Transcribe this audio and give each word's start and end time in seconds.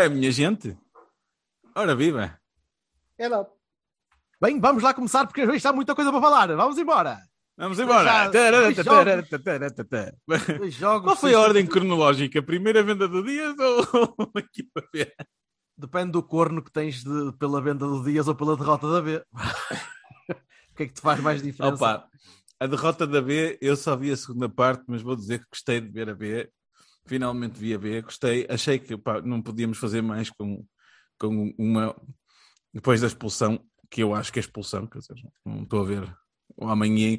É, 0.00 0.08
minha 0.08 0.30
gente? 0.30 0.76
Ora, 1.74 1.94
viva! 1.94 2.38
É 3.18 3.28
não. 3.28 3.46
Bem, 4.40 4.58
vamos 4.58 4.82
lá 4.82 4.94
começar 4.94 5.26
porque 5.26 5.42
hoje 5.42 5.56
está 5.56 5.72
muita 5.72 5.94
coisa 5.94 6.10
para 6.10 6.20
falar. 6.20 6.46
Vamos 6.56 6.78
embora. 6.78 7.18
Vamos 7.56 7.78
embora! 7.78 8.30
Jogos. 10.70 11.04
Qual 11.04 11.16
foi 11.16 11.34
a 11.34 11.40
ordem 11.40 11.66
cronológica? 11.66 12.42
Primeira 12.42 12.82
venda 12.82 13.06
do 13.06 13.22
Dias 13.22 13.54
ou 13.58 14.16
a 14.34 14.38
equipa 14.38 14.82
B? 14.92 15.12
Depende 15.76 16.12
do 16.12 16.22
corno 16.22 16.62
que 16.62 16.72
tens 16.72 17.04
de- 17.04 17.32
pela 17.38 17.60
venda 17.60 17.86
do 17.86 18.02
Dias 18.02 18.28
ou 18.28 18.34
pela 18.34 18.56
derrota 18.56 18.90
da 18.90 19.02
B. 19.02 19.22
o 20.72 20.74
que 20.74 20.84
é 20.84 20.86
que 20.86 20.94
te 20.94 21.00
faz 21.02 21.20
mais 21.20 21.42
diferença? 21.42 21.74
Opa, 21.74 22.08
a 22.58 22.66
derrota 22.66 23.06
da 23.06 23.20
B, 23.20 23.58
eu 23.60 23.76
só 23.76 23.94
vi 23.94 24.10
a 24.10 24.16
segunda 24.16 24.48
parte, 24.48 24.84
mas 24.86 25.02
vou 25.02 25.14
dizer 25.14 25.40
que 25.40 25.46
gostei 25.50 25.80
de 25.80 25.88
ver 25.90 26.08
a 26.08 26.14
B. 26.14 26.50
Finalmente 27.06 27.58
vi 27.58 27.74
a 27.74 27.78
B, 27.78 28.02
gostei. 28.02 28.46
Achei 28.48 28.78
que 28.78 28.96
pá, 28.96 29.20
não 29.20 29.42
podíamos 29.42 29.78
fazer 29.78 30.02
mais 30.02 30.30
com, 30.30 30.64
com 31.18 31.54
uma. 31.58 31.94
Depois 32.72 33.00
da 33.00 33.06
expulsão, 33.06 33.60
que 33.90 34.02
eu 34.02 34.14
acho 34.14 34.32
que 34.32 34.38
é 34.38 34.42
expulsão, 34.42 34.86
quer 34.86 35.00
dizer, 35.00 35.16
não 35.44 35.62
estou 35.62 35.82
a 35.82 35.84
ver 35.84 36.16
o 36.56 36.68
amanhã. 36.68 37.18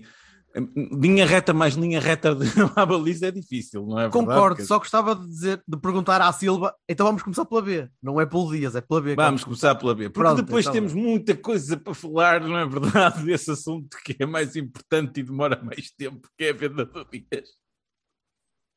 Linha 0.76 1.26
reta 1.26 1.54
mais 1.54 1.76
linha 1.76 2.00
reta 2.00 2.36
de 2.36 2.46
à 2.76 2.86
baliza 2.86 3.28
é 3.28 3.32
difícil, 3.32 3.86
não 3.86 3.98
é 3.98 4.10
verdade? 4.10 4.26
Concordo, 4.26 4.66
só 4.66 4.80
gostava 4.80 5.16
de 5.16 5.26
dizer, 5.26 5.64
de 5.66 5.78
perguntar 5.78 6.22
à 6.22 6.32
Silva, 6.34 6.76
então 6.90 7.06
vamos 7.06 7.23
começar 7.23 7.45
pela 7.45 7.62
B. 7.62 7.90
Não 8.04 8.20
é 8.20 8.26
pelo 8.26 8.52
Dias, 8.52 8.76
é 8.76 8.82
pela 8.82 9.02
B. 9.02 9.16
Vamos 9.16 9.45
começar 9.45 9.76
pela 9.76 9.95
B, 9.95 10.10
porque 10.10 10.20
Pronto, 10.20 10.42
depois 10.42 10.66
então 10.66 10.73
temos 10.73 10.94
muita 10.94 11.36
coisa 11.38 11.78
para 11.78 11.94
falar, 11.94 12.42
não 12.42 12.58
é 12.58 12.68
verdade, 12.68 13.23
desse 13.26 13.52
assunto 13.52 13.98
que 14.04 14.16
é 14.20 14.26
mais 14.26 14.56
importante 14.58 15.22
e 15.22 15.23
demora 15.23 15.62
mais 15.64 15.90
tempo, 15.92 16.28
que 16.38 16.44
é 16.44 16.50
a 16.50 16.54
venda 16.54 16.86
do 16.86 17.06
Dias. 17.06 17.50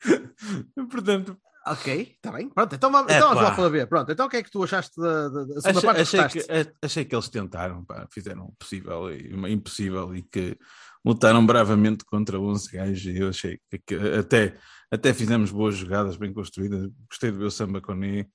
Portanto, 0.90 1.36
Ok, 1.66 2.02
está 2.16 2.30
bem. 2.30 2.50
Pronto, 2.50 2.74
então 2.74 2.92
vamos, 2.92 3.10
É, 3.10 3.16
então 3.16 3.28
vamos 3.30 3.42
lá 3.42 3.54
pela 3.56 3.70
B. 3.70 3.86
Pronto, 3.86 4.12
então 4.12 4.26
o 4.26 4.28
que 4.28 4.36
é 4.36 4.42
que 4.42 4.50
tu 4.50 4.62
achaste 4.62 5.00
da, 5.00 5.28
da, 5.30 5.44
da 5.44 5.60
segunda 5.62 5.70
achei, 5.70 5.80
parte? 5.82 6.00
achei 6.02 6.28
que, 6.42 6.52
a- 6.52 6.74
achei 6.82 7.04
que 7.06 7.14
eles 7.14 7.28
tentaram, 7.30 7.82
pá, 7.86 8.06
fizeram 8.12 8.44
o 8.44 8.52
possível 8.58 9.10
e 9.10 9.32
o 9.32 9.48
impossível 9.48 10.14
e 10.14 10.22
que 10.22 10.58
lutaram 11.02 11.44
bravamente 11.46 12.04
contra 12.04 12.38
11 12.38 12.70
gajos 12.70 13.06
e 13.06 13.16
eu 13.18 13.30
achei 13.30 13.58
que, 13.70 13.78
que 13.78 13.94
até, 13.94 14.58
até 14.90 15.14
fizemos 15.14 15.50
boas 15.50 15.74
jogadas, 15.74 16.18
bem 16.18 16.34
construídas. 16.34 16.90
Gostei 17.08 17.32
de 17.32 17.38
ver 17.38 17.44
o 17.46 17.50
Samba 17.50 17.80
Coné. 17.80 18.28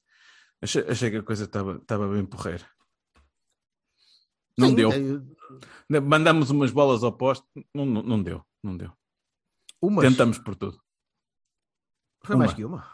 Achei, 0.60 0.84
achei 0.90 1.12
que 1.12 1.18
a 1.18 1.24
coisa 1.24 1.44
estava 1.44 2.08
bem 2.12 2.26
porreira. 2.26 2.66
Não 4.58 4.70
Sim, 4.70 4.76
deu. 4.76 4.92
é, 4.92 6.00
Mandamos 6.00 6.50
umas 6.50 6.72
bolas 6.72 7.04
ao 7.04 7.14
poste, 7.16 7.46
não, 7.76 7.86
não, 7.86 8.02
não 8.02 8.24
deu, 8.24 8.44
não 8.64 8.76
deu. 8.76 8.92
Umas. 9.80 10.04
Tentamos 10.08 10.40
por 10.40 10.56
tudo. 10.56 10.80
Foi 12.24 12.36
mais 12.36 12.52
Uma. 12.52 12.56
que 12.58 12.66
uma. 12.66 12.88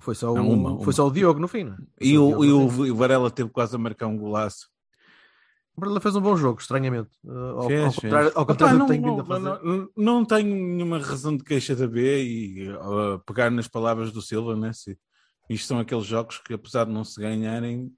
Foi 0.00 0.14
só, 0.14 0.34
Não, 0.34 0.48
o, 0.48 0.52
uma, 0.52 0.70
uma. 0.72 0.84
Foi 0.84 0.92
só 0.92 1.06
o 1.06 1.10
Diogo 1.12 1.38
no 1.40 1.46
fim, 1.48 1.64
não 1.64 1.74
é? 1.74 1.76
Foi 1.76 1.86
E 2.00 2.18
o, 2.18 2.44
e 2.44 2.52
o, 2.52 2.86
e 2.86 2.90
o 2.90 2.96
Varela 2.96 3.30
teve 3.30 3.50
quase 3.50 3.76
a 3.76 3.78
marcar 3.78 4.06
um 4.08 4.18
golaço. 4.18 4.68
O 5.76 5.80
Varela 5.80 6.00
fez 6.00 6.16
um 6.16 6.20
bom 6.20 6.36
jogo, 6.36 6.60
estranhamente. 6.60 7.10
Uh, 7.24 7.32
ao, 7.60 7.66
Fez, 7.68 7.84
ao 7.84 7.92
fez. 7.92 8.02
contrário, 8.02 8.32
ao 8.34 8.46
que 8.46 8.54
tenho 8.54 8.78
não, 8.78 8.86
vindo 8.88 9.20
a 9.20 9.24
fazer. 9.24 9.44
não, 9.44 9.62
não, 9.62 9.88
não 9.96 10.24
tenho 10.24 10.54
nenhuma 10.54 10.98
razão 10.98 11.36
de 11.36 11.44
queixa 11.44 11.74
da 11.76 11.86
B 11.86 12.22
e 12.24 12.70
uh, 12.72 13.18
pegar 13.24 13.50
nas 13.50 13.68
palavras 13.68 14.10
do 14.12 14.20
Silva, 14.20 14.56
né? 14.56 14.72
Se, 14.72 14.98
isto 15.48 15.66
são 15.66 15.78
aqueles 15.78 16.04
jogos 16.04 16.38
que, 16.38 16.52
apesar 16.54 16.84
de 16.84 16.92
não 16.92 17.04
se 17.04 17.20
ganharem, 17.20 17.90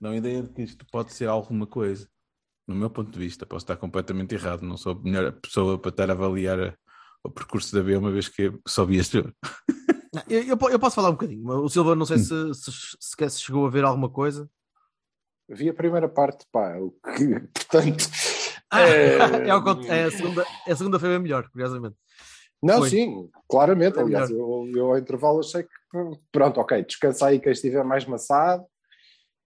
dão 0.00 0.12
a 0.12 0.16
ideia 0.16 0.42
de 0.42 0.48
que 0.48 0.62
isto 0.62 0.84
pode 0.90 1.12
ser 1.12 1.28
alguma 1.28 1.66
coisa. 1.66 2.08
No 2.66 2.74
meu 2.74 2.88
ponto 2.88 3.10
de 3.12 3.18
vista, 3.18 3.44
posso 3.44 3.64
estar 3.64 3.76
completamente 3.76 4.34
errado. 4.34 4.62
Não 4.62 4.76
sou 4.78 4.92
a 4.92 5.02
melhor 5.02 5.30
pessoa 5.32 5.78
para 5.78 5.90
estar 5.90 6.08
a 6.08 6.14
avaliar 6.14 6.58
a- 6.58 6.74
o 7.22 7.30
percurso 7.30 7.74
da 7.76 7.82
B, 7.82 7.96
uma 7.96 8.10
vez 8.10 8.28
que 8.28 8.52
só 8.66 8.84
vi 8.84 8.96
este 8.96 9.18
jogo. 9.18 9.32
Não, 10.14 10.22
Eu, 10.28 10.42
eu 10.44 10.56
po- 10.56 10.68
eu 10.70 10.78
posso 10.78 10.94
falar 10.96 11.08
um 11.10 11.12
bocadinho. 11.12 11.46
O 11.48 11.68
Silva, 11.68 11.94
não 11.94 12.06
sei 12.06 12.18
se, 12.18 12.54
se, 12.54 12.70
sequer 13.00 13.30
se 13.30 13.40
chegou 13.40 13.66
a 13.66 13.70
ver 13.70 13.84
alguma 13.84 14.08
coisa. 14.08 14.48
Vi 15.48 15.68
a 15.68 15.74
primeira 15.74 16.08
parte, 16.08 16.46
pá. 16.50 16.76
O 16.78 16.90
que, 17.16 17.40
portanto. 17.52 18.04
É, 18.72 19.46
é 19.88 20.04
a, 20.04 20.10
segunda, 20.10 20.46
a 20.66 20.76
segunda 20.76 20.98
foi 20.98 21.08
bem 21.10 21.18
melhor, 21.20 21.48
curiosamente. 21.50 21.96
Não, 22.62 22.78
Foi. 22.78 22.90
sim, 22.90 23.28
claramente. 23.48 23.98
Aliás, 23.98 24.30
eu, 24.30 24.66
eu 24.74 24.86
ao 24.86 24.98
intervalo 24.98 25.40
achei 25.40 25.62
que 25.62 25.68
pronto, 26.32 26.58
ok, 26.60 26.82
descansa 26.82 27.26
aí 27.26 27.38
quem 27.38 27.52
estiver 27.52 27.84
mais 27.84 28.04
maçado 28.06 28.64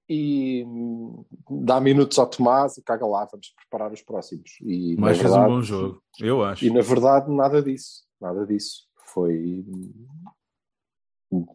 e 0.09 0.65
hum, 0.67 1.25
dá 1.51 1.81
minutos 1.81 2.19
ao 2.19 2.27
Tomás 2.31 2.79
e 2.79 2.83
caga 2.83 3.05
lá, 3.07 3.27
vamos 3.31 3.53
preparar 3.55 3.93
os 3.93 4.01
próximos. 4.03 4.53
E, 4.63 4.97
Mas 4.97 5.19
fez 5.19 5.33
um 5.33 5.47
bom 5.47 5.61
jogo, 5.61 6.03
eu 6.21 6.43
acho. 6.45 6.65
E 6.65 6.71
na 6.71 6.81
verdade, 6.81 7.31
nada 7.31 7.61
disso. 7.63 8.05
Nada 8.21 8.47
disso. 8.47 8.87
Foi 9.13 9.65
hum, 9.67 10.07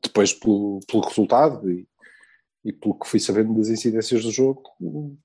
depois 0.02 0.34
pelo, 0.34 0.80
pelo 0.88 1.04
resultado 1.04 1.70
e, 1.72 1.88
e 2.66 2.72
pelo 2.74 2.96
que 2.98 3.08
fui 3.08 3.20
sabendo 3.20 3.54
das 3.56 3.70
incidências 3.70 4.24
do 4.24 4.32
jogo, 4.32 4.64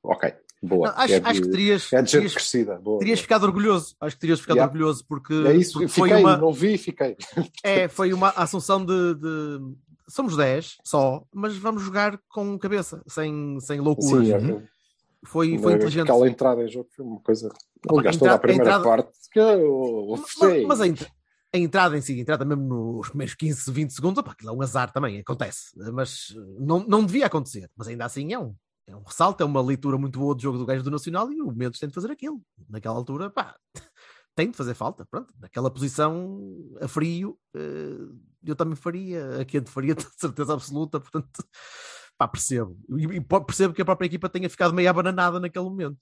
ok, 0.03 0.33
boa. 0.63 0.89
Não, 0.91 0.99
acho, 0.99 1.15
é 1.15 1.21
de, 1.21 1.27
acho 1.29 1.43
que 1.43 1.51
terias, 1.51 1.93
é 1.93 1.97
de 2.03 2.11
gente 2.11 2.11
terias, 2.13 2.35
crescida. 2.35 2.79
Boa, 2.79 2.99
terias 2.99 3.19
boa. 3.19 3.23
ficado 3.23 3.45
orgulhoso. 3.45 3.95
Acho 4.01 4.17
que 4.17 4.21
terias 4.21 4.41
ficado 4.41 4.57
Yeah. 4.57 4.73
orgulhoso 4.73 5.05
porque, 5.07 5.35
É 5.47 5.55
isso, 5.55 5.73
porque 5.75 5.89
fiquei, 5.89 6.09
foi 6.11 6.21
uma, 6.21 6.37
não 6.37 6.53
vi 6.53 6.77
fiquei. 6.79 7.17
é, 7.63 7.89
foi 7.89 8.13
uma 8.13 8.31
assunção 8.31 8.85
de, 8.85 9.15
de- 9.15 9.89
Somos 10.11 10.35
10 10.39 10.79
só, 10.83 11.23
mas 11.35 11.55
vamos 11.59 11.83
jogar 11.83 12.19
com 12.31 12.59
cabeça, 12.59 13.03
sem, 13.07 13.61
sem 13.61 13.79
loucuras. 13.79 14.27
Sim, 14.27 14.33
é, 14.33 14.63
foi, 15.27 15.59
foi 15.59 15.73
é, 15.73 15.77
inteligente. 15.77 16.05
Aquela 16.05 16.29
entrada 16.29 16.63
em 16.65 16.69
jogo 16.69 16.89
foi 16.97 17.05
uma 17.05 17.21
coisa. 17.21 17.49
A 17.87 18.13
toda 18.19 18.33
a 18.35 18.39
primeira 18.39 18.65
entrada- 18.71 18.85
parte 18.85 19.13
que 19.31 19.39
eu 19.39 20.07
Mas, 20.17 20.31
sei. 20.33 20.67
mas 20.67 20.81
a, 20.81 20.85
a 21.53 21.59
entrada 21.59 21.97
em 21.97 22.01
si, 22.01 22.13
a 22.13 22.21
entrada 22.21 22.45
mesmo 22.45 22.65
nos 22.65 23.09
primeiros 23.09 23.35
15, 23.35 23.71
20 23.73 23.91
segundos, 23.91 24.19
opa, 24.19 24.33
aquilo 24.33 24.51
é 24.51 24.53
um 24.53 24.63
azar 24.63 24.93
também, 24.93 25.19
acontece. 25.19 25.71
Mas 25.93 26.35
eh, 26.37 26.57
não, 26.61 26.81
não 26.81 27.05
devia 27.05 27.27
acontecer. 27.27 27.71
Mas 27.77 27.89
ainda 27.89 28.05
assim 28.05 28.33
é 28.33 28.39
um, 28.39 28.55
é 28.87 28.95
um 28.95 29.03
ressalto, 29.03 29.43
é 29.43 29.47
uma 29.47 29.63
leitura 29.63 29.97
muito 29.97 30.19
boa 30.19 30.35
do 30.35 30.43
jogo 30.43 30.59
do 30.59 30.67
gajo 30.67 30.83
do 30.83 30.91
Nacional 30.91 31.33
e 31.33 31.41
o 31.41 31.51
Mendes 31.51 31.81
tem 31.81 31.89
de 31.89 31.95
fazer 31.95 32.11
aquilo. 32.11 32.43
Naquela 32.69 32.97
altura, 32.97 33.31
pá, 33.31 33.57
tem 34.35 34.51
de 34.51 34.57
fazer 34.57 34.75
falta. 34.75 35.07
Pronto, 35.07 35.33
naquela 35.41 35.71
posição 35.71 36.39
a 36.81 36.89
frio, 36.89 37.39
eh, 37.55 38.09
eu 38.45 38.55
também 38.55 38.77
faria, 38.77 39.41
a 39.41 39.45
quente 39.45 39.71
faria, 39.71 39.95
de 39.97 40.07
certeza 40.19 40.53
absoluta. 40.53 41.01
Portanto, 41.01 41.43
pá, 42.19 42.29
percebo. 42.29 42.77
E, 42.99 43.21
percebo 43.21 43.73
que 43.73 43.81
a 43.81 43.87
própria 43.87 44.07
equipa 44.07 44.29
tenha 44.29 44.51
ficado 44.51 44.75
meio 44.75 44.91
abananada 44.91 45.41
naquele 45.41 45.65
momento. 45.65 45.97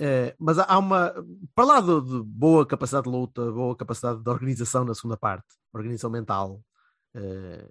Eh, 0.00 0.34
mas 0.38 0.58
há- 0.58 0.78
uma, 0.78 1.12
para 1.54 1.64
lá 1.64 1.80
de, 1.80 2.00
de 2.02 2.22
boa 2.22 2.64
capacidade 2.64 3.04
de 3.04 3.10
luta, 3.10 3.50
boa 3.50 3.74
capacidade 3.76 4.22
de 4.22 4.30
organização 4.30 4.84
na 4.84 4.94
segunda 4.94 5.16
parte, 5.16 5.46
organização 5.72 6.08
mental, 6.10 6.62
eh, 7.14 7.68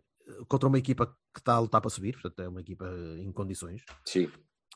contra 0.47 0.67
uma 0.67 0.77
equipa 0.77 1.07
que 1.33 1.39
está 1.39 1.53
a 1.53 1.59
lutar 1.59 1.79
para 1.79 1.89
subir, 1.89 2.13
portanto 2.13 2.39
é 2.41 2.49
uma 2.49 2.59
equipa 2.59 2.85
em 3.19 3.31
condições, 3.31 3.81
Sim. 4.03 4.29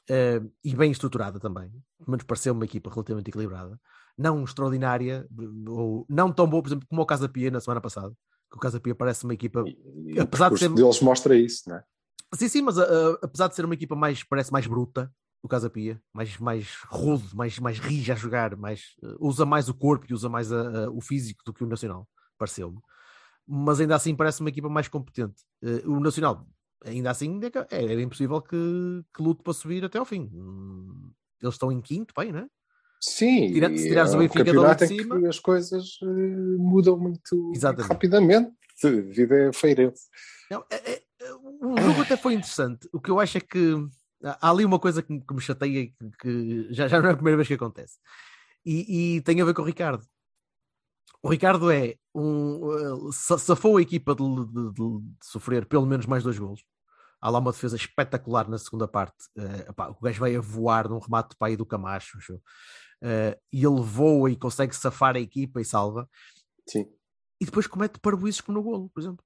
eh, 0.09 0.41
e 0.63 0.73
bem 0.75 0.91
estruturada 0.91 1.39
também, 1.41 1.69
pelo 1.97 2.11
menos 2.11 2.23
pareceu 2.23 2.53
uma 2.53 2.63
equipa 2.63 2.89
relativamente 2.89 3.29
equilibrada, 3.29 3.77
não 4.17 4.43
extraordinária, 4.45 5.27
ou 5.67 6.05
não 6.09 6.31
tão 6.31 6.47
boa, 6.49 6.63
por 6.63 6.69
exemplo, 6.69 6.87
como 6.87 7.01
o 7.01 7.05
Casa 7.05 7.27
Pia 7.27 7.51
na 7.51 7.59
semana 7.59 7.81
passada, 7.81 8.15
que 8.49 8.57
o 8.57 8.59
Casa 8.61 8.79
Pia 8.79 8.95
parece 8.95 9.25
uma 9.25 9.33
equipa 9.33 9.63
E 9.67 10.17
o 10.19 10.21
apesar 10.21 10.49
de 10.51 10.57
ser- 10.59 10.69
deles 10.73 11.01
mostra 11.01 11.35
isso, 11.35 11.67
não 11.69 11.75
é? 11.77 11.83
Sim, 12.33 12.47
sim, 12.47 12.61
mas 12.61 12.77
apesar 12.77 13.49
de 13.49 13.55
ser 13.55 13.65
uma 13.65 13.73
equipa 13.73 13.93
mais, 13.93 14.23
parece 14.23 14.53
mais 14.53 14.65
bruta, 14.65 15.11
o 15.43 15.47
Casa 15.47 15.69
Pia, 15.69 16.01
mais, 16.13 16.37
mais 16.37 16.77
rude, 16.87 17.35
mais, 17.35 17.57
mais 17.59 17.79
rija 17.79 18.13
a 18.13 18.15
jogar, 18.15 18.55
mais, 18.55 18.95
uh, 19.03 19.17
usa 19.19 19.45
mais 19.45 19.67
o 19.69 19.73
corpo 19.73 20.05
e 20.09 20.13
usa 20.13 20.29
mais 20.29 20.51
a- 20.51 20.85
a- 20.85 20.89
o 20.91 21.01
físico 21.01 21.43
do 21.45 21.53
que 21.53 21.63
o 21.63 21.67
Nacional, 21.67 22.07
pareceu-me. 22.37 22.79
Mas 23.47 23.79
ainda 23.81 23.95
assim 23.95 24.15
parece 24.15 24.41
uma 24.41 24.49
equipa 24.49 24.69
mais 24.69 24.87
competente. 24.87 25.41
Uh, 25.63 25.91
o 25.93 25.99
Nacional, 25.99 26.47
ainda 26.85 27.09
assim, 27.09 27.39
é, 27.69 27.75
é, 27.75 27.85
é 27.93 28.01
impossível 28.01 28.41
que, 28.41 28.55
que 29.15 29.21
lute 29.23 29.41
para 29.43 29.53
subir 29.53 29.83
até 29.83 29.97
ao 29.97 30.05
fim. 30.05 30.29
Hum, 30.33 31.11
Eles 31.41 31.55
estão 31.55 31.71
em 31.71 31.81
quinto, 31.81 32.13
bem, 32.15 32.31
não 32.31 32.39
é? 32.41 32.47
Sim, 33.03 33.51
Tira- 33.51 33.75
se 33.75 33.87
tirares 33.87 34.11
o 34.11 34.13
é 34.13 34.17
um 34.17 34.21
Benfica 34.21 34.43
dali 34.43 34.55
campeonato 34.57 34.85
de 34.85 34.95
cima- 34.95 35.27
as 35.27 35.39
coisas 35.39 35.97
eh, 36.03 36.05
mudam 36.59 36.99
muito 36.99 37.51
Exatamente. 37.55 37.89
rapidamente. 37.91 38.51
A 38.83 38.89
vida 38.89 39.35
é 39.49 39.53
feirense. 39.53 40.03
Não, 40.51 40.63
é- 40.69 40.91
é- 40.93 41.03
o 41.63 41.75
jogo 41.81 42.01
até 42.03 42.15
foi 42.15 42.33
interessante. 42.35 42.87
O 42.93 42.99
que 43.01 43.09
eu 43.09 43.19
acho 43.19 43.39
é 43.39 43.41
que 43.41 43.75
há 44.23 44.49
ali 44.49 44.65
uma 44.65 44.79
coisa 44.79 45.01
que, 45.01 45.11
me- 45.11 45.21
que 45.21 45.33
me 45.33 45.41
chateia 45.41 45.87
que, 45.87 46.11
que 46.19 46.73
já, 46.73 46.87
já 46.87 47.01
não 47.01 47.09
é 47.09 47.13
a 47.13 47.15
primeira 47.15 47.37
vez 47.37 47.47
que 47.47 47.53
acontece. 47.53 47.97
E, 48.65 49.15
e 49.17 49.21
tem 49.21 49.41
a 49.41 49.45
ver 49.45 49.53
com 49.53 49.61
o 49.61 49.65
Ricardo. 49.65 50.05
O 51.23 51.29
Ricardo 51.29 51.71
é 51.71 51.95
um. 52.15 53.07
Uh, 53.07 53.13
safou 53.13 53.77
a 53.77 53.81
equipa 53.81 54.15
de, 54.15 54.23
de, 54.23 54.73
de, 54.73 55.01
sofrer 55.23 55.65
pelo 55.65 55.85
menos 55.85 56.05
mais 56.05 56.23
dois 56.23 56.37
golos. 56.37 56.63
Há 57.19 57.29
lá 57.29 57.39
uma 57.39 57.51
defesa 57.51 57.75
espetacular 57.75 58.49
na 58.49 58.57
segunda 58.57 58.87
parte. 58.87 59.17
Uh, 59.37 59.95
o 59.99 60.01
gajo 60.03 60.19
vai 60.19 60.35
a 60.35 60.41
voar 60.41 60.89
num 60.89 60.97
remate 60.97 61.29
de 61.31 61.37
pai 61.37 61.55
do 61.55 61.65
Camacho. 61.65 62.17
Uh, 63.03 63.37
e 63.51 63.65
ele 63.65 63.81
voa 63.81 64.31
e 64.31 64.35
consegue 64.35 64.75
safar 64.75 65.15
a 65.15 65.19
equipa 65.19 65.61
e 65.61 65.65
salva. 65.65 66.09
Sim. 66.67 66.91
E 67.39 67.45
depois 67.45 67.67
comete 67.67 67.99
parboices 67.99 68.41
como 68.41 68.57
no 68.57 68.63
golo, 68.63 68.89
por 68.89 69.01
exemplo. 69.01 69.25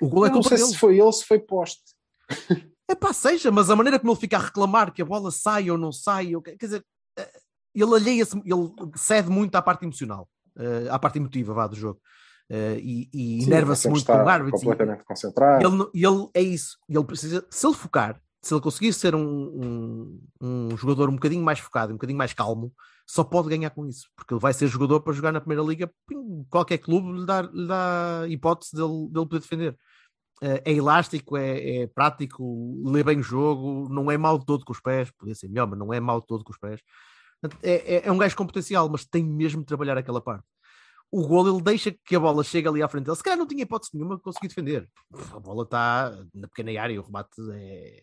O 0.00 0.08
golo 0.08 0.26
é 0.26 0.30
não 0.30 0.42
sei 0.42 0.56
dele. 0.56 0.68
se 0.70 0.78
foi 0.78 0.98
ele, 0.98 1.12
se 1.12 1.24
foi 1.24 1.38
poste. 1.38 1.94
É 2.90 2.94
pá, 2.96 3.12
seja, 3.12 3.52
mas 3.52 3.70
a 3.70 3.76
maneira 3.76 4.00
como 4.00 4.10
ele 4.12 4.18
fica 4.18 4.36
a 4.36 4.40
reclamar 4.40 4.92
que 4.92 5.00
a 5.00 5.04
bola 5.04 5.30
sai 5.30 5.70
ou 5.70 5.78
não 5.78 5.92
sai, 5.92 6.34
ou, 6.34 6.42
quer 6.42 6.56
dizer, 6.56 6.84
eh, 7.16 7.32
ele 7.72 7.94
alheia-se, 7.94 8.36
ele 8.38 8.72
cede 8.96 9.30
muito 9.30 9.54
à 9.54 9.62
parte 9.62 9.84
emocional, 9.84 10.28
uh, 10.56 10.90
à 10.90 10.98
parte 10.98 11.16
emotiva 11.16 11.54
vá, 11.54 11.68
do 11.68 11.76
jogo. 11.76 12.00
Uh, 12.50 12.74
e, 12.82 13.08
e 13.14 13.44
enerva-se 13.44 13.88
muito 13.88 14.04
com 14.04 14.12
o 14.12 14.28
árbitro. 14.28 14.58
Completamente 14.58 15.02
e, 15.02 15.04
concentrado. 15.04 15.64
Ele, 15.64 15.88
ele 15.94 16.28
é 16.34 16.42
isso. 16.42 16.76
Ele 16.88 17.04
precisa, 17.04 17.46
se 17.48 17.64
ele 17.64 17.76
focar, 17.76 18.20
se 18.42 18.52
ele 18.52 18.60
conseguir 18.60 18.92
ser 18.92 19.14
um, 19.14 19.22
um, 19.22 20.20
um, 20.40 20.76
jogador 20.76 21.08
um 21.08 21.14
bocadinho 21.14 21.44
mais 21.44 21.60
focado, 21.60 21.92
um 21.92 21.96
bocadinho 21.96 22.18
mais 22.18 22.32
calmo, 22.32 22.74
só 23.06 23.22
pode 23.22 23.48
ganhar 23.48 23.70
com 23.70 23.86
isso, 23.86 24.08
porque 24.16 24.34
ele 24.34 24.40
vai 24.40 24.52
ser 24.52 24.66
jogador 24.66 25.00
para 25.00 25.12
jogar 25.12 25.30
na 25.30 25.40
primeira 25.40 25.62
liga. 25.62 25.88
Qualquer 26.50 26.78
clube 26.78 27.20
lhe 27.20 27.24
dá, 27.24 27.42
lhe 27.42 27.68
dá 27.68 28.24
hipótese 28.26 28.74
dele, 28.74 29.08
dele 29.12 29.26
poder 29.26 29.38
defender. 29.38 29.78
Uh, 30.42 30.60
é 30.64 30.72
elástico, 30.72 31.36
é, 31.36 31.82
é, 31.82 31.86
prático, 31.86 32.82
lê 32.86 33.04
bem 33.04 33.18
o 33.18 33.22
jogo, 33.22 33.88
não 33.90 34.10
é 34.10 34.16
mau 34.16 34.38
todo 34.38 34.64
com 34.64 34.72
os 34.72 34.80
pés, 34.80 35.10
podia 35.10 35.34
ser 35.34 35.48
melhor, 35.48 35.66
mas 35.66 35.78
não 35.78 35.92
é 35.92 36.00
mau 36.00 36.22
todo 36.22 36.42
com 36.42 36.52
os 36.52 36.58
pés. 36.58 36.80
É, 37.62 37.96
é, 37.96 38.06
é, 38.06 38.12
um 38.12 38.18
gajo 38.18 38.36
com 38.36 38.46
potencial, 38.46 38.88
mas 38.88 39.04
tem 39.04 39.22
mesmo 39.24 39.60
de 39.60 39.66
trabalhar 39.66 39.98
aquela 39.98 40.20
parte. 40.20 40.44
O 41.10 41.26
gol 41.26 41.48
ele 41.48 41.62
deixa 41.62 41.94
que 42.04 42.16
a 42.16 42.20
bola 42.20 42.44
chegue 42.44 42.68
ali 42.68 42.82
à 42.82 42.88
frente 42.88 43.04
dele. 43.04 43.16
Se 43.16 43.22
calhar 43.22 43.38
não 43.38 43.46
tinha 43.46 43.64
hipótese 43.64 43.90
nenhuma 43.94 44.16
de 44.16 44.22
conseguir 44.22 44.48
defender. 44.48 44.88
A 45.32 45.40
bola 45.40 45.64
está 45.64 46.10
na 46.32 46.48
pequena 46.48 46.80
área, 46.80 47.00
o 47.00 47.04
remate 47.04 47.34
é 47.52 48.02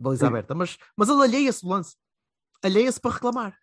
baliza 0.00 0.26
Sim. 0.26 0.28
aberta, 0.28 0.54
mas, 0.54 0.78
mas 0.96 1.08
ele 1.08 1.22
alheia-se 1.22 1.62
do 1.62 1.68
lance, 1.68 1.94
alheia-se 2.62 2.98
para 2.98 3.12
reclamar. 3.12 3.58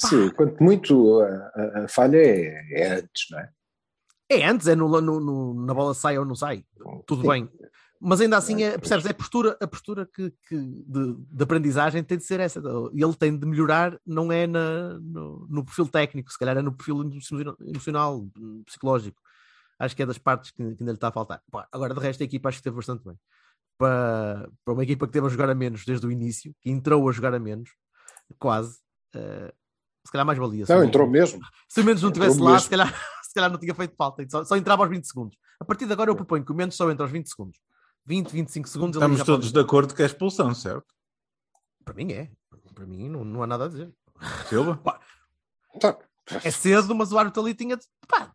Sim, 0.00 0.28
Pá. 0.30 0.34
quanto 0.36 0.62
muito 0.62 1.20
a, 1.20 1.26
a, 1.26 1.84
a 1.84 1.88
falha 1.88 2.16
é, 2.16 2.66
é, 2.72 2.92
antes, 2.96 3.30
não 3.30 3.38
é? 3.38 3.50
É 4.30 4.46
antes, 4.46 4.68
é 4.68 4.76
no, 4.76 4.88
no, 5.00 5.20
no, 5.20 5.66
na 5.66 5.74
bola 5.74 5.92
sai 5.92 6.16
ou 6.16 6.24
não 6.24 6.36
sai, 6.36 6.64
tudo 7.04 7.22
Sim. 7.22 7.28
bem 7.28 7.50
mas 8.02 8.18
ainda 8.18 8.38
assim, 8.38 8.62
é, 8.62 8.78
percebes? 8.78 9.04
É 9.04 9.10
a 9.10 9.14
postura, 9.14 9.58
a 9.60 9.66
postura 9.66 10.06
que, 10.06 10.32
que 10.48 10.56
de, 10.56 11.14
de, 11.18 11.42
aprendizagem 11.44 12.02
tem 12.02 12.16
de 12.16 12.24
ser 12.24 12.40
essa. 12.40 12.58
E 12.94 13.04
ele 13.04 13.14
tem 13.14 13.38
de 13.38 13.46
melhorar, 13.46 14.00
não 14.06 14.32
é 14.32 14.46
na, 14.46 14.98
no, 14.98 15.46
no, 15.50 15.62
perfil 15.62 15.86
técnico, 15.86 16.32
se 16.32 16.38
calhar 16.38 16.56
é 16.56 16.62
no 16.62 16.72
perfil 16.72 17.02
emocional, 17.60 18.26
psicológico. 18.64 19.20
Acho 19.78 19.94
que 19.94 20.02
é 20.02 20.06
das 20.06 20.16
partes 20.16 20.50
que, 20.50 20.56
que 20.56 20.82
ainda 20.82 20.92
lhe 20.92 20.96
está 20.96 21.08
a 21.08 21.12
faltar. 21.12 21.42
Pá, 21.50 21.68
agora, 21.70 21.92
de 21.92 22.00
resto, 22.00 22.22
a 22.22 22.24
equipa 22.24 22.48
acho 22.48 22.56
que 22.56 22.60
esteve 22.60 22.76
bastante 22.76 23.04
bem. 23.04 23.18
Para, 23.76 24.48
para 24.64 24.74
uma 24.74 24.82
equipa 24.82 25.06
que 25.06 25.12
teve 25.12 25.26
a 25.26 25.30
jogar 25.30 25.50
a 25.50 25.54
menos 25.54 25.84
desde 25.84 26.06
o 26.06 26.10
início, 26.10 26.54
que 26.62 26.70
entrou 26.70 27.06
a 27.06 27.12
jogar 27.12 27.34
a 27.34 27.38
menos, 27.38 27.70
quase. 28.38 28.78
Uh, 29.14 29.52
se 30.06 30.12
calhar 30.12 30.26
mais 30.26 30.38
valia. 30.38 30.64
Não, 30.66 30.82
entrou 30.82 31.06
mesmo. 31.06 31.40
Se 31.68 31.82
menos 31.82 32.00
não 32.00 32.08
estivesse 32.08 32.40
lá, 32.40 32.58
se 32.58 32.70
calhar, 32.70 32.94
se 33.30 33.34
calhar 33.34 33.48
não 33.48 33.60
tinha 33.60 33.72
feito 33.72 33.94
falta. 33.96 34.26
Só, 34.28 34.44
só 34.44 34.56
entrava 34.56 34.82
aos 34.82 34.90
20 34.90 35.04
segundos. 35.04 35.38
A 35.60 35.64
partir 35.64 35.86
de 35.86 35.92
agora 35.92 36.10
eu 36.10 36.16
proponho 36.16 36.44
que 36.44 36.50
o 36.50 36.54
menos 36.54 36.74
só 36.74 36.90
entre 36.90 37.04
aos 37.04 37.12
20 37.12 37.28
segundos. 37.28 37.60
20, 38.04 38.28
25 38.28 38.68
segundos. 38.68 38.96
Estamos 38.96 39.22
todos 39.22 39.46
pode... 39.46 39.52
de 39.52 39.60
acordo 39.60 39.94
que 39.94 40.02
é 40.02 40.06
expulsão, 40.06 40.52
certo? 40.52 40.92
Para 41.84 41.94
mim 41.94 42.10
é. 42.12 42.28
Para 42.74 42.84
mim 42.84 43.08
não, 43.08 43.24
não 43.24 43.40
há 43.40 43.46
nada 43.46 43.66
a 43.66 43.68
dizer. 43.68 43.92
Silva? 44.48 44.80
Tá. 45.80 45.96
é 46.42 46.50
cedo, 46.50 46.92
mas 46.92 47.12
o 47.12 47.18
árbitro 47.18 47.40
ali 47.40 47.54
tinha. 47.54 47.78
Pá, 48.08 48.34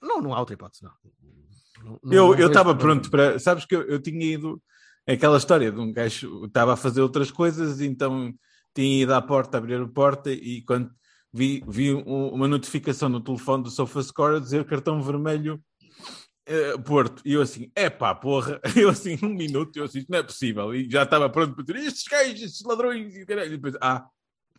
não, 0.00 0.20
não 0.20 0.32
há 0.32 0.38
outra 0.38 0.54
hipótese, 0.54 0.84
não. 0.84 1.98
não 2.00 2.34
eu 2.34 2.46
estava 2.46 2.76
pronto 2.76 3.10
para. 3.10 3.40
Sabes 3.40 3.64
que 3.64 3.74
eu, 3.74 3.82
eu 3.82 4.00
tinha 4.00 4.24
ido. 4.24 4.62
Aquela 5.04 5.38
história 5.38 5.72
de 5.72 5.80
um 5.80 5.92
gajo 5.92 6.44
estava 6.44 6.74
a 6.74 6.76
fazer 6.76 7.00
outras 7.00 7.32
coisas, 7.32 7.80
então 7.80 8.32
tinha 8.72 9.02
ido 9.02 9.14
à 9.14 9.20
porta, 9.20 9.58
abrir 9.58 9.80
a 9.80 9.88
porta 9.88 10.30
e 10.30 10.62
quando 10.62 10.92
vi, 11.32 11.62
vi 11.66 11.92
uma 11.92 12.48
notificação 12.48 13.08
no 13.08 13.20
telefone 13.20 13.64
do 13.64 13.70
SofaScore 13.70 14.36
a 14.36 14.40
dizer 14.40 14.64
cartão 14.64 15.02
vermelho 15.02 15.62
Uh, 16.48 16.80
Porto, 16.80 17.20
e 17.26 17.34
eu 17.34 17.42
assim, 17.42 17.70
é 17.76 17.90
pá, 17.90 18.14
porra, 18.14 18.58
eu 18.74 18.88
assim, 18.88 19.18
um 19.22 19.34
minuto, 19.34 19.76
eu 19.76 19.84
assim, 19.84 20.02
não 20.08 20.18
é 20.18 20.22
possível, 20.22 20.74
e 20.74 20.88
já 20.90 21.02
estava 21.02 21.28
pronto 21.28 21.54
para 21.54 21.62
dizer, 21.62 21.86
estes 21.86 22.04
gajos, 22.04 22.40
estes 22.40 22.64
ladrões, 22.64 23.14
e, 23.14 23.20
e 23.20 23.48
depois, 23.50 23.74
ah. 23.82 24.08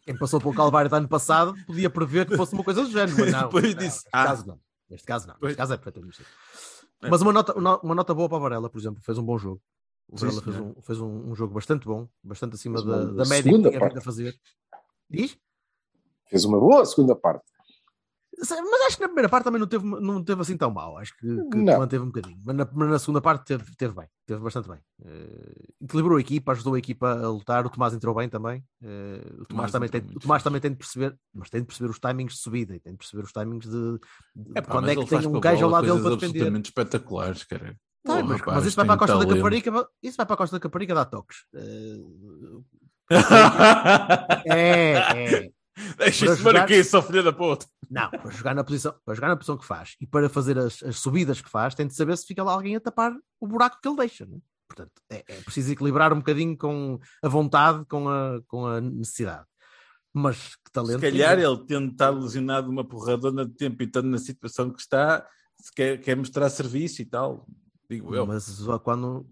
Quem 0.04 0.16
passou 0.16 0.40
pelo 0.40 0.54
Calvário 0.54 0.88
do 0.88 0.96
ano 0.96 1.08
passado 1.08 1.56
podia 1.66 1.90
prever 1.90 2.28
que 2.28 2.38
fosse 2.38 2.54
uma 2.54 2.64
coisa 2.64 2.84
do 2.84 2.92
género, 2.92 3.18
mas 3.18 3.32
não. 3.34 3.42
depois 3.42 3.74
disse, 3.74 4.04
neste 4.04 4.10
ah. 4.14 4.26
caso 4.26 4.48
não, 4.48 4.60
neste 4.88 5.08
caso 5.08 5.28
não, 5.28 5.36
neste 5.42 5.58
caso 5.58 5.74
é 5.74 5.78
perfeitamente 5.78 6.22
é. 6.22 7.10
Mas 7.10 7.22
uma 7.24 7.34
nota, 7.34 7.58
uma 7.58 7.96
nota 7.96 8.14
boa 8.14 8.30
para 8.30 8.38
a 8.38 8.42
Varela, 8.42 8.70
por 8.70 8.78
exemplo, 8.78 9.02
fez 9.02 9.18
um 9.18 9.24
bom 9.24 9.40
jogo. 9.40 9.60
O 10.08 10.16
Varela 10.16 10.42
fez, 10.44 10.56
um, 10.58 10.76
fez 10.84 11.00
um, 11.00 11.32
um, 11.32 11.36
jogo 11.36 11.56
bastante 11.56 11.88
bom, 11.88 12.08
bastante 12.24 12.54
acima 12.54 12.84
da, 12.84 13.06
da 13.06 13.26
média 13.26 13.52
que 13.52 13.58
tinha 13.58 13.80
vindo 13.80 13.98
a 13.98 14.02
fazer. 14.02 14.36
Diz? 15.10 15.36
Fez 16.30 16.46
uma 16.46 16.60
boa 16.60 16.86
segunda 16.86 17.16
parte. 17.16 17.44
Mas 18.40 18.52
acho 18.88 18.96
que 18.96 19.02
na 19.02 19.10
primeira 19.10 19.28
parte 19.28 19.44
também 19.44 19.60
não 19.60 19.68
teve, 19.68 19.86
não 19.86 20.24
teve 20.24 20.42
assim 20.42 20.56
tão 20.56 20.72
mal. 20.72 20.98
Acho 20.98 21.14
que, 21.18 21.28
que 21.28 21.58
manteve 21.58 22.04
um 22.04 22.08
bocadinho. 22.08 22.40
Mas 22.46 22.56
na, 22.56 22.66
na, 22.66 22.98
segunda 22.98 23.20
parte 23.20 23.46
teve, 23.46 23.76
teve 23.76 23.94
bem, 23.94 24.08
teve 24.26 24.40
bastante 24.40 24.70
bem. 24.70 24.80
Uh, 25.02 25.84
equilibrou 25.84 26.18
a 26.18 26.22
equipa, 26.22 26.54
ajudou 26.54 26.76
a 26.76 26.80
equipa 26.80 27.12
a 27.12 27.28
lutar. 27.28 27.66
O 27.66 27.70
Tomás 27.70 27.94
entrou 27.94 28.16
bem 28.16 28.30
também. 28.30 28.64
Uh, 28.82 29.42
o, 29.42 29.46
Tomás 29.46 29.74
também 29.74 29.90
tem, 29.90 30.02
o 30.02 30.20
Tomás 30.20 30.42
também 30.42 30.62
tem 30.62 30.72
de 30.72 30.78
perceber, 30.78 31.18
mas 31.34 31.50
tem 31.50 31.60
de 31.60 31.68
perceber 31.68 31.90
os 31.90 32.00
timings 32.00 32.34
de 32.36 32.40
subida 32.40 32.74
e 32.74 32.80
tem 32.80 32.94
de 32.94 32.98
perceber 32.98 33.24
os 33.24 33.34
timings 33.34 33.66
de, 33.66 34.00
de 34.36 34.52
é, 34.56 34.62
pá, 34.62 34.72
quando 34.72 34.90
é 34.90 34.96
que 34.96 35.06
tem 35.06 35.28
um 35.28 35.40
gajo 35.40 35.66
ao 35.66 35.72
lado 35.72 35.88
dele 35.88 36.00
para 36.00 36.10
defender. 36.12 36.28
absolutamente 36.28 36.70
espetaculares, 36.70 37.44
cara. 37.44 37.76
Tá, 38.06 38.24
mas, 38.24 38.40
rapaz, 38.40 38.58
mas, 38.58 38.66
isso 38.68 38.76
vai 38.78 38.86
para 38.86 38.96
a 38.96 38.98
Costa 38.98 39.14
talento. 39.14 39.30
da 39.30 39.36
Caparica, 39.36 39.90
isso 40.02 40.16
vai 40.16 40.26
para 40.26 40.34
a 40.34 40.38
Costa 40.38 40.56
da 40.56 40.60
Caparica 40.62 40.96
dar 40.96 41.06
toques. 41.06 41.40
Uh, 41.54 42.64
é, 44.46 44.94
é. 44.94 45.59
Deixa 45.98 46.26
isso 46.26 46.38
jogar... 46.38 46.64
aqui, 46.64 46.84
só 46.84 47.02
filha 47.02 47.24
da 47.24 47.32
puta. 47.32 47.66
Não, 47.90 48.10
para 48.10 48.32
jogar 48.32 48.54
na 48.54 48.64
posição, 48.64 48.94
para 49.06 49.16
jogar 49.16 49.28
na 49.30 49.36
posição 49.36 49.58
que 49.58 49.66
faz 49.66 49.96
e 50.00 50.06
para 50.06 50.30
fazer 50.30 50.58
as, 50.58 50.84
as 50.84 51.00
subidas 51.00 51.42
que 51.42 51.50
faz, 51.50 51.74
tem 51.74 51.88
de 51.88 51.96
saber 51.96 52.18
se 52.18 52.26
fica 52.26 52.44
lá 52.44 52.54
alguém 52.54 52.76
a 52.76 52.80
tapar 52.80 53.14
o 53.40 53.48
buraco 53.48 53.80
que 53.82 53.88
ele 53.88 53.98
deixa. 53.98 54.26
Né? 54.26 54.38
Portanto, 54.68 54.92
é, 55.10 55.24
é, 55.28 55.42
preciso 55.42 55.72
equilibrar 55.72 56.14
um 56.14 56.18
bocadinho 56.18 56.56
com 56.56 57.00
a 57.24 57.28
vontade, 57.28 57.86
com 57.86 58.08
a, 58.08 58.40
com 58.48 58.68
a 58.68 58.80
necessidade. 58.80 59.46
Mas 60.14 60.56
que 60.56 60.72
talento. 60.72 61.00
Se 61.00 61.12
calhar 61.12 61.40
ele 61.40 61.66
tendo 61.66 61.92
estado 61.92 62.20
lesionado 62.20 62.70
uma 62.70 62.88
porradona 62.88 63.46
de 63.46 63.54
tempo 63.56 63.82
e 63.82 63.86
estando 63.86 64.08
na 64.08 64.18
situação 64.18 64.72
que 64.72 64.82
está, 64.82 65.26
se 65.60 65.72
quer, 65.74 66.00
quer 66.00 66.16
mostrar 66.16 66.50
serviço 66.50 67.02
e 67.02 67.06
tal. 67.06 67.48
Digo 67.90 68.16
eu. 68.16 68.26
Mas 68.26 68.60
quando 68.84 69.28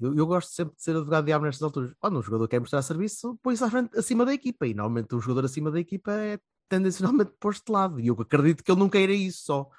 eu, 0.00 0.14
eu, 0.14 0.26
gosto 0.26 0.50
sempre 0.52 0.74
de 0.76 0.82
ser 0.82 0.96
advogado 0.96 1.24
diabo 1.24 1.44
nestas 1.44 1.62
alturas. 1.62 1.92
Quando 1.98 2.18
um 2.18 2.22
jogador 2.22 2.48
quer 2.48 2.60
mostrar 2.60 2.82
serviço, 2.82 3.38
põe-se 3.42 3.62
à 3.62 3.70
frente, 3.70 3.98
acima 3.98 4.24
da 4.24 4.32
equipa. 4.32 4.66
E 4.66 4.74
normalmente 4.74 5.14
um 5.14 5.20
jogador 5.20 5.44
acima 5.44 5.70
da 5.70 5.78
equipa 5.78 6.12
é 6.12 6.38
tendencionalmente 6.68 7.32
posto 7.38 7.66
de 7.66 7.72
lado. 7.72 8.00
E 8.00 8.06
eu 8.06 8.16
acredito 8.18 8.64
que 8.64 8.70
ele 8.70 8.80
não 8.80 8.88
queira 8.88 9.12
isso 9.12 9.44
só. 9.44 9.70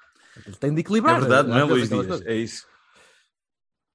Ele 0.46 0.56
tem 0.56 0.72
de 0.72 0.80
equilibrar. 0.80 1.16
É 1.16 1.20
verdade, 1.20 1.48
não 1.48 1.58
é, 1.58 1.64
Luís 1.64 1.88
Dias? 1.88 2.22
É 2.22 2.34
isso. 2.34 2.66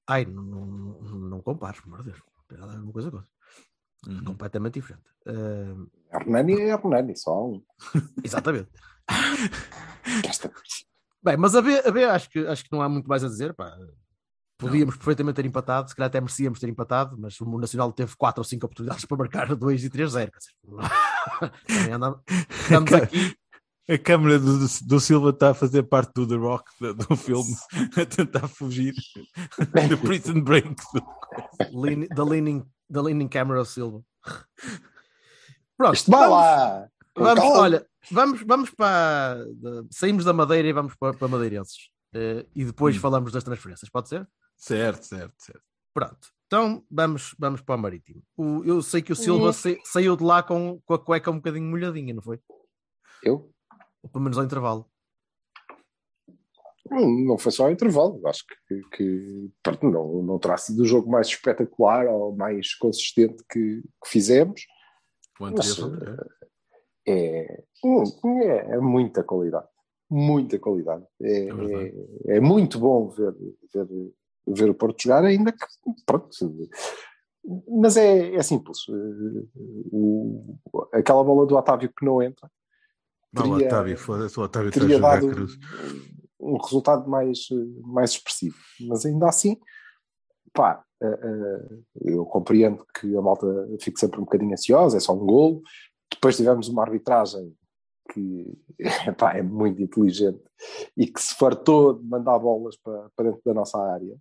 Ai, 0.06 0.24
não, 0.24 0.42
não, 0.42 1.18
não 1.18 1.40
compares, 1.42 1.80
por 1.80 2.02
Deus. 2.02 2.20
Ver 2.50 2.60
uma 2.60 2.92
coisa 2.92 3.10
com 3.10 3.18
outra. 3.18 3.30
Uhum. 4.06 4.24
Completamente 4.24 4.74
diferente. 4.74 5.04
Uh... 5.26 5.90
Hernani 6.12 6.60
é 6.60 6.68
Hernani, 6.70 7.16
só 7.16 7.46
um. 7.46 7.62
Exatamente. 8.24 8.70
Bem, 11.22 11.36
mas 11.36 11.54
a 11.54 11.62
B, 11.62 11.82
a 11.84 11.90
B 11.90 12.04
acho, 12.04 12.30
que, 12.30 12.46
acho 12.46 12.64
que 12.64 12.72
não 12.72 12.80
há 12.80 12.88
muito 12.88 13.08
mais 13.08 13.24
a 13.24 13.28
dizer. 13.28 13.52
Pá. 13.54 13.76
Podíamos 14.58 14.94
não. 14.94 14.98
perfeitamente 14.98 15.36
ter 15.36 15.46
empatado, 15.46 15.88
se 15.88 15.94
calhar 15.94 16.08
até 16.08 16.20
merecíamos 16.20 16.58
ter 16.58 16.68
empatado, 16.68 17.16
mas 17.16 17.40
o 17.40 17.58
Nacional 17.58 17.92
teve 17.92 18.14
4 18.16 18.40
ou 18.40 18.44
5 18.44 18.66
oportunidades 18.66 19.04
para 19.06 19.16
marcar 19.16 19.54
2 19.54 19.84
e 19.84 19.90
3-0. 19.90 20.30
andamos, 21.94 22.18
andamos 22.66 22.92
aqui. 22.92 23.36
A 23.90 23.96
câmera 23.96 24.38
do, 24.38 24.58
do, 24.58 25.00
Silva 25.00 25.30
está 25.30 25.50
a 25.50 25.54
fazer 25.54 25.82
parte 25.84 26.12
do 26.12 26.28
The 26.28 26.34
Rock, 26.34 26.70
do, 26.78 26.92
do 26.92 27.16
filme, 27.16 27.54
a 27.96 28.04
tentar 28.04 28.46
fugir 28.46 28.94
do 29.88 29.96
Prison 29.96 30.42
Break. 30.42 30.74
Lean, 31.72 32.06
the, 32.14 32.22
leaning, 32.22 32.66
the 32.92 33.00
Leaning 33.00 33.28
Camera 33.28 33.64
Silva. 33.64 34.02
Pronto, 35.78 35.94
Isto 35.94 36.10
vai 36.10 36.28
lá! 36.28 36.88
Vamos, 37.16 37.44
olha, 37.44 37.86
vamos, 38.10 38.42
vamos 38.42 38.70
para. 38.70 39.38
Saímos 39.90 40.24
da 40.24 40.34
Madeira 40.34 40.68
e 40.68 40.72
vamos 40.72 40.94
para, 40.94 41.14
para 41.14 41.28
Madeirenses. 41.28 41.88
Uh, 42.14 42.46
e 42.54 42.64
depois 42.64 42.96
hum. 42.96 43.00
falamos 43.00 43.32
das 43.32 43.44
transferências, 43.44 43.88
pode 43.90 44.08
ser? 44.08 44.26
Certo, 44.58 45.04
certo, 45.04 45.34
certo. 45.38 45.62
Pronto. 45.94 46.28
Então 46.46 46.84
vamos, 46.90 47.34
vamos 47.38 47.60
para 47.60 47.76
o 47.76 47.78
Marítimo. 47.78 48.22
O, 48.36 48.64
eu 48.64 48.82
sei 48.82 49.02
que 49.02 49.12
o 49.12 49.16
Silva 49.16 49.52
sa, 49.52 49.68
saiu 49.84 50.16
de 50.16 50.24
lá 50.24 50.42
com, 50.42 50.80
com 50.84 50.94
a 50.94 50.98
cueca 50.98 51.30
um 51.30 51.36
bocadinho 51.36 51.70
molhadinha, 51.70 52.14
não 52.14 52.22
foi? 52.22 52.40
Eu? 53.22 53.52
Ou 54.02 54.10
pelo 54.10 54.24
menos 54.24 54.38
ao 54.38 54.44
intervalo. 54.44 54.90
Não, 56.90 57.08
não 57.08 57.38
foi 57.38 57.52
só 57.52 57.64
ao 57.64 57.70
intervalo. 57.70 58.26
Acho 58.26 58.44
que, 58.46 58.82
que 58.96 59.50
pronto, 59.62 59.90
não, 59.90 60.22
não 60.22 60.38
terá 60.38 60.56
sido 60.56 60.82
o 60.82 60.86
jogo 60.86 61.10
mais 61.10 61.28
espetacular 61.28 62.06
ou 62.06 62.34
mais 62.34 62.74
consistente 62.74 63.44
que, 63.48 63.82
que 63.82 64.08
fizemos. 64.08 64.62
Mas, 65.38 65.78
é, 67.06 67.62
hum, 67.84 68.04
é, 68.42 68.74
é 68.74 68.78
muita 68.78 69.22
qualidade. 69.22 69.68
Muita 70.10 70.58
qualidade. 70.58 71.04
É, 71.20 71.48
É 71.48 72.32
é, 72.32 72.36
é 72.36 72.40
muito 72.40 72.78
bom 72.78 73.08
ver, 73.08 73.34
ver, 73.72 73.86
ver 74.54 74.70
o 74.70 74.74
Porto 74.74 75.02
jogar, 75.02 75.24
ainda 75.24 75.52
que. 75.52 75.58
Pronto, 76.06 76.28
mas 77.80 77.96
é, 77.96 78.34
é 78.34 78.42
simples. 78.42 78.78
O- 79.92 80.56
aquela 80.92 81.24
bola 81.24 81.46
do 81.46 81.56
Otávio 81.56 81.88
que 81.96 82.04
não 82.04 82.22
entra 82.22 82.50
Não, 83.32 83.42
o 83.42 83.54
teria- 83.54 83.66
Otávio, 83.68 83.98
foda-se, 83.98 84.38
o 84.38 84.42
Otávio 84.42 84.68
está 84.68 84.80
a 84.80 84.82
teria 84.82 84.96
jogar 84.96 85.20
dado 85.20 85.46
um 86.40 86.56
resultado 86.56 87.08
mais, 87.08 87.48
mais 87.82 88.10
expressivo. 88.10 88.56
Mas 88.88 89.04
ainda 89.04 89.28
assim, 89.28 89.56
pá, 90.52 90.84
eh, 91.02 91.20
eh, 91.22 91.78
eu 92.14 92.24
compreendo 92.26 92.86
que 92.98 93.16
a 93.16 93.20
malta 93.22 93.46
fique 93.80 93.98
sempre 93.98 94.18
um 94.20 94.24
bocadinho 94.24 94.52
ansiosa, 94.52 94.96
é 94.96 95.00
só 95.00 95.14
um 95.14 95.18
golo. 95.26 95.62
Depois 96.10 96.36
tivemos 96.36 96.68
uma 96.68 96.82
arbitragem 96.82 97.54
que 98.12 98.46
pá, 99.18 99.34
é 99.36 99.42
muito 99.42 99.82
inteligente 99.82 100.42
e 100.96 101.06
que 101.06 101.20
se 101.20 101.34
fartou 101.34 101.94
de 101.94 102.04
mandar 102.08 102.38
bolas 102.38 102.76
para, 102.76 103.10
para 103.16 103.26
dentro 103.30 103.42
da 103.44 103.54
nossa 103.54 103.78
área. 103.78 104.16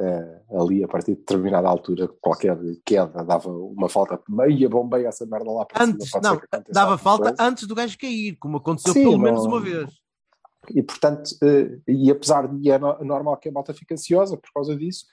Eh, 0.00 0.42
ali, 0.56 0.84
a 0.84 0.86
partir 0.86 1.12
de 1.14 1.18
determinada 1.18 1.68
altura, 1.68 2.06
qualquer 2.20 2.56
queda 2.86 3.24
dava 3.24 3.50
uma 3.50 3.88
falta 3.88 4.20
meia 4.28 4.68
bombeia 4.68 5.08
essa 5.08 5.26
merda 5.26 5.50
lá 5.50 5.66
para 5.66 5.82
Antes, 5.84 6.08
cima. 6.08 6.20
não, 6.22 6.40
dava 6.70 6.96
falta 6.96 7.30
coisa. 7.34 7.42
antes 7.42 7.66
do 7.66 7.74
gajo 7.74 7.98
cair, 7.98 8.36
como 8.36 8.58
aconteceu 8.58 8.92
Sim, 8.92 9.02
pelo 9.02 9.18
menos 9.18 9.42
não- 9.42 9.50
uma 9.50 9.60
vez. 9.60 9.90
E 10.72 10.82
portanto, 10.84 11.30
eh, 11.42 11.80
e 11.88 12.10
apesar 12.12 12.46
de 12.46 12.70
é 12.70 12.78
no- 12.78 13.02
normal 13.04 13.36
que 13.38 13.48
a 13.48 13.52
malta 13.52 13.74
fique 13.74 13.92
ansiosa 13.92 14.36
por 14.36 14.48
causa 14.54 14.76
disso, 14.76 15.04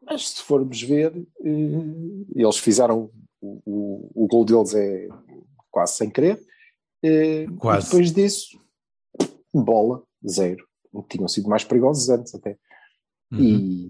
mas 0.00 0.30
se 0.30 0.42
formos 0.42 0.80
ver, 0.82 1.14
eh, 1.44 2.34
eles 2.34 2.56
fizeram 2.56 3.10
o, 3.42 3.60
o, 3.66 4.24
o 4.24 4.26
gol 4.26 4.44
deles 4.46 4.74
é 4.74 5.06
quase 5.70 5.96
sem 5.96 6.08
querer. 6.08 6.40
Quase. 7.58 7.82
E 7.88 7.90
depois 7.90 8.10
disso, 8.12 8.58
bola, 9.52 10.02
zero. 10.26 10.66
Tinham 11.10 11.28
sido 11.28 11.48
mais 11.48 11.62
perigosos 11.64 12.08
antes 12.08 12.34
até. 12.34 12.56
Uhum. 13.34 13.40
E 13.40 13.84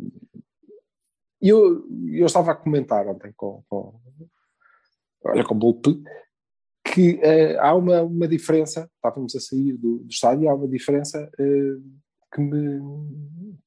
e 1.44 1.50
eu, 1.50 1.86
eu 2.10 2.24
estava 2.24 2.52
a 2.52 2.54
comentar 2.54 3.06
ontem 3.06 3.30
com, 3.36 3.62
com 3.68 4.00
olha, 5.26 5.44
com 5.44 5.54
o 5.54 5.58
Bolpe, 5.58 6.02
que 6.82 7.20
eh, 7.22 7.58
há 7.58 7.74
uma, 7.74 8.00
uma 8.00 8.26
diferença, 8.26 8.90
estávamos 8.96 9.36
a 9.36 9.40
sair 9.40 9.76
do, 9.76 9.98
do 9.98 10.10
estádio, 10.10 10.48
há 10.48 10.54
uma 10.54 10.66
diferença 10.66 11.30
eh, 11.38 11.76
que, 12.32 12.40
me, 12.40 12.80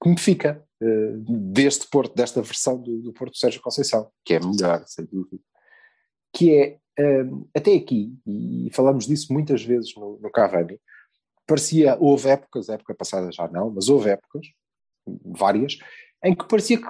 que 0.02 0.10
me 0.10 0.20
fica 0.20 0.66
eh, 0.82 1.14
deste 1.54 1.88
Porto, 1.88 2.16
desta 2.16 2.42
versão 2.42 2.82
do, 2.82 2.98
do 3.00 3.14
Porto 3.14 3.38
Sérgio 3.38 3.62
Conceição, 3.62 4.10
que 4.26 4.34
é 4.34 4.40
melhor, 4.40 4.84
sem 4.88 5.06
dúvida, 5.06 5.44
que 6.34 6.58
é, 6.58 6.80
até 7.56 7.76
aqui, 7.76 8.18
e 8.26 8.72
falamos 8.74 9.06
disso 9.06 9.32
muitas 9.32 9.64
vezes 9.64 9.96
no, 9.96 10.18
no 10.20 10.32
Cavani, 10.32 10.82
parecia, 11.46 11.96
houve 12.00 12.30
épocas, 12.30 12.70
época 12.70 12.96
passada 12.96 13.32
já 13.32 13.48
não, 13.48 13.70
mas 13.70 13.88
houve 13.88 14.10
épocas, 14.10 14.48
várias, 15.26 15.78
em 16.24 16.36
que 16.36 16.48
parecia 16.48 16.78
que 16.78 16.88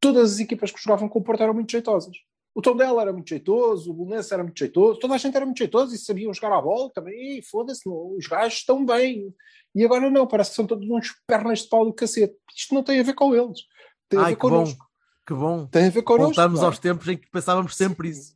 todas 0.00 0.34
as 0.34 0.40
equipas 0.40 0.70
que 0.70 0.80
jogavam 0.80 1.08
com 1.08 1.18
o 1.18 1.22
Porto 1.22 1.42
eram 1.42 1.54
muito 1.54 1.72
jeitosas. 1.72 2.16
O 2.54 2.62
Tondela 2.62 3.02
era 3.02 3.12
muito 3.12 3.28
jeitoso, 3.28 3.90
o 3.90 3.94
Bolonense 3.94 4.32
era 4.32 4.42
muito 4.42 4.58
jeitoso, 4.58 4.98
toda 4.98 5.14
a 5.14 5.18
gente 5.18 5.36
era 5.36 5.44
muito 5.44 5.58
jeitoso 5.58 5.94
e 5.94 5.98
sabiam 5.98 6.32
jogar 6.32 6.56
à 6.56 6.62
bola 6.62 6.90
também. 6.90 7.38
E 7.38 7.42
foda-se, 7.42 7.82
os 7.86 8.26
gajos 8.26 8.60
estão 8.60 8.84
bem. 8.84 9.34
E 9.74 9.84
agora 9.84 10.08
não, 10.08 10.26
parece 10.26 10.50
que 10.50 10.56
são 10.56 10.66
todos 10.66 10.88
uns 10.88 11.12
pernas 11.26 11.60
de 11.60 11.68
pau 11.68 11.84
do 11.84 11.92
cacete. 11.92 12.34
Isto 12.56 12.74
não 12.74 12.82
tem 12.82 12.98
a 12.98 13.02
ver 13.02 13.14
com 13.14 13.34
eles. 13.34 13.60
Tem 14.08 14.18
a 14.18 14.22
Ai, 14.22 14.30
ver 14.30 14.36
que 14.36 14.42
bom, 14.42 14.48
connosco. 14.48 14.86
que 15.26 15.34
bom. 15.34 15.66
Tem 15.66 15.86
a 15.86 15.90
ver 15.90 16.02
connosco. 16.02 16.40
É? 16.40 16.64
aos 16.64 16.78
tempos 16.78 17.06
em 17.08 17.18
que 17.18 17.28
pensávamos 17.30 17.76
sempre 17.76 18.08
isso. 18.08 18.34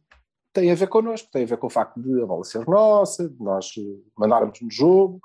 tem 0.53 0.71
a 0.71 0.75
ver 0.75 0.89
connosco, 0.89 1.31
tem 1.31 1.45
a 1.45 1.47
ver 1.47 1.57
com 1.57 1.69
o 1.69 1.71
facto 1.71 1.99
de 1.99 2.21
a 2.21 2.27
bola 2.27 2.45
ser 2.45 2.67
nossa, 2.67 3.27
de 3.27 3.43
nós 3.43 3.73
eh, 3.79 3.81
mandarmos 4.19 4.61
no 4.61 4.71
jogo, 4.71 5.19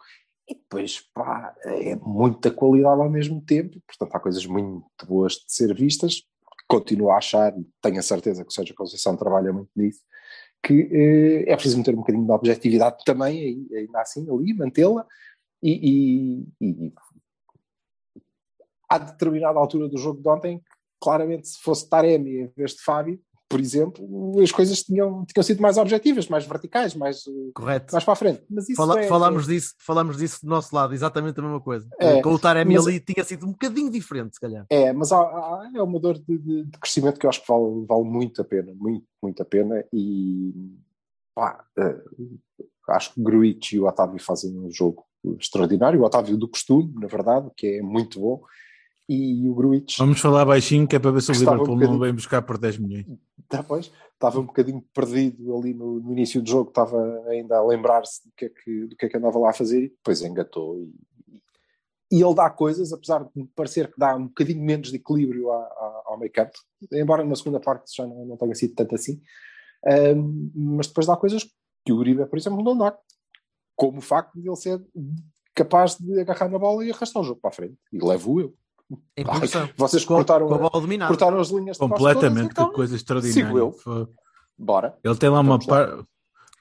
e 0.47 0.53
depois, 0.53 1.01
pá, 1.13 1.55
é 1.63 1.95
muita 1.95 2.51
qualidade 2.51 3.01
ao 3.01 3.09
mesmo 3.09 3.41
tempo, 3.41 3.79
portanto 3.87 4.15
há 4.15 4.19
coisas 4.19 4.45
muito 4.45 5.05
boas 5.07 5.33
de 5.33 5.45
ser 5.47 5.73
vistas, 5.73 6.23
continuo 6.67 7.11
a 7.11 7.17
achar, 7.17 7.53
tenho 7.81 7.99
a 7.99 8.03
certeza 8.03 8.43
que 8.43 8.49
o 8.49 8.53
Sérgio 8.53 8.75
Conceição 8.75 9.17
trabalha 9.17 9.51
muito 9.51 9.69
nisso, 9.75 10.01
que 10.63 10.87
eh, 10.91 11.51
é 11.51 11.55
preciso 11.55 11.77
meter 11.77 11.93
um 11.93 11.99
bocadinho 11.99 12.25
de 12.25 12.31
objetividade 12.31 13.03
também, 13.05 13.67
ainda 13.71 14.01
assim, 14.01 14.27
ali, 14.31 14.53
mantê-la, 14.53 15.05
e, 15.61 16.45
e, 16.61 16.67
e 16.67 16.93
à 18.89 18.97
determinada 18.99 19.59
altura 19.59 19.87
do 19.87 19.97
jogo 19.97 20.21
de 20.21 20.29
ontem, 20.29 20.61
claramente 20.99 21.47
se 21.47 21.59
fosse 21.59 21.89
Taremi 21.89 22.41
em 22.41 22.51
vez 22.55 22.71
de 22.71 22.83
Fábio, 22.83 23.19
por 23.47 23.59
exemplo, 23.59 24.39
as 24.41 24.51
coisas 24.51 24.81
tinham, 24.81 25.23
tinham 25.25 25.43
sido 25.43 25.61
mais 25.61 25.77
objetivas, 25.77 26.27
mais 26.27 26.45
verticais, 26.45 26.95
mais, 26.95 27.23
Correto. 27.53 27.91
mais 27.93 28.03
para 28.03 28.13
a 28.13 28.15
frente. 28.15 28.43
Mas 28.49 28.67
isso 28.67 28.75
Fala- 28.75 28.99
é, 28.99 29.07
falamos, 29.07 29.45
disso, 29.45 29.73
falamos 29.79 30.17
disso 30.17 30.39
do 30.43 30.49
nosso 30.49 30.75
lado, 30.75 30.93
exatamente 30.93 31.39
a 31.39 31.43
mesma 31.43 31.61
coisa. 31.61 31.87
É, 31.99 32.21
Com 32.21 32.33
o 32.33 32.39
Taremi 32.39 32.75
ali 32.77 32.99
tinha 32.99 33.23
sido 33.23 33.45
um 33.45 33.51
bocadinho 33.51 33.89
diferente, 33.91 34.33
se 34.35 34.39
calhar. 34.41 34.65
É, 34.69 34.91
mas 34.91 35.11
há, 35.11 35.19
há- 35.19 35.71
é 35.75 35.81
uma 35.81 35.99
dor 35.99 36.17
de, 36.17 36.37
de- 36.37 36.63
de 36.65 36.77
crescimento 36.79 37.19
que 37.19 37.25
eu 37.25 37.29
acho 37.29 37.41
que 37.41 37.47
vale, 37.47 37.85
vale 37.87 38.03
muito 38.03 38.41
a 38.41 38.45
pena, 38.45 38.73
muito, 38.75 39.05
muito 39.21 39.41
a 39.41 39.45
pena. 39.45 39.85
E 39.93 40.51
pá, 41.35 41.63
eh, 41.77 42.01
acho 42.89 43.13
que 43.13 43.19
o 43.21 43.23
Gruitch 43.23 43.73
e 43.73 43.79
o 43.79 43.85
Otávio 43.87 44.19
fazem 44.19 44.57
um 44.57 44.71
jogo 44.71 45.03
extraordinário. 45.39 46.01
O 46.01 46.03
Otávio 46.03 46.35
do 46.37 46.47
costume, 46.47 46.93
na 46.99 47.07
verdade, 47.07 47.49
que 47.55 47.67
é 47.77 47.81
muito 47.81 48.19
bom. 48.19 48.41
E 49.07 49.47
o 49.47 49.53
Gruitch 49.53 49.97
Vamos 49.99 50.19
falar 50.19 50.45
baixinho, 50.45 50.87
que 50.87 50.95
é 50.95 50.99
para 50.99 51.11
ver 51.11 51.21
se 51.21 51.31
o 51.31 51.33
Gostava 51.35 51.57
um 51.57 51.63
Liverpool 51.63 51.93
não 51.93 51.99
vem 51.99 52.13
buscar 52.13 52.41
por 52.41 52.57
10 52.57 52.77
milhões. 52.79 53.05
depois 53.49 53.91
estava 54.13 54.39
um 54.39 54.45
bocadinho 54.45 54.81
perdido 54.93 55.55
ali 55.57 55.73
no, 55.73 55.99
no 55.99 56.11
início 56.11 56.41
do 56.41 56.49
jogo, 56.49 56.69
estava 56.69 56.97
ainda 57.27 57.57
a 57.57 57.65
lembrar-se 57.65 58.23
do 58.27 58.33
que, 58.35 58.45
é 58.45 58.49
que, 58.49 58.85
do 58.87 58.95
que 58.95 59.05
é 59.05 59.09
que 59.09 59.17
andava 59.17 59.37
lá 59.37 59.51
a 59.51 59.53
fazer 59.53 59.83
e 59.83 59.89
depois 59.89 60.21
engatou. 60.21 60.79
E, 60.79 60.93
e 62.11 62.23
ele 62.23 62.33
dá 62.33 62.49
coisas, 62.49 62.91
apesar 62.93 63.23
de 63.23 63.29
me 63.35 63.47
parecer 63.55 63.91
que 63.91 63.99
dá 63.99 64.15
um 64.15 64.27
bocadinho 64.27 64.63
menos 64.63 64.89
de 64.89 64.95
equilíbrio 64.95 65.51
à- 65.51 65.57
à- 65.57 66.01
ao 66.05 66.19
campo, 66.33 66.53
embora 66.93 67.23
na 67.23 67.35
segunda 67.35 67.59
parte 67.59 67.95
já 67.95 68.07
não, 68.07 68.25
não 68.25 68.37
tenha 68.37 68.55
sido 68.55 68.73
tanto 68.73 68.95
assim, 68.95 69.21
Ahm, 69.87 70.49
mas 70.55 70.87
depois 70.87 71.05
dá 71.05 71.15
coisas 71.15 71.43
que 71.85 71.93
o 71.93 71.97
Uribe, 71.97 72.25
por 72.25 72.39
exemplo, 72.39 72.63
não 72.63 72.75
dá, 72.75 72.97
como 73.75 73.99
o 73.99 74.01
facto 74.01 74.33
de 74.41 74.47
ele 74.49 74.55
ser 74.55 74.83
capaz 75.53 75.95
de 75.97 76.19
agarrar 76.19 76.49
na 76.49 76.57
bola 76.57 76.83
e 76.83 76.91
arrastar 76.91 77.21
o 77.21 77.25
jogo 77.25 77.39
para 77.39 77.49
a 77.51 77.53
frente, 77.53 77.77
e 77.93 78.03
levo 78.03 78.41
eu. 78.41 78.55
Em. 79.17 79.23
Vocês 79.77 80.05
Com- 80.05 80.15
cortaram, 80.15 80.47
com 80.47 80.53
a 80.53 80.57
bola 80.57 80.81
dominada. 80.81 81.09
cortaram 81.09 81.39
as 81.39 81.49
linhas 81.49 81.77
Completamente, 81.77 82.35
todas, 82.35 82.51
então, 82.51 82.69
que 82.69 82.75
coisa 82.75 82.91
sigo 82.97 83.01
extraordinária. 83.01 83.57
eu. 83.57 83.71
Foi- 83.71 84.07
Bora. 84.57 84.97
Ele 85.03 85.15
tem 85.15 85.29
lá 85.29 85.39
uma 85.39 85.57
Vamos 85.57 85.65
lá. 85.67 85.87
par... 85.87 86.05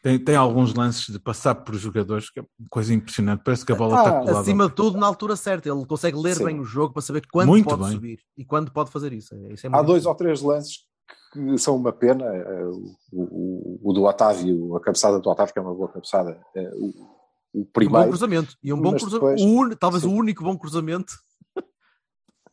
tem, 0.03 0.19
tem 0.19 0.35
alguns 0.35 0.75
lances 0.75 1.07
de 1.13 1.19
passar 1.19 1.55
por 1.55 1.75
jogadores 1.77 2.31
que 2.31 2.41
é 2.41 2.43
uma 2.43 2.69
coisa 2.71 2.93
impressionante. 2.95 3.43
Parece 3.45 3.65
que 3.65 3.73
a 3.73 3.77
bola 3.77 3.97
Ah, 3.97 4.01
está 4.01 4.19
colada. 4.21 4.41
Acima 4.41 4.69
de 4.69 4.75
tudo, 4.75 4.99
na 4.99 5.07
altura 5.07 5.37
certa. 5.37 5.69
Ele 5.69 5.87
consegue 5.87 6.17
ler 6.17 6.35
Sim. 6.35 6.45
bem 6.47 6.61
o 6.61 6.65
jogo 6.65 6.93
para 6.95 7.03
saber 7.03 7.23
quando 7.31 7.49
Muito 7.49 7.69
pode 7.69 7.83
bem. 7.83 7.93
subir 7.93 8.19
e 8.37 8.45
quando 8.45 8.73
pode 8.73 8.91
fazer 8.91 9.13
isso. 9.13 9.35
É- 9.35 9.53
Isso 9.53 9.67
é 9.67 9.71
Há 9.73 9.83
dois 9.83 10.07
ou 10.07 10.15
três 10.15 10.41
lances 10.43 10.79
que 11.33 11.59
são 11.59 11.77
uma 11.77 11.93
pena. 11.93 12.25
eh, 12.25 12.65
O, 13.13 13.23
o- 13.23 13.81
o 13.91 13.93
do 13.93 14.05
Otávio, 14.05 14.75
a 14.77 14.81
cabeçada 14.81 15.21
do 15.21 15.29
Otávio, 15.31 15.53
que 15.53 15.59
é 15.59 15.63
uma 15.63 15.75
boa 15.75 15.89
cabeçada. 15.89 16.41
O, 16.57 16.87
o 16.87 16.91
E 17.55 17.59
um 17.61 17.63
bom 17.63 17.69
primeiro. 17.73 18.09
cruzamento. 18.09 18.57
E 18.63 18.73
um 18.73 18.81
bom 18.81 18.91
cruzamento. 18.97 19.37
depois- 19.37 19.77
talvez 19.79 20.03
Sim. 20.03 20.09
o 20.09 20.13
único 20.19 20.43
bom 20.43 20.57
cruzamento 20.59 21.13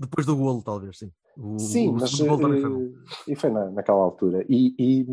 depois 0.02 0.26
do 0.26 0.36
golo, 0.36 0.62
talvez, 0.62 0.98
sim. 0.98 1.12
O, 1.38 1.58
Sim, 1.60 1.90
o 1.90 1.94
mas. 1.94 2.20
golo 2.20 2.40
também 2.42 2.62
foi 2.62 2.70
bom. 2.70 2.82
eh, 2.82 3.32
E 3.32 3.36
foi 3.36 3.50
na, 3.50 3.70
naquela 3.72 4.00
altura. 4.04 4.46
E, 4.50 4.76
e- 4.78 5.06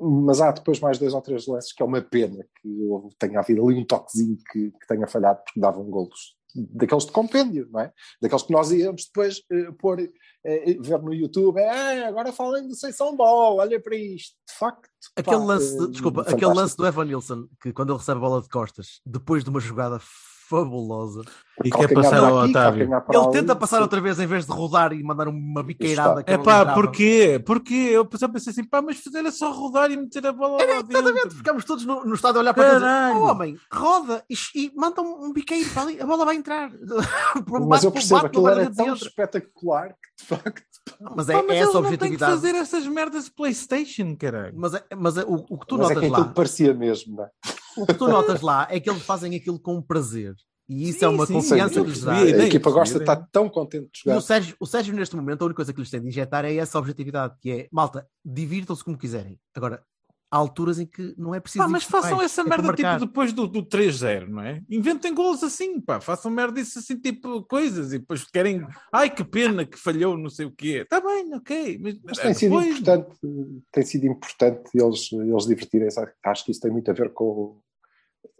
mas 0.00 0.40
há 0.40 0.52
depois 0.52 0.78
mais 0.80 0.98
dois 0.98 1.12
ou 1.12 1.20
três 1.20 1.46
lances 1.46 1.72
que 1.72 1.82
é 1.82 1.86
uma 1.86 2.00
pena 2.00 2.44
que 2.62 2.88
tenha 3.18 3.40
havido 3.40 3.66
ali 3.66 3.78
um 3.80 3.84
toquezinho 3.84 4.36
que, 4.50 4.70
que 4.70 4.86
tenha 4.86 5.06
falhado 5.08 5.40
porque 5.44 5.58
davam 5.60 5.84
golos 5.90 6.36
daqueles 6.54 7.04
de 7.04 7.12
compêndio, 7.12 7.68
não 7.70 7.80
é? 7.80 7.92
Daqueles 8.22 8.42
que 8.44 8.52
nós 8.52 8.70
íamos 8.72 9.04
depois 9.06 9.42
eh, 9.52 9.70
pôr, 9.78 10.00
eh, 10.00 10.76
ver 10.80 11.02
no 11.02 11.12
YouTube, 11.12 11.58
é, 11.58 12.06
agora 12.06 12.32
falem 12.32 12.66
do 12.66 12.74
Seição 12.74 13.14
Ball, 13.16 13.56
olha 13.58 13.80
para 13.80 13.94
isto. 13.96 14.34
De 14.48 14.54
facto, 14.56 14.88
Aquele 15.16 15.36
pá, 15.36 15.44
lance, 15.44 15.76
desculpa, 15.90 16.20
fantástico. 16.24 16.44
aquele 16.46 16.60
lance 16.60 16.76
do 16.76 16.86
Evan 16.86 17.04
Nilsson, 17.04 17.48
que 17.60 17.72
quando 17.72 17.90
ele 17.90 17.98
recebe 17.98 18.18
a 18.18 18.20
bola 18.20 18.40
de 18.42 18.48
costas, 18.48 19.00
depois 19.04 19.44
de 19.44 19.50
uma 19.50 19.60
jogada 19.60 19.98
fabulosa, 20.48 21.22
E 21.64 21.70
quer 21.70 21.92
passar 21.92 22.18
ao 22.24 22.40
aqui, 22.40 22.50
Otávio. 22.50 22.82
ele 22.84 23.16
ali, 23.16 23.32
tenta 23.32 23.54
passar 23.56 23.76
sim. 23.76 23.82
outra 23.82 24.00
vez 24.00 24.18
em 24.20 24.26
vez 24.26 24.46
de 24.46 24.52
rodar 24.52 24.92
e 24.92 25.02
mandar 25.02 25.28
uma 25.28 25.62
biqueirada. 25.62 26.22
que 26.22 26.30
É 26.30 26.36
não 26.36 26.44
pá, 26.44 26.72
porquê? 26.74 27.42
Porquê? 27.44 27.90
Eu 27.92 28.08
só 28.14 28.28
pensei 28.28 28.50
assim, 28.52 28.64
pá, 28.64 28.80
mas 28.80 28.98
fazer 28.98 29.24
é 29.26 29.30
só 29.30 29.50
rodar 29.52 29.90
e 29.90 29.96
meter 29.96 30.26
a 30.26 30.32
bola 30.32 30.56
lá 30.58 30.64
Exatamente, 30.64 31.14
dentro. 31.14 31.36
ficamos 31.38 31.64
todos 31.64 31.84
no, 31.84 32.04
no 32.04 32.14
estádio 32.14 32.38
a 32.38 32.42
olhar 32.42 32.54
para 32.54 32.64
ele 32.64 32.74
dizer, 32.74 32.86
Caralho. 32.86 33.18
oh, 33.20 33.24
homem, 33.30 33.58
roda 33.72 34.24
e, 34.30 34.34
e 34.54 34.72
manda 34.74 35.02
um, 35.02 35.26
um 35.26 35.32
biqueiro 35.32 35.68
para 35.70 35.82
ali, 35.82 36.00
a 36.00 36.06
bola 36.06 36.24
vai 36.24 36.36
entrar. 36.36 36.70
Mas 37.68 37.84
eu 37.84 37.92
percebo, 37.92 38.26
aquilo 38.26 38.48
era 38.48 38.70
tão 38.74 38.86
entra. 38.88 39.06
espetacular 39.06 39.88
que 39.90 40.22
de 40.22 40.24
facto. 40.24 40.62
Mas 41.16 41.28
é, 41.28 41.34
Pá, 41.34 41.42
mas 41.46 41.56
é 41.56 41.58
essa 41.60 41.72
não 41.74 41.82
têm 41.82 41.90
que 41.90 41.94
objetividade. 41.96 42.32
fazer 42.32 42.54
essas 42.54 42.86
merdas 42.86 43.24
de 43.26 43.30
Playstation, 43.32 44.16
caralho. 44.16 44.54
Mas, 44.56 44.72
é, 44.74 44.82
mas 44.96 45.16
é, 45.18 45.22
o, 45.24 45.44
o 45.50 45.58
que 45.58 45.66
tu 45.66 45.76
mas 45.76 45.90
é 45.90 45.94
notas 45.94 46.02
que 46.04 46.08
lá, 46.10 46.18
aquilo 46.20 46.34
parecia 46.34 46.72
mesmo, 46.74 47.16
não 47.16 47.24
é? 47.24 47.30
O 47.82 47.86
que 47.86 47.94
tu 47.94 48.08
notas 48.08 48.40
lá 48.40 48.66
é 48.70 48.78
que 48.80 48.88
eles 48.90 49.02
fazem 49.02 49.34
aquilo 49.36 49.58
com 49.58 49.80
prazer. 49.82 50.34
E 50.68 50.90
isso 50.90 50.98
Sim, 50.98 51.04
é 51.06 51.08
uma 51.08 51.26
sim, 51.26 51.32
confiança 51.32 51.80
que 51.80 51.86
lhes 51.88 52.02
dá. 52.02 52.14
E 52.20 52.22
A 52.24 52.26
ideia, 52.28 52.46
equipa 52.46 52.70
gosta 52.70 52.98
estar 52.98 53.16
tão 53.32 53.48
contente 53.48 53.84
de 53.90 54.00
E 54.00 54.02
jogar. 54.04 54.16
o 54.18 54.20
Sérgio, 54.20 54.56
o 54.60 54.66
Sérgio, 54.66 54.94
neste 54.94 55.16
momento, 55.16 55.40
a 55.40 55.44
única 55.46 55.56
coisa 55.56 55.72
que 55.72 55.80
lhes 55.80 55.90
tem 55.90 56.00
de 56.02 56.08
injetar 56.08 56.44
é 56.44 56.54
essa 56.56 56.78
objetividade, 56.78 57.34
que 57.40 57.50
é, 57.50 57.68
malta, 57.72 58.06
divirtam-se 58.22 58.84
como 58.84 58.98
quiserem. 58.98 59.38
Agora, 59.54 59.82
há 60.30 60.36
alturas 60.36 60.78
em 60.78 60.84
que 60.84 61.14
não 61.16 61.34
é 61.34 61.40
preciso. 61.40 61.64
Pá, 61.64 61.70
mas 61.70 61.84
façam 61.84 62.18
mais, 62.18 62.30
essa 62.30 62.42
é 62.42 62.44
merda 62.44 62.74
tipo 62.74 62.98
depois 62.98 63.32
do, 63.32 63.46
do 63.48 63.62
3-0, 63.64 64.28
não 64.28 64.42
é? 64.42 64.62
Inventem 64.68 65.14
golos 65.14 65.42
assim, 65.42 65.80
pá, 65.80 66.02
façam 66.02 66.30
merda 66.30 66.60
isso 66.60 66.78
assim, 66.78 67.00
tipo 67.00 67.42
coisas, 67.44 67.94
e 67.94 67.98
depois 68.00 68.24
querem, 68.30 68.62
ai 68.92 69.08
que 69.08 69.24
pena 69.24 69.64
que 69.64 69.78
falhou, 69.78 70.18
não 70.18 70.28
sei 70.28 70.44
o 70.44 70.50
quê. 70.52 70.82
Está 70.82 71.00
bem, 71.00 71.34
ok, 71.34 71.78
mas, 71.80 71.98
Mas 72.04 72.18
eh, 72.18 72.22
tem 72.24 72.34
sido 72.34 72.50
depois- 72.50 72.78
importante, 72.78 73.16
tem 73.72 73.86
sido 73.86 74.06
importante 74.06 74.70
eles, 74.74 75.10
eles 75.12 75.46
divertirem-se. 75.46 75.98
Acho 76.22 76.44
que 76.44 76.50
isso 76.50 76.60
tem 76.60 76.70
muito 76.70 76.90
a 76.90 76.94
ver 76.94 77.10
com. 77.14 77.58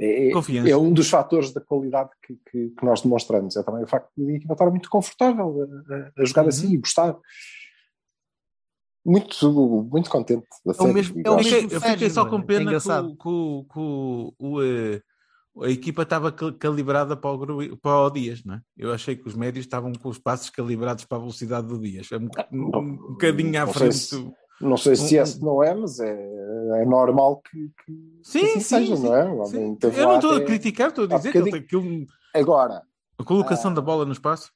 É, 0.01 0.29
é- 0.29 0.71
é 0.71 0.77
um 0.77 0.93
dos 0.93 1.11
fatores 1.11 1.53
da 1.53 1.61
qualidade 1.61 2.11
que, 2.25 2.35
que- 2.51 2.71
que 2.71 2.85
nós 2.85 3.01
demonstramos. 3.03 3.57
É 3.57 3.63
também 3.63 3.83
o 3.83 3.87
facto 3.87 4.11
de 4.17 4.31
a 4.31 4.37
equipa 4.37 4.53
estar 4.53 4.71
muito 4.71 4.89
confortável 4.89 5.69
a, 5.91 6.21
a- 6.21 6.25
jogar 6.25 6.43
Uhum. 6.43 6.49
assim 6.49 6.73
e 6.73 6.77
gostar. 6.77 7.17
Muito, 9.05 9.51
muito 9.91 10.11
contente. 10.11 10.47
a 10.67 10.71
É 10.71 10.83
o 10.89 10.93
mesmo- 10.93 11.17
é 11.19 11.21
o 11.21 11.33
Eu 11.33 11.35
gosto. 11.37 11.45
fiquei, 11.49 11.63
mesmo 11.63 11.77
eu 11.77 11.81
fiquei 11.81 12.11
só 12.11 12.27
é? 12.27 12.29
com 12.31 12.39
É 12.39 12.43
pena 12.43 12.71
o- 12.77 13.17
que 13.17 13.29
o- 13.29 13.65
que 13.73 13.79
o- 13.79 14.35
o, 14.39 14.63
eh, 14.63 15.01
a 15.65 15.71
equipa 15.71 16.03
estava 16.03 16.31
cal- 16.31 16.53
calibrada 16.53 17.17
para 17.17 17.31
o, 17.33 17.77
para 17.79 17.97
o 18.07 18.11
Dias, 18.11 18.45
não 18.45 18.57
é? 18.57 18.61
Eu 18.77 18.93
achei 18.93 19.17
que 19.17 19.27
os 19.27 19.35
médios 19.35 19.65
estavam 19.65 19.93
com 19.95 20.09
os 20.11 20.19
passos 20.19 20.51
calibrados 20.51 21.05
para 21.05 21.17
a 21.17 21.21
velocidade 21.21 21.67
do 21.69 21.79
Dias. 21.81 22.09
É 22.13 22.19
um, 22.19 22.29
um- 22.53 22.77
um 22.79 22.97
bocadinho 23.13 23.63
à 23.63 23.67
frente. 23.67 24.33
Não 24.61 24.77
sei 24.77 24.97
se 24.97 25.17
Um- 25.17 25.21
é, 25.23 25.25
se 25.27 25.43
não 25.43 25.63
é, 25.63 25.75
mas 25.75 26.01
é, 26.01 26.11
é 26.83 26.85
normal 26.85 27.41
que, 27.43 27.71
que 27.85 28.19
Sim, 28.23 28.41
assim 28.45 28.55
sim, 28.55 28.61
seja, 28.61 28.97
sim, 28.97 29.03
não 29.05 29.15
é? 29.15 29.25
O 29.31 29.45
sim. 29.47 29.57
homem 29.59 29.79
Eu 29.83 30.07
não 30.09 30.15
estou 30.17 30.37
a 30.37 30.41
criticar, 30.45 30.89
estou 30.89 31.05
a 31.05 31.07
dizer 31.07 31.33
que 31.33 31.39
ele 31.39 31.51
tem 31.51 31.61
aquilo, 31.61 32.07
Agora, 32.35 32.83
a 33.19 33.25
colocação 33.25 33.71
Ah. 33.71 33.75
da 33.75 33.81
bola 33.81 34.05
no 34.05 34.13
espaço. 34.13 34.51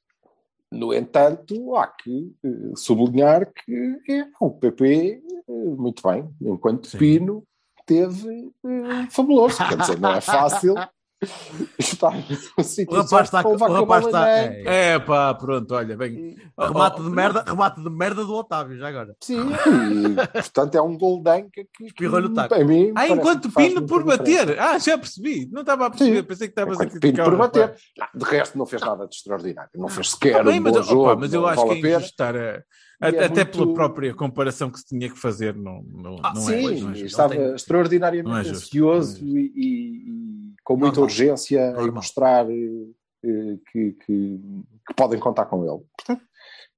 No 0.71 0.93
entanto, 0.93 1.75
há 1.75 1.85
que 1.87 2.33
eh, 2.43 2.71
sublinhar 2.75 3.51
que 3.53 3.97
é, 4.09 4.25
o 4.41 4.49
PP, 4.51 5.21
eh, 5.47 5.51
muito 5.77 6.01
bem, 6.07 6.29
enquanto. 6.41 6.97
Pino, 6.97 7.43
teve 7.85 8.51
eh, 8.65 9.07
fabuloso. 9.11 9.57
Quer 9.67 9.77
dizer, 9.77 9.99
não 9.99 10.13
é 10.13 10.19
fácil 10.21 10.73
no 12.57 12.63
sítio 12.63 12.93
O 12.93 13.01
rapaz 13.01 13.27
está. 13.27 13.39
O 13.41 13.57
com 13.57 13.65
a 13.65 13.79
rapaz 13.79 14.05
está. 14.05 14.29
é, 14.29 14.63
é. 14.65 14.85
É 14.93 14.99
pá, 14.99 15.33
pronto, 15.33 15.73
olha, 15.73 15.95
bem. 15.97 16.35
Remate 16.57 17.01
de 17.01 17.09
merda, 17.09 17.43
remate 17.47 17.81
de 17.83 17.89
merda 17.89 18.23
do 18.25 18.33
Otávio, 18.33 18.77
já 18.77 18.87
agora. 18.89 19.15
Sim, 19.21 19.39
e, 19.49 20.15
portanto 20.15 20.75
é 20.75 20.81
um 20.81 20.97
golden 20.97 21.49
que, 21.49 21.63
que, 21.63 21.69
que 21.77 21.85
Espirrou-lhe 21.85 22.27
o 22.27 22.33
taco. 22.33 22.55
mim 22.65 22.91
Ah, 22.95 23.07
enquanto 23.07 23.49
Pino 23.51 23.81
por 23.85 24.03
diferença. 24.03 24.45
bater. 24.45 24.59
Ah, 24.59 24.77
já 24.79 24.97
percebi. 24.97 25.49
Não 25.51 25.61
estava 25.61 25.87
a 25.87 25.89
perceber. 25.89 26.17
Sim. 26.17 26.23
Pensei 26.23 26.47
que 26.47 26.51
estavas 26.51 26.79
a 26.79 26.85
criticar. 26.85 27.25
por 27.25 27.33
o 27.33 27.37
bater. 27.37 27.75
Não, 27.97 28.07
de 28.13 28.25
resto 28.25 28.57
não 28.57 28.65
fez 28.65 28.81
nada 28.81 29.07
de 29.07 29.15
extraordinário. 29.15 29.69
Não 29.75 29.87
fez 29.87 30.07
Tá 30.09 30.13
sequer 30.13 30.43
bem, 30.43 30.59
um 30.59 30.63
mas, 30.63 30.73
bom 30.73 30.79
opa, 30.79 30.89
jogo. 30.89 31.19
mas 31.19 31.33
eu 31.33 31.47
acho 31.47 31.65
que 31.69 31.87
é 31.87 31.97
estar 31.97 32.35
a, 32.35 32.63
a- 33.01 33.09
E 33.09 33.15
é 33.15 33.25
até 33.25 33.43
pela 33.45 33.65
muito- 33.65 33.75
própria 33.75 34.13
comparação 34.13 34.69
que 34.69 34.79
se 34.79 34.85
tinha 34.85 35.09
que 35.09 35.17
fazer. 35.19 35.55
Não, 35.55 35.83
não, 35.91 36.17
Ah, 36.23 36.33
não 36.35 36.41
sim, 36.41 36.53
é, 36.77 36.81
não 36.81 36.91
é 36.91 36.99
estava 36.99 37.33
Não 37.33 37.41
tem- 37.43 37.55
extraordinariamente 37.55 38.29
não 38.29 38.37
é 38.37 38.43
justo, 38.43 38.65
ansioso 38.65 39.17
é 39.25 39.29
e 39.39 40.22
com 40.63 40.73
muita 40.77 40.99
Normal. 40.99 41.03
urgência 41.05 41.71
Normal. 41.73 41.93
mostrar 41.95 42.49
eh, 42.49 42.87
eh, 43.25 43.57
que, 43.71 43.91
que- 44.05 44.41
que 44.87 44.93
podem 44.95 45.19
contar 45.19 45.45
com 45.45 45.63
ele. 45.63 45.83
Portanto, 45.97 46.23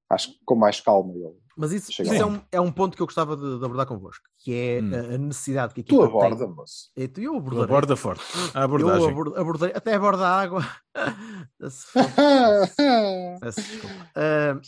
acho 0.10 0.32
que 0.34 0.39
com 0.46 0.56
mais 0.56 0.82
calma 0.82 1.13
ele. 1.13 1.36
Mas 1.58 1.72
isso, 1.72 1.89
Chega 1.94 2.13
isso 2.13 2.22
é, 2.22 2.25
um, 2.25 2.42
é 2.51 2.60
um 2.60 2.70
ponto 2.70 2.98
que 2.98 3.01
eu 3.01 3.06
gostava 3.08 3.38
de, 3.38 3.60
de 3.60 3.63
abordar 3.63 3.86
convosco, 3.88 4.25
que 4.39 4.54
é 4.54 4.82
Hum. 4.82 5.15
a, 5.15 5.18
necessidade 5.18 5.74
que 5.74 5.80
a 5.80 5.84
Tu 5.86 5.96
equipa 5.96 6.06
aborda, 6.06 6.46
tem. 6.46 6.54
moço. 6.54 6.92
É, 6.98 7.08
tu- 7.08 7.22
Eu 7.22 7.32
Tu 7.32 7.38
abordarei. 7.38 7.63
aborda 7.63 7.96
forte. 7.96 8.24
A 8.54 8.60
Eu 8.60 8.63
abordagem. 8.65 9.10
abor- 9.10 9.39
abordei, 9.39 9.72
até 9.74 9.94
aborda 9.94 10.27
a 10.27 10.42
água. 10.42 10.68
Ah, 14.15 14.60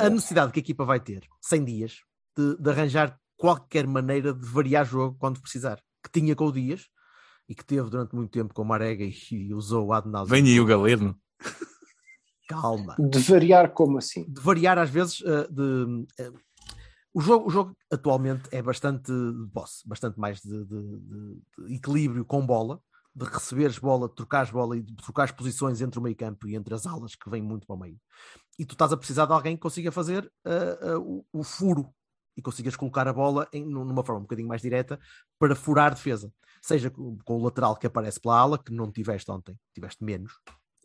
a 0.00 0.10
necessidade 0.10 0.52
que 0.52 0.58
a 0.58 0.62
equipa 0.62 0.84
vai 0.84 1.00
ter, 1.00 1.22
100 1.40 1.64
dias, 1.64 1.96
de, 2.36 2.56
de 2.56 2.70
arranjar 2.70 3.18
qualquer 3.36 3.86
maneira 3.86 4.32
de 4.34 4.46
variar 4.46 4.84
jogo 4.84 5.16
quando 5.18 5.40
precisar. 5.40 5.80
Que 6.02 6.20
tinha 6.20 6.36
com 6.36 6.46
o 6.46 6.52
Dias 6.52 6.86
e 7.48 7.54
que 7.54 7.64
teve 7.64 7.88
durante 7.88 8.14
muito 8.14 8.30
tempo 8.30 8.52
com 8.54 8.62
o 8.62 8.64
Marega 8.64 9.04
e, 9.04 9.14
e 9.30 9.54
usou 9.54 9.86
o 9.86 9.92
Adnal. 9.92 10.26
Vem 10.26 10.44
aí 10.44 10.60
o 10.60 10.66
Galeno. 10.66 11.16
Calma. 12.48 12.94
De 12.98 13.18
variar 13.20 13.72
como 13.72 13.98
assim? 13.98 14.24
De 14.30 14.40
variar 14.40 14.78
às 14.78 14.90
vezes 14.90 15.22
ah, 15.26 15.48
de. 15.50 16.06
ah, 16.20 16.32
o, 17.12 17.20
jogo, 17.20 17.46
o 17.48 17.50
jogo 17.50 17.76
atualmente 17.90 18.48
é 18.52 18.62
bastante 18.62 19.10
de 19.10 19.46
boss, 19.52 19.82
bastante 19.84 20.18
mais 20.18 20.40
de, 20.40 20.64
de- 20.64 20.98
de- 21.00 21.42
de 21.68 21.74
equilíbrio 21.74 22.24
com 22.24 22.46
bola, 22.46 22.80
de 23.14 23.24
receberes 23.24 23.78
bola, 23.78 24.08
de 24.08 24.14
trocares 24.14 24.50
bola 24.50 24.76
e 24.76 24.82
de 24.82 24.94
trocares 24.96 25.32
posições 25.32 25.80
entre 25.80 25.98
o 25.98 26.02
meio 26.02 26.14
campo 26.14 26.46
e 26.46 26.54
entre 26.54 26.72
as 26.74 26.86
alas 26.86 27.14
que 27.16 27.28
vêm 27.28 27.42
muito 27.42 27.66
para 27.66 27.74
o 27.74 27.78
meio. 27.80 27.98
E 28.58 28.64
tu 28.64 28.72
estás 28.72 28.92
a 28.92 28.96
precisar 28.96 29.26
de 29.26 29.32
alguém 29.32 29.56
que 29.56 29.62
consiga 29.62 29.90
fazer 29.90 30.30
ah, 30.44 30.78
ah, 30.82 30.98
o, 30.98 31.24
o 31.32 31.42
furo 31.42 31.88
e 32.36 32.42
consigas 32.42 32.76
colocar 32.76 33.08
a 33.08 33.12
bola 33.12 33.48
em, 33.52 33.64
numa 33.64 34.04
forma 34.04 34.20
um 34.20 34.24
bocadinho 34.24 34.46
mais 34.48 34.60
direta 34.62 35.00
para 35.38 35.56
furar 35.56 35.94
defesa. 35.94 36.30
Seja 36.66 36.90
com, 36.90 37.16
com 37.24 37.36
o 37.36 37.44
lateral 37.44 37.76
que 37.76 37.86
aparece 37.86 38.18
pela 38.20 38.38
ala, 38.38 38.58
que 38.58 38.72
não 38.72 38.90
tiveste 38.90 39.30
ontem, 39.30 39.56
tiveste 39.72 40.02
menos. 40.02 40.32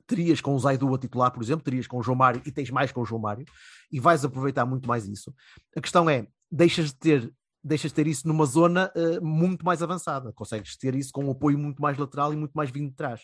Terias 0.06 0.40
com 0.40 0.54
o 0.54 0.60
Zaidu 0.60 0.94
a 0.94 1.00
titular, 1.00 1.32
por 1.32 1.42
exemplo, 1.42 1.64
terias 1.64 1.88
com 1.88 1.98
o 1.98 2.04
João 2.04 2.18
Mário 2.18 2.40
e 2.46 2.52
tens 2.52 2.70
mais 2.70 2.92
com 2.92 3.02
o 3.02 3.06
João 3.06 3.20
Mário 3.22 3.46
e 3.92 4.00
vais 4.00 4.24
aproveitar 4.24 4.66
muito 4.66 4.88
mais 4.88 5.08
isso. 5.08 5.34
A 5.76 5.82
questão 5.82 6.08
é, 6.10 6.28
deixas 6.52 6.88
de 6.88 6.96
ter, 6.96 7.34
deixas 7.64 7.90
de 7.92 7.96
ter 7.96 8.06
isso 8.06 8.28
numa 8.28 8.46
zona 8.46 8.92
eh, 8.94 9.20
muito 9.22 9.66
mais 9.66 9.82
avançada. 9.82 10.32
Consegues 10.34 10.78
ter 10.78 10.94
isso 10.94 11.12
com 11.12 11.26
um 11.26 11.32
apoio 11.32 11.58
muito 11.58 11.82
mais 11.82 11.98
lateral 11.98 12.32
e 12.32 12.36
muito 12.36 12.54
mais 12.54 12.70
vindo 12.70 12.90
de 12.92 12.96
trás. 12.96 13.22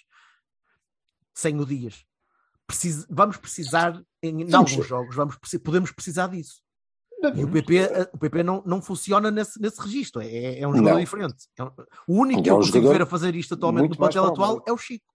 Sem 1.35 1.59
o 1.59 1.65
Dias. 1.65 2.03
Precis- 2.65 3.05
vamos 3.09 3.37
precisar, 3.37 4.01
em, 4.23 4.41
em 4.41 4.49
alguns 4.55 4.87
jogos, 4.87 5.15
vamos, 5.15 5.37
podemos 5.63 5.91
precisar 5.91 6.27
disso. 6.27 6.61
E 7.35 7.43
o 7.43 7.51
PP, 7.51 7.77
eh, 7.77 8.09
o 8.13 8.17
PP 8.17 8.43
não, 8.43 8.61
não 8.65 8.81
funciona 8.81 9.31
nesse, 9.31 9.59
nesse 9.59 9.81
registro, 9.81 10.21
é, 10.21 10.59
é 10.59 10.67
um 10.67 10.71
jogador 10.75 10.93
Não. 10.95 10.99
diferente. 10.99 11.35
É 11.57 11.63
um- 11.63 11.71
o 12.07 12.13
único 12.21 12.43
que 12.43 12.49
é 12.49 12.51
eu 12.51 12.57
consigo 12.57 12.77
jogador 12.77 12.93
ver 12.93 13.01
a 13.01 13.05
fazer 13.07 13.35
isto 13.35 13.53
atualmente 13.55 13.97
no 13.97 14.05
o 14.05 14.05
atual 14.25 14.63
é 14.67 14.71
o 14.71 14.77
Chico. 14.77 15.05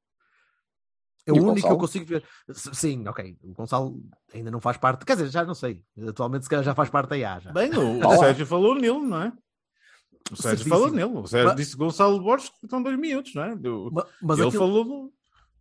É 1.24 1.32
o 1.32 1.36
o 1.36 1.50
único 1.50 1.66
que 1.68 1.72
eu 1.72 1.78
consigo 1.78 2.04
ver. 2.04 2.24
Sim, 2.52 3.06
ok. 3.06 3.36
O 3.44 3.52
Gonçalo 3.52 4.02
ainda 4.34 4.50
não 4.50 4.60
faz 4.60 4.76
parte, 4.76 5.04
quer 5.04 5.14
dizer, 5.14 5.28
já 5.30 5.44
não 5.44 5.54
sei. 5.54 5.80
Atualmente, 6.08 6.42
se 6.42 6.50
calhar, 6.50 6.64
já 6.64 6.74
faz 6.74 6.90
parte 6.90 7.10
da 7.10 7.16
IA. 7.16 7.38
Já. 7.38 7.52
Bem, 7.52 7.70
o, 7.76 8.00
Vá 8.00 8.08
o. 8.08 8.18
Sérgio 8.18 8.44
falou 8.46 8.74
nele, 8.74 8.98
não 8.98 9.22
é? 9.22 9.32
O 10.32 10.36
Sérgio 10.36 10.66
falou 10.68 10.90
nele. 10.90 11.04
O 11.16 11.26
Sérgio 11.28 11.48
Mas- 11.50 11.56
disse 11.56 11.76
Gonçalo 11.76 12.20
Borges 12.20 12.48
que 12.48 12.66
estão 12.66 12.82
dois 12.82 12.98
minutos, 12.98 13.32
não 13.36 13.44
é? 13.44 13.54
Do- 13.54 13.90
Ma- 13.92 14.06
Mas, 14.20 14.38
ele 14.38 14.48
aquilo, 14.48 14.62
falou 14.64 15.12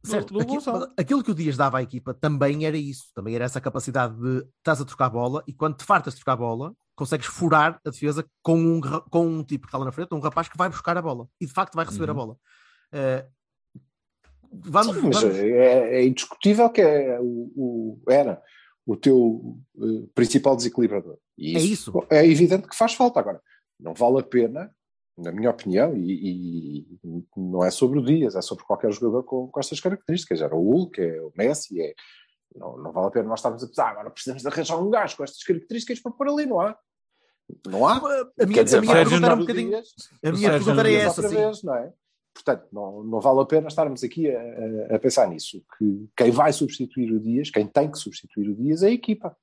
do, 0.04 0.10
certo, 0.10 0.34
do 0.34 0.42
aquilo, 0.42 0.88
aquilo 0.98 1.24
que 1.24 1.32
o 1.32 1.36
Dias 1.36 1.56
dava 1.58 1.78
à 1.80 1.82
equipa 1.84 2.14
também 2.14 2.66
era 2.66 2.78
isso. 2.78 3.06
Também 3.14 3.36
era 3.36 3.46
essa 3.46 3.62
capacidade 3.62 4.16
de 4.20 4.46
estás 4.58 4.82
a 4.82 4.86
trocar 4.86 5.10
bola 5.10 5.44
e 5.48 5.54
quando 5.54 5.78
te 5.78 5.84
fartas 5.84 6.14
de 6.14 6.20
trocar 6.20 6.36
bola, 6.38 6.76
consegues 6.96 7.28
furar 7.28 7.80
a 7.86 7.90
defesa 7.90 8.26
com 8.42 8.56
um, 8.58 8.82
com 9.10 9.26
um 9.28 9.44
tipo 9.44 9.64
que 9.64 9.68
está 9.70 9.78
lá 9.78 9.86
na 9.86 9.92
frente, 9.92 10.14
um 10.14 10.20
rapaz 10.20 10.48
que 10.50 10.58
vai 10.58 10.70
buscar 10.70 10.98
a 10.98 11.02
bola 11.02 11.28
e 11.40 11.46
de 11.46 11.54
facto 11.54 11.76
vai 11.76 11.86
receber 11.86 12.10
a 12.10 12.14
Uhum. 12.14 12.18
bola. 12.18 12.38
Eh, 12.92 13.26
vamos, 14.52 14.96
Sim, 14.96 15.02
mas 15.04 15.22
vamos- 15.22 15.36
é, 15.38 15.96
é 16.02 16.06
indiscutível 16.06 16.70
que 16.70 16.82
é 16.82 17.20
o, 17.20 17.52
o- 17.56 18.02
era 18.10 18.42
o 18.86 18.96
teu 18.98 19.60
eh, 19.80 20.08
principal 20.14 20.56
desequilibrador. 20.56 21.18
E 21.38 21.56
É 21.56 21.60
isso. 21.60 21.92
É 22.10 22.26
evidente 22.26 22.68
que 22.68 22.76
faz 22.76 22.94
falta. 22.94 23.20
Agora, 23.20 23.42
não 23.80 23.94
vale 23.94 24.20
a 24.20 24.24
pena, 24.24 24.72
na 25.17 25.32
minha 25.32 25.50
opinião, 25.50 25.95
e, 25.95 26.82
e 26.82 27.00
não 27.36 27.63
é 27.63 27.69
sobre 27.71 28.00
o 28.00 28.04
Dias, 28.04 28.36
é 28.36 28.41
sobre 28.41 28.63
qualquer 28.63 28.91
jogador 28.91 29.24
com, 29.24 29.47
com 29.50 29.60
estas 29.60 29.80
características. 29.80 30.41
Era 30.41 30.56
o 30.56 30.62
Hulk, 30.71 31.00
é 31.02 31.21
o 31.21 31.32
Messi, 31.36 31.82
é, 31.82 31.93
não, 32.56 32.78
não 32.78 32.91
vale 32.91 33.08
a 33.08 33.12
pena 33.12 33.28
nós 33.30 33.39
estarmos 33.39 33.63
a 33.63 33.67
pensar, 33.67 33.88
"Ah, 33.88 33.91
agora 33.91 34.10
precisamos 34.10 34.41
de 34.41 34.47
arranjar 34.47 34.78
um 34.82 34.89
gajo 34.89 35.17
com 35.17 35.24
estas 35.24 35.43
características 35.43 36.00
para 36.00 36.12
pôr 36.12 36.28
ali, 36.30 36.45
não 36.45 36.60
há? 36.60 36.78
Não 37.67 37.86
há? 37.88 37.97
a 38.39 38.45
minha, 38.45 38.63
dizer, 38.63 38.78
a 38.78 38.82
minha 38.82 38.93
pergunta 38.93 39.26
era 39.26 39.36
um 39.36 39.39
bocadinho. 39.39 39.69
Dias, 39.69 39.88
A 40.24 40.32
minha 40.32 40.50
pergunta 40.52 40.80
era 40.82 40.91
essa, 40.91 41.21
sim. 41.28 41.36
vez, 41.36 41.63
não 41.63 41.76
é? 41.76 41.93
Portanto, 42.34 42.67
não, 42.71 43.04
não 43.04 43.19
vale 43.19 43.41
a 43.41 43.45
pena 43.45 43.67
estarmos 43.67 44.04
aqui 44.06 44.32
a, 44.34 44.39
a- 44.91 44.95
a 44.95 45.00
pensar 45.00 45.28
nisso. 45.28 45.62
Que 45.78 46.10
quem 46.15 46.32
vai 46.32 46.54
substituir 46.54 47.12
o 47.12 47.19
Dias, 47.19 47.50
quem 47.52 47.67
tem 47.67 47.91
que 47.91 47.97
substituir 47.97 48.47
o 48.50 48.56
Dias 48.56 48.84
é 48.84 48.88
a 48.88 48.91
equipa. 48.91 49.38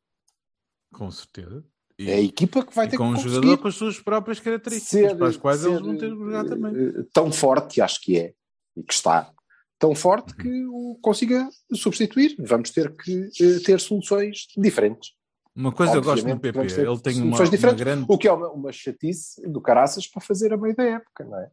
Com 0.95 1.11
certeza. 1.11 1.63
E, 1.99 2.11
É 2.11 2.15
a 2.15 2.21
equipa 2.21 2.65
que 2.65 2.75
vai 2.75 2.89
ter 2.89 2.97
com 2.97 3.05
que 3.05 3.11
um 3.11 3.15
conseguir 3.15 3.35
jogador 3.35 3.59
com 3.59 3.69
as 3.69 3.75
suas 3.75 3.99
próprias 3.99 4.39
características, 4.41 5.15
para 5.15 5.27
as 5.29 5.37
quais 5.37 5.61
ser, 5.61 5.69
eles 5.69 5.81
vão 5.81 5.97
ter 5.97 6.11
que 6.11 6.17
jogar 6.17 6.47
eh, 6.47 6.49
também. 6.49 6.73
eh, 6.77 7.05
Tão 7.13 7.33
forte, 7.33 7.81
acho 7.81 8.01
que 8.01 8.17
é, 8.19 8.35
e 8.77 8.83
que 8.85 8.93
está, 8.95 9.33
tão 9.79 9.95
forte 9.95 10.35
que 10.37 10.65
o 10.67 10.97
consiga 11.03 11.49
substituir. 11.75 12.37
Vamos 12.39 12.71
ter 12.71 12.95
que 12.97 13.29
eh, 13.41 13.59
ter 13.65 13.81
soluções 13.81 14.47
diferentes. 14.57 15.11
Uma 15.57 15.73
coisa 15.73 15.95
eu 15.95 16.03
gosto 16.03 16.21
Obviamente, 16.21 16.41
PP, 16.41 16.59
ele 16.61 17.01
tem 17.01 17.15
uma, 17.17 17.23
soluções 17.37 17.49
uma 17.49 17.57
diferentes. 17.57 17.85
grande. 17.85 18.07
O 18.09 18.17
que 18.17 18.29
é 18.29 18.33
uma, 18.33 18.49
uma 18.53 18.71
chatice 18.73 19.43
do 19.49 19.61
caraças 19.61 20.07
para 20.07 20.23
fazer 20.23 20.53
a 20.53 20.57
meio 20.57 20.77
da 20.77 20.85
época, 20.85 21.25
não 21.25 21.37
é? 21.37 21.51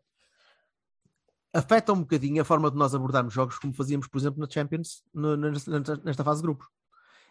afeta 1.53 1.93
um 1.93 2.01
bocadinho 2.01 2.41
a 2.41 2.45
forma 2.45 2.69
de 2.69 2.75
nós 2.77 2.93
abordarmos 2.93 3.33
jogos 3.33 3.57
como 3.57 3.73
fazíamos, 3.73 4.07
por 4.09 4.17
exemplo, 4.17 4.41
na 4.41 4.47
Champions, 4.49 5.01
no- 5.13 5.37
nesta, 5.37 5.95
nesta 6.03 6.23
fase 6.23 6.41
de 6.41 6.43
grupos, 6.47 6.67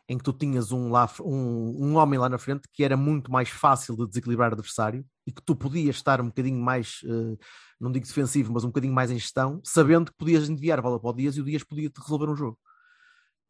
em 0.09 0.19
que 0.19 0.25
tu 0.25 0.33
tinhas 0.33 0.71
um, 0.71 0.91
lá, 0.91 1.11
um, 1.21 1.87
um 1.87 1.97
homem 1.97 2.19
lá 2.19 2.29
na 2.29 2.39
frente 2.39 2.69
que 2.73 2.85
era 2.85 2.97
muito 2.97 3.31
mais 3.33 3.49
fácil 3.49 3.97
de 3.97 4.07
desequilibrar 4.07 4.51
o 4.51 4.55
adversário 4.55 5.05
e 5.27 5.33
que 5.33 5.43
tu 5.43 5.57
podias 5.57 5.97
estar 5.97 6.21
um 6.21 6.27
bocadinho 6.27 6.61
mais, 6.61 7.01
eh, 7.05 7.39
não 7.81 7.91
digo 7.91 8.07
defensivo, 8.07 8.53
mas 8.53 8.65
um 8.65 8.69
bocadinho 8.69 8.93
mais 8.93 9.11
em 9.11 9.19
gestão, 9.19 9.61
sabendo 9.65 10.11
que 10.11 10.19
podias 10.19 10.49
enviar 10.49 10.79
a 10.79 10.83
bola 10.83 11.01
para 11.01 11.09
o 11.09 11.13
Dias 11.15 11.37
e 11.37 11.41
o 11.41 11.45
Dias 11.45 11.65
podia 11.65 11.89
te 11.89 12.01
resolver 12.01 12.29
um 12.29 12.37
jogo. 12.37 12.59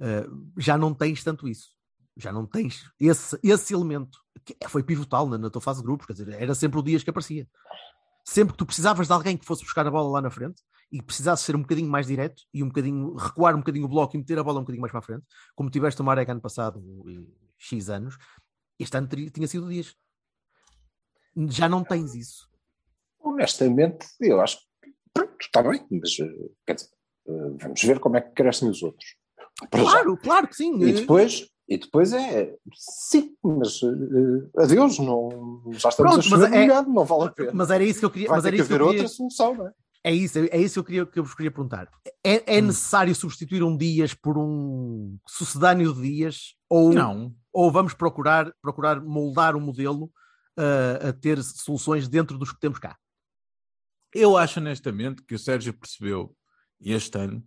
Eh, 0.01 0.27
já 0.57 0.79
não 0.79 0.95
tens 0.95 1.25
tanto 1.25 1.49
isso. 1.49 1.71
Já 2.17 2.33
não 2.33 2.47
tens 2.47 2.89
esse, 3.01 3.37
esse 3.43 3.75
elemento 3.75 4.19
que 4.45 4.57
foi 4.69 4.85
pivotal 4.85 5.29
na, 5.29 5.37
na 5.37 5.51
tua 5.51 5.61
fase 5.61 5.81
de 5.81 5.87
grupos, 5.87 6.07
quer 6.07 6.13
dizer, 6.13 6.29
era 6.41 6.55
sempre 6.55 6.79
o 6.79 6.83
Dias 6.83 7.03
que 7.03 7.11
aparecia. 7.11 7.49
sempre 8.25 8.53
que 8.53 8.59
tu 8.59 8.67
precisavas 8.67 9.09
de 9.09 9.13
alguém 9.13 9.37
que 9.37 9.45
fosse 9.45 9.65
buscar 9.65 9.87
a 9.87 9.91
bola 9.91 10.09
lá 10.09 10.23
na 10.23 10.31
frente 10.31 10.63
e 10.91 11.03
precisasse 11.03 11.45
ser 11.45 11.57
um 11.57 11.61
bocadinho 11.63 11.89
mais 11.89 12.07
direto 12.07 12.43
e 12.53 12.63
um 12.63 12.69
bocadinho 12.69 13.15
recuar 13.15 13.55
um 13.55 13.59
bocadinho 13.59 13.87
o 13.87 13.89
bloco 13.89 14.17
e 14.17 14.19
meter 14.19 14.39
a 14.39 14.45
bola 14.45 14.59
um 14.59 14.63
bocadinho 14.63 14.81
mais 14.81 14.93
para 14.93 15.01
a 15.01 15.03
frente, 15.03 15.25
como 15.55 15.71
tiveste 15.71 16.01
o 16.01 16.05
Marek 16.05 16.31
ano 16.31 16.41
passado 16.41 16.81
e 17.09 17.29
X 17.59 17.89
anos, 17.89 18.17
este 18.79 18.97
ano 18.97 19.09
tinha 19.09 19.47
sido 19.47 19.69
dias. 19.69 19.95
Já 21.49 21.69
não 21.69 21.83
tens 21.83 22.15
isso. 22.15 22.49
Honestamente, 23.21 24.07
eu 24.21 24.41
acho 24.41 24.59
que 24.83 24.93
pronto, 25.13 25.35
está 25.41 25.63
bem, 25.63 25.85
mas 25.91 26.17
eh, 26.21 26.51
quer 26.67 26.75
dizer, 26.75 26.89
eh, 27.27 27.51
vamos 27.61 27.83
ver 27.83 27.99
como 27.99 28.17
é 28.17 28.21
que 28.21 28.33
crescem 28.35 28.69
os 28.69 28.83
outros. 28.83 29.17
Para 29.71 29.83
já. 29.83 29.91
Claro, 29.91 30.17
claro 30.17 30.49
que 30.49 30.57
sim. 30.57 30.81
E 30.83 30.93
depois, 30.93 31.49
e 31.69 31.79
depois 31.79 32.13
é 32.13 32.55
sim, 32.77 33.35
mas 33.43 33.81
eh, 33.83 34.63
adeus, 34.63 34.99
não, 34.99 35.63
já 35.73 35.89
estamos 35.89 36.13
Pronto, 36.13 36.19
a 36.19 36.23
chover 36.23 36.51
mas 36.51 36.53
é- 36.53 36.83
não 36.83 37.05
vale 37.05 37.25
a 37.25 37.33
pena. 37.33 37.51
Mas 37.55 37.71
era 37.71 37.83
isso 37.83 37.99
que 38.01 38.05
eu 38.05 38.11
queria. 38.11 38.29
Vai 38.29 38.37
mas 38.37 38.43
ter 38.45 38.49
era 38.49 38.57
que 38.57 38.63
isso 38.63 38.69
que 38.69 38.75
eu 38.75 38.77
haver 38.77 38.89
queria, 38.89 39.03
outra 39.03 39.17
solução, 39.17 39.55
não 39.55 39.69
é? 39.69 39.73
É 40.07 40.13
isso, 40.13 40.39
é 40.39 40.59
isso 40.59 40.75
que 40.75 40.79
eu 40.81 40.85
queria 40.85 41.07
que 41.07 41.19
eu 41.19 41.25
vos 41.25 41.35
queria 41.35 41.51
perguntar. 41.51 41.89
É, 42.23 42.59
é 42.59 42.63
Hum. 42.63 42.67
necessário 42.67 43.15
substituir 43.15 43.63
um 43.63 43.75
Dias 43.75 44.13
por 44.13 44.37
um 44.37 45.19
sucedâneo 45.27 45.95
de 45.95 46.03
Dias 46.03 46.55
ou, 46.69 46.93
Não. 46.93 47.35
ou 47.51 47.73
vamos 47.73 47.95
procurar, 47.95 48.55
procurar 48.61 49.01
moldar 49.01 49.57
o 49.57 49.61
modelo 49.61 50.13
uh, 50.59 51.09
a 51.09 51.13
ter 51.13 51.43
soluções 51.43 52.07
dentro 52.07 52.37
dos 52.37 52.53
que 52.53 52.61
temos 52.61 52.79
cá? 52.79 52.99
Eu 54.13 54.37
acho 54.37 54.61
honestamente 54.61 55.23
que 55.23 55.35
o 55.35 55.39
Sérgio 55.39 55.73
percebeu 55.73 56.37
este 56.79 57.19
ano 57.19 57.43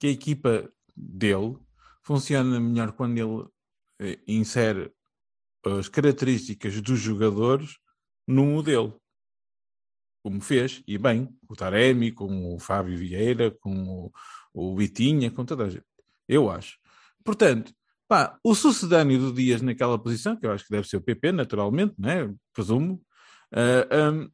que 0.00 0.06
a 0.06 0.10
equipa 0.10 0.72
dele 0.96 1.56
funciona 2.02 2.58
melhor 2.58 2.92
quando 2.92 3.18
ele 3.18 3.48
eh, 4.00 4.18
insere 4.26 4.90
as 5.64 5.88
características 5.88 6.80
dos 6.80 6.98
jogadores 6.98 7.78
no 8.26 8.44
modelo. 8.44 9.00
Como 10.24 10.40
fez, 10.40 10.82
e 10.88 10.96
bem, 10.96 11.28
o 11.46 11.54
Taremi, 11.54 12.10
com 12.10 12.54
o 12.54 12.58
Fábio 12.58 12.96
Vieira, 12.96 13.50
com 13.60 13.84
o, 13.84 14.12
o 14.54 14.74
Vitinha, 14.74 15.30
com 15.30 15.44
toda 15.44 15.66
a 15.66 15.68
gente. 15.68 15.84
Eu 16.26 16.50
acho. 16.50 16.78
Portanto, 17.22 17.74
pá, 18.08 18.38
o 18.42 18.54
sucedâneo 18.54 19.18
do 19.18 19.32
Dias 19.34 19.60
naquela 19.60 19.98
posição, 19.98 20.34
que 20.34 20.46
eu 20.46 20.52
acho 20.52 20.64
que 20.64 20.70
deve 20.70 20.88
ser 20.88 20.96
o 20.96 21.02
PP, 21.02 21.30
naturalmente, 21.30 21.94
né? 21.98 22.34
presumo, 22.54 23.02
ah, 23.52 24.10
hum, 24.10 24.28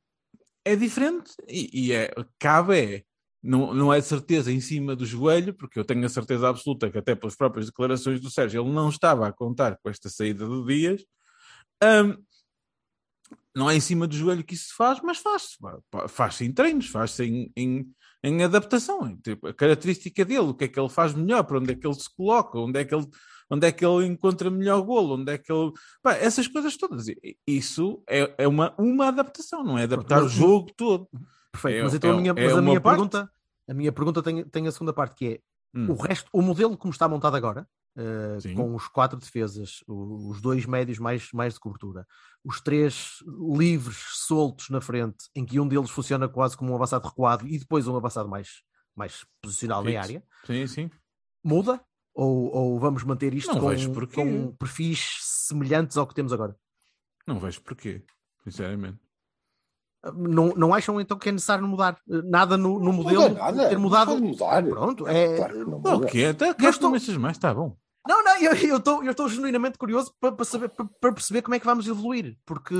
é 0.64 0.76
diferente 0.76 1.32
e, 1.48 1.88
e 1.88 1.92
é, 1.92 2.10
cabe 2.38 2.78
é, 2.78 3.02
não, 3.42 3.74
não 3.74 3.92
é 3.92 4.00
certeza 4.00 4.52
em 4.52 4.60
cima 4.60 4.94
do 4.94 5.04
joelho, 5.04 5.54
porque 5.54 5.78
eu 5.78 5.84
tenho 5.84 6.04
a 6.04 6.08
certeza 6.08 6.48
absoluta 6.48 6.90
que 6.90 6.98
até 6.98 7.14
pelas 7.14 7.36
próprias 7.36 7.66
declarações 7.66 8.20
do 8.20 8.30
Sérgio 8.30 8.62
ele 8.62 8.72
não 8.72 8.88
estava 8.88 9.26
a 9.26 9.32
contar 9.32 9.78
com 9.82 9.90
esta 9.90 10.08
saída 10.08 10.46
do 10.46 10.64
Dias. 10.64 11.04
Hum, 11.82 12.16
não 13.54 13.68
é 13.68 13.76
em 13.76 13.80
cima 13.80 14.06
do 14.06 14.14
joelho 14.14 14.44
que 14.44 14.54
isso 14.54 14.68
se 14.68 14.74
faz, 14.74 15.00
mas 15.02 15.18
faz-se. 15.18 15.56
Faz-se 16.08 16.44
em 16.44 16.52
treinos, 16.52 16.86
faz-se 16.88 17.24
em, 17.24 17.52
em, 17.56 17.90
em 18.22 18.44
adaptação. 18.44 19.16
Tipo, 19.16 19.48
a 19.48 19.54
característica 19.54 20.24
dele, 20.24 20.40
o 20.40 20.54
que 20.54 20.64
é 20.64 20.68
que 20.68 20.78
ele 20.78 20.88
faz 20.88 21.12
melhor, 21.14 21.42
para 21.44 21.58
onde 21.58 21.72
é 21.72 21.74
que 21.74 21.86
ele 21.86 21.94
se 21.94 22.14
coloca, 22.14 22.58
onde 22.58 22.78
é 22.78 22.84
que 22.84 22.94
ele, 22.94 23.06
onde 23.50 23.66
é 23.66 23.72
que 23.72 23.84
ele 23.84 24.06
encontra 24.06 24.50
melhor 24.50 24.80
golo, 24.82 25.16
onde 25.16 25.32
é 25.32 25.38
que 25.38 25.52
ele. 25.52 25.72
Pá, 26.02 26.14
essas 26.14 26.46
coisas 26.46 26.76
todas. 26.76 27.06
Isso 27.46 28.02
é, 28.08 28.32
é 28.38 28.48
uma, 28.48 28.74
uma 28.78 29.08
adaptação, 29.08 29.64
não 29.64 29.76
é 29.78 29.82
adaptar 29.82 30.22
Mas- 30.22 30.32
o 30.32 30.36
jogo 30.36 30.70
todo. 30.76 31.08
Perfeito. 31.52 31.78
É- 31.78 31.82
mas 31.82 31.94
então 31.94 32.10
é- 32.10 32.12
a 32.12 32.16
minha, 32.16 32.34
é 32.36 32.52
a 32.52 32.62
minha 32.62 32.80
pergunta, 32.80 33.30
a 33.68 33.74
minha 33.74 33.92
pergunta 33.92 34.22
tem, 34.22 34.44
tem 34.44 34.66
a 34.68 34.72
segunda 34.72 34.92
parte 34.92 35.16
que 35.16 35.26
é 35.26 35.40
Hum. 35.74 35.90
o 35.90 35.94
resto, 35.94 36.28
o 36.32 36.42
modelo 36.42 36.76
como 36.76 36.92
está 36.92 37.08
montado 37.08 37.36
agora, 37.36 37.66
uh, 37.96 38.54
com 38.54 38.74
os 38.74 38.88
quatro 38.88 39.18
defesas, 39.18 39.84
os 39.86 40.40
dois 40.40 40.66
médios 40.66 40.98
mais, 40.98 41.30
mais 41.32 41.54
de 41.54 41.60
cobertura, 41.60 42.06
os 42.44 42.60
três 42.60 43.18
livres 43.56 43.98
soltos 44.26 44.68
na 44.68 44.80
frente, 44.80 45.28
em 45.34 45.44
que 45.44 45.60
um 45.60 45.68
deles 45.68 45.90
funciona 45.90 46.28
quase 46.28 46.56
como 46.56 46.72
um 46.72 46.74
avançado 46.76 47.06
recuado 47.06 47.46
e 47.46 47.58
depois 47.58 47.86
um 47.86 47.96
avançado 47.96 48.28
mais, 48.28 48.62
mais 48.96 49.24
posicional 49.40 49.82
na 49.82 49.90
Fixo. 49.90 50.02
área, 50.02 50.24
Sim, 50.44 50.66
sim. 50.66 50.90
muda? 51.44 51.80
Ou, 52.12 52.52
ou 52.54 52.78
vamos 52.78 53.04
manter 53.04 53.32
isto 53.32 53.54
Não 53.54 53.60
com, 53.60 54.12
com 54.12 54.56
perfis 54.56 55.18
semelhantes 55.20 55.96
ao 55.96 56.06
que 56.06 56.14
temos 56.14 56.32
agora? 56.32 56.56
Não 57.26 57.38
vejo 57.38 57.62
porquê, 57.62 58.04
sinceramente. 58.42 58.98
Não, 60.16 60.48
não 60.56 60.72
acham 60.72 60.98
então 61.00 61.18
que 61.18 61.28
é 61.28 61.32
necessário 61.32 61.66
mudar 61.66 61.98
uh, 62.08 62.22
nada 62.30 62.56
no, 62.56 62.78
no 62.78 62.86
Não 62.86 62.92
modelo 62.92 63.22
muda 63.28 63.34
nada, 63.34 63.68
ter 63.68 63.74
não 63.74 63.82
mudado? 63.82 64.12
pode 64.12 64.22
mudar. 64.22 64.62
Pronto, 64.64 65.06
é, 65.06 65.36
Claro 65.36 65.52
que 65.52 65.58
não 65.58 65.66
Não, 65.70 65.92
muda. 65.92 65.96
o 65.96 66.06
quê? 66.06 66.24
Até 66.24 66.50
estou- 66.50 66.88
que 66.90 66.92
mexas 66.94 67.16
mais? 67.18 67.36
Está 67.36 67.52
bom. 67.52 67.76
Não, 68.08 68.24
não, 68.24 68.38
eu 68.40 68.78
estou 68.78 69.04
eu 69.04 69.10
estou 69.10 69.28
genuinamente 69.28 69.76
curioso 69.76 70.10
para, 70.18 70.32
para 70.32 70.44
saber 70.46 70.70
para, 70.70 70.86
para 70.86 71.12
perceber 71.12 71.42
como 71.42 71.54
é 71.54 71.58
que 71.60 71.66
vamos 71.66 71.86
evoluir, 71.86 72.34
porque 72.46 72.74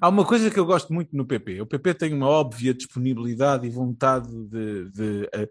Há 0.00 0.08
uma 0.08 0.24
coisa 0.26 0.50
que 0.50 0.58
eu 0.58 0.66
gosto 0.66 0.92
muito 0.92 1.16
no 1.16 1.24
PP. 1.24 1.60
O 1.60 1.66
PP 1.66 1.94
tem 1.94 2.12
uma 2.12 2.26
óbvia 2.26 2.74
disponibilidade 2.74 3.64
e 3.66 3.70
vontade 3.70 4.28
de, 4.48 4.90
de, 4.90 5.28
eh, 5.32 5.48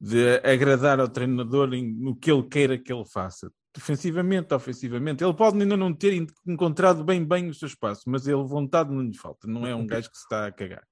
de 0.00 0.40
agradar 0.48 1.00
ao 1.00 1.08
treinador 1.08 1.68
no 1.98 2.14
que 2.14 2.30
ele 2.30 2.44
queira 2.44 2.78
que 2.78 2.92
ele 2.92 3.04
faça. 3.04 3.50
Defensivamente, 3.72 4.52
ofensivamente. 4.52 5.22
Ele 5.22 5.32
pode 5.34 5.60
ainda 5.60 5.76
não 5.76 5.94
ter 5.94 6.12
en- 6.12 6.26
encontrado 6.46 7.04
bem 7.04 7.24
bem 7.24 7.48
o 7.48 7.54
seu 7.54 7.66
espaço, 7.68 8.02
mas 8.06 8.26
ele 8.26 8.42
vontade 8.42 8.92
não 8.92 9.02
lhe 9.02 9.16
falta. 9.16 9.46
Não 9.46 9.64
é 9.66 9.74
um 9.74 9.86
gajo 9.86 10.10
que 10.10 10.16
se 10.16 10.24
está 10.24 10.46
a 10.46 10.52
cagar. 10.52 10.82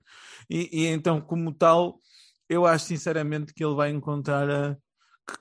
E, 0.49 0.69
e 0.73 0.87
então, 0.87 1.21
como 1.21 1.53
tal, 1.53 2.01
eu 2.49 2.64
acho 2.64 2.87
sinceramente 2.87 3.53
que 3.53 3.64
ele 3.64 3.75
vai 3.75 3.91
encontrar 3.91 4.49
a, 4.49 4.77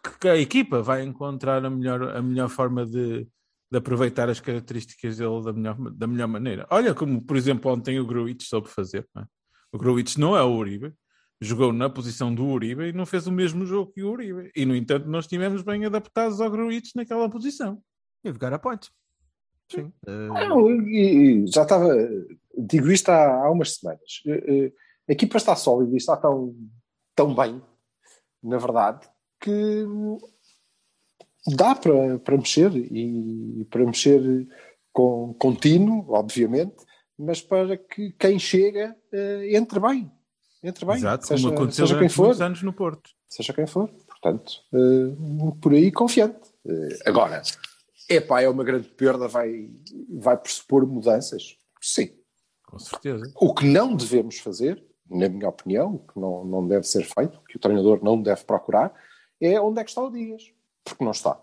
que, 0.03 0.19
que 0.19 0.27
a 0.27 0.35
equipa 0.37 0.81
vai 0.81 1.03
encontrar 1.03 1.63
a 1.63 1.69
melhor, 1.69 2.15
a 2.15 2.21
melhor 2.21 2.49
forma 2.49 2.85
de, 2.85 3.27
de 3.71 3.77
aproveitar 3.77 4.29
as 4.29 4.39
características 4.39 5.17
dele 5.17 5.43
da 5.43 5.53
melhor, 5.53 5.77
da 5.91 6.07
melhor 6.07 6.27
maneira. 6.27 6.67
Olha 6.71 6.93
como, 6.95 7.21
por 7.21 7.37
exemplo, 7.37 7.71
ontem 7.71 7.99
o 7.99 8.05
Gruitch 8.05 8.43
soube 8.43 8.67
fazer. 8.67 9.07
não 9.13 9.21
é? 9.21 9.25
O 9.71 9.77
Gruitch 9.77 10.17
não 10.17 10.35
é 10.35 10.41
o 10.41 10.55
Uribe, 10.55 10.91
jogou 11.39 11.71
na 11.71 11.89
posição 11.89 12.33
do 12.33 12.45
Uribe 12.45 12.89
e 12.89 12.93
não 12.93 13.05
fez 13.05 13.27
o 13.27 13.31
mesmo 13.31 13.65
jogo 13.65 13.91
que 13.91 14.03
o 14.03 14.11
Uribe. 14.11 14.51
E, 14.55 14.65
no 14.65 14.75
entanto, 14.75 15.07
nós 15.07 15.25
estivemos 15.25 15.61
bem 15.61 15.85
adaptados 15.85 16.41
ao 16.41 16.49
Gruitch 16.49 16.95
naquela 16.95 17.29
posição. 17.29 17.81
e 18.23 18.31
jogar 18.31 18.53
a 18.53 18.59
point. 18.59 18.89
Sim. 19.71 19.91
Não, 20.05 20.71
e 20.71 21.45
já 21.47 21.63
estava. 21.63 21.89
Digo 22.57 22.89
isto 22.89 23.09
há, 23.09 23.45
há 23.45 23.51
umas 23.51 23.75
semanas. 23.75 24.21
Eh, 24.25 24.65
eh, 24.65 24.71
A 25.09 25.11
equipa 25.11 25.37
está 25.37 25.55
sólida 25.55 25.93
e 25.93 25.97
está 25.97 26.15
tão, 26.17 26.55
tão 27.13 27.35
bem, 27.35 27.61
na 28.41 28.57
verdade, 28.57 29.07
que 29.41 29.85
dá 31.55 31.75
para, 31.75 32.17
para 32.19 32.37
mexer 32.37 32.73
e 32.75 33.65
para 33.69 33.85
mexer 33.85 34.47
com 34.93 35.33
contínuo, 35.35 36.05
obviamente, 36.09 36.75
mas 37.17 37.41
para 37.41 37.77
que 37.77 38.11
quem 38.13 38.39
chega 38.39 38.95
eh, 39.11 39.55
entre 39.55 39.79
bem. 39.79 40.11
Entre 40.67 40.85
bem, 40.85 40.95
Exato, 40.95 41.25
seja, 41.27 41.43
como 41.47 41.55
aconteceu 41.57 41.87
seja 41.87 41.99
quem 41.99 42.09
for. 42.09 42.41
anos 42.41 42.61
no 42.61 42.73
Porto. 42.73 43.09
seja 43.27 43.53
quem 43.53 43.65
for. 43.67 43.89
Portanto, 44.07 44.51
eh, 44.73 45.55
por 45.61 45.73
aí 45.73 45.91
confiante. 45.91 46.39
Eh, 46.65 46.99
agora, 47.05 47.41
epá, 48.09 48.41
é 48.41 48.49
uma 48.49 48.63
grande 48.63 48.87
perda, 48.89 49.27
vai, 49.27 49.69
vai 50.09 50.35
pressupor 50.37 50.85
mudanças? 50.85 51.55
Sim. 51.81 52.09
Com 52.65 52.79
certeza. 52.79 53.31
O 53.35 53.53
que 53.53 53.65
não 53.65 53.95
devemos 53.95 54.39
fazer, 54.39 54.83
na 55.09 55.29
minha 55.29 55.47
opinião, 55.47 55.95
o 55.95 55.99
que 55.99 56.19
não, 56.19 56.43
não 56.43 56.67
deve 56.67 56.85
ser 56.85 57.03
feito, 57.05 57.37
o 57.37 57.43
que 57.43 57.55
o 57.55 57.59
treinador 57.59 58.03
não 58.03 58.21
deve 58.21 58.43
procurar, 58.43 58.93
é 59.39 59.59
onde 59.61 59.79
é 59.79 59.83
que 59.85 59.89
está 59.91 60.01
o 60.01 60.09
Dias. 60.11 60.43
Porque 60.83 61.03
não 61.03 61.11
está. 61.11 61.39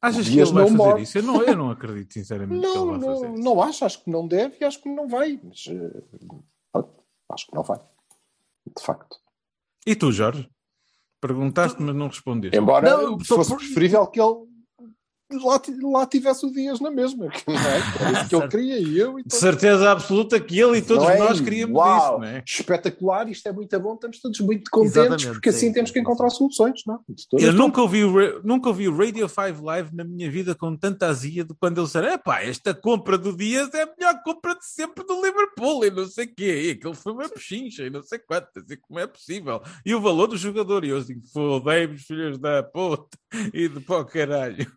Achas 0.00 0.28
que 0.28 0.38
ele 0.38 0.50
vai 0.52 0.64
fazer 0.64 0.76
morre. 0.76 1.02
isso? 1.02 1.18
Eu 1.18 1.22
não, 1.22 1.42
eu 1.42 1.56
não 1.56 1.70
acredito, 1.70 2.12
sinceramente, 2.12 2.60
que 2.66 2.66
Não, 2.74 2.90
ele 2.94 2.98
vai 2.98 3.14
fazer 3.14 3.26
não, 3.28 3.34
isso. 3.34 3.44
não 3.44 3.62
acho, 3.62 3.84
acho 3.84 4.04
que 4.04 4.10
não 4.10 4.26
deve 4.28 4.56
e 4.60 4.64
acho 4.64 4.80
que 4.82 4.88
não 4.88 5.08
vai. 5.08 5.40
Mas, 5.42 5.64
pronto, 6.72 7.01
acho 7.32 7.46
que 7.46 7.54
não 7.54 7.62
vai. 7.62 7.78
De 8.76 8.82
facto. 8.82 9.16
E 9.86 9.96
tu, 9.96 10.12
Jorge? 10.12 10.48
Perguntaste, 11.20 11.80
mas 11.82 11.94
não 11.94 12.08
respondeste. 12.08 12.56
Embora 12.56 12.88
Não, 12.90 13.18
fosse 13.20 13.50
por- 13.50 13.58
preferível 13.58 14.06
que 14.06 14.20
ele 14.20 14.46
lá, 15.38 15.60
lá 15.82 16.06
tivesse 16.06 16.46
o 16.46 16.50
Dias 16.50 16.80
na 16.80 16.90
mesma. 16.90 17.28
que 17.28 17.44
Não 17.46 17.56
é? 17.58 17.76
Era 18.00 18.24
que 18.24 18.34
ele 18.34 18.42
Certo. 18.42 18.50
queria 18.50 18.78
e 18.78 18.98
eu 18.98 19.18
e 19.18 19.22
todos. 19.22 19.38
certeza 19.38 19.90
absoluta 19.90 20.40
que 20.40 20.58
ele 20.58 20.78
e 20.78 20.82
todos 20.82 21.08
é? 21.08 21.18
nós 21.18 21.40
queríamos 21.40 21.76
Uau, 21.76 21.98
isso, 21.98 22.18
não 22.18 22.24
é? 22.24 22.42
Espetacular, 22.46 23.28
isto 23.28 23.48
é 23.48 23.52
muito 23.52 23.80
bom, 23.80 23.94
estamos 23.94 24.20
todos 24.20 24.40
muito 24.40 24.70
contentes 24.70 24.96
Exatamente, 24.96 25.28
porque 25.28 25.48
assim 25.48 25.66
sim, 25.66 25.72
temos 25.72 25.90
sim, 25.90 25.94
que 25.94 26.00
encontrar 26.00 26.30
soluções, 26.30 26.82
não? 26.86 27.00
Todas 27.30 27.46
Eu 27.46 27.52
nunca 27.52 27.80
ouvi, 27.80 28.04
o 28.04 28.42
nunca 28.42 28.68
ouvi 28.68 28.88
o 28.88 28.96
Radio 28.96 29.28
5 29.28 29.62
Live 29.62 29.94
na 29.94 30.04
minha 30.04 30.30
vida 30.30 30.54
com 30.54 30.76
tanta 30.76 31.06
azia 31.06 31.44
de 31.44 31.54
quando 31.54 31.78
ele 31.78 31.86
disseram: 31.86 32.08
epá, 32.08 32.42
esta 32.42 32.74
compra 32.74 33.16
do 33.16 33.36
Dias 33.36 33.72
é 33.74 33.82
a 33.82 33.88
melhor 33.98 34.22
compra 34.22 34.54
de 34.54 34.66
sempre 34.66 35.04
do 35.04 35.22
Liverpool 35.22 35.84
e 35.84 35.90
não 35.90 36.06
sei 36.06 36.26
o 36.26 36.34
quê. 36.34 36.62
E 36.66 36.70
aquilo 36.72 36.94
foi 36.94 37.12
uma 37.12 37.28
pechincha 37.28 37.84
e 37.84 37.90
não 37.90 38.02
sei 38.02 38.18
quantas, 38.18 38.68
e 38.70 38.76
como 38.76 38.98
é 39.00 39.06
possível. 39.06 39.62
E 39.84 39.94
o 39.94 40.00
valor 40.00 40.26
do 40.26 40.36
jogador, 40.36 40.84
e 40.84 40.88
eu 40.90 41.02
digo: 41.02 41.22
fodei-vos, 41.32 42.02
filhos 42.02 42.38
da 42.38 42.62
puta, 42.62 43.16
e 43.52 43.68
de 43.68 43.80
pó 43.80 44.04
caralho. 44.04 44.70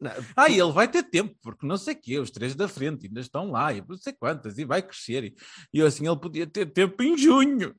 Não, 0.00 0.10
Ah, 0.36 0.50
ele 0.50 0.72
vai 0.72 0.86
ter 0.88 1.02
tempo, 1.04 1.34
porque 1.42 1.66
não 1.66 1.76
sei 1.76 1.94
o 1.94 2.00
quê, 2.00 2.18
os 2.18 2.30
três 2.30 2.54
da 2.54 2.68
frente 2.68 3.06
ainda 3.06 3.20
estão 3.20 3.50
lá, 3.50 3.72
e 3.72 3.82
não 3.88 3.96
sei 3.96 4.12
quantas, 4.12 4.58
e 4.58 4.64
vai 4.64 4.82
crescer. 4.82 5.24
E, 5.24 5.34
e 5.72 5.82
assim, 5.82 6.06
ele 6.06 6.18
podia 6.18 6.46
ter 6.46 6.66
tempo 6.66 7.02
em 7.02 7.16
junho. 7.16 7.74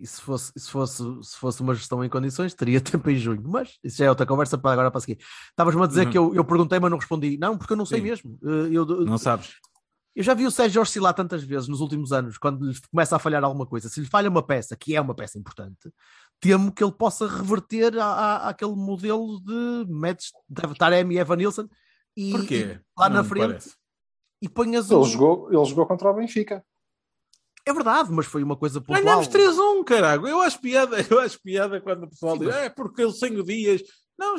E 0.00 0.06
se 0.06 0.20
fosse, 0.22 0.52
se, 0.56 0.70
fosse, 0.70 1.02
se 1.22 1.36
fosse 1.36 1.60
uma 1.60 1.74
gestão 1.74 2.02
em 2.04 2.08
condições, 2.08 2.54
teria 2.54 2.80
tempo 2.80 3.08
em 3.10 3.16
junho. 3.16 3.42
Mas 3.44 3.78
isso 3.84 3.98
já 3.98 4.06
é 4.06 4.08
outra 4.08 4.24
conversa 4.26 4.56
para 4.56 4.72
agora 4.72 4.90
para 4.90 5.00
seguir. 5.00 5.18
Estavas-me 5.50 5.82
a 5.82 5.86
dizer 5.86 6.06
Uhum. 6.06 6.10
que 6.12 6.18
eu, 6.18 6.34
eu 6.34 6.44
perguntei, 6.44 6.78
mas 6.78 6.90
não 6.90 6.98
respondi. 6.98 7.36
Não, 7.38 7.58
porque 7.58 7.72
eu 7.72 7.76
não 7.76 7.84
sei 7.86 7.98
Sim. 7.98 8.04
mesmo. 8.04 8.38
Eh, 8.42 8.68
Eu, 8.72 8.86
Não 8.86 9.18
sabes? 9.18 9.54
Eu 10.14 10.22
já 10.22 10.32
vi 10.32 10.46
o 10.46 10.50
Sérgio 10.50 10.80
oscilar 10.80 11.12
tantas 11.12 11.42
vezes 11.44 11.68
nos 11.68 11.82
últimos 11.82 12.10
anos, 12.10 12.38
quando 12.38 12.64
lhe 12.66 12.74
começa 12.90 13.16
a 13.16 13.18
falhar 13.18 13.44
alguma 13.44 13.66
coisa. 13.66 13.86
Se 13.90 14.00
lhe 14.00 14.06
falha 14.06 14.30
uma 14.30 14.42
peça, 14.42 14.74
que 14.74 14.96
é 14.96 15.00
uma 15.00 15.14
peça 15.14 15.38
importante, 15.38 15.92
temo 16.40 16.70
que 16.72 16.82
ele 16.84 16.92
possa 16.92 17.26
reverter 17.26 17.96
a, 17.98 18.04
a, 18.06 18.48
àquele 18.50 18.74
modelo 18.74 19.40
de 19.42 19.86
metes 19.92 20.30
Taremi 20.78 21.14
e 21.14 21.18
Evan 21.18 21.36
Nilsson 21.36 21.68
e, 22.16 22.30
Porquê? 22.32 22.78
e 22.80 23.00
lá 23.00 23.08
Não 23.08 23.16
na 23.16 23.24
frente 23.24 23.46
parece. 23.48 23.74
e 24.42 24.48
ponhas. 24.48 24.90
Ele 24.90 25.04
jogou, 25.04 25.52
ele 25.52 25.64
jogou 25.64 25.86
contra 25.86 26.10
o 26.10 26.14
Benfica. 26.14 26.64
É 27.68 27.72
verdade, 27.72 28.12
mas 28.12 28.26
foi 28.26 28.42
uma 28.44 28.56
coisa 28.56 28.80
pontual. 28.80 29.02
Ganhamos 29.02 29.26
3-1, 29.28 29.84
caralho. 29.84 30.28
Eu 30.28 30.40
acho 30.40 30.60
piada, 30.60 30.96
eu 31.10 31.18
acho 31.18 31.40
piada 31.42 31.80
quando 31.80 32.04
o 32.04 32.08
pessoal 32.08 32.34
Sim, 32.34 32.38
diz, 32.40 32.48
mas- 32.48 32.56
é 32.58 32.68
porque 32.70 33.02
ele 33.02 33.12
sem 33.12 33.36
o 33.38 33.42
Dias. 33.42 33.82
Não, 34.18 34.36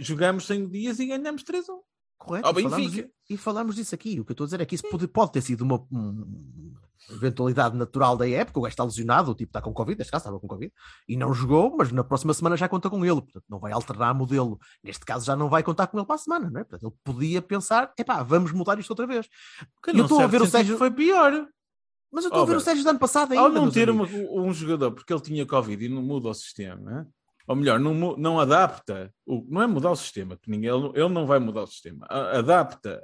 jogamos 0.00 0.46
sem 0.46 0.62
o 0.62 0.68
Dias 0.68 0.98
e 0.98 1.06
ganhamos 1.06 1.44
3-1. 1.44 1.78
Correto, 2.18 2.46
Ao 2.48 2.58
e 2.58 2.62
falamos, 2.62 2.86
Benfica. 2.90 3.10
e 3.30 3.36
falamos 3.36 3.76
disso 3.76 3.94
aqui. 3.94 4.18
O 4.20 4.24
que 4.24 4.32
eu 4.32 4.34
estou 4.34 4.44
a 4.44 4.46
dizer 4.46 4.60
é 4.60 4.66
que 4.66 4.74
isso 4.74 4.88
pode, 4.90 5.06
pode 5.08 5.32
ter 5.32 5.40
sido 5.42 5.60
uma, 5.62 5.76
um- 5.92 6.74
eventualidade 7.08 7.76
natural 7.76 8.16
da 8.16 8.28
época. 8.28 8.58
O 8.58 8.62
gajo 8.62 8.72
está 8.72 8.84
lesionado, 8.84 9.30
o 9.30 9.34
tipo 9.34 9.50
está 9.50 9.60
com 9.60 9.72
Covid, 9.72 9.98
neste 9.98 10.10
caso 10.10 10.22
estava 10.22 10.38
com 10.40 10.46
Covid, 10.46 10.72
e 11.08 11.16
não 11.16 11.32
jogou, 11.32 11.76
mas 11.76 11.90
na 11.92 12.04
próxima 12.04 12.34
semana 12.34 12.56
já 12.56 12.68
conta 12.68 12.90
com 12.90 13.04
ele. 13.04 13.20
Portanto, 13.22 13.44
não 13.48 13.58
vai 13.58 13.72
alternar 13.72 14.12
modelo. 14.14 14.58
Neste 14.82 15.04
caso, 15.04 15.24
já 15.26 15.34
não 15.36 15.48
vai 15.48 15.62
contar 15.62 15.86
com 15.86 15.98
ele 15.98 16.06
para 16.06 16.16
a 16.16 16.18
semana, 16.18 16.50
não 16.50 16.60
é? 16.60 16.64
Portanto, 16.64 16.90
ele 16.92 16.98
podia 17.04 17.40
pensar: 17.42 17.92
epá, 17.98 18.22
vamos 18.22 18.52
mudar 18.52 18.78
isto 18.78 18.90
outra 18.90 19.06
vez. 19.06 19.26
Que 19.82 19.90
eu 19.90 19.94
estou 20.04 20.18
a 20.20 20.26
ver 20.26 20.42
o 20.42 20.46
Sérgio- 20.50 20.78
Foi 20.78 20.90
pior. 20.90 21.46
Mas 22.12 22.24
eu 22.24 22.28
estou 22.28 22.42
a 22.42 22.46
ver 22.46 22.54
Oh, 22.54 22.56
o 22.56 22.60
Sérgio 22.60 22.82
do 22.84 22.90
ano 22.90 22.98
passado 22.98 23.32
ainda. 23.32 23.44
Ao 23.44 23.50
não 23.50 23.70
ter 23.70 23.88
uma- 23.88 24.04
um 24.04 24.52
jogador 24.52 24.90
porque 24.92 25.12
ele 25.12 25.20
tinha 25.22 25.46
Covid 25.46 25.84
e 25.84 25.88
não 25.88 26.02
muda 26.02 26.28
o 26.28 26.34
sistema, 26.34 27.06
ou 27.46 27.54
melhor, 27.54 27.78
não, 27.78 27.94
não 28.16 28.40
adapta, 28.40 29.12
o, 29.24 29.46
não 29.48 29.62
é 29.62 29.66
mudar 29.68 29.92
o 29.92 29.96
sistema, 29.96 30.36
que 30.36 30.50
ninguém, 30.50 30.70
ele, 30.70 30.88
ele 30.94 31.08
não 31.08 31.24
vai 31.24 31.38
mudar 31.38 31.62
o 31.62 31.66
sistema, 31.68 32.06
adapta 32.10 33.00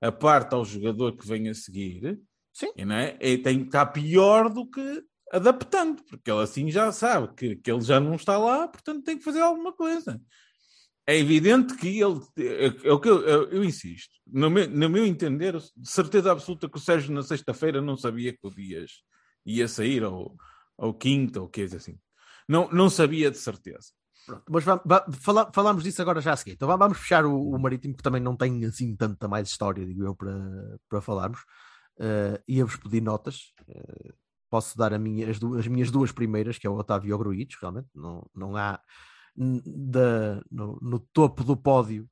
a, 0.00 0.08
a 0.08 0.12
parte 0.12 0.54
ao 0.54 0.64
jogador 0.64 1.12
que 1.16 1.26
vem 1.26 1.48
a 1.50 1.54
seguir, 1.54 2.18
Sim. 2.58 2.72
e, 2.76 2.84
não 2.84 2.96
é? 2.96 3.16
E 3.20 3.38
tem 3.38 3.60
que 3.60 3.66
estar 3.66 3.86
pior 3.86 4.48
do 4.48 4.68
que 4.68 5.04
adaptando, 5.30 6.02
porque 6.04 6.28
ele 6.28 6.42
assim 6.42 6.70
já 6.70 6.90
sabe 6.90 7.32
que, 7.36 7.54
que 7.54 7.70
ele 7.70 7.82
já 7.82 8.00
não 8.00 8.16
está 8.16 8.36
lá, 8.36 8.66
portanto 8.66 9.04
tem 9.04 9.16
que 9.16 9.22
fazer 9.22 9.40
alguma 9.40 9.72
coisa. 9.72 10.20
É 11.06 11.16
evidente 11.16 11.76
que 11.76 12.00
ele, 12.00 12.20
é, 12.38 12.88
é 12.88 12.92
o 12.92 12.98
que 12.98 13.08
eu, 13.08 13.62
insisto, 13.62 14.12
no 14.26 14.50
meu, 14.50 14.68
no 14.68 14.90
meu 14.90 15.06
entender, 15.06 15.56
de 15.56 15.88
certeza 15.88 16.32
absoluta 16.32 16.68
que 16.68 16.76
o 16.76 16.80
Sérgio 16.80 17.14
na 17.14 17.22
sexta-feira 17.22 17.80
não 17.80 17.96
sabia 17.96 18.32
que 18.32 18.44
o 18.46 18.50
Dias 18.50 18.90
ia 19.46 19.68
sair 19.68 20.02
ao, 20.02 20.34
ao 20.76 20.92
quinto 20.92 21.42
ou 21.42 21.48
coisa 21.48 21.76
assim. 21.76 21.96
Não, 22.48 22.68
não 22.72 22.90
sabia 22.90 23.30
de 23.30 23.38
certeza. 23.38 23.92
Pronto, 24.26 24.42
mas 24.50 24.64
va- 24.64 24.82
va- 24.84 25.06
fala- 25.12 25.50
falamos 25.54 25.84
disso 25.84 26.02
agora 26.02 26.20
já 26.20 26.32
a 26.32 26.36
seguir. 26.36 26.52
Então 26.54 26.66
va- 26.66 26.76
vamos 26.76 26.98
fechar 26.98 27.24
o, 27.24 27.50
o 27.52 27.58
Marítimo, 27.58 27.96
que 27.96 28.02
também 28.02 28.20
não 28.20 28.36
tem 28.36 28.64
assim 28.64 28.96
tanta 28.96 29.28
mais 29.28 29.48
história, 29.48 29.86
digo 29.86 30.04
eu, 30.04 30.14
para, 30.14 30.34
para 30.88 31.00
falarmos. 31.00 31.40
Uh, 31.98 32.40
Ia-vos 32.46 32.76
pedir 32.76 33.00
notas. 33.00 33.52
Uh, 33.68 34.12
posso 34.50 34.76
dar 34.78 34.96
minha- 34.98 35.30
as, 35.30 35.38
du- 35.38 35.58
as 35.58 35.66
minhas 35.66 35.90
duas 35.90 36.12
primeiras, 36.12 36.58
que 36.58 36.66
é 36.66 36.70
o 36.70 36.76
Otávio 36.76 37.10
e 37.10 37.12
o 37.12 37.18
Gruitos, 37.18 37.56
realmente. 37.60 37.88
Não, 37.94 38.24
não 38.34 38.56
há 38.56 38.80
da, 39.36 40.42
no, 40.50 40.78
no 40.80 40.98
topo 41.12 41.44
do 41.44 41.56
pódio, 41.56 42.08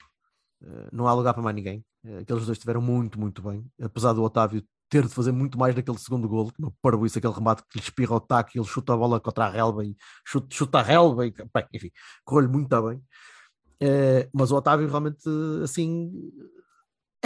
uh, 0.63 0.89
não 0.93 1.07
há 1.07 1.15
lugar 1.15 1.35
para 1.35 1.43
mais 1.43 1.55
ninguém. 1.57 1.85
Uh, 2.05 2.19
aqueles 2.19 2.45
dois 2.47 2.57
estiveram 2.59 2.81
muito, 2.81 3.19
muito 3.19 3.41
bem. 3.43 3.65
Apesar 3.81 4.13
do 4.13 4.23
Otávio 4.23 4.63
ter 4.89 5.03
de 5.05 5.13
fazer 5.15 5.33
muito 5.33 5.59
mais 5.59 5.75
naquele 5.75 5.99
segundo 5.99 6.29
golo, 6.29 6.53
que 6.53 6.61
uma 6.63 6.73
parboice, 6.81 7.19
aquele 7.19 7.33
remate 7.35 7.63
que 7.69 7.79
lhe 7.79 7.83
espirra 7.83 8.15
o 8.17 8.21
taco 8.21 8.51
ele 8.55 8.65
chuta 8.65 8.95
a 8.95 8.97
bola 8.97 9.19
contra 9.21 9.47
a 9.47 9.51
relva 9.51 9.85
e 9.85 9.97
chuta, 10.25 10.47
chuta 10.51 10.79
a 10.79 10.83
relva 10.83 11.27
e, 11.27 11.31
bem, 11.33 11.67
enfim, 11.75 11.91
correu-lhe 12.25 12.53
muito 12.53 12.83
bem. 12.83 13.03
Eh, 13.81 14.29
mas 14.33 14.53
o 14.53 14.57
Otávio 14.57 14.89
realmente, 14.89 15.29
assim, 15.63 16.13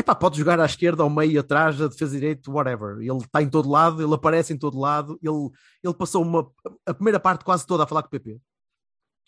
epá, 0.01 0.15
pode 0.15 0.39
jogar 0.39 0.59
à 0.61 0.65
esquerda, 0.67 1.03
ao 1.03 1.11
meio, 1.11 1.41
atrás, 1.41 1.81
a 1.81 1.89
defesa 1.89 2.13
direito, 2.19 2.51
whatever. 2.53 2.99
Ele 2.99 3.17
está 3.19 3.43
em 3.43 3.49
todo 3.49 3.69
lado, 3.69 4.03
ele 4.03 4.15
aparece 4.15 4.53
em 4.53 4.59
todo 4.59 4.79
lado. 4.79 5.19
Ele, 5.23 5.51
ele 5.83 5.95
passou 5.95 6.23
uma, 6.23 6.51
a 6.87 6.95
primeira 6.95 7.21
parte 7.21 7.45
quase 7.45 7.67
toda 7.67 7.85
a 7.85 7.87
falar 7.87 8.03
com 8.03 8.09
o 8.09 8.11
PP, 8.11 8.41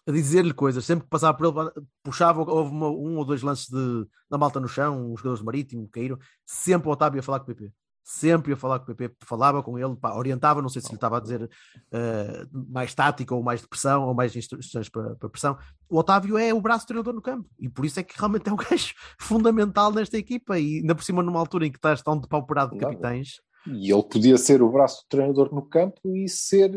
a 0.07 0.13
dizer-lhe 0.13 0.53
coisas. 0.53 0.85
Sempre 0.85 1.05
que 1.05 1.11
passava 1.11 1.37
por 1.37 1.47
ele, 1.47 1.87
puxava, 2.03 2.41
houve 2.43 2.71
uma- 2.71 2.91
um 2.91 3.17
ou 3.19 3.25
dois 3.25 3.43
lances 3.43 3.69
de, 3.69 4.07
da 4.31 4.37
malta 4.39 4.59
no 4.61 4.69
chão, 4.69 5.13
os 5.13 5.21
jogadores 5.21 5.41
do 5.41 5.47
Marítimo 5.47 5.89
caíram. 5.89 6.19
Sempre 6.47 6.89
o 6.89 6.93
Otávio 6.93 7.21
a 7.21 7.23
falar 7.23 7.41
com 7.41 7.45
o 7.51 7.55
PP. 7.55 7.73
Sempre 8.05 8.53
a 8.53 8.57
falar 8.57 8.81
com 8.81 8.91
o 8.91 8.95
PP, 8.95 9.15
falava 9.25 9.63
com 9.63 9.79
ele, 9.79 9.95
pá, 9.95 10.15
orientava, 10.15 10.61
não 10.61 10.69
sei 10.69 10.83
se 10.83 10.89
lhe 10.89 10.97
estava 10.97 11.19
a 11.19 11.21
dizer 11.21 11.49
eh, 11.93 12.45
mais 12.53 12.93
tática 12.95 13.35
ou 13.35 13.43
mais 13.43 13.61
de 13.61 13.69
pressão 13.69 14.07
ou 14.07 14.15
mais 14.15 14.35
instruções 14.35 14.89
para, 14.89 15.15
para 15.15 15.29
pressão. 15.29 15.57
O 15.89 15.99
Otávio 15.99 16.37
é 16.37 16.53
o 16.53 16.61
braço 16.61 16.87
treinador 16.87 17.15
no 17.15 17.23
campo 17.23 17.49
e 17.59 17.69
por 17.69 17.85
isso 17.85 18.01
é 18.01 18.03
que 18.03 18.19
realmente 18.19 18.49
é 18.49 18.53
um 18.53 18.57
gajo 18.71 18.93
fundamental 19.21 19.93
nesta 19.93 20.19
equipa 20.19 20.59
e 20.59 20.79
ainda 20.79 20.95
por 20.95 21.05
cima 21.05 21.23
numa 21.23 21.39
altura 21.39 21.67
em 21.67 21.71
que 21.71 21.79
estás 21.79 22.03
tão 22.03 22.19
depauperado 22.19 22.73
de 22.73 22.79
capitães. 22.79 23.41
E 23.67 23.93
ele 23.93 24.03
podia 24.03 24.37
ser 24.37 24.61
o 24.61 24.71
braço 24.71 25.05
do 25.05 25.09
treinador 25.09 25.55
no 25.55 25.63
campo 25.63 26.01
e 26.17 26.29
ser 26.29 26.73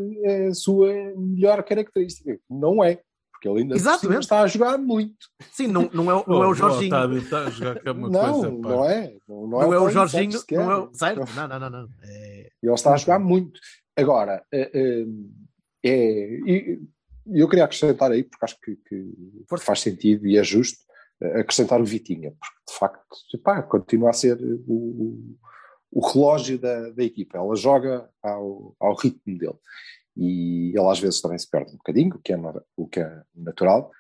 a 0.49 0.53
sua 0.53 0.93
melhor 1.17 1.63
característica. 1.63 2.37
Não 2.47 2.83
é, 2.83 3.01
porque 3.45 3.49
ele 3.49 3.61
ainda 3.61 3.75
Exatamente. 3.75 4.21
está 4.23 4.41
a 4.41 4.47
jogar 4.47 4.77
muito. 4.77 5.27
Sim, 5.51 5.67
não, 5.67 5.89
não, 5.93 6.09
é, 6.11 6.15
o- 6.15 6.23
não 6.27 6.43
é 6.43 6.47
o 6.47 6.53
Jorginho. 6.53 6.87
Otávio 6.95 7.17
está 7.19 7.39
a 7.45 7.49
jogar 7.49 7.79
que 7.79 7.87
é 7.87 7.91
uma 7.91 8.09
não, 8.09 8.31
coisa. 8.41 8.51
pá. 8.51 8.69
não 8.69 8.85
é. 8.89 9.17
Não, 9.27 9.41
não 9.41 9.47
Não 9.47 9.73
é, 9.73 9.75
é 9.75 9.79
o 9.79 9.89
Jorginho, 9.89 10.39
não 10.51 10.71
é 10.71 10.77
o... 10.77 10.93
Certo? 10.93 11.35
Não, 11.35 11.47
não, 11.47 11.59
não, 11.59 11.69
não. 11.69 11.89
É... 12.03 12.49
Ele 12.63 12.73
está 12.73 12.93
a 12.93 12.97
jogar 12.97 13.19
muito. 13.19 13.59
Agora, 13.95 14.43
eh, 14.51 14.71
eh, 14.73 15.05
é, 15.83 16.39
e- 16.45 16.81
e 17.27 17.39
eu 17.39 17.47
queria 17.47 17.65
acrescentar 17.65 18.11
aí, 18.11 18.23
porque 18.23 18.43
acho 18.45 18.59
que, 18.61 18.75
que 18.87 19.13
faz 19.59 19.79
sentido 19.79 20.25
e 20.27 20.37
é 20.37 20.43
justo, 20.43 20.77
eh, 21.21 21.39
acrescentar 21.39 21.79
o 21.79 21.85
Vitinha, 21.85 22.31
porque 22.31 22.71
de 22.73 22.77
facto 22.77 23.05
pá, 23.43 23.61
continua 23.63 24.09
a 24.09 24.13
ser 24.13 24.37
o, 24.67 24.73
o- 24.73 25.35
o 25.91 26.07
relógio 26.11 26.59
da, 26.59 26.89
da 26.89 27.03
equipa. 27.03 27.37
Ela 27.37 27.55
joga 27.55 28.09
ao, 28.21 28.75
ao 28.79 28.95
ritmo 28.95 29.37
dele. 29.37 29.55
E 30.17 30.69
ele 30.69 30.87
às 30.89 30.99
vezes 30.99 31.21
também 31.21 31.37
se 31.37 31.49
perde 31.49 31.71
um 31.73 31.77
bocadinho, 31.77 32.15
o 32.15 32.19
que 32.19 32.33
é, 32.33 32.37
o 32.77 32.87
que 32.87 32.99
é 32.99 33.23
natural, 33.35 33.91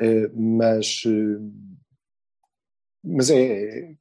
eh, 0.00 0.28
mas, 0.34 1.02
eh, 1.06 1.38
mas 3.04 3.30
é, 3.30 3.94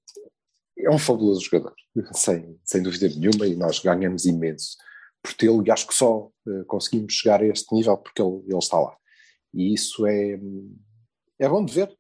é 0.80 0.90
um 0.90 1.00
fabuloso 1.00 1.42
jogador, 1.42 1.74
sem, 2.14 2.60
sem 2.64 2.84
dúvida 2.84 3.08
nenhuma, 3.08 3.48
e 3.48 3.56
nós 3.56 3.80
ganhamos 3.80 4.26
imenso 4.26 4.78
por 5.24 5.34
tê-lo, 5.34 5.64
e 5.66 5.72
acho 5.72 5.88
que 5.88 5.94
só 5.94 6.30
eh, 6.48 6.64
conseguimos 6.68 7.14
chegar 7.14 7.42
a 7.42 7.48
este 7.48 7.74
nível 7.74 7.98
porque 7.98 8.22
ele, 8.22 8.44
ele 8.48 8.58
está 8.58 8.80
lá. 8.80 8.96
E 9.54 9.74
isso 9.74 10.06
é, 10.08 10.40
é 11.40 11.50
bom 11.50 11.64
de 11.64 11.74
ver, 11.74 11.98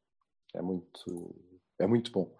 é 0.53 0.61
muito, 0.61 1.35
é 1.79 1.87
muito 1.87 2.11
bom. 2.11 2.33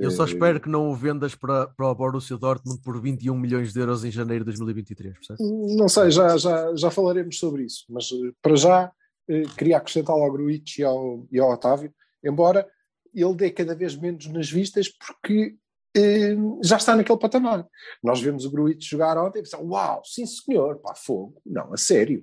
Eu 0.00 0.10
só 0.10 0.24
Eh, 0.24 0.26
espero 0.26 0.60
que 0.60 0.68
não 0.68 0.90
o 0.90 0.94
vendas 0.94 1.34
para, 1.34 1.66
para 1.68 1.90
o 1.90 1.94
Borussia 1.94 2.36
Dortmund 2.36 2.80
por 2.82 3.00
21 3.00 3.36
milhões 3.36 3.72
de 3.72 3.80
euros 3.80 4.04
em 4.04 4.10
janeiro 4.10 4.44
de 4.44 4.50
2023, 4.50 5.14
percebes? 5.14 5.76
Não 5.76 5.88
sei, 5.88 6.10
já, 6.10 6.36
já, 6.36 6.74
já 6.76 6.90
falaremos 6.90 7.38
sobre 7.38 7.64
isso, 7.64 7.84
mas 7.88 8.10
eh, 8.12 8.32
para 8.40 8.56
já 8.56 8.92
eh, 9.28 9.42
queria 9.56 9.76
acrescentar 9.76 10.14
ao 10.16 10.32
Gruitch 10.32 10.78
e 10.78 10.84
ao, 10.84 11.26
e 11.30 11.38
ao 11.38 11.52
Otávio, 11.52 11.92
embora 12.24 12.66
ele 13.14 13.34
dê 13.34 13.50
cada 13.50 13.74
vez 13.74 13.96
menos 13.96 14.26
nas 14.26 14.50
vistas 14.50 14.88
porque 14.88 15.56
eh, 15.96 16.36
já 16.62 16.76
está 16.76 16.94
naquele 16.94 17.18
patamar. 17.18 17.66
Nós 18.02 18.20
vemos 18.20 18.44
o 18.44 18.50
Gruitch 18.50 18.88
jogar 18.88 19.18
ontem 19.18 19.40
e 19.40 19.42
pensamos, 19.42 19.68
uau, 19.68 20.02
sim 20.04 20.26
senhor, 20.26 20.78
pá, 20.78 20.94
fogo. 20.94 21.40
Não, 21.44 21.72
a 21.72 21.76
sério. 21.76 22.22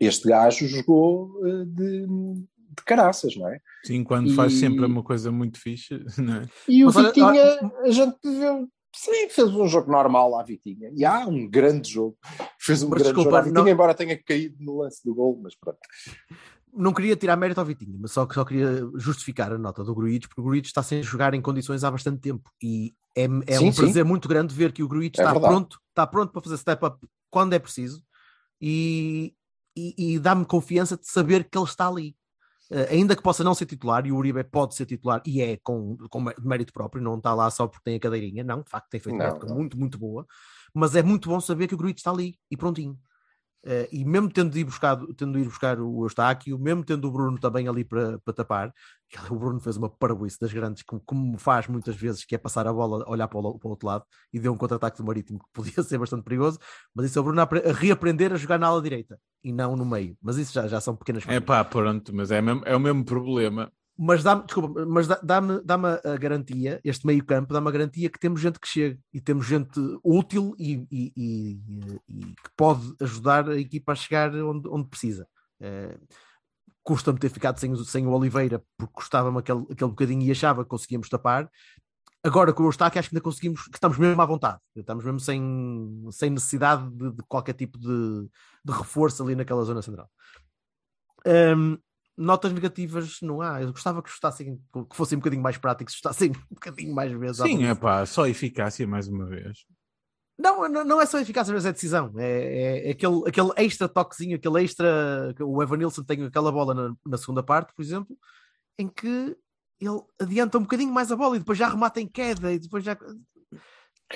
Este 0.00 0.28
gajo 0.28 0.66
jogou 0.66 1.46
eh, 1.46 1.64
de, 1.66 2.06
de 2.76 2.82
caraças, 2.84 3.36
não 3.36 3.48
é? 3.48 3.58
Sim, 3.84 4.02
quando 4.04 4.34
faz 4.34 4.52
E- 4.52 4.56
sempre 4.60 4.84
uma 4.84 5.02
coisa 5.02 5.30
muito 5.30 5.58
fixe, 5.60 6.02
não 6.18 6.36
é? 6.36 6.46
E 6.68 6.82
o 6.84 6.86
Mas 6.86 6.96
olha- 6.96 7.06
Vitinha, 7.08 7.72
a 7.82 7.90
gente 7.90 8.18
viu, 8.22 8.68
sim, 8.94 9.28
fez 9.28 9.48
um 9.50 9.66
jogo 9.68 9.90
normal 9.90 10.38
à 10.38 10.42
Vitinha. 10.42 10.90
E 10.94 11.04
há 11.04 11.26
um 11.26 11.48
grande 11.48 11.90
jogo. 11.90 12.16
Fez 12.58 12.82
um 12.82 12.88
Mas 12.88 13.02
grande 13.02 13.14
desculpa, 13.14 13.22
jogo 13.30 13.36
à 13.36 13.40
Vitinha, 13.42 13.62
não- 13.64 13.70
embora 13.70 13.94
tenha 13.94 14.20
caído 14.22 14.56
no 14.60 14.78
lance 14.78 15.00
do 15.04 15.14
gol, 15.14 15.38
mas 15.42 15.54
pronto. 15.54 15.78
Não 16.76 16.92
queria 16.92 17.14
tirar 17.14 17.36
mérito 17.36 17.60
ao 17.60 17.66
Vitinho, 17.66 17.96
mas 18.00 18.10
só, 18.10 18.26
só 18.28 18.44
queria 18.44 18.80
justificar 18.96 19.52
a 19.52 19.58
nota 19.58 19.84
do 19.84 19.94
Gruitch, 19.94 20.26
porque 20.26 20.40
o 20.40 20.44
Gruitch 20.44 20.66
está 20.66 20.82
sem 20.82 21.02
jogar 21.04 21.32
em 21.32 21.40
condições 21.40 21.84
há 21.84 21.90
bastante 21.90 22.20
tempo 22.20 22.50
e 22.60 22.92
é, 23.16 23.26
é 23.46 23.58
Sim, 23.60 23.68
um 23.68 23.72
sim. 23.72 23.82
prazer 23.82 24.04
muito 24.04 24.26
grande 24.28 24.52
ver 24.52 24.72
que 24.72 24.82
o 24.82 24.88
Gruitch 24.88 25.18
É 25.18 25.22
está 25.22 25.32
verdade. 25.32 25.54
pronto, 25.54 25.78
está 25.90 26.04
pronto 26.04 26.32
para 26.32 26.42
fazer 26.42 26.56
step 26.56 26.84
up 26.84 26.98
quando 27.30 27.52
é 27.52 27.60
preciso 27.60 28.02
e, 28.60 29.32
e, 29.76 30.14
e 30.14 30.18
dá-me 30.18 30.44
confiança 30.44 30.96
de 30.96 31.06
saber 31.06 31.44
que 31.48 31.56
ele 31.56 31.64
está 31.64 31.86
ali. 31.86 32.16
Eh, 32.70 32.88
ainda 32.94 33.14
que 33.14 33.22
possa 33.22 33.44
não 33.44 33.54
ser 33.54 33.66
titular, 33.66 34.06
e 34.06 34.12
o 34.12 34.16
Uribe 34.16 34.42
pode 34.44 34.74
ser 34.74 34.86
titular, 34.86 35.22
e 35.26 35.40
é 35.42 35.56
com, 35.58 35.96
com 36.10 36.20
mé- 36.20 36.34
mérito 36.42 36.72
próprio, 36.72 37.02
não 37.02 37.18
está 37.18 37.34
lá 37.34 37.50
só 37.50 37.66
porque 37.68 37.84
tem 37.84 37.96
a 37.96 38.00
cadeirinha, 38.00 38.42
não, 38.44 38.62
de 38.62 38.70
facto 38.70 38.88
tem 38.90 39.00
feito 39.00 39.16
uma 39.16 39.24
Não, 39.24 39.30
época 39.30 39.46
não. 39.46 39.56
muito, 39.56 39.78
muito 39.78 39.98
boa, 39.98 40.26
mas 40.74 40.94
é 40.96 41.02
muito 41.02 41.28
bom 41.28 41.40
saber 41.40 41.66
que 41.68 41.74
o 41.74 41.78
Gruitch 41.78 41.98
está 41.98 42.10
ali 42.10 42.38
e 42.50 42.56
prontinho. 42.56 42.98
Eh, 43.66 43.88
e 43.92 44.04
mesmo 44.04 44.28
tendo 44.30 44.56
ido 44.58 44.68
buscar, 44.70 44.98
tendo 45.16 45.38
ido 45.38 45.48
buscar 45.48 45.80
o 45.80 46.04
Eustáquio, 46.04 46.58
mesmo 46.58 46.84
tendo 46.84 47.08
o 47.08 47.10
Bruno 47.10 47.38
também 47.38 47.66
ali 47.66 47.82
para, 47.82 48.18
para 48.18 48.34
tapar, 48.34 48.74
o 49.30 49.36
Bruno 49.36 49.58
fez 49.60 49.76
uma 49.78 49.88
parboice 49.88 50.38
das 50.38 50.52
grandes, 50.52 50.82
como, 50.82 51.00
como 51.00 51.38
faz 51.38 51.66
muitas 51.66 51.96
vezes, 51.96 52.24
que 52.24 52.34
é 52.34 52.38
passar 52.38 52.66
a 52.66 52.72
bola, 52.72 53.08
olhar 53.08 53.26
para 53.26 53.38
o, 53.38 53.58
para 53.58 53.66
o 53.68 53.70
outro 53.70 53.86
lado 53.86 54.04
e 54.32 54.38
deu 54.38 54.52
um 54.52 54.56
contra-ataque 54.56 54.98
do 54.98 55.04
Marítimo 55.04 55.38
que 55.38 55.46
podia 55.52 55.82
ser 55.82 55.96
bastante 55.98 56.24
perigoso, 56.24 56.58
mas 56.94 57.06
isso 57.06 57.18
é 57.18 57.22
o 57.22 57.24
Bruno 57.24 57.40
a, 57.40 57.44
a 57.44 57.72
reaprender 57.72 58.32
a 58.32 58.36
jogar 58.36 58.58
na 58.58 58.66
ala 58.66 58.82
direita 58.82 59.18
e 59.42 59.52
não 59.52 59.76
no 59.76 59.84
meio. 59.86 60.16
Mas 60.20 60.36
isso 60.36 60.52
já, 60.52 60.66
já 60.68 60.80
são 60.80 60.94
pequenas 60.94 61.24
É 61.26 61.40
pá, 61.40 61.64
pronto, 61.64 62.14
mas 62.14 62.30
é, 62.30 62.42
mesmo- 62.42 62.62
é 62.66 62.76
o 62.76 62.80
mesmo 62.80 63.04
problema 63.04 63.72
Mas 63.96 64.24
dá-me, 64.24 64.42
desculpa, 64.44 64.84
mas 64.86 65.06
dá- 65.06 65.20
dá-me 65.22 65.60
dá-me 65.62 65.86
a 66.04 66.16
garantia, 66.16 66.80
este 66.82 67.06
meio 67.06 67.24
campo 67.24 67.52
dá-me 67.54 67.68
a 67.68 67.70
garantia 67.70 68.10
que 68.10 68.18
temos 68.18 68.40
gente 68.40 68.58
que 68.58 68.66
chega 68.66 68.98
e 69.12 69.20
temos 69.20 69.46
gente 69.46 69.78
útil 70.02 70.52
e, 70.58 70.84
e- 70.90 71.12
e- 71.16 72.00
e 72.08 72.24
que 72.34 72.50
pode 72.56 72.82
ajudar 73.00 73.48
a 73.48 73.56
equipa 73.58 73.92
a 73.92 73.94
chegar 73.94 74.34
onde, 74.34 74.68
onde 74.68 74.88
precisa. 74.88 75.26
Eh, 75.60 75.96
Custa-me 76.82 77.18
ter 77.18 77.30
ficado 77.30 77.58
sem, 77.58 77.72
o- 77.72 77.84
sem 77.84 78.06
o 78.06 78.10
Oliveira 78.10 78.62
porque 78.76 78.92
custava-me 78.92 79.38
aquele, 79.38 79.60
aquele 79.70 79.90
bocadinho 79.90 80.22
e 80.22 80.30
achava 80.30 80.64
que 80.64 80.68
conseguíamos 80.68 81.08
tapar. 81.08 81.48
Agora 82.22 82.52
com 82.52 82.62
o 82.62 82.66
Eustáquio 82.66 82.98
acho 82.98 83.08
que 83.08 83.14
ainda 83.16 83.22
conseguimos, 83.22 83.62
que 83.68 83.76
estamos 83.76 83.96
mesmo 83.96 84.20
à 84.20 84.26
vontade. 84.26 84.58
Estamos 84.76 85.02
mesmo 85.04 85.20
sem, 85.20 86.04
sem 86.10 86.30
necessidade 86.30 86.90
de, 86.90 87.12
de 87.12 87.22
qualquer 87.28 87.54
tipo 87.54 87.78
de, 87.78 88.28
de 88.64 88.72
reforço 88.72 89.22
ali 89.22 89.34
naquela 89.34 89.62
zona 89.64 89.80
central. 89.80 90.10
Hum, 91.26 91.78
notas 92.16 92.52
negativas 92.52 93.20
não 93.20 93.40
há. 93.40 93.62
Eu 93.62 93.72
gostava 93.72 94.02
que 94.02 94.10
gostassem, 94.10 94.60
que 94.90 94.96
fossem 94.96 95.16
um 95.16 95.20
bocadinho 95.20 95.42
mais 95.42 95.56
práticos, 95.56 95.94
gostassem 95.94 96.30
um 96.50 96.54
bocadinho 96.54 96.94
mais 96.94 97.12
vezes. 97.12 97.38
Sim, 97.38 97.64
é 97.64 97.74
pá, 97.74 98.04
só 98.06 98.26
eficácia 98.26 98.86
mais 98.86 99.08
uma 99.08 99.26
vez. 99.26 99.64
Não, 100.38 100.68
não, 100.68 100.84
não 100.84 101.00
é 101.00 101.06
só 101.06 101.18
eficácia, 101.18 101.54
mas 101.54 101.64
é 101.64 101.72
decisão. 101.72 102.12
É, 102.16 102.88
é- 102.88 102.90
aquele, 102.90 103.28
aquele 103.28 103.50
extra 103.56 103.88
toquezinho, 103.88 104.36
aquele 104.36 104.64
extra. 104.64 105.34
O 105.40 105.62
Evanilson 105.62 106.02
tem 106.02 106.24
aquela 106.24 106.50
bola 106.50 106.74
na, 106.74 106.96
na 107.06 107.16
segunda 107.16 107.42
parte, 107.42 107.72
por 107.74 107.82
exemplo, 107.82 108.16
em 108.78 108.88
que 108.88 109.36
ele 109.80 110.00
adianta 110.20 110.58
um 110.58 110.62
bocadinho 110.62 110.92
mais 110.92 111.12
a 111.12 111.16
bola 111.16 111.36
e 111.36 111.38
depois 111.38 111.58
já 111.58 111.68
remata 111.68 112.00
em 112.00 112.08
queda 112.08 112.52
e 112.52 112.58
depois 112.58 112.82
já. 112.82 112.96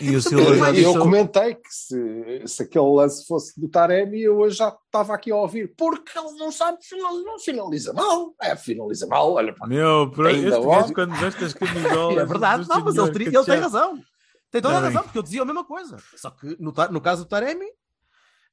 E 0.00 0.10
o 0.10 0.14
Eu 0.14 0.22
Silva 0.22 0.56
já 0.56 0.72
Eu 0.72 0.98
comentei 0.98 1.54
que 1.54 1.68
se, 1.70 2.42
se 2.46 2.62
aquele 2.62 2.86
lance 2.86 3.26
fosse 3.26 3.60
do 3.60 3.68
Taremi, 3.68 4.22
eu 4.22 4.38
hoje 4.38 4.56
já 4.56 4.68
estava 4.86 5.14
aqui 5.14 5.30
a 5.30 5.36
ouvir, 5.36 5.74
porque 5.76 6.18
ele 6.18 6.32
não 6.38 6.50
sabe 6.52 6.78
finalizar, 6.82 7.24
não 7.24 7.38
finaliza 7.38 7.92
mal. 7.92 8.34
É, 8.40 8.56
finaliza 8.56 9.06
mal, 9.06 9.32
olha 9.32 9.54
pá. 9.54 9.66
Meu, 9.66 10.10
por 10.10 10.26
Ainda 10.26 10.56
este 10.56 10.66
gajo 10.66 10.94
quando 10.94 11.14
veste 11.16 11.44
as 11.44 11.54
camisolas. 11.54 12.18
É 12.18 12.24
verdade, 12.24 12.68
não, 12.68 12.84
mas 12.84 12.96
ele, 12.96 13.24
ele 13.24 13.44
tem 13.44 13.58
razão. 13.58 13.98
Tem 14.50 14.62
toda 14.62 14.78
a 14.78 14.80
razão, 14.80 15.02
porque 15.02 15.18
eu 15.18 15.22
dizia 15.22 15.42
a 15.42 15.44
mesma 15.44 15.64
coisa. 15.64 15.96
Só 16.16 16.30
que 16.30 16.56
no, 16.58 16.72
no 16.90 17.00
caso 17.00 17.24
do 17.24 17.28
Taremi. 17.28 17.66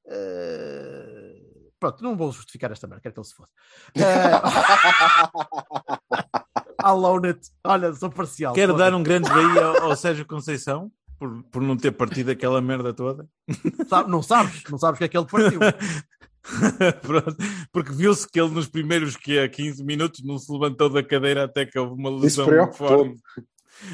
eh, 0.08 1.36
Pronto, 1.80 2.04
não 2.04 2.16
vou 2.16 2.32
justificar 2.32 2.72
esta 2.72 2.88
merda, 2.88 3.02
quero 3.02 3.14
que 3.14 3.20
ele 3.20 3.28
se 3.28 3.36
fosse. 3.36 3.52
Alone 6.84 7.30
it. 7.30 7.40
Olha, 7.64 7.94
sou 7.94 8.10
parcial. 8.10 8.54
Quero 8.54 8.76
dar 8.76 8.94
um 8.94 9.04
grande 9.04 9.32
beijo 9.32 9.60
ao, 9.60 9.84
ao 9.92 9.96
Sérgio 9.96 10.26
Conceição 10.26 10.92
por, 11.20 11.44
por 11.44 11.62
não 11.62 11.78
ter 11.78 11.92
partido 11.92 12.32
aquela 12.32 12.62
merda 12.62 12.94
toda. 12.94 13.28
Sabe- 13.88 14.10
não 14.10 14.22
sabes, 14.22 14.64
não 14.70 14.78
sabes 14.78 14.98
o 14.98 15.00
que 15.00 15.04
é 15.06 15.08
que 15.08 15.18
ele 15.18 15.26
partiu. 15.26 15.60
Pronto, 17.02 17.36
porque 17.72 17.92
viu-se 17.92 18.30
que 18.30 18.40
ele 18.40 18.52
nos 18.52 18.68
primeiros 18.68 19.16
que 19.16 19.38
é 19.38 19.48
15 19.48 19.84
minutos 19.84 20.24
não 20.24 20.38
se 20.38 20.52
levantou 20.52 20.90
da 20.90 21.02
cadeira 21.02 21.46
até 21.46 21.66
que 21.66 21.78
houve 21.80 21.94
uma 22.00 22.10
lesão 22.10 22.46
forte. 22.74 23.18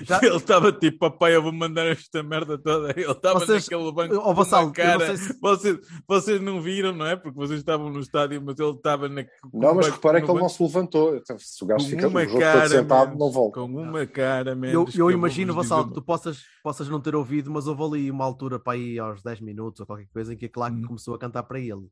Já- 0.04 0.20
Ele 0.22 0.36
estava 0.36 0.72
tipo, 0.72 1.00
papai, 1.00 1.36
eu 1.36 1.42
vou 1.42 1.52
mandar 1.52 1.86
esta 1.88 2.22
merda 2.24 2.58
toda. 2.58 2.92
Ele 2.92 3.10
estava 3.12 3.40
Vocês- 3.40 3.68
naquele 3.70 3.92
banco. 3.92 4.16
Uma 4.16 4.34
eu 4.68 4.72
cara. 4.72 5.08
não 5.08 5.18
se- 5.18 5.40
vocês, 5.42 5.80
vocês 6.08 6.42
não 6.42 6.62
viram, 6.62 6.94
não 6.94 7.06
é? 7.06 7.16
Porque 7.16 7.38
vocês 7.38 7.60
estavam 7.60 7.90
no 7.90 8.00
estádio, 8.00 8.42
mas 8.42 8.60
ele 8.60 8.70
estava 8.72 9.10
na. 9.10 9.24
Não, 9.54 9.76
mas 9.76 9.88
no 9.88 9.94
que 10.22 10.32
ele 10.32 10.40
não 10.40 10.48
banco- 10.48 10.50
se 10.50 10.64
levantou. 10.64 11.16
Então, 11.16 11.38
se 11.40 11.64
o 11.64 11.68
gajo 11.68 11.84
com 11.86 11.90
fica 11.90 12.08
uma 12.08 12.26
jogo 12.26 12.40
cara, 12.40 12.70
sentado, 12.70 13.08
menos, 13.10 13.20
não 13.20 13.32
volta. 13.32 13.60
Com 13.60 13.66
uma 13.66 14.06
cara, 14.06 14.52
Eu, 14.52 14.56
menos. 14.56 14.96
eu 14.96 15.08
que 15.08 15.14
imagino, 15.14 15.54
dizer 15.54 15.76
que 15.88 15.94
tu 15.94 16.02
possas, 16.02 16.42
possas 16.64 16.88
não 16.90 17.00
ter 17.00 17.16
ouvido, 17.16 17.50
mas 17.52 17.68
houve 17.68 17.84
ali 17.84 18.12
uma 18.12 18.24
altura 18.26 18.60
para 18.60 18.78
ir 18.78 19.00
aos 19.00 19.22
10 19.24 19.42
minutos 19.42 19.80
ou 19.82 19.86
qualquer 19.86 20.08
coisa 20.14 20.34
em 20.34 20.38
que 20.38 20.46
a 20.46 20.50
Claque 20.50 20.78
Hum. 20.78 20.88
começou 20.88 21.16
a 21.16 21.20
cantar 21.20 21.44
para 21.44 21.60
ele. 21.60 21.88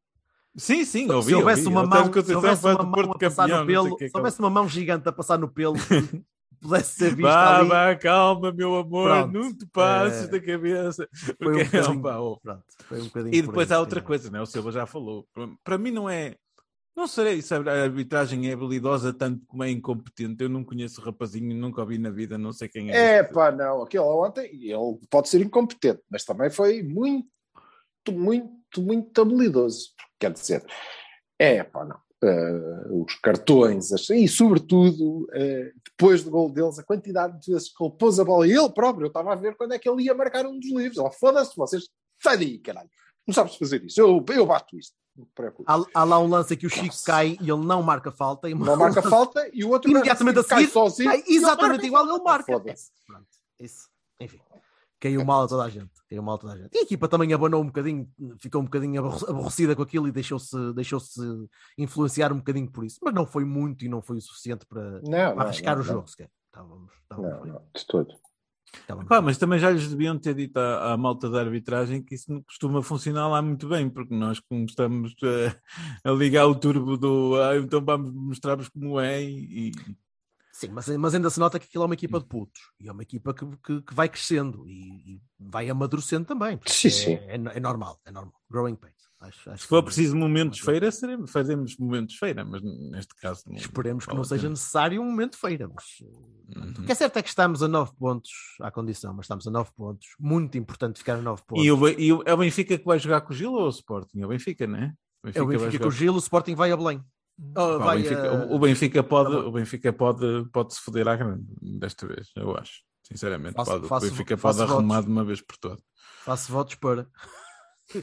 Sim, 0.58 0.84
sim, 0.84 1.06
Se- 1.06 1.12
ouvi. 1.13 1.28
se 1.30 1.36
houvesse 1.36 1.62
ouvi. 1.67 1.71
uma 1.78 1.86
mão, 1.86 2.12
se 2.12 2.34
houvesse 2.36 2.65
uma 2.65 2.84
mão 2.84 3.12
a 3.12 3.17
passar 3.19 3.47
no 3.47 3.56
não 3.58 3.65
pelo, 3.67 3.95
é 4.02 4.08
se 4.10 4.17
houvesse 4.17 4.39
uma 4.39 4.49
mão 4.49 4.67
gigante 4.67 5.08
a 5.08 5.12
passar 5.12 5.38
no 5.38 5.47
pelo, 5.47 5.75
pudesse 6.59 6.93
ser 6.93 7.15
vista 7.15 7.31
Vá, 7.31 7.57
ali. 7.59 7.69
vá, 7.69 7.95
calma, 7.95 8.51
meu 8.51 8.75
amor, 8.77 9.09
Pronto. 9.09 9.33
não 9.33 9.53
te 9.57 9.65
passes 9.67 10.23
É, 10.25 10.27
da 10.27 10.39
cabeça. 10.39 11.07
Foi 11.41 11.61
um 11.63 11.65
bocadinho, 11.65 11.99
opa, 11.99 12.19
oh. 12.19 12.37
pronto, 12.39 12.63
foi 12.85 13.01
um 13.01 13.05
bocadinho 13.05 13.35
E 13.35 13.41
depois 13.41 13.71
aí, 13.71 13.77
há 13.77 13.79
outra 13.79 13.99
sim. 13.99 14.05
coisa, 14.05 14.29
né? 14.31 14.41
o 14.41 14.45
Silva 14.45 14.71
já 14.71 14.85
falou. 14.85 15.27
Para- 15.63 15.77
mim 15.77 15.91
não 15.91 16.09
é. 16.09 16.35
Não 16.95 17.07
sei 17.07 17.41
se 17.41 17.53
a 17.53 17.57
arbitragem 17.83 18.49
é 18.49 18.53
habilidosa 18.53 19.13
tanto 19.13 19.45
como 19.47 19.63
é 19.63 19.69
incompetente. 19.71 20.43
Eu 20.43 20.49
não 20.49 20.65
conheço 20.65 20.99
o 20.99 21.03
rapazinho, 21.05 21.55
nunca 21.55 21.79
ouvi 21.81 21.97
na 21.97 22.09
vida, 22.09 22.37
não 22.37 22.51
sei 22.51 22.67
quem 22.67 22.91
é. 22.91 22.95
É 22.95 23.19
este. 23.21 23.33
pá, 23.33 23.51
não. 23.51 23.81
Aquele 23.83 24.03
ontem, 24.03 24.49
ele 24.53 24.99
pode 25.09 25.29
ser 25.29 25.39
incompetente, 25.41 26.01
mas 26.09 26.25
também 26.25 26.49
foi 26.49 26.83
muito, 26.83 27.25
muito, 28.11 28.81
muito 28.81 29.21
habilidoso. 29.21 29.91
Quer 30.19 30.33
dizer, 30.33 30.65
é 31.39 31.63
pá, 31.63 31.85
não. 31.85 31.99
Eh, 32.21 32.88
os 32.91 33.15
cartões, 33.23 33.93
as- 33.93 34.10
e 34.10 34.27
sobretudo, 34.27 35.25
eh, 35.32 35.71
depois 35.86 36.21
do 36.23 36.29
gol 36.29 36.49
deles, 36.51 36.77
a 36.77 36.84
quantidade 36.84 37.39
de 37.39 37.53
vezes 37.53 37.69
que 37.69 37.82
ele 37.82 37.93
pôs 37.97 38.19
a 38.19 38.25
bola, 38.25 38.45
e 38.45 38.51
ele 38.51 38.69
próprio, 38.71 39.05
eu 39.05 39.08
estava 39.08 39.32
a 39.32 39.36
ver 39.36 39.55
quando 39.55 39.73
é 39.73 39.79
que 39.79 39.88
ele 39.89 40.03
ia 40.03 40.13
marcar 40.13 40.45
um 40.45 40.60
dos 40.60 40.69
livros. 40.69 40.97
Ele, 40.97 41.10
foda-se, 41.12 41.55
vocês, 41.55 41.88
sai 42.21 42.38
daí, 42.38 42.60
caralho. 42.60 42.89
Não 43.25 43.34
sabes 43.34 43.55
fazer 43.55 43.84
isso. 43.86 44.01
Eu, 44.01 44.23
eu 44.34 44.45
bato 44.45 44.77
isto. 44.77 44.93
Há, 45.67 45.82
há 45.93 46.03
lá 46.03 46.19
um 46.19 46.27
lance 46.27 46.55
que 46.58 46.65
o 46.65 46.69
Chico 46.69 46.95
cai 47.05 47.38
e 47.41 47.49
ele 47.49 47.65
não 47.65 47.82
marca 47.82 48.12
falta. 48.12 48.49
Não 48.49 48.75
marca 48.75 49.01
falta 49.03 49.49
e 49.53 49.63
o 49.63 49.69
outro 49.69 49.89
Imediatamente 49.91 50.36
gajo 50.36 50.45
a 50.45 50.49
seguir, 50.49 50.63
cai 50.65 50.71
sozinho. 50.73 51.10
cai 51.12 51.23
exatamente 51.27 51.86
igual, 51.86 52.05
ele 52.08 52.23
marca. 52.23 52.51
Isso. 53.60 53.88
Caiu 54.99 55.23
mal 55.23 55.43
a 55.43 55.47
toda 55.47 55.63
a 55.63 55.69
gente. 55.69 55.91
Caiu 56.09 56.21
mal 56.21 56.35
a 56.35 56.38
toda 56.38 56.53
a 56.53 56.57
gente. 56.57 56.73
E 56.75 56.79
a 56.79 56.81
equipa 56.81 57.07
também 57.07 57.31
abanou 57.33 57.62
um 57.62 57.67
bocadinho, 57.67 58.09
ficou 58.38 58.62
um 58.62 58.65
bocadinho 58.65 58.99
aborre- 58.99 59.25
aborrecida 59.29 59.75
com 59.75 59.81
aquilo 59.81 60.07
e 60.07 60.12
deixou-se 60.12 60.73
deixou 60.73 60.99
influenciar 61.77 62.31
um 62.33 62.38
bocadinho 62.38 62.69
por 62.69 62.83
isso. 62.83 62.99
Mas 63.03 63.13
não 63.13 63.25
foi 63.25 63.45
muito 63.45 63.85
e 63.85 63.89
não 63.89 64.01
foi 64.01 64.17
o 64.17 64.21
suficiente 64.21 64.65
para, 64.65 64.99
Não, 65.01 65.01
para 65.01 65.35
não, 65.35 65.41
arriscar 65.43 65.75
não, 65.75 65.83
o 65.83 65.85
não. 65.85 65.93
jogo 65.93 66.07
sequer. 66.09 66.29
Estávamos, 66.47 66.91
estávamos 67.03 67.31
Não, 67.31 67.41
bem. 67.43 67.51
não, 67.53 67.62
de 67.75 67.85
todo. 67.88 68.13
Pá, 69.07 69.19
mas 69.19 69.38
também 69.39 69.57
já 69.57 69.71
lhes 69.71 69.88
deviam 69.89 70.15
ter 70.19 70.35
dito 70.35 70.57
à, 70.57 70.93
à 70.93 70.97
malta 70.97 71.27
da 71.27 71.39
arbitragem 71.39 72.03
que 72.03 72.13
isso 72.13 72.31
não 72.31 72.41
costuma 72.43 72.83
funcionar 72.83 73.27
lá 73.27 73.41
muito 73.41 73.67
bem, 73.67 73.89
porque 73.89 74.13
nós 74.13 74.39
como 74.39 74.63
estamos 74.65 75.15
a, 75.23 75.55
a 76.09 76.12
ligar 76.12 76.45
o 76.45 76.53
turbo 76.53 76.95
do 76.95 77.35
ah, 77.41 77.57
então 77.57 77.83
vamos 77.83 78.13
mostrar-vos 78.13 78.69
como 78.69 78.99
é 78.99 79.23
e- 79.23 79.71
Sim, 80.59 80.69
mas, 80.69 80.87
mas 80.89 81.15
ainda 81.15 81.29
se 81.29 81.39
nota 81.39 81.59
que 81.59 81.65
aquilo 81.65 81.83
é 81.83 81.85
uma 81.85 81.93
equipa 81.93 82.19
de 82.19 82.25
putos 82.25 82.61
e 82.79 82.87
é 82.87 82.91
uma 82.91 83.01
equipa 83.03 83.33
que, 83.33 83.45
que, 83.63 83.81
que 83.81 83.93
vai 83.93 84.09
crescendo 84.09 84.67
e, 84.67 85.15
e 85.15 85.21
vai 85.39 85.69
amadurecendo 85.69 86.25
também. 86.25 86.57
Portanto, 86.57 86.75
Sim, 86.75 86.87
é, 86.87 86.91
sim. 86.91 87.13
É, 87.13 87.35
é 87.55 87.59
normal, 87.59 87.99
é 88.05 88.11
normal. 88.11 88.33
Growing 88.49 88.75
pains. 88.75 88.93
Acho, 89.21 89.49
acho 89.51 89.63
se 89.63 89.67
for 89.67 89.83
preciso 89.83 90.15
momentos 90.15 90.59
feira, 90.59 90.89
seremos, 90.93 91.29
fazemos 91.29 91.75
momentos 91.77 92.15
feira, 92.15 92.45
mas 92.45 92.61
neste 92.61 93.13
caso 93.15 93.43
não, 93.47 93.55
Esperemos 93.57 94.05
que 94.05 94.15
não 94.15 94.23
seja 94.23 94.43
pena. 94.43 94.51
necessário 94.51 95.01
um 95.01 95.05
momento 95.05 95.37
feira. 95.37 95.67
Mas, 95.73 95.85
Uhum. 96.49 96.71
O 96.79 96.83
que 96.85 96.91
é 96.91 96.95
certo 96.95 97.17
é 97.17 97.21
que 97.21 97.29
estamos 97.29 97.61
a 97.61 97.67
9 97.67 97.91
pontos 97.95 98.31
à 98.59 98.71
condição, 98.71 99.13
mas 99.13 99.25
estamos 99.25 99.45
a 99.45 99.51
9 99.51 99.69
pontos. 99.75 100.07
Muito 100.19 100.57
importante 100.57 100.97
ficar 100.97 101.15
a 101.17 101.21
9 101.21 101.43
pontos. 101.45 101.63
E, 101.63 101.71
o, 101.71 101.87
e 101.89 102.11
o- 102.11 102.23
é 102.25 102.33
o 102.33 102.37
Benfica 102.37 102.75
que 102.75 102.85
vai 102.85 102.97
jogar 102.97 103.21
com 103.21 103.31
o 103.31 103.35
Gil 103.35 103.51
ou 103.53 103.65
o 103.67 103.69
Sporting? 103.69 104.19
É 104.21 104.25
o 104.25 104.29
Benfica, 104.29 104.65
não 104.65 104.79
é? 104.79 104.93
é 105.35 105.41
o 105.41 105.45
Benfica 105.45 105.77
com 105.79 105.87
o 105.89 105.91
Gilo, 105.91 106.15
o 106.15 106.19
Sporting 106.19 106.55
vai 106.55 106.71
a 106.71 106.77
Belém. 106.77 107.03
Oh, 107.56 107.80
Pá, 107.80 107.93
o, 107.93 107.97
Benfica, 107.97 108.30
a- 108.30 108.34
o- 108.45 108.56
o 108.56 108.60
Benfica 108.60 109.04
pode, 109.04 109.32
Tá 109.32 109.41
bom. 109.41 109.47
o 109.47 109.52
Benfica 109.52 109.93
pode, 109.93 110.45
pode 110.52 110.73
se 110.73 110.82
foder 110.82 111.08
à 111.08 111.15
grande 111.15 111.43
desta 111.80 112.06
vez, 112.08 112.28
eu 112.36 112.56
acho. 112.58 112.82
Sinceramente, 113.04 113.56
Faço- 113.56 113.71
pode. 113.71 113.88
faço- 113.88 114.06
o 114.08 114.10
Benfica 114.10 114.38
pode 114.38 114.62
arrumar 114.62 114.95
votos. 114.95 115.06
de 115.06 115.12
uma 115.12 115.25
vez 115.25 115.41
por 115.41 115.58
todas. 115.58 115.80
Faço 116.23 116.52
votos 116.52 116.75
para. 116.75 117.08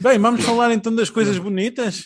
Bem, 0.01 0.19
vamos 0.19 0.43
falar 0.43 0.71
então 0.73 0.93
das 0.93 1.09
coisas 1.09 1.37
bonitas. 1.37 2.05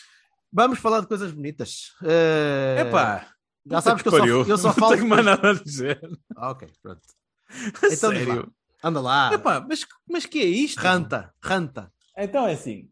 Vamos 0.54 0.78
falar 0.80 1.00
de 1.02 1.08
coisas 1.08 1.32
bonitas. 1.32 1.94
Eh, 2.04 2.84
Epá, 2.88 3.28
já 3.66 3.82
sabes 3.82 4.04
que, 4.04 4.10
eu, 4.10 4.12
só, 4.12 4.26
eu 4.52 4.58
só 4.58 4.68
não 4.68 4.76
falo. 4.76 4.96
tenho 4.96 5.08
mais 5.08 5.26
nada 5.26 5.50
a 5.52 5.54
dizer. 5.54 6.00
Ah, 6.36 6.52
ok, 6.52 6.68
pronto. 6.84 7.02
Então 7.92 8.10
lá. 8.12 8.16
sério. 8.18 8.54
Anda 8.84 9.00
lá. 9.02 9.34
Epá, 9.34 9.66
mas, 9.68 9.86
mas 10.10 10.26
que 10.26 10.40
é 10.40 10.46
isto? 10.46 10.80
Ranta, 10.80 11.34
ranta. 11.42 11.92
Então 12.18 12.46
é 12.48 12.54
assim. 12.54 12.90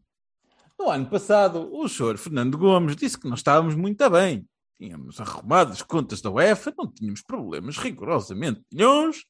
No 0.80 0.88
ano 0.88 1.04
passado, 1.10 1.68
o 1.74 1.86
senhor 1.86 2.16
Fernando 2.16 2.56
Gomes 2.56 2.96
disse 2.96 3.20
que 3.20 3.28
nós 3.28 3.40
estávamos 3.40 3.74
muito 3.74 4.08
bem. 4.08 4.48
Tínhamos 4.78 5.20
arrumado 5.20 5.72
as 5.72 5.82
contas 5.82 6.22
da 6.22 6.30
UEFA, 6.30 6.72
não 6.76 6.90
tínhamos 6.90 7.20
problemas 7.20 7.76
rigorosamente 7.76 8.64
nenhuns, 8.72 9.26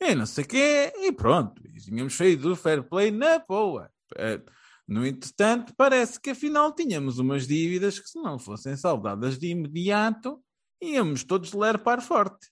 e 0.00 0.14
não 0.14 0.24
sei 0.24 0.44
o 0.44 0.48
quê, 0.48 0.94
e 0.96 1.12
pronto. 1.12 1.60
E 1.62 1.74
tínhamos 1.74 2.14
feito 2.14 2.50
o 2.50 2.56
fair 2.56 2.82
play 2.82 3.10
na 3.10 3.38
boa. 3.38 3.90
Eh, 4.16 4.40
No 4.88 5.04
entretanto, 5.06 5.74
parece 5.76 6.18
que 6.18 6.30
afinal 6.30 6.74
tínhamos 6.74 7.18
umas 7.18 7.46
dívidas 7.46 7.98
que 7.98 8.08
se 8.08 8.18
não 8.22 8.38
fossem 8.38 8.74
saldadas 8.74 9.38
de 9.38 9.48
imediato, 9.48 10.42
íamos 10.80 11.22
todos 11.22 11.52
ler 11.52 11.76
para 11.80 12.00
forte. 12.00 12.48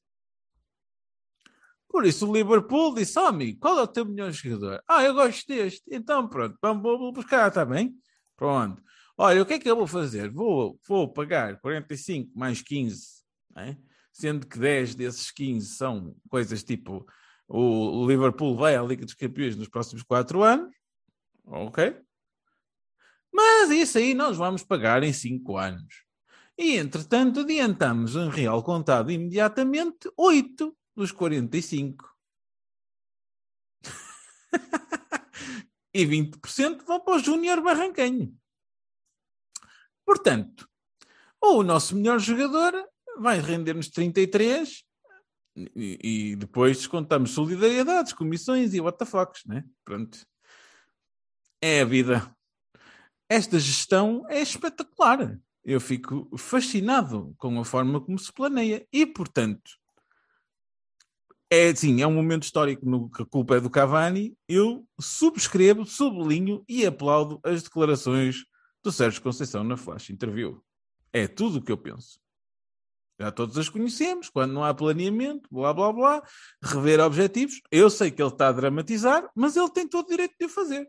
Por 1.89 2.05
isso 2.05 2.29
o 2.29 2.35
Liverpool 2.35 2.95
disse, 2.95 3.19
oh 3.19 3.29
amigo, 3.29 3.59
qual 3.61 3.79
é 3.79 3.83
o 3.83 3.87
teu 3.87 4.05
melhor 4.05 4.31
jogador? 4.31 4.83
Ah, 4.87 5.03
eu 5.03 5.15
gosto 5.15 5.47
deste. 5.49 5.83
Então 5.91 6.29
pronto, 6.29 6.59
vamos 6.61 7.15
buscar, 7.15 7.49
está 7.49 7.65
bem? 7.65 7.97
Pronto. 8.43 8.83
Olha, 9.17 9.41
o 9.41 9.47
que 9.47 9.53
é 9.53 9.59
que 9.61 9.71
eu 9.71 9.77
vou 9.77 9.87
fazer? 9.87 10.29
Vou, 10.29 10.77
vou 10.89 11.07
pagar 11.07 11.61
45 11.61 12.37
mais 12.37 12.61
15, 12.61 13.23
né? 13.55 13.79
sendo 14.13 14.49
que 14.49 14.59
10 14.59 14.97
desses 14.97 15.31
15 15.31 15.65
são 15.69 16.17
coisas 16.29 16.65
tipo 16.65 17.07
o 17.47 18.05
Liverpool 18.05 18.57
vai 18.57 18.75
à 18.75 18.83
Liga 18.83 19.05
dos 19.05 19.15
Campeões 19.15 19.55
nos 19.55 19.69
próximos 19.69 20.03
4 20.03 20.43
anos, 20.43 20.75
ok? 21.47 21.97
Mas 23.33 23.71
isso 23.71 23.99
aí 23.99 24.13
nós 24.13 24.37
vamos 24.37 24.65
pagar 24.65 25.05
em 25.05 25.13
5 25.13 25.57
anos. 25.57 26.03
E, 26.59 26.77
entretanto, 26.77 27.41
adiantamos 27.41 28.17
em 28.17 28.29
real 28.29 28.61
contado 28.65 29.13
imediatamente 29.13 30.11
8 30.17 30.77
dos 30.97 31.13
45. 31.13 32.13
e 35.95 36.07
20% 36.07 36.85
vão 36.85 37.01
para 37.01 37.17
o 37.17 37.19
Júnior 37.19 37.63
Barranquenho. 37.63 38.35
Portanto, 40.05 40.69
ou 41.41 41.61
o 41.61 41.63
nosso 41.63 41.97
melhor 41.97 42.19
jogador 42.19 42.73
vai 43.19 43.41
render-nos 43.41 43.89
33 43.89 44.85
e, 45.57 45.99
e 46.03 46.37
depois 46.37 46.79
descontamos 46.79 47.33
solidariedades, 47.33 48.13
comissões 48.13 48.73
e 48.75 48.79
fucks, 49.05 49.45
né? 49.45 49.65
Pronto. 49.85 50.25
É 51.61 51.83
a 51.83 51.85
vida. 51.85 52.35
Esta 53.29 53.59
gestão 53.59 54.25
é 54.29 54.41
espetacular. 54.41 55.39
Eu 55.65 55.81
fico 55.81 56.29
fascinado 56.37 57.35
com 57.39 57.61
a 57.61 57.65
forma 57.65 58.01
como 58.01 58.19
se 58.19 58.33
planeia 58.33 58.87
e, 58.93 59.07
portanto, 59.07 59.79
é 61.55 61.75
sim, 61.75 62.01
é 62.01 62.07
um 62.07 62.15
momento 62.15 62.45
histórico 62.45 62.89
no 62.89 63.11
que 63.11 63.25
a 63.25 63.27
culpa 63.27 63.57
é 63.57 63.61
do 63.61 63.69
Cavani. 63.69 64.35
Eu 64.49 64.89
subscrevo, 64.99 65.85
sublinho 65.85 66.65
e 66.67 66.87
aplaudo 66.87 67.39
as 67.45 67.63
declarações 67.63 68.47
do 68.83 68.91
Sérgio 68.91 69.21
Conceição 69.21 69.63
na 69.63 69.77
Flash 69.77 70.09
Interview. 70.09 70.65
É 71.13 71.29
tudo 71.29 71.59
o 71.59 71.63
que 71.63 71.71
eu 71.71 71.77
penso. 71.77 72.19
Já 73.21 73.31
todos 73.31 73.59
as 73.59 73.69
conhecemos, 73.69 74.31
quando 74.31 74.55
não 74.55 74.65
há 74.65 74.73
planeamento, 74.73 75.47
blá 75.53 75.75
blá 75.75 75.93
blá, 75.93 76.23
rever 76.63 77.01
objetivos. 77.01 77.61
Eu 77.71 77.91
sei 77.91 78.11
que 78.11 78.23
ele 78.23 78.31
está 78.31 78.49
a 78.49 78.53
dramatizar, 78.53 79.31
mas 79.37 79.55
ele 79.55 79.69
tem 79.69 79.87
todo 79.87 80.07
o 80.07 80.09
direito 80.09 80.35
de 80.41 80.47
o 80.47 80.49
fazer. 80.49 80.89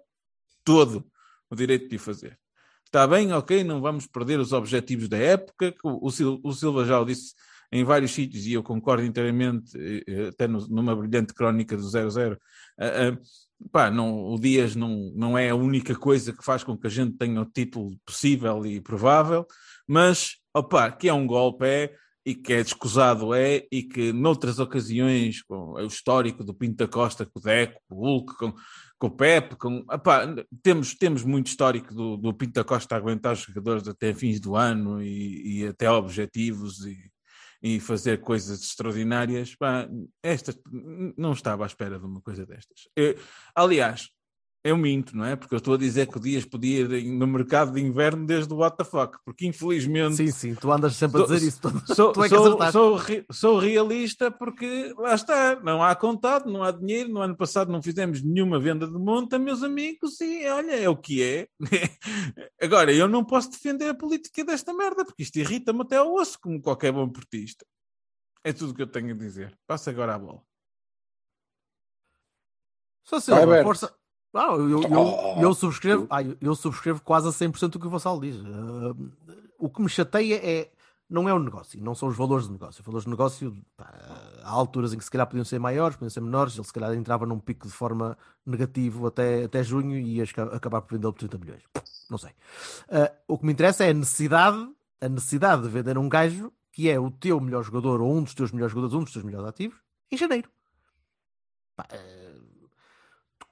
Todo 0.63 1.05
o 1.49 1.55
direito 1.57 1.89
de 1.89 1.97
o 1.97 1.99
fazer. 1.99 2.39
Está 2.85 3.05
bem, 3.05 3.33
ok, 3.33 3.65
não 3.65 3.81
vamos 3.81 4.07
perder 4.07 4.39
os 4.39 4.53
objetivos 4.53 5.09
da 5.09 5.17
época. 5.17 5.75
O, 5.83 6.07
o 6.07 6.53
Silva 6.53 6.85
já 6.85 7.01
o 7.01 7.05
disse 7.05 7.33
em 7.73 7.83
vários 7.83 8.11
sítios 8.11 8.45
e 8.45 8.53
eu 8.53 8.61
concordo 8.61 9.03
inteiramente, 9.03 9.75
eh, 9.75 10.03
eh, 10.07 10.27
até 10.27 10.47
numa 10.47 10.95
brilhante 10.95 11.33
crónica 11.33 11.75
do 11.75 11.81
00. 11.81 12.37
Uh, 12.77 13.13
uh, 13.13 13.69
pá, 13.71 13.89
não, 13.89 14.27
o 14.27 14.39
Dias 14.39 14.75
não, 14.75 15.11
não 15.15 15.35
é 15.35 15.49
a 15.49 15.55
única 15.55 15.95
coisa 15.95 16.31
que 16.31 16.45
faz 16.45 16.63
com 16.63 16.77
que 16.77 16.85
a 16.85 16.89
gente 16.89 17.17
tenha 17.17 17.41
o 17.41 17.45
título 17.45 17.97
possível 18.05 18.63
e 18.63 18.79
provável, 18.79 19.47
mas 19.87 20.35
opa, 20.53 20.91
que 20.91 21.09
é 21.09 21.13
um 21.13 21.25
golpe 21.25 21.65
é, 21.65 21.95
e 22.23 22.35
que 22.35 22.53
é 22.53 22.61
descusado 22.61 23.33
é, 23.33 23.65
e 23.71 23.81
que 23.81 24.13
noutras 24.13 24.59
ocasiões, 24.59 25.41
com 25.41 25.73
o 25.73 25.85
histórico 25.87 26.43
do 26.43 26.53
Pinto 26.53 26.75
da 26.77 26.87
Costa, 26.87 27.25
com 27.25 27.39
o 27.39 27.41
Deco, 27.41 27.81
com 27.89 27.95
o 27.95 27.99
Hulk, 28.01 28.37
com, 28.37 28.53
com 28.99 29.07
o 29.07 29.11
Pepe, 29.11 29.55
com, 29.55 29.83
opa, 29.89 30.27
temos, 30.61 30.93
temos 30.93 31.23
muito 31.23 31.47
histórico 31.47 31.91
do, 31.91 32.17
do 32.17 32.33
Pinto 32.35 32.53
da 32.53 32.63
Costa 32.63 32.95
aguentar 32.95 33.33
os 33.33 33.41
jogadores 33.41 33.87
até 33.87 34.13
fins 34.13 34.39
do 34.39 34.55
ano 34.55 35.01
e, 35.01 35.61
e 35.61 35.67
até 35.67 35.89
objetivos 35.89 36.85
e, 36.85 37.12
e 37.63 37.79
fazer 37.79 38.19
coisas 38.19 38.61
extraordinárias. 38.61 39.55
Pá, 39.55 39.87
esta 40.21 40.53
não 41.17 41.31
estava 41.31 41.63
à 41.63 41.67
espera 41.67 41.97
de 41.97 42.05
uma 42.05 42.21
coisa 42.21 42.45
destas. 42.45 42.89
Eu, 42.93 43.17
aliás, 43.55 44.09
eu 44.63 44.77
minto, 44.77 45.15
não 45.17 45.25
é? 45.25 45.35
Porque 45.35 45.53
eu 45.53 45.57
estou 45.57 45.73
a 45.73 45.77
dizer 45.77 46.07
que 46.07 46.15
o 46.15 46.19
Dias 46.19 46.45
podia 46.45 46.81
ir 46.81 47.11
no 47.11 47.27
mercado 47.27 47.73
de 47.73 47.81
inverno 47.81 48.25
desde 48.25 48.53
o 48.53 48.65
WTF, 48.65 49.17
porque 49.25 49.45
infelizmente. 49.45 50.15
Sim, 50.15 50.31
sim, 50.31 50.55
tu 50.55 50.71
andas 50.71 50.95
sempre 50.95 51.21
a 51.21 51.25
dizer 51.25 51.45
isso. 51.45 51.59
Tu, 51.59 51.93
sou, 51.93 52.13
tu 52.13 52.23
é 52.23 52.29
sou, 52.29 52.71
sou, 52.71 52.99
sou, 53.29 53.59
realista 53.59 54.31
porque 54.31 54.93
lá 54.97 55.15
está, 55.15 55.59
não 55.61 55.83
há 55.83 55.93
contado, 55.95 56.49
não 56.49 56.63
há 56.63 56.71
dinheiro. 56.71 57.09
No 57.09 57.21
ano 57.21 57.35
passado 57.35 57.71
não 57.71 57.83
fizemos 57.83 58.21
nenhuma 58.21 58.57
venda 58.57 58.87
de 58.87 58.97
monta, 58.97 59.37
meus 59.37 59.63
amigos, 59.63 60.21
e 60.21 60.47
olha, 60.47 60.75
é 60.79 60.87
o 60.87 60.95
que 60.95 61.21
é. 61.21 61.47
Agora, 62.61 62.93
eu 62.93 63.09
não 63.09 63.25
posso 63.25 63.51
defender 63.51 63.89
a 63.89 63.93
política 63.93 64.45
desta 64.45 64.73
merda, 64.73 65.03
porque 65.03 65.23
isto 65.23 65.37
irrita-me 65.37 65.81
até 65.81 65.97
ao 65.97 66.13
osso, 66.13 66.39
como 66.39 66.61
qualquer 66.61 66.93
bom 66.93 67.09
portista. 67.09 67.65
É 68.45 68.53
tudo 68.53 68.71
o 68.71 68.75
que 68.75 68.81
eu 68.81 68.87
tenho 68.87 69.13
a 69.13 69.17
dizer. 69.17 69.57
Passa 69.67 69.89
agora 69.89 70.15
a 70.15 70.19
bola. 70.19 70.41
Só 73.03 73.19
Silva, 73.19 73.61
força. 73.61 73.93
Não, 74.33 74.55
eu, 74.55 74.69
eu, 74.69 74.83
eu, 74.89 75.41
eu 75.41 75.53
subscrevo, 75.53 76.07
ah, 76.09 76.23
eu 76.41 76.55
subscrevo 76.55 77.01
quase 77.01 77.27
a 77.27 77.31
100% 77.31 77.69
do 77.69 77.79
que 77.79 77.85
o 77.85 77.89
Vassal 77.89 78.19
diz. 78.19 78.35
Uh, 78.37 79.11
o 79.59 79.69
que 79.69 79.81
me 79.81 79.87
chateia 79.87 80.35
é 80.43 80.71
não 81.09 81.29
é 81.29 81.33
o 81.33 81.37
negócio, 81.37 81.79
não 81.79 81.93
são 81.93 82.09
os 82.09 82.17
valores 82.17 82.47
do 82.47 82.53
negócio. 82.53 82.81
Os 82.81 82.85
valores 82.85 83.05
do 83.05 83.11
negócio, 83.11 83.55
pá, 83.77 83.93
há 84.41 84.49
alturas 84.49 84.93
em 84.93 84.97
que 84.97 85.03
se 85.03 85.11
calhar 85.11 85.27
podiam 85.27 85.45
ser 85.45 85.59
maiores, 85.59 85.95
podiam 85.95 86.09
ser 86.09 86.21
menores, 86.21 86.55
ele 86.55 86.65
se 86.65 86.73
calhar 86.73 86.91
entrava 86.95 87.27
num 87.27 87.37
pico 87.37 87.67
de 87.67 87.73
forma 87.73 88.17
negativo 88.43 89.05
até, 89.05 89.43
até 89.43 89.63
junho 89.63 89.95
e 89.95 90.15
ia 90.15 90.23
acabar 90.51 90.81
por 90.81 90.95
vender 90.95 91.11
por 91.11 91.19
30 91.19 91.37
milhões. 91.37 91.61
Não 92.09 92.17
sei. 92.17 92.31
Uh, 92.31 93.13
o 93.27 93.37
que 93.37 93.45
me 93.45 93.53
interessa 93.53 93.85
é 93.85 93.91
a 93.91 93.93
necessidade, 93.93 94.67
a 94.99 95.07
necessidade 95.07 95.61
de 95.61 95.69
vender 95.69 95.97
um 95.97 96.09
gajo 96.09 96.51
que 96.71 96.89
é 96.89 96.99
o 96.99 97.11
teu 97.11 97.39
melhor 97.39 97.63
jogador 97.63 98.01
ou 98.01 98.11
um 98.11 98.23
dos 98.23 98.33
teus 98.33 98.51
melhores 98.51 98.73
jogadores, 98.73 98.95
um 98.95 99.03
dos 99.03 99.13
teus 99.13 99.23
melhores 99.23 99.47
ativos, 99.47 99.77
em 100.11 100.17
janeiro. 100.17 100.49
Pá, 101.75 101.85
uh, 101.93 102.22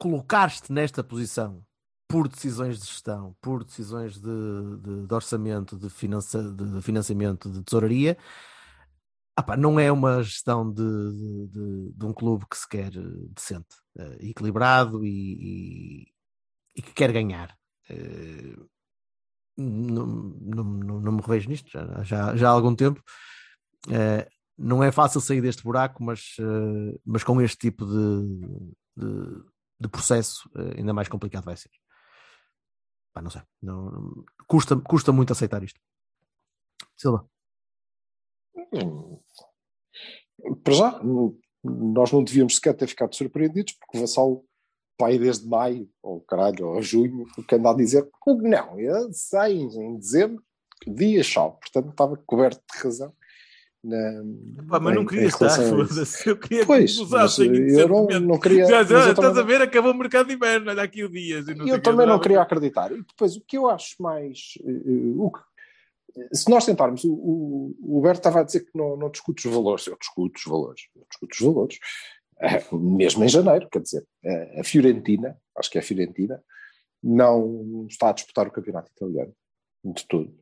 colocar-te 0.02 0.74
nesta 0.74 1.04
posição 1.04 1.64
por 2.08 2.28
decisões 2.28 2.80
de 2.80 2.88
gestão, 2.88 3.36
por 3.40 3.64
decisões 3.64 4.20
de, 4.20 4.78
de, 4.82 5.06
de 5.06 5.14
orçamento, 5.14 5.78
de, 5.78 5.92
finança, 5.92 6.42
de, 6.42 6.82
financiamento, 6.82 7.48
de 7.52 7.62
tesouraria, 7.62 8.18
apá, 9.36 9.56
não 9.56 9.80
é 9.80 9.92
uma 9.92 10.24
gestão 10.24 10.74
de, 10.74 10.82
um 12.04 12.12
clube 12.14 12.48
que 12.50 12.58
se 12.58 12.68
quer 12.68 12.92
eh, 12.96 13.30
decente, 13.30 13.76
uh, 13.96 14.18
equilibrado 14.20 15.06
e, 15.06 15.12
e, 15.40 16.08
e, 16.78 16.82
que 16.82 16.94
quer 16.94 17.12
ganhar. 17.12 17.56
Uh, 17.88 18.68
não, 19.56 21.12
me 21.12 21.22
revejo 21.22 21.48
nisto 21.48 21.70
já, 21.70 22.04
já, 22.04 22.36
já 22.36 22.50
há 22.50 22.52
algum 22.52 22.74
tempo. 22.74 23.04
Uh, 23.86 24.28
não 24.58 24.84
é 24.84 24.92
fácil 24.92 25.22
sair 25.22 25.42
deste 25.42 25.64
buraco, 25.64 26.04
mas, 26.04 26.36
mas 27.06 27.24
com 27.24 27.42
este 27.42 27.58
tipo 27.58 27.84
de, 27.84 28.72
de 28.96 29.51
processo, 29.90 30.50
eh, 30.56 30.80
ainda 30.80 30.94
mais 30.94 31.08
complicado 31.08 31.46
vai 31.46 31.58
ser. 31.58 31.72
Pá, 33.14 33.22
não 33.22 33.30
sei. 33.30 33.42
Não, 33.62 34.26
custa, 34.48 34.76
custa 34.78 35.12
muito 35.12 35.34
aceitar 35.34 35.64
isto. 35.64 35.80
Silva. 36.98 37.28
Hum. 38.74 39.20
Para 40.64 40.74
já, 40.74 41.02
nós 41.64 42.12
não 42.12 42.24
devíamos 42.24 42.56
sequer 42.56 42.76
ter 42.76 42.88
ficado 42.88 43.16
surpreendidos, 43.16 43.74
porque 43.74 43.98
o 43.98 44.02
Vassal, 44.02 44.44
pai 44.98 45.20
desde 45.20 45.48
maio, 45.48 45.90
ou 46.02 46.22
caralho, 46.22 46.68
ou 46.68 46.82
junho, 46.82 47.26
o 47.38 47.44
que 47.44 47.56
anda 47.56 47.72
a 47.72 47.76
dizer, 47.76 48.10
não, 48.26 48.80
eu 48.80 49.12
sei 49.14 49.62
em 49.62 49.98
dezembro, 49.98 50.44
dia 50.88 51.24
chove, 51.24 51.58
portanto 51.60 51.90
estava 51.90 52.18
coberto 52.18 52.62
de 52.72 52.80
razão. 52.80 53.14
Na, 53.84 54.22
mas 54.80 54.96
não 54.96 55.06
queria 55.06 55.28
estar, 55.28 55.50
foda-se. 55.50 56.30
Eu 56.30 56.38
queria 56.38 56.66
pois, 56.68 56.96
que 56.96 57.02
usassem 57.02 57.52
eu 57.52 57.88
não, 57.88 58.06
não 58.20 58.40
queria. 58.40 58.66
Já, 58.66 58.84
já, 58.84 59.10
estás 59.10 59.36
a 59.36 59.42
ver, 59.42 59.60
acabou 59.60 59.92
o 59.92 59.98
mercado 59.98 60.28
de 60.28 60.36
inverno, 60.36 60.70
olha 60.70 60.84
aqui 60.84 61.04
o 61.04 61.10
Dias. 61.10 61.48
E 61.48 61.70
eu 61.70 61.82
também 61.82 62.06
não 62.06 62.20
queria 62.20 62.42
acreditar. 62.42 62.92
E 62.92 63.02
depois, 63.02 63.36
o 63.36 63.42
que 63.42 63.58
eu 63.58 63.68
acho 63.68 63.96
mais. 64.00 64.54
Uh, 64.64 65.26
o 65.26 65.32
que, 65.32 65.40
se 66.32 66.48
nós 66.50 66.66
tentarmos, 66.66 67.04
o, 67.04 67.12
o, 67.12 67.76
o 67.82 67.98
Huberto 67.98 68.20
estava 68.20 68.42
a 68.42 68.44
dizer 68.44 68.66
que 68.66 68.78
não, 68.78 68.96
não 68.96 69.10
discute 69.10 69.48
os 69.48 69.54
valores. 69.54 69.88
Eu 69.88 69.98
discuto 70.00 70.38
os 70.38 70.46
valores. 70.46 70.82
Eu 70.96 71.06
discuto 71.10 71.34
os 71.34 71.42
valores. 71.42 71.80
Uh, 72.72 72.78
mesmo 72.78 73.24
em 73.24 73.30
janeiro, 73.30 73.68
quer 73.68 73.82
dizer, 73.82 74.06
uh, 74.24 74.60
a 74.60 74.64
Fiorentina, 74.64 75.36
acho 75.58 75.72
que 75.72 75.80
é 75.80 75.82
a 75.82 75.84
Fiorentina, 75.84 76.44
não 77.02 77.88
está 77.90 78.12
a 78.12 78.14
disputar 78.14 78.48
o 78.48 78.52
campeonato 78.52 78.92
italiano, 78.96 79.34
de 79.84 80.06
tudo. 80.08 80.38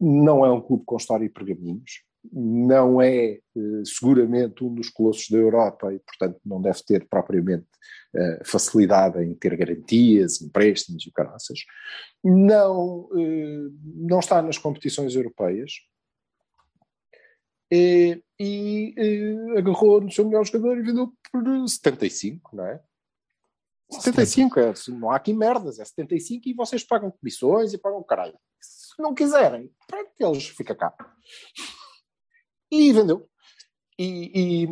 Não 0.00 0.42
é 0.46 0.50
um 0.50 0.62
clube 0.62 0.84
com 0.86 0.96
história 0.96 1.26
e 1.26 1.28
pergaminhos 1.28 2.07
não 2.32 3.00
é 3.00 3.32
eh, 3.32 3.40
seguramente 3.84 4.64
um 4.64 4.74
dos 4.74 4.90
colossos 4.90 5.28
da 5.30 5.38
Europa 5.38 5.92
e, 5.92 5.98
portanto, 6.00 6.40
não 6.44 6.60
deve 6.60 6.82
ter 6.82 7.06
propriamente 7.08 7.66
eh, 8.14 8.42
facilidade 8.44 9.22
em 9.22 9.34
ter 9.34 9.56
garantias, 9.56 10.40
empréstimos 10.42 11.06
e 11.06 11.12
caraças. 11.12 11.60
Não, 12.22 13.08
eh, 13.16 13.70
não 13.82 14.18
está 14.18 14.42
nas 14.42 14.58
competições 14.58 15.14
europeias 15.14 15.72
e, 17.70 18.22
e 18.40 18.94
agarrou 19.56 20.00
no 20.00 20.10
seu 20.10 20.24
melhor 20.24 20.44
jogador 20.44 20.78
e 20.78 20.82
vendeu 20.82 21.12
por 21.30 21.68
75, 21.68 22.56
não 22.56 22.66
é? 22.66 22.80
75, 23.90 24.60
é, 24.60 24.74
não 24.88 25.10
há 25.10 25.16
aqui 25.16 25.32
merdas, 25.32 25.78
é 25.78 25.84
75 25.84 26.46
e 26.46 26.54
vocês 26.54 26.84
pagam 26.84 27.10
comissões 27.10 27.72
e 27.72 27.78
pagam 27.78 28.02
caralho. 28.02 28.38
Se 28.60 29.00
não 29.02 29.14
quiserem, 29.14 29.70
pronto, 29.86 30.10
eles 30.20 30.46
ficam 30.48 30.76
cá 30.76 30.94
e 32.70 32.92
vendeu. 32.92 33.28
E, 33.98 34.64
e, 34.64 34.68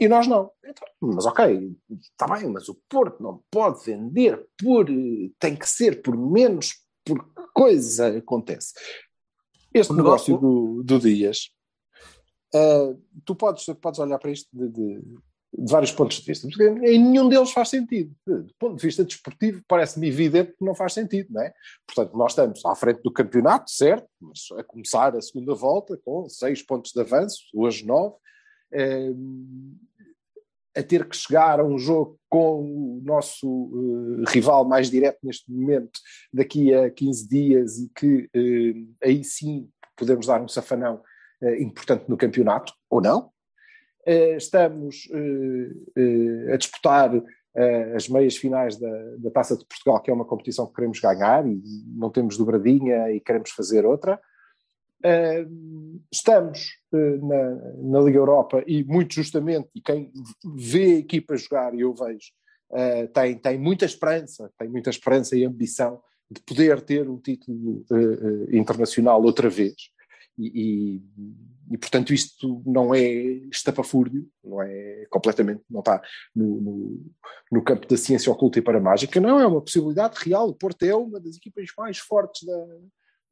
e 0.00 0.08
nós 0.08 0.28
não. 0.28 0.50
Então, 0.64 0.86
mas 1.00 1.26
ok, 1.26 1.76
está 1.90 2.26
bem, 2.28 2.48
mas 2.48 2.68
o 2.68 2.80
Porto 2.88 3.22
não 3.22 3.42
pode 3.50 3.84
vender 3.84 4.46
por. 4.56 4.86
tem 5.38 5.56
que 5.56 5.68
ser 5.68 6.02
por 6.02 6.16
menos, 6.16 6.74
por 7.04 7.24
coisa 7.52 8.16
acontece. 8.18 8.74
Este 9.74 9.92
o 9.92 9.96
negócio, 9.96 10.34
negócio 10.34 10.38
do, 10.38 10.82
do 10.84 11.00
Dias, 11.00 11.50
uh, 12.54 13.00
tu 13.24 13.34
podes, 13.34 13.64
podes 13.80 13.98
olhar 13.98 14.18
para 14.18 14.30
isto 14.30 14.48
de, 14.52 14.68
de, 14.68 15.02
de 15.62 15.70
vários 15.70 15.92
pontos 15.92 16.18
de 16.18 16.26
vista. 16.26 16.48
Porque 16.48 16.64
em 16.64 16.98
nenhum 16.98 17.28
deles 17.28 17.52
faz 17.52 17.68
sentido. 17.68 18.12
Do 18.26 18.52
ponto 18.58 18.76
de 18.76 18.82
vista 18.82 19.04
desportivo, 19.04 19.62
parece-me 19.68 20.08
evidente 20.08 20.52
que 20.58 20.64
não 20.64 20.74
faz 20.74 20.92
sentido, 20.92 21.28
não 21.30 21.40
é? 21.40 21.54
Portanto, 21.86 22.16
nós 22.16 22.32
estamos 22.32 22.64
à 22.64 22.74
frente 22.74 23.00
do 23.02 23.12
campeonato, 23.12 23.70
certo, 23.70 24.08
mas 24.20 24.48
a 24.58 24.64
começar 24.64 25.16
a 25.16 25.20
segunda 25.20 25.54
volta 25.54 25.96
com 26.04 26.28
seis 26.28 26.62
pontos 26.62 26.90
de 26.92 27.00
avanço, 27.00 27.44
hoje 27.54 27.86
nove, 27.86 28.16
eh, 28.72 29.12
a 30.74 30.82
ter 30.82 31.06
que 31.06 31.16
chegar 31.16 31.60
a 31.60 31.64
um 31.64 31.78
jogo 31.78 32.18
com 32.28 32.62
o 32.62 33.02
nosso 33.04 33.46
uh, 33.46 34.24
rival 34.28 34.66
mais 34.66 34.90
direto 34.90 35.18
neste 35.22 35.52
momento, 35.52 36.00
daqui 36.32 36.72
a 36.74 36.90
15 36.90 37.28
dias, 37.28 37.78
e 37.78 37.90
que 37.94 38.30
uh, 38.34 38.94
aí 39.04 39.22
sim 39.22 39.68
podemos 39.96 40.26
dar 40.26 40.40
um 40.40 40.48
safanão 40.48 41.02
importante 41.58 42.08
no 42.08 42.16
campeonato, 42.16 42.72
ou 42.88 43.00
não. 43.00 43.31
Estamos 44.06 45.08
a 46.52 46.56
disputar 46.56 47.10
as 47.94 48.08
meias 48.08 48.36
finais 48.36 48.78
da, 48.78 49.16
da 49.18 49.30
Taça 49.30 49.56
de 49.56 49.64
Portugal, 49.64 50.00
que 50.00 50.10
é 50.10 50.14
uma 50.14 50.24
competição 50.24 50.66
que 50.66 50.74
queremos 50.74 50.98
ganhar, 51.00 51.46
e 51.46 51.62
não 51.86 52.10
temos 52.10 52.36
dobradinha 52.36 53.10
e 53.10 53.20
queremos 53.20 53.50
fazer 53.50 53.84
outra. 53.84 54.18
Estamos 56.10 56.78
na, 56.92 57.50
na, 57.82 58.00
Liga 58.00 58.18
Europa 58.18 58.62
e, 58.66 58.84
muito 58.84 59.14
justamente, 59.14 59.68
e 59.74 59.80
quem 59.80 60.10
vê 60.54 60.94
a 60.94 60.98
equipa 60.98 61.36
jogar, 61.36 61.74
e 61.74 61.80
eu 61.80 61.92
vejo, 61.94 62.32
tem, 63.12 63.36
tem 63.36 63.58
muita 63.58 63.84
esperança, 63.84 64.50
tem 64.58 64.68
muita 64.68 64.90
esperança 64.90 65.36
e 65.36 65.44
ambição 65.44 66.00
de 66.30 66.40
poder 66.40 66.80
ter 66.80 67.08
um 67.08 67.18
título 67.18 67.84
internacional 68.50 69.22
outra 69.22 69.50
vez. 69.50 69.74
E, 70.46 71.02
e, 71.70 71.78
portanto, 71.78 72.12
isto 72.12 72.62
não 72.66 72.94
é 72.94 73.02
estapafúrdio, 73.50 74.28
não 74.44 74.62
é 74.62 75.06
completamente, 75.10 75.62
não 75.70 75.80
está 75.80 76.02
no, 76.34 76.60
no, 76.60 77.06
no 77.50 77.62
campo 77.62 77.86
da 77.86 77.96
ciência 77.96 78.30
oculta 78.30 78.58
e 78.58 78.62
para 78.62 78.80
mágica, 78.80 79.20
não, 79.20 79.40
é 79.40 79.46
uma 79.46 79.60
possibilidade 79.60 80.18
real. 80.18 80.48
O 80.48 80.54
Porto 80.54 80.82
é 80.82 80.94
uma 80.94 81.20
das 81.20 81.36
equipas 81.36 81.66
mais 81.76 81.98
fortes 81.98 82.46
da, 82.46 82.66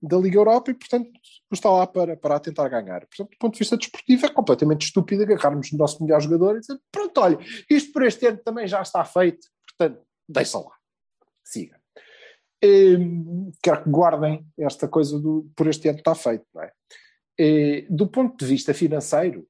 da 0.03 0.17
Liga 0.17 0.39
Europa 0.39 0.71
e, 0.71 0.75
portanto, 0.75 1.11
está 1.53 1.71
lá 1.71 1.87
para, 1.87 2.17
para 2.17 2.41
tentar 2.41 2.69
ganhar. 2.69 3.01
Portanto, 3.07 3.31
do 3.31 3.39
ponto 3.39 3.53
de 3.55 3.59
vista 3.59 3.77
desportivo, 3.77 4.27
é 4.27 4.29
completamente 4.31 4.87
estúpido 4.87 5.23
agarrarmos 5.23 5.71
o 5.73 5.77
nosso 5.77 6.03
melhor 6.03 6.21
jogador 6.21 6.57
e 6.57 6.61
dizer: 6.61 6.79
pronto, 6.91 7.21
olha, 7.21 7.39
isto 7.69 7.93
por 7.93 8.05
este 8.05 8.27
ano 8.27 8.39
também 8.39 8.67
já 8.67 8.81
está 8.81 9.05
feito, 9.05 9.47
portanto, 9.69 10.03
deixa 10.29 10.59
lá, 10.59 10.73
siga. 11.45 11.80
Hum, 12.63 13.51
quero 13.63 13.85
que 13.85 13.91
guardem 13.91 14.47
esta 14.59 14.87
coisa 14.87 15.19
do 15.19 15.51
por 15.57 15.67
este 15.67 15.89
ano 15.89 15.99
está 15.99 16.15
feito, 16.15 16.45
não 16.55 16.63
é? 16.63 16.73
E, 17.39 17.87
do 17.89 18.07
ponto 18.07 18.37
de 18.37 18.47
vista 18.47 18.75
financeiro, 18.75 19.47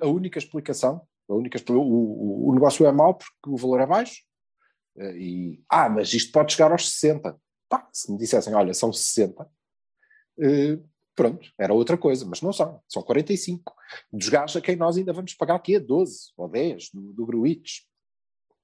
a 0.00 0.06
única 0.08 0.38
explicação, 0.38 1.00
a 1.28 1.34
única, 1.34 1.58
o, 1.72 2.50
o 2.50 2.54
negócio 2.54 2.84
é 2.84 2.92
mau 2.92 3.14
porque 3.14 3.48
o 3.48 3.56
valor 3.56 3.80
é 3.80 3.86
baixo, 3.86 4.22
e, 5.16 5.62
ah, 5.68 5.88
mas 5.88 6.12
isto 6.12 6.32
pode 6.32 6.52
chegar 6.52 6.72
aos 6.72 6.90
60 6.90 7.38
Pá, 7.68 7.88
se 7.92 8.12
me 8.12 8.18
dissessem, 8.18 8.54
olha, 8.54 8.72
são 8.72 8.92
60, 8.92 9.42
uh, 9.42 9.48
eh, 10.38 10.78
pronto, 11.14 11.50
era 11.58 11.72
outra 11.72 11.98
coisa, 11.98 12.24
mas 12.24 12.40
não 12.40 12.52
são, 12.52 12.80
são 12.88 13.02
45. 13.02 13.74
Dos 14.12 14.28
gajos 14.28 14.56
a 14.56 14.60
quem 14.60 14.76
nós 14.76 14.96
ainda 14.96 15.12
vamos 15.12 15.34
pagar 15.34 15.56
aqui 15.56 15.76
a 15.76 15.80
12 15.80 16.32
ou 16.36 16.48
10 16.48 16.90
do, 16.92 17.12
do 17.12 17.26
Gruites. 17.26 17.86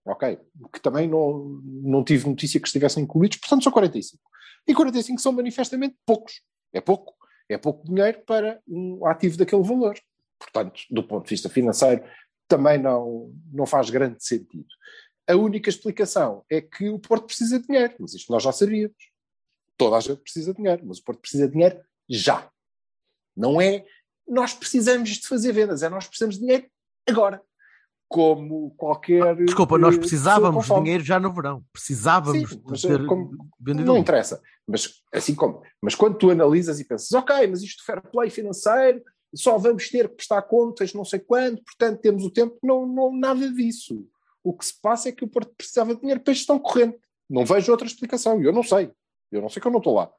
Ok, 0.05 0.39
que 0.73 0.81
também 0.81 1.07
não, 1.09 1.61
não 1.63 2.03
tive 2.03 2.29
notícia 2.29 2.59
que 2.59 2.67
estivessem 2.67 3.05
incluídos, 3.05 3.39
portanto 3.39 3.63
são 3.63 3.73
45. 3.73 4.21
E 4.67 4.75
45 4.75 5.21
são 5.21 5.33
manifestamente 5.33 5.97
poucos. 6.07 6.43
É 6.73 6.81
pouco. 6.81 7.15
É 7.49 7.59
pouco 7.59 7.85
dinheiro 7.85 8.23
para 8.25 8.61
um 8.67 9.05
ativo 9.07 9.37
daquele 9.37 9.63
valor. 9.63 9.99
Portanto, 10.39 10.81
do 10.91 11.03
ponto 11.03 11.25
de 11.25 11.31
vista 11.31 11.49
financeiro, 11.49 12.03
também 12.49 12.79
não, 12.79 13.33
não 13.53 13.67
faz 13.67 13.91
grande 13.91 14.25
sentido. 14.25 14.67
A 15.29 15.37
única 15.37 15.69
explicação 15.69 16.45
é 16.51 16.61
que 16.61 16.89
o 16.89 16.99
Porto 16.99 17.27
precisa 17.27 17.59
de 17.61 17.67
dinheiro, 17.67 17.95
mas 17.99 18.15
isto 18.15 18.33
nós 18.33 18.43
já 18.43 18.53
sabíamos. 18.53 18.97
Toda 19.77 19.97
a 19.97 20.01
gente 20.01 20.21
precisa 20.23 20.53
de 20.53 20.57
dinheiro, 20.57 20.83
mas 20.85 20.99
o 20.99 21.05
Porto 21.05 21.21
precisa 21.21 21.47
de 21.47 21.53
dinheiro 21.53 21.81
já. 22.09 22.51
Não 23.37 23.61
é 23.61 23.85
nós 24.27 24.55
precisamos 24.55 25.11
de 25.11 25.27
fazer 25.27 25.53
vendas, 25.53 25.83
é 25.83 25.89
nós 25.89 26.07
precisamos 26.07 26.37
de 26.37 26.43
dinheiro 26.43 26.71
agora. 27.07 27.43
Como 28.11 28.73
qualquer. 28.73 29.37
Desculpa, 29.37 29.79
nós 29.79 29.97
precisávamos 29.97 30.67
de 30.67 30.75
dinheiro 30.75 31.05
já 31.05 31.21
no 31.21 31.33
verão. 31.33 31.63
Precisávamos 31.73 32.51
Sim, 32.51 32.63
mas, 32.67 32.83
ter 32.83 33.07
como, 33.07 33.31
Não 33.61 33.97
interessa. 33.97 34.43
Mas 34.67 35.01
assim 35.15 35.33
como. 35.33 35.63
Mas 35.81 35.95
quando 35.95 36.19
tu 36.19 36.29
analisas 36.29 36.81
e 36.81 36.85
pensas, 36.85 37.13
ok, 37.13 37.47
mas 37.47 37.63
isto 37.63 37.85
fair 37.85 38.03
play 38.11 38.29
financeiro, 38.29 39.01
só 39.33 39.57
vamos 39.57 39.89
ter 39.89 40.09
que 40.09 40.17
prestar 40.17 40.43
contas 40.43 40.93
não 40.93 41.05
sei 41.05 41.21
quando, 41.21 41.63
portanto 41.63 42.01
temos 42.01 42.25
o 42.25 42.33
tempo. 42.33 42.59
Não, 42.65 42.85
não 42.85 43.17
nada 43.17 43.49
disso. 43.49 44.05
O 44.43 44.53
que 44.53 44.67
se 44.67 44.81
passa 44.81 45.09
é 45.09 45.13
que 45.13 45.25
o 45.25 45.29
Porto 45.29 45.55
precisava 45.57 45.95
de 45.95 46.01
dinheiro 46.01 46.21
para 46.21 46.33
a 46.33 46.35
gestão 46.35 46.59
corrente. 46.59 46.99
Não 47.29 47.45
vejo 47.45 47.71
outra 47.71 47.87
explicação. 47.87 48.43
Eu 48.43 48.53
não 48.53 48.65
sei. 48.65 48.91
Eu 49.31 49.41
não 49.41 49.49
sei 49.49 49.63
que 49.63 49.69
eu 49.69 49.73
não 49.73 49.79
estou 49.79 49.95
lá. 49.95 50.11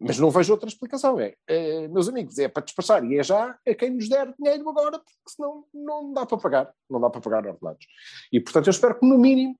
Mas 0.00 0.18
não 0.18 0.30
vejo 0.30 0.52
outra 0.52 0.68
explicação. 0.68 1.18
É, 1.18 1.34
é, 1.46 1.88
meus 1.88 2.08
amigos, 2.08 2.38
é 2.38 2.48
para 2.48 2.64
despachar 2.64 3.04
e 3.04 3.18
é 3.18 3.22
já 3.22 3.58
a 3.66 3.74
quem 3.74 3.90
nos 3.90 4.08
der 4.08 4.32
dinheiro 4.38 4.68
agora, 4.68 4.98
porque 4.98 5.30
senão 5.34 5.64
não 5.72 6.12
dá 6.12 6.24
para 6.24 6.38
pagar. 6.38 6.74
Não 6.88 7.00
dá 7.00 7.10
para 7.10 7.20
pagar 7.20 7.46
ordenados. 7.46 7.86
E, 8.32 8.40
portanto, 8.40 8.66
eu 8.66 8.70
espero 8.70 8.98
que, 8.98 9.06
no 9.06 9.18
mínimo, 9.18 9.58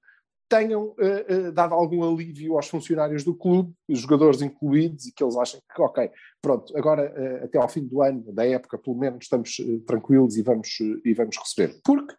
tenham 0.48 0.86
uh, 0.86 1.48
uh, 1.48 1.52
dado 1.52 1.74
algum 1.74 2.02
alívio 2.02 2.56
aos 2.56 2.68
funcionários 2.68 3.22
do 3.22 3.34
clube, 3.34 3.72
os 3.88 4.00
jogadores 4.00 4.40
incluídos, 4.40 5.06
e 5.06 5.12
que 5.12 5.22
eles 5.22 5.36
achem 5.36 5.60
que, 5.74 5.82
ok, 5.82 6.10
pronto, 6.40 6.76
agora 6.76 7.12
uh, 7.12 7.44
até 7.44 7.58
ao 7.58 7.68
fim 7.68 7.86
do 7.86 8.02
ano, 8.02 8.32
da 8.32 8.46
época, 8.46 8.78
pelo 8.78 8.96
menos 8.96 9.24
estamos 9.24 9.56
tranquilos 9.86 10.36
e 10.36 10.42
vamos, 10.42 10.78
e 11.04 11.12
vamos 11.12 11.36
receber. 11.36 11.78
Porque 11.84 12.14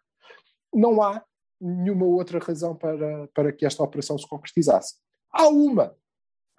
não 0.72 1.02
há 1.02 1.22
nenhuma 1.60 2.06
outra 2.06 2.38
razão 2.38 2.74
para, 2.74 3.28
para 3.34 3.52
que 3.52 3.66
esta 3.66 3.82
operação 3.82 4.16
se 4.16 4.28
concretizasse. 4.28 4.94
Há 5.32 5.48
uma, 5.48 5.94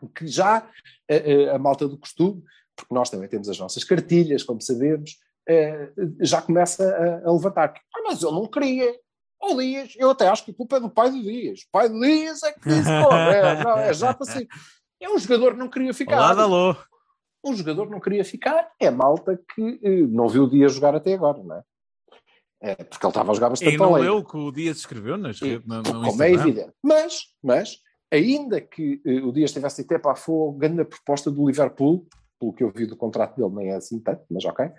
que 0.10 0.28
já 0.28 0.58
a, 0.58 1.52
a, 1.52 1.56
a 1.56 1.60
malta 1.60 1.88
do 1.88 1.98
costume, 1.98 2.44
porque 2.76 2.94
nós 2.94 3.10
também 3.10 3.30
temos 3.30 3.50
as 3.50 3.60
nossas 3.60 3.84
cartilhas, 3.84 4.44
como 4.44 4.62
sabemos, 4.62 5.18
eh, 5.48 5.92
já 6.20 6.42
começa 6.42 6.84
a, 6.84 7.30
a 7.30 7.32
levantar. 7.32 7.74
Ah, 7.96 8.02
mas 8.06 8.22
eu 8.22 8.32
não 8.32 8.48
queria. 8.48 8.94
O 9.42 9.56
Dias, 9.60 9.94
eu 9.98 10.12
até 10.12 10.28
acho 10.28 10.46
que 10.46 10.52
a 10.52 10.54
culpa 10.54 10.78
é 10.78 10.80
do 10.80 10.90
pai 10.90 11.10
do 11.10 11.22
Dias. 11.22 11.62
O 11.62 11.72
pai 11.72 11.90
do 11.90 12.00
Dias 12.00 12.44
é 12.44 12.52
que 12.52 12.70
disse, 12.70 12.90
pô, 13.04 13.12
é, 13.12 13.64
não, 13.64 13.78
é 13.78 13.94
já 13.94 14.14
para 14.14 14.28
si. 14.28 14.48
É 15.02 15.10
um 15.10 15.18
jogador 15.18 15.54
que 15.54 15.60
não 15.60 15.70
queria 15.70 15.94
ficar. 15.94 16.18
Olá, 16.18 16.44
alô. 16.44 16.76
Um 17.44 17.56
jogador 17.56 17.88
que 17.88 17.92
não 17.92 18.00
queria 18.00 18.24
ficar 18.24 18.72
é 18.80 18.92
malta 18.92 19.42
que 19.56 19.80
eh, 19.84 20.08
não 20.08 20.30
viu 20.30 20.44
o 20.44 20.50
Dias 20.50 20.74
jogar 20.74 20.96
até 20.96 21.16
agora, 21.16 21.42
não 21.42 21.56
é? 21.56 21.64
É, 22.64 22.76
porque 22.76 23.04
ele 23.04 23.10
estava 23.10 23.32
a 23.32 23.34
jogar 23.34 23.50
bastante 23.50 23.74
E 23.74 23.78
não 23.78 23.94
leu 23.94 24.18
o 24.18 24.24
que 24.24 24.38
o 24.38 24.52
Dias 24.52 24.78
escreveu 24.78 25.18
nas 25.18 25.42
redes, 25.42 25.66
no, 25.66 25.82
no 25.82 26.06
Como 26.12 26.22
é 26.22 26.32
evidente. 26.32 26.72
Mas, 26.84 27.24
mas 27.42 27.80
ainda 28.12 28.60
que 28.60 29.02
uh, 29.06 29.28
o 29.28 29.32
Dias 29.32 29.52
tivesse 29.52 29.82
até 29.82 29.98
para 29.98 30.12
a 30.12 30.16
fogo, 30.16 30.58
grande 30.58 30.84
proposta 30.84 31.32
do 31.32 31.48
Liverpool, 31.48 32.06
pelo 32.40 32.54
que 32.54 32.64
eu 32.64 32.72
vi 32.72 32.86
do 32.86 32.98
contrato 32.98 33.38
dele, 33.38 33.56
nem 33.56 33.70
é 33.72 33.76
assim 33.76 34.00
tanto, 34.00 34.24
mas 34.30 34.44
ok. 34.46 34.70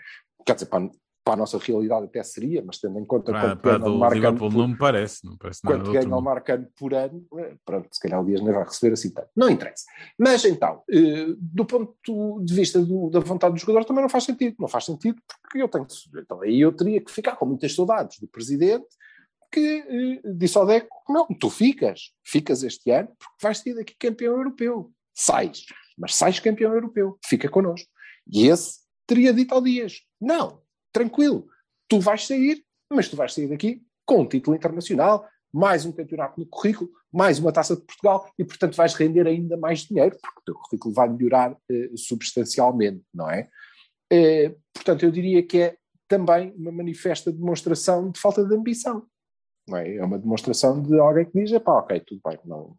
Quer 0.45 0.55
dizer, 0.55 0.66
para, 0.66 0.91
para 1.24 1.35
a 1.35 1.37
nossa 1.37 1.57
realidade 1.59 2.07
até 2.07 2.22
seria, 2.22 2.62
mas 2.64 2.78
tendo 2.78 2.99
em 2.99 3.05
conta 3.05 3.30
para, 3.30 3.57
quanto 3.57 3.61
para 3.61 3.78
ganha 3.78 3.91
o 3.91 4.12
Liverpool 4.12 4.51
por, 4.51 4.59
não 4.59 4.68
me 4.68 4.76
parece, 4.76 5.24
não 5.24 5.37
parece 5.37 5.61
nada 5.64 5.78
quanto 5.78 5.93
ganha 5.93 6.16
o 6.16 6.20
Marcano 6.20 6.66
por 6.76 6.93
ano, 6.93 7.24
eh, 7.39 7.55
pronto, 7.64 7.89
se 7.93 8.01
calhar 8.01 8.20
o 8.20 8.24
Dias 8.24 8.41
nem 8.43 8.53
vai 8.53 8.64
receber 8.64 8.93
assim 8.93 9.11
tanto. 9.11 9.28
Não 9.37 9.49
interessa. 9.49 9.85
Mas 10.18 10.45
então, 10.45 10.83
eh, 10.91 11.26
do 11.39 11.64
ponto 11.64 12.43
de 12.45 12.55
vista 12.55 12.80
do, 12.80 13.09
da 13.09 13.20
vontade 13.20 13.55
do 13.55 13.61
jogador 13.61 13.85
também 13.85 14.03
não 14.03 14.09
faz 14.09 14.24
sentido. 14.24 14.57
Não 14.59 14.68
faz 14.68 14.85
sentido 14.85 15.16
porque 15.41 15.62
eu 15.62 15.68
tenho 15.68 15.87
então 16.16 16.43
aí 16.43 16.61
eu 16.61 16.72
teria 16.72 17.01
que 17.01 17.11
ficar 17.11 17.37
com 17.37 17.47
muitas 17.47 17.72
saudades 17.74 18.18
do 18.18 18.26
presidente 18.26 18.89
que 19.53 20.20
eh, 20.24 20.32
disse 20.34 20.57
ao 20.57 20.66
Deco, 20.66 20.88
não, 21.09 21.26
tu 21.26 21.50
ficas, 21.50 22.12
ficas 22.24 22.62
este 22.62 22.90
ano 22.90 23.09
porque 23.18 23.36
vais 23.42 23.59
sair 23.59 23.74
daqui 23.74 23.94
campeão 23.98 24.36
europeu. 24.36 24.92
Sais, 25.14 25.66
mas 25.96 26.14
sais 26.14 26.40
campeão 26.40 26.72
europeu, 26.72 27.18
fica 27.24 27.48
connosco. 27.48 27.88
E 28.26 28.46
esse 28.46 28.80
teria 29.07 29.32
dito 29.32 29.55
ao 29.55 29.61
Dias, 29.61 30.00
não, 30.20 30.62
tranquilo, 30.92 31.46
tu 31.88 32.00
vais 32.00 32.26
sair, 32.26 32.64
mas 32.90 33.09
tu 33.09 33.16
vais 33.16 33.32
sair 33.32 33.48
daqui 33.48 33.82
com 34.07 34.22
um 34.22 34.28
título 34.28 34.57
internacional, 34.57 35.28
mais 35.53 35.84
um 35.84 35.92
campeonato 35.92 36.40
no 36.40 36.46
currículo, 36.46 36.90
mais 37.12 37.38
uma 37.38 37.53
taça 37.53 37.76
de 37.76 37.82
Portugal 37.82 38.32
e, 38.38 38.44
portanto, 38.44 38.74
vais 38.74 38.94
render 38.94 39.26
ainda 39.26 39.57
mais 39.57 39.80
dinheiro, 39.80 40.16
porque 40.20 40.40
o 40.40 40.44
teu 40.44 40.55
currículo 40.55 40.94
vai 40.94 41.09
melhorar 41.09 41.55
eh, 41.70 41.90
substancialmente, 41.94 43.05
não 43.12 43.30
é? 43.30 43.48
Eh, 44.11 44.55
portanto, 44.72 45.03
eu 45.03 45.11
diria 45.11 45.42
que 45.42 45.59
é 45.59 45.76
também 46.09 46.53
uma 46.57 46.72
manifesta 46.72 47.30
demonstração 47.30 48.11
de 48.11 48.18
falta 48.18 48.44
de 48.44 48.55
ambição, 48.55 49.07
é? 49.71 49.97
É 49.97 50.05
uma 50.05 50.19
demonstração 50.19 50.83
de 50.83 50.99
alguém 50.99 51.25
que 51.25 51.45
diz, 51.45 51.57
pá, 51.63 51.79
ok, 51.79 52.01
tudo 52.01 52.21
bem, 52.25 52.39
não, 52.45 52.77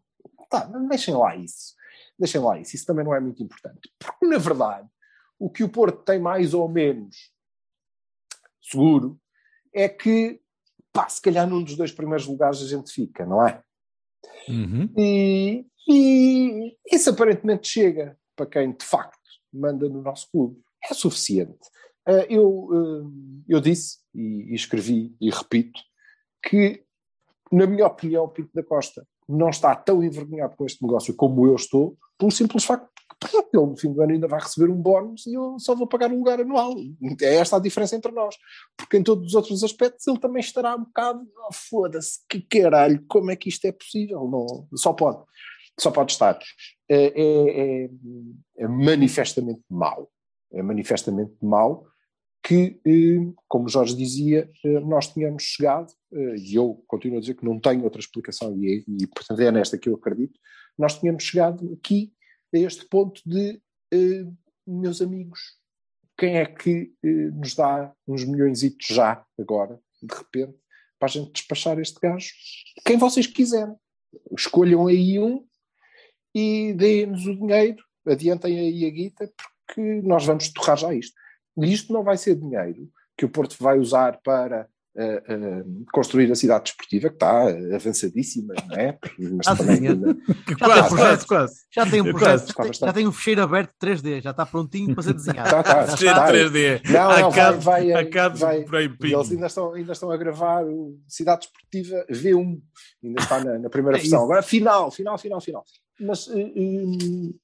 tá, 0.50 0.64
deixem 0.88 1.14
lá 1.14 1.34
isso, 1.36 1.74
deixem 2.18 2.40
lá 2.40 2.58
isso, 2.58 2.76
isso 2.76 2.86
também 2.86 3.04
não 3.04 3.14
é 3.14 3.20
muito 3.20 3.42
importante, 3.42 3.90
porque, 3.98 4.26
na 4.26 4.38
verdade, 4.38 4.88
o 5.38 5.50
que 5.50 5.64
o 5.64 5.68
Porto 5.68 6.04
tem 6.04 6.18
mais 6.18 6.54
ou 6.54 6.68
menos 6.68 7.32
seguro, 8.62 9.20
é 9.72 9.88
que, 9.88 10.40
pá, 10.92 11.08
se 11.08 11.20
calhar 11.20 11.48
num 11.48 11.62
dos 11.62 11.76
dois 11.76 11.92
primeiros 11.92 12.26
lugares 12.26 12.62
a 12.62 12.66
gente 12.66 12.92
fica, 12.92 13.26
não 13.26 13.46
é? 13.46 13.62
Uhum. 14.48 14.88
E, 14.96 15.66
e 15.88 16.76
isso 16.90 17.10
aparentemente 17.10 17.68
chega 17.68 18.16
para 18.36 18.46
quem 18.46 18.72
de 18.72 18.84
facto 18.84 19.18
manda 19.52 19.88
no 19.88 20.02
nosso 20.02 20.30
clube. 20.30 20.60
É 20.82 20.94
suficiente. 20.94 21.68
eh, 22.06 22.26
eu, 22.30 22.68
eh, 22.72 23.44
eu 23.48 23.60
disse 23.60 23.98
e 24.14 24.54
escrevi 24.54 25.14
e 25.20 25.30
repito 25.30 25.80
que, 26.48 26.84
na 27.50 27.66
minha 27.66 27.86
opinião, 27.86 28.28
Pinto 28.28 28.50
da 28.54 28.62
Costa 28.62 29.06
não 29.28 29.48
está 29.48 29.74
tão 29.74 30.02
envergonhado 30.02 30.56
com 30.56 30.66
este 30.66 30.82
negócio 30.82 31.14
como 31.14 31.46
eu 31.46 31.54
estou, 31.54 31.96
pelo 32.18 32.30
simples 32.30 32.64
facto 32.64 32.88
que 33.54 33.56
ele 33.56 33.66
no 33.66 33.76
fim 33.76 33.92
do 33.92 34.02
ano 34.02 34.12
ainda 34.12 34.28
vai 34.28 34.40
receber 34.40 34.70
um 34.70 34.80
bónus 34.80 35.26
e 35.26 35.34
eu 35.34 35.58
só 35.58 35.74
vou 35.74 35.86
pagar 35.86 36.10
um 36.10 36.18
lugar 36.18 36.40
anual. 36.40 36.74
É 37.22 37.36
esta 37.36 37.56
a 37.56 37.60
diferença 37.60 37.96
entre 37.96 38.12
nós. 38.12 38.36
Porque 38.76 38.96
em 38.96 39.02
todos 39.02 39.28
os 39.28 39.34
outros 39.34 39.62
aspectos 39.62 40.06
ele 40.06 40.18
também 40.18 40.40
estará 40.40 40.74
um 40.74 40.84
bocado, 40.84 41.26
oh, 41.48 41.52
foda-se, 41.52 42.20
que 42.28 42.40
caralho, 42.40 43.02
como 43.08 43.30
é 43.30 43.36
que 43.36 43.48
isto 43.48 43.64
é 43.66 43.72
possível? 43.72 44.28
Não, 44.28 44.68
só 44.76 44.92
pode. 44.92 45.22
Só 45.78 45.90
pode 45.90 46.12
estar. 46.12 46.38
É, 46.88 47.04
é, 47.06 47.84
é, 47.84 47.90
é 48.58 48.68
manifestamente 48.68 49.62
mau. 49.70 50.10
É 50.52 50.62
manifestamente 50.62 51.34
mau 51.42 51.86
que, 52.44 52.78
eh, 52.84 53.32
como 53.48 53.70
Jorge 53.70 53.96
dizia, 53.96 54.50
eh, 54.62 54.80
nós 54.80 55.08
tínhamos 55.08 55.44
chegado, 55.44 55.90
eh, 56.12 56.36
e 56.36 56.54
eu 56.54 56.84
continuo 56.86 57.16
a 57.16 57.20
dizer 57.20 57.34
que 57.36 57.44
não 57.44 57.58
tenho 57.58 57.82
outra 57.82 57.98
explicação, 57.98 58.54
e, 58.62 58.84
e 58.86 59.06
portanto 59.06 59.40
é 59.40 59.50
nesta 59.50 59.78
que 59.78 59.88
eu 59.88 59.94
acredito, 59.94 60.38
nós 60.76 60.98
tínhamos 60.98 61.24
chegado 61.24 61.72
aqui 61.72 62.12
a 62.54 62.58
este 62.58 62.86
ponto 62.86 63.22
de, 63.24 63.60
meus 64.66 65.00
amigos, 65.00 65.40
quem 66.18 66.36
é 66.36 66.46
que 66.46 66.92
nos 67.32 67.54
dá 67.54 67.92
uns 68.06 68.24
milhões 68.24 68.60
já, 68.88 69.24
agora, 69.38 69.80
de 70.02 70.14
repente, 70.14 70.56
para 70.98 71.08
a 71.08 71.10
gente 71.10 71.32
despachar 71.32 71.78
este 71.78 71.98
gajo? 72.00 72.30
Quem 72.84 72.96
vocês 72.96 73.26
quiserem. 73.26 73.74
Escolham 74.36 74.86
aí 74.86 75.18
um 75.18 75.44
e 76.34 76.72
deem-nos 76.74 77.26
o 77.26 77.34
dinheiro, 77.34 77.82
adiantem 78.06 78.58
aí 78.58 78.86
a 78.86 78.90
guita, 78.90 79.32
porque 79.36 80.02
nós 80.02 80.24
vamos 80.24 80.52
torrar 80.52 80.76
já 80.76 80.94
isto. 80.94 81.14
E 81.56 81.72
isto 81.72 81.92
não 81.92 82.02
vai 82.02 82.16
ser 82.16 82.34
dinheiro 82.34 82.88
que 83.16 83.24
o 83.24 83.28
Porto 83.28 83.56
vai 83.60 83.78
usar 83.78 84.20
para 84.22 84.68
uh, 84.96 85.60
uh, 85.60 85.84
construir 85.92 86.30
a 86.30 86.34
cidade 86.34 86.64
desportiva, 86.64 87.08
que 87.08 87.14
está 87.14 87.48
avançadíssima, 87.74 88.54
não 88.68 88.76
é? 88.76 88.98
Mas 89.18 89.46
ah, 89.46 89.56
também, 89.56 89.88
ainda... 89.88 90.16
já, 90.58 90.66
tem 90.66 90.82
um 90.82 90.88
projeto, 90.88 91.26
quase. 91.26 91.54
já 91.70 91.86
tem 91.86 92.00
um 92.00 92.12
projeto, 92.12 92.54
quase. 92.54 92.72
já 92.80 92.92
tem 92.92 93.06
um 93.06 93.12
fecheiro 93.12 93.42
aberto 93.42 93.72
3D, 93.80 94.22
já 94.22 94.30
está 94.30 94.46
prontinho 94.46 94.94
para 94.94 95.04
ser 95.04 95.14
desenhado. 95.14 95.48
Está, 95.48 95.60
está, 95.82 95.94
está, 95.94 96.32
3D. 96.32 96.90
Não, 96.90 97.20
não, 97.20 97.30
vai, 97.30 97.92
vai, 97.92 98.10
vai, 98.30 98.64
vai 98.64 98.84
eles 98.84 99.30
ainda 99.30 99.46
estão, 99.46 99.74
ainda 99.74 99.92
estão 99.92 100.10
a 100.10 100.16
gravar 100.16 100.64
o 100.64 100.98
Cidade 101.06 101.42
Desportiva 101.46 102.04
V1, 102.10 102.60
ainda 103.02 103.22
está 103.22 103.44
na, 103.44 103.58
na 103.58 103.70
primeira 103.70 103.98
é 103.98 104.00
versão. 104.00 104.24
Agora, 104.24 104.42
final, 104.42 104.90
final, 104.90 105.18
final, 105.18 105.40
final. 105.40 105.64
Mas 106.00 106.26
uh, 106.26 107.34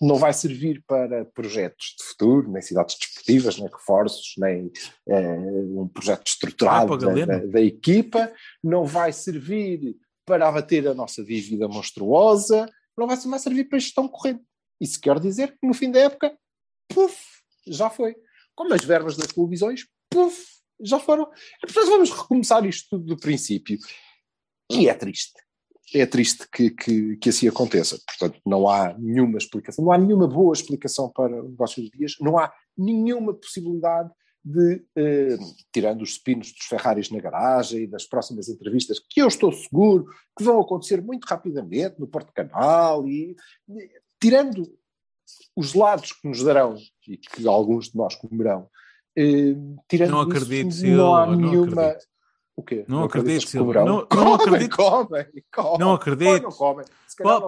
não 0.00 0.16
vai 0.16 0.32
servir 0.32 0.82
para 0.86 1.24
projetos 1.26 1.94
de 1.98 2.04
futuro, 2.04 2.50
nem 2.50 2.62
cidades 2.62 2.96
desportivas, 2.98 3.58
nem 3.58 3.68
reforços, 3.68 4.34
nem 4.38 4.70
é, 5.08 5.36
um 5.38 5.88
projeto 5.88 6.26
estruturado 6.26 6.96
da, 6.96 7.12
da, 7.26 7.38
da, 7.46 7.60
equipa, 7.60 8.32
não 8.62 8.84
vai 8.84 9.12
servir 9.12 9.96
para 10.24 10.48
abater 10.48 10.86
a 10.86 10.94
nossa 10.94 11.24
dívida 11.24 11.68
monstruosa, 11.68 12.66
não 12.96 13.06
vai, 13.06 13.16
vai 13.16 13.38
servir 13.38 13.64
para 13.64 13.78
gestão 13.78 14.08
corrente. 14.08 14.44
Isso 14.80 15.00
quer 15.00 15.18
dizer 15.18 15.52
que 15.52 15.66
no 15.66 15.74
fim 15.74 15.90
da 15.90 16.00
época, 16.00 16.36
puf, 16.88 17.18
já 17.66 17.90
foi. 17.90 18.14
Como 18.54 18.72
as 18.74 18.84
verbas 18.84 19.16
das 19.16 19.28
televisões, 19.28 19.86
puf, 20.08 20.46
já 20.80 20.98
foram. 20.98 21.30
E, 21.62 21.66
portanto, 21.66 21.90
vamos 21.90 22.10
recomeçar 22.10 22.64
isto 22.64 22.88
tudo 22.90 23.04
do 23.04 23.16
princípio. 23.16 23.78
E 24.70 24.88
é 24.88 24.94
triste 24.94 25.40
é 25.94 26.06
triste 26.06 26.46
que, 26.52 26.70
que, 26.70 27.16
que, 27.16 27.28
assim 27.28 27.48
aconteça. 27.48 27.98
Portanto, 28.06 28.40
não 28.46 28.68
há 28.68 28.96
nenhuma 28.98 29.38
explicação, 29.38 29.84
não 29.84 29.92
há 29.92 29.98
nenhuma 29.98 30.28
boa 30.28 30.52
explicação 30.52 31.10
para 31.10 31.42
o 31.42 31.48
negócio 31.48 31.82
dos 31.82 31.90
dias, 31.90 32.14
não 32.20 32.38
há 32.38 32.52
nenhuma 32.76 33.34
possibilidade 33.34 34.10
de, 34.44 34.82
eh, 34.96 35.36
tirando 35.72 36.02
os 36.02 36.10
espinos 36.10 36.52
dos 36.52 36.66
Ferraris 36.66 37.10
na 37.10 37.20
garagem 37.20 37.82
e 37.82 37.86
das 37.86 38.06
próximas 38.06 38.48
entrevistas, 38.48 38.98
que 38.98 39.20
eu 39.20 39.28
estou 39.28 39.52
seguro 39.52 40.06
que 40.36 40.42
vão 40.42 40.60
acontecer 40.60 41.02
muito 41.02 41.26
rapidamente 41.26 42.00
no 42.00 42.08
Porto 42.08 42.32
Canal, 42.32 43.06
e, 43.06 43.36
e 43.68 43.90
tirando 44.20 44.66
os 45.54 45.74
lados 45.74 46.12
que 46.12 46.26
nos 46.26 46.42
darão 46.42 46.76
e 47.06 47.16
que 47.16 47.46
alguns 47.46 47.90
de 47.90 47.96
nós 47.96 48.14
comerão, 48.14 48.68
eh, 49.16 49.54
tirando 49.88 50.12
não 50.12 50.20
acredito, 50.20 50.68
isso, 50.68 50.86
não 50.86 51.14
há 51.14 51.26
nenhuma. 51.26 51.82
Acredito. 51.82 52.09
O 52.60 52.62
quê? 52.62 52.84
Não, 52.86 52.98
não 52.98 53.04
acredito, 53.04 53.48
Silvio. 53.48 53.84
Não, 53.86 54.06
não 54.14 54.34
acredito. 54.34 54.76
Comem, 54.76 55.24
comem, 55.50 55.78
não 55.78 55.92
acredito. 55.94 56.42
Não 56.42 56.50
comem. 56.50 56.84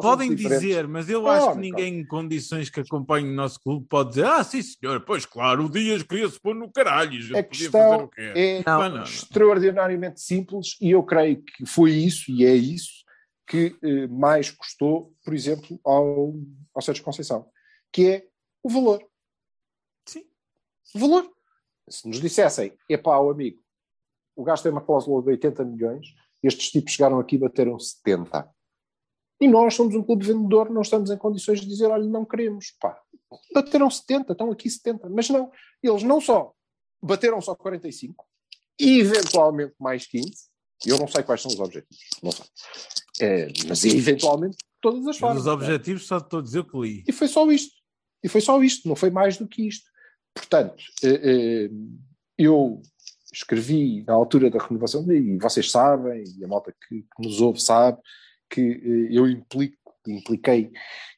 Podem 0.01 0.35
dizer, 0.35 0.89
mas 0.89 1.11
eu 1.11 1.29
acho 1.29 1.53
que 1.53 1.59
ninguém 1.59 1.99
em 2.01 2.07
condições 2.07 2.71
que 2.71 2.81
acompanhe 2.81 3.29
o 3.29 3.35
nosso 3.35 3.61
clube 3.61 3.87
pode 3.87 4.09
dizer, 4.11 4.25
ah, 4.25 4.43
sim 4.43 4.63
senhor, 4.63 5.05
pois 5.05 5.27
claro, 5.27 5.67
o 5.67 5.69
Dias 5.69 6.03
queria-se 6.03 6.41
pôr 6.41 6.55
no 6.55 6.73
caralho. 6.73 7.37
A 7.37 7.43
questão 7.43 8.11
é 8.17 8.63
não, 8.65 9.03
extraordinariamente 9.03 10.23
simples 10.23 10.79
e 10.81 10.93
eu 10.93 11.03
creio 11.03 11.43
que 11.43 11.67
foi 11.67 11.93
isso 11.93 12.31
e 12.31 12.47
é 12.47 12.55
isso 12.55 13.05
que 13.47 13.77
eh, 13.83 14.07
mais 14.07 14.51
custou, 14.51 15.15
por 15.23 15.35
exemplo, 15.35 15.79
ao, 15.85 16.33
ao 16.75 16.81
Sérgio 16.81 17.05
Conceição, 17.05 17.47
que 17.93 18.09
é 18.09 18.27
o 18.63 18.71
valor. 18.71 19.07
Sim. 20.09 20.25
O 20.95 20.99
valor. 20.99 21.31
Se 21.87 22.09
nos 22.09 22.19
dissessem, 22.19 22.73
é 22.89 22.97
pá, 22.97 23.19
o 23.19 23.29
amigo, 23.29 23.63
o 24.37 24.45
gasto 24.45 24.65
tem 24.65 24.73
uma 24.73 24.81
cláusula 24.81 25.23
de 25.23 25.29
80 25.31 25.65
milhões, 25.65 26.07
estes 26.43 26.71
tipos 26.71 26.93
chegaram 26.93 27.19
aqui 27.19 27.37
e 27.37 27.39
bateram 27.39 27.79
70. 27.79 28.49
E 29.41 29.49
nós 29.49 29.75
somos 29.75 29.95
um 29.95 30.03
clube 30.03 30.27
vendedor, 30.27 30.71
não 30.71 30.83
estamos 30.83 31.11
em 31.11 31.17
condições 31.17 31.61
de 31.61 31.67
dizer, 31.67 31.87
olha, 31.87 32.05
não 32.05 32.25
queremos, 32.25 32.73
pá. 32.81 32.99
Bateram 33.53 33.91
70, 33.91 34.33
estão 34.33 34.51
aqui 34.51 34.69
70. 34.71 35.09
Mas 35.09 35.29
não, 35.29 35.51
eles 35.83 36.03
não 36.03 36.21
só 36.21 36.53
bateram 37.03 37.41
só 37.41 37.55
45, 37.55 38.25
e 38.79 39.01
eventualmente 39.01 39.75
mais 39.79 40.07
15, 40.07 40.31
eu 40.87 40.99
não 40.99 41.09
sei 41.09 41.23
quais 41.23 41.43
são 41.43 41.51
os 41.51 41.59
objetivos, 41.59 42.09
não 42.23 42.31
sei. 42.31 42.47
É, 43.21 43.49
mas 43.67 43.85
eventualmente 43.85 44.57
todas 44.81 45.07
as 45.07 45.19
formas. 45.19 45.43
Os 45.43 45.49
objetivos 45.49 46.07
só 46.07 46.19
estou 46.19 46.41
a 46.41 46.43
dizer 46.43 46.61
o 46.61 46.65
que 46.65 46.79
li. 46.79 47.05
E 47.07 47.13
foi 47.13 47.29
só 47.29 47.51
isto. 47.51 47.75
E 48.23 48.29
foi 48.29 48.41
só 48.41 48.63
isto, 48.63 48.89
não 48.89 48.97
foi 48.97 49.11
mais 49.11 49.37
do 49.37 49.49
que 49.49 49.67
isto. 49.67 49.91
Portanto, 50.35 50.83
eh, 51.03 51.21
eh, 51.23 51.71
eu 52.39 52.81
escrevi 53.33 54.05
na 54.07 54.13
altura 54.13 54.51
da 54.51 54.63
renovação, 54.63 55.11
e 55.11 55.39
vocês 55.39 55.71
sabem, 55.71 56.23
e 56.39 56.45
a 56.45 56.49
malta 56.49 56.73
que, 56.73 57.03
que 57.03 57.23
nos 57.23 57.41
ouve 57.41 57.61
sabe, 57.61 57.99
que 58.51 58.61
eh, 58.61 59.17
eu 59.17 59.29
implico, 59.29 59.77
impliquei, 60.07 60.71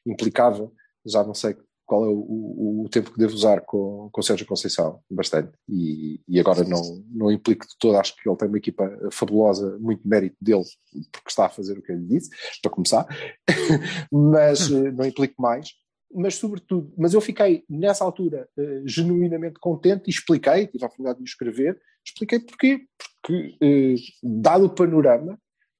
implicava, 0.05 0.71
já 1.05 1.23
não 1.23 1.33
sei 1.33 1.55
qual 1.85 2.03
é 2.05 2.07
o, 2.07 2.17
o, 2.17 2.85
o, 2.85 2.89
tempo 2.89 3.11
que 3.11 3.19
devo 3.19 3.33
usar 3.33 3.61
com, 3.61 4.09
com 4.11 4.21
Sérgio 4.21 4.47
Conceição, 4.47 5.01
bastante, 5.09 5.51
e, 5.69 6.19
e, 6.27 6.39
agora 6.39 6.63
não, 6.63 6.81
não 7.11 7.31
implico 7.31 7.67
de 7.67 7.75
todo, 7.77 7.97
acho 7.97 8.15
que 8.15 8.27
ele 8.27 8.37
tem 8.37 8.47
uma 8.47 8.57
equipa 8.57 8.89
fabulosa, 9.11 9.77
muito 9.79 10.07
mérito 10.07 10.35
dele, 10.41 10.63
porque 11.11 11.29
está 11.29 11.45
a 11.45 11.49
fazer 11.49 11.77
o 11.77 11.81
que 11.83 11.91
eu 11.91 11.97
lhe 11.97 12.07
disse, 12.07 12.29
para 12.61 12.71
começar, 12.71 13.05
mas 14.11 14.71
eh, 14.71 14.91
não 14.91 15.05
implico 15.05 15.39
mais, 15.39 15.69
mas 16.15 16.35
sobretudo, 16.35 16.93
mas 16.97 17.13
eu 17.13 17.19
fiquei 17.19 17.65
nessa 17.69 18.03
altura 18.03 18.47
uh, 18.57 18.87
genuinamente 18.87 19.59
contente 19.59 20.07
e 20.07 20.09
expliquei, 20.09 20.65
tive 20.67 20.83
a 20.83 20.87
oportunidade 20.87 21.19
de 21.19 21.29
escrever, 21.29 21.79
expliquei 22.03 22.39
porquê, 22.39 22.87
porque 23.21 23.57
uh, 23.61 23.95
dado 24.23 24.65
o 24.65 24.69
panorama, 24.69 25.37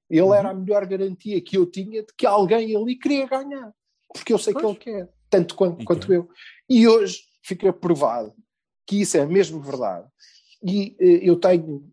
ele 0.09 0.21
uhum. 0.21 0.33
era 0.33 0.49
a 0.49 0.53
melhor 0.53 0.85
garantia 0.85 1.41
que 1.41 1.57
eu 1.57 1.65
tinha 1.65 2.03
de 2.03 2.13
que 2.17 2.25
alguém 2.25 2.75
ali 2.75 2.97
queria 2.97 3.27
ganhar, 3.27 3.73
porque 4.13 4.33
eu 4.33 4.37
sei 4.37 4.53
pois. 4.53 4.77
que 4.77 4.89
ele 4.89 4.99
quer, 4.99 5.13
tanto 5.29 5.55
quanto, 5.55 5.85
quanto 5.85 6.13
eu. 6.13 6.27
E 6.69 6.87
hoje 6.87 7.21
fica 7.43 7.71
provado 7.71 8.33
que 8.85 9.01
isso 9.01 9.17
é 9.17 9.25
mesmo 9.25 9.61
verdade. 9.61 10.07
E 10.61 10.97
uh, 10.99 11.23
eu 11.23 11.39
tenho, 11.39 11.89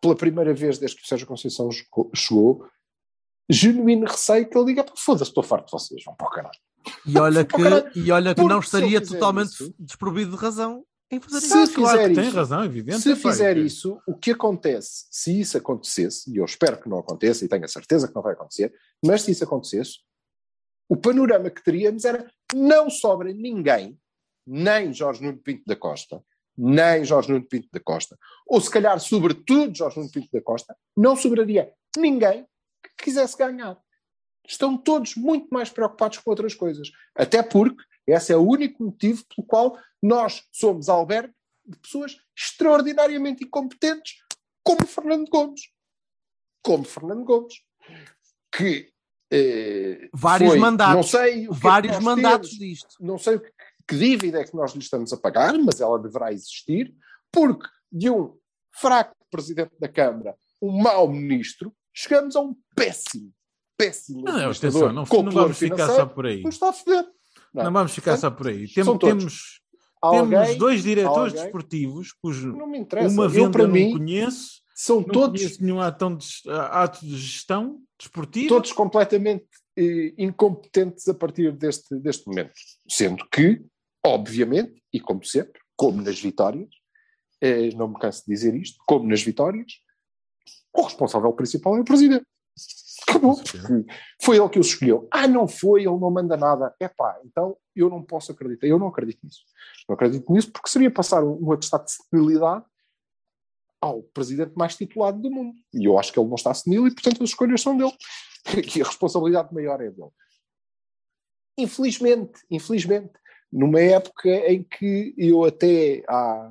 pela 0.00 0.16
primeira 0.16 0.52
vez 0.52 0.78
desde 0.78 0.96
que 0.96 1.04
o 1.04 1.06
Sérgio 1.06 1.28
Conceição 1.28 1.70
chegou, 2.14 2.66
genuíno 3.48 4.06
receio 4.06 4.48
que 4.48 4.58
ele 4.58 4.66
diga: 4.66 4.84
foda-se, 4.96 5.30
estou 5.30 5.44
farto 5.44 5.66
de 5.66 5.72
vocês, 5.72 6.02
vão 6.04 6.16
para 6.16 6.26
o 6.26 6.30
caralho. 6.30 6.58
E 7.06 7.18
olha 7.18 7.44
que, 7.44 7.98
e 7.98 8.10
olha 8.10 8.34
que 8.34 8.44
não 8.44 8.60
estaria 8.60 9.00
totalmente 9.00 9.52
isso, 9.52 9.74
desprovido 9.78 10.32
de 10.32 10.36
razão 10.36 10.84
em 11.10 11.20
fazer 11.20 11.40
se 11.40 11.46
isso. 11.46 11.66
Fizer 11.66 11.74
claro 11.74 12.12
isso, 12.12 12.20
tem 12.20 12.30
razão, 12.30 12.64
evidente. 12.64 13.00
Se 13.00 13.16
fizer 13.16 13.56
isso, 13.56 14.00
o 14.06 14.14
que 14.14 14.32
acontece, 14.32 15.06
se 15.10 15.40
isso 15.40 15.56
acontecesse, 15.56 16.30
e 16.32 16.36
eu 16.38 16.44
espero 16.44 16.80
que 16.80 16.88
não 16.88 16.98
aconteça 16.98 17.44
e 17.44 17.48
tenho 17.48 17.64
a 17.64 17.68
certeza 17.68 18.08
que 18.08 18.14
não 18.14 18.22
vai 18.22 18.32
acontecer, 18.32 18.72
mas 19.04 19.22
se 19.22 19.30
isso 19.30 19.44
acontecesse, 19.44 19.98
o 20.88 20.96
panorama 20.96 21.50
que 21.50 21.62
teríamos 21.62 22.04
era 22.04 22.30
não 22.54 22.90
sobra 22.90 23.32
ninguém, 23.32 23.98
nem 24.46 24.92
Jorge 24.92 25.22
Nuno 25.22 25.38
Pinto 25.38 25.62
da 25.66 25.76
Costa, 25.76 26.22
nem 26.56 27.04
Jorge 27.04 27.32
Nuno 27.32 27.46
Pinto 27.46 27.68
da 27.72 27.80
Costa, 27.80 28.18
ou 28.46 28.60
se 28.60 28.70
calhar, 28.70 28.98
sobretudo, 29.00 29.76
Jorge 29.76 29.98
Nuno 29.98 30.10
Pinto 30.10 30.28
da 30.32 30.42
Costa, 30.42 30.76
não 30.96 31.16
sobraria 31.16 31.72
ninguém 31.96 32.46
que 32.82 33.04
quisesse 33.04 33.36
ganhar 33.36 33.78
estão 34.46 34.76
todos 34.76 35.14
muito 35.14 35.48
mais 35.50 35.70
preocupados 35.70 36.18
com 36.18 36.30
outras 36.30 36.54
coisas. 36.54 36.90
Até 37.14 37.42
porque 37.42 37.82
esse 38.06 38.32
é 38.32 38.36
o 38.36 38.46
único 38.46 38.84
motivo 38.84 39.24
pelo 39.34 39.46
qual 39.46 39.78
nós 40.02 40.42
somos 40.52 40.88
albergue 40.88 41.34
de 41.64 41.78
pessoas 41.78 42.16
extraordinariamente 42.36 43.44
incompetentes, 43.44 44.16
como 44.62 44.86
Fernando 44.86 45.28
Gomes. 45.28 45.62
Como 46.62 46.84
Fernando 46.84 47.24
Gomes. 47.24 47.54
Que. 48.54 48.92
Eh, 49.30 50.08
vários 50.12 50.50
foi, 50.50 50.58
mandatos. 50.58 50.94
Não 50.94 51.02
sei 51.02 51.48
vários 51.48 51.96
é 51.96 52.00
mandatos 52.00 52.50
temos, 52.50 52.64
disto. 52.64 52.96
Não 53.00 53.18
sei 53.18 53.40
que 53.86 53.96
dívida 53.96 54.40
é 54.40 54.44
que 54.44 54.54
nós 54.54 54.72
lhe 54.72 54.80
estamos 54.80 55.12
a 55.12 55.16
pagar, 55.16 55.54
mas 55.58 55.80
ela 55.80 55.98
deverá 55.98 56.32
existir, 56.32 56.94
porque 57.32 57.68
de 57.90 58.10
um 58.10 58.36
fraco 58.72 59.14
presidente 59.30 59.72
da 59.78 59.88
Câmara, 59.88 60.36
um 60.60 60.70
mau 60.82 61.08
ministro, 61.08 61.74
chegamos 61.92 62.34
a 62.36 62.40
um 62.40 62.56
péssimo, 62.74 63.32
péssimo 63.86 64.18
Não, 64.18 64.24
não, 64.24 64.32
administrador 64.38 64.82
atenção, 64.82 64.94
não, 64.94 65.06
com 65.06 65.16
não 65.22 65.24
plano 65.32 65.40
vamos 65.48 65.58
ficar 65.58 65.86
só 65.88 66.06
por 66.06 66.26
aí. 66.26 66.42
nos 66.42 66.54
está 66.54 66.68
a 66.68 66.72
foder. 66.72 67.04
Não 67.52 67.72
vamos 67.72 67.92
ficar 67.94 68.16
só 68.16 68.30
por 68.30 68.48
aí. 68.48 68.66
Tem- 68.68 68.98
temos 68.98 69.60
Alguém- 70.02 70.38
temos 70.38 70.56
dois 70.56 70.82
diretores 70.82 71.32
alguém- 71.32 71.42
desportivos 71.42 72.12
cujo 72.12 72.52
Não 72.56 72.66
uma 72.66 73.24
Eu, 73.24 73.30
venda 73.30 73.50
para 73.50 73.62
não 73.66 73.72
mim, 73.72 73.92
conheço, 73.92 74.60
são 74.74 74.96
não 75.00 75.04
todos, 75.08 75.40
conheço 75.40 75.62
nenhum 75.64 75.80
ato 75.80 76.16
de, 76.16 76.26
ato 76.50 77.06
de 77.06 77.16
gestão 77.16 77.80
desportiva. 77.98 78.48
todos 78.48 78.72
completamente 78.72 79.46
eh, 79.76 80.12
incompetentes 80.18 81.08
a 81.08 81.14
partir 81.14 81.52
deste, 81.52 81.94
deste 82.00 82.26
momento. 82.28 82.52
Sendo 82.88 83.24
que, 83.32 83.64
obviamente, 84.04 84.82
e 84.92 85.00
como 85.00 85.24
sempre, 85.24 85.60
como 85.76 86.00
nas 86.02 86.20
vitórias, 86.20 86.68
eh, 87.40 87.70
não 87.74 87.88
me 87.88 87.98
canso 87.98 88.22
de 88.26 88.32
dizer 88.32 88.54
isto, 88.54 88.76
como 88.86 89.08
nas 89.08 89.22
vitórias, 89.22 89.72
o 90.72 90.82
responsável 90.82 91.32
principal 91.32 91.76
é 91.76 91.80
o 91.80 91.84
presidente. 91.84 92.24
Acabou. 93.14 93.36
Foi 94.22 94.36
ele 94.36 94.48
que 94.48 94.58
os 94.58 94.68
escolheu. 94.68 95.08
Ah, 95.10 95.28
não 95.28 95.46
foi, 95.46 95.82
ele 95.82 95.98
não 95.98 96.10
manda 96.10 96.36
nada. 96.36 96.74
É 96.80 96.88
pá, 96.88 97.20
então 97.24 97.56
eu 97.74 97.88
não 97.88 98.02
posso 98.02 98.32
acreditar. 98.32 98.66
Eu 98.66 98.78
não 98.78 98.88
acredito 98.88 99.20
nisso. 99.22 99.44
Não 99.88 99.94
acredito 99.94 100.32
nisso 100.32 100.50
porque 100.52 100.68
seria 100.68 100.90
passar 100.90 101.22
um, 101.22 101.38
um 101.42 101.52
atestado 101.52 101.84
de 101.84 101.92
senilidade 101.92 102.64
ao 103.80 104.02
presidente 104.02 104.52
mais 104.56 104.76
titulado 104.76 105.20
do 105.20 105.30
mundo. 105.30 105.54
E 105.72 105.84
eu 105.84 105.98
acho 105.98 106.12
que 106.12 106.18
ele 106.18 106.28
não 106.28 106.36
está 106.36 106.54
senil 106.54 106.86
e, 106.86 106.94
portanto, 106.94 107.22
as 107.22 107.30
escolhas 107.30 107.60
são 107.60 107.76
dele. 107.76 107.92
Que 108.70 108.80
a 108.82 108.86
responsabilidade 108.86 109.52
maior 109.52 109.80
é 109.80 109.90
dele. 109.90 110.10
Infelizmente, 111.58 112.40
infelizmente, 112.50 113.12
numa 113.54 113.80
época 113.80 114.28
em 114.50 114.64
que 114.64 115.14
eu 115.16 115.44
até 115.44 116.02
há 116.08 116.50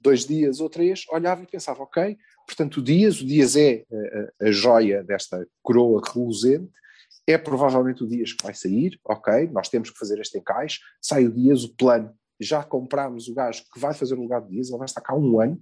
dois 0.00 0.26
dias 0.26 0.58
ou 0.58 0.68
três 0.68 1.04
olhava 1.12 1.44
e 1.44 1.46
pensava, 1.46 1.82
ok, 1.84 2.18
portanto 2.44 2.78
o 2.78 2.82
Dias, 2.82 3.20
o 3.20 3.26
Dias 3.26 3.54
é 3.54 3.84
a, 3.92 4.44
a- 4.44 4.48
a 4.48 4.50
joia 4.50 5.04
desta 5.04 5.46
coroa 5.62 6.02
reluzente, 6.12 6.68
é 7.26 7.38
provavelmente 7.38 8.02
o 8.02 8.06
Dias 8.08 8.32
que 8.32 8.42
vai 8.42 8.52
sair, 8.54 8.98
ok, 9.04 9.48
nós 9.52 9.68
temos 9.68 9.90
que 9.90 9.98
fazer 9.98 10.18
este 10.18 10.38
encaixe, 10.38 10.80
sai 11.00 11.24
o 11.26 11.30
Dias, 11.30 11.62
o 11.62 11.72
plano, 11.76 12.12
já 12.40 12.64
comprámos 12.64 13.28
o 13.28 13.34
gajo 13.34 13.62
que 13.72 13.78
vai 13.78 13.94
fazer 13.94 14.14
o 14.14 14.22
lugar 14.22 14.40
do 14.40 14.48
Dias, 14.48 14.68
ele 14.70 14.78
vai 14.78 14.86
estar 14.86 15.02
cá 15.02 15.14
um 15.14 15.38
ano 15.38 15.60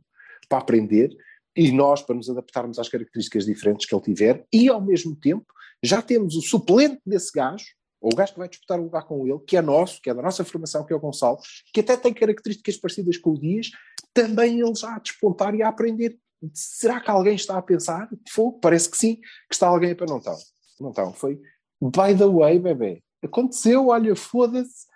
para 0.48 0.58
aprender, 0.58 1.14
e 1.54 1.70
nós, 1.72 2.00
para 2.00 2.14
nos 2.14 2.30
adaptarmos 2.30 2.78
às 2.78 2.88
características 2.88 3.44
diferentes 3.44 3.84
que 3.86 3.94
ele 3.94 4.02
tiver, 4.02 4.46
e 4.50 4.68
ao 4.68 4.80
mesmo 4.80 5.14
tempo 5.14 5.44
já 5.82 6.00
temos 6.00 6.34
o 6.36 6.40
suplente 6.40 7.00
desse 7.04 7.30
gajo, 7.32 7.66
ou 8.00 8.12
o 8.12 8.16
gajo 8.16 8.32
que 8.32 8.38
vai 8.38 8.48
disputar 8.48 8.78
o 8.78 8.84
lugar 8.84 9.04
com 9.04 9.26
ele, 9.26 9.38
que 9.40 9.56
é 9.56 9.62
nosso, 9.62 10.00
que 10.00 10.10
é 10.10 10.14
da 10.14 10.22
nossa 10.22 10.44
formação, 10.44 10.84
que 10.84 10.92
é 10.92 10.96
o 10.96 11.00
Gonçalo, 11.00 11.38
que 11.72 11.80
até 11.80 11.96
tem 11.96 12.14
características 12.14 12.76
parecidas 12.76 13.16
com 13.16 13.30
o 13.30 13.38
Dias, 13.38 13.70
também 14.14 14.60
ele 14.60 14.74
já 14.74 14.94
a 14.94 14.98
despontar 14.98 15.54
e 15.54 15.62
a 15.62 15.68
aprender. 15.68 16.18
Será 16.52 17.00
que 17.00 17.10
alguém 17.10 17.34
está 17.34 17.58
a 17.58 17.62
pensar? 17.62 18.08
Fogo, 18.30 18.60
parece 18.60 18.88
que 18.88 18.96
sim, 18.96 19.16
que 19.16 19.54
está 19.54 19.66
alguém 19.66 19.94
para 19.94 20.06
não 20.06 20.18
estão. 20.18 20.36
Não 20.80 20.90
estão. 20.90 21.12
Foi 21.12 21.40
by 21.80 22.16
the 22.16 22.26
way, 22.26 22.58
bebê. 22.58 23.02
Aconteceu, 23.22 23.88
olha, 23.88 24.14
foda-se. 24.14 24.86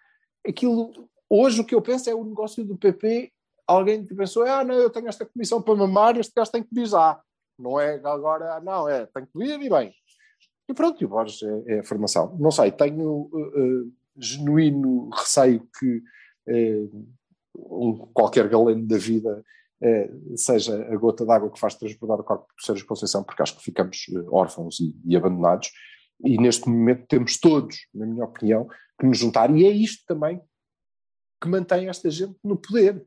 Aquilo. 0.47 1.09
Hoje 1.29 1.61
o 1.61 1.65
que 1.65 1.75
eu 1.75 1.83
penso 1.83 2.11
é 2.11 2.15
o 2.15 2.25
negócio 2.25 2.65
do 2.65 2.77
PP. 2.77 3.33
Alguém 3.67 4.05
pensou, 4.05 4.43
ah, 4.43 4.65
não, 4.65 4.75
eu 4.75 4.91
tenho 4.91 5.09
esta 5.09 5.25
comissão 5.25 5.63
para 5.63 5.75
mamar, 5.75 6.19
este 6.19 6.33
gajo 6.35 6.51
tem 6.51 6.63
que 6.63 6.85
já. 6.85 7.21
Não 7.59 7.79
é 7.79 7.95
agora, 8.05 8.61
não, 8.61 8.89
é, 8.89 9.07
tem 9.07 9.25
que 9.25 9.39
vir 9.39 9.61
e 9.61 9.71
bem. 9.71 9.95
E 10.73 10.75
pronto, 10.75 11.03
e 11.03 11.05
o 11.05 11.09
Borges 11.09 11.43
é, 11.43 11.75
é 11.75 11.79
a 11.81 11.85
formação. 11.85 12.35
Não 12.41 12.51
sei, 12.51 12.73
tenho 12.73 13.29
uh, 13.31 13.37
uh, 13.37 13.93
genuíno 14.17 15.11
receio 15.11 15.69
que 15.79 16.03
uh, 16.49 17.07
um, 17.55 18.11
qualquer 18.15 18.49
galeno 18.49 18.87
da 18.87 18.97
vida 18.97 19.45
seja 20.37 20.81
a 20.93 20.97
gota 20.97 21.27
d'água 21.27 21.51
que 21.51 21.59
faz 21.59 21.75
transbordar 21.75 22.21
o 22.21 22.23
corpo 22.23 22.47
de 22.57 22.65
Sérgio 22.65 22.87
Conceição, 22.87 23.25
porque 23.25 23.43
acho 23.43 23.57
que 23.57 23.65
ficamos 23.65 24.07
órfãos 24.31 24.79
e, 24.79 24.95
e 25.05 25.17
abandonados. 25.17 25.73
E 26.25 26.39
neste 26.39 26.69
momento 26.69 27.05
temos 27.09 27.37
todos, 27.37 27.89
na 27.93 28.07
minha 28.07 28.25
opinião, 28.25 28.69
que 28.97 29.05
nos 29.05 29.19
juntar. 29.19 29.51
E 29.51 29.67
é 29.67 29.71
isto 29.71 30.05
também 30.07 30.41
que 31.43 31.49
mantém 31.49 31.89
esta 31.89 32.09
gente 32.09 32.39
no 32.45 32.57
poder. 32.57 33.05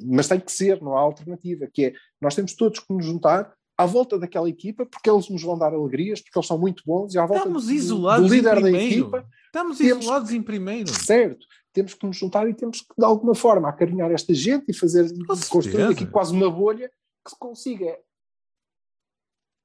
Mas 0.00 0.26
tem 0.26 0.40
que 0.40 0.50
ser, 0.50 0.80
não 0.80 0.96
há 0.96 1.00
alternativa, 1.00 1.68
que 1.70 1.84
é, 1.84 1.92
nós 2.18 2.34
temos 2.34 2.54
todos 2.54 2.80
que 2.80 2.94
nos 2.94 3.04
juntar 3.04 3.54
à 3.78 3.84
volta 3.86 4.18
daquela 4.18 4.48
equipa, 4.48 4.86
porque 4.86 5.08
eles 5.10 5.28
nos 5.28 5.42
vão 5.42 5.58
dar 5.58 5.72
alegrias, 5.74 6.20
porque 6.20 6.38
eles 6.38 6.46
são 6.46 6.58
muito 6.58 6.82
bons, 6.86 7.14
e 7.14 7.18
à 7.18 7.26
volta 7.26 7.42
Estamos 7.42 7.66
do, 7.66 7.72
isolados 7.72 8.28
do 8.28 8.34
líder 8.34 8.62
da 8.62 8.70
equipa, 8.70 9.28
Estamos 9.46 9.78
temos- 9.78 10.04
isolados 10.04 10.30
em 10.32 10.42
primeiro. 10.42 10.88
certo, 10.88 11.46
temos 11.72 11.92
que 11.94 12.06
nos 12.06 12.16
juntar 12.16 12.48
e 12.48 12.54
temos 12.54 12.80
que, 12.80 12.94
de 12.96 13.04
alguma 13.04 13.34
forma, 13.34 13.68
acarinhar 13.68 14.10
esta 14.10 14.32
gente 14.32 14.64
e 14.70 14.74
fazer, 14.74 15.06
construir 15.50 15.82
aqui 15.84 16.06
quase 16.06 16.32
uma 16.32 16.50
bolha 16.50 16.90
que 17.24 17.30
se 17.30 17.38
consiga 17.38 17.98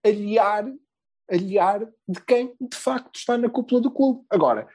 aliar, 0.06 0.66
aliar 1.30 1.88
de 2.08 2.22
quem, 2.26 2.56
de 2.60 2.76
facto, 2.76 3.16
está 3.16 3.38
na 3.38 3.50
cúpula 3.50 3.80
do 3.80 3.92
clube. 3.92 4.26
Agora, 4.30 4.68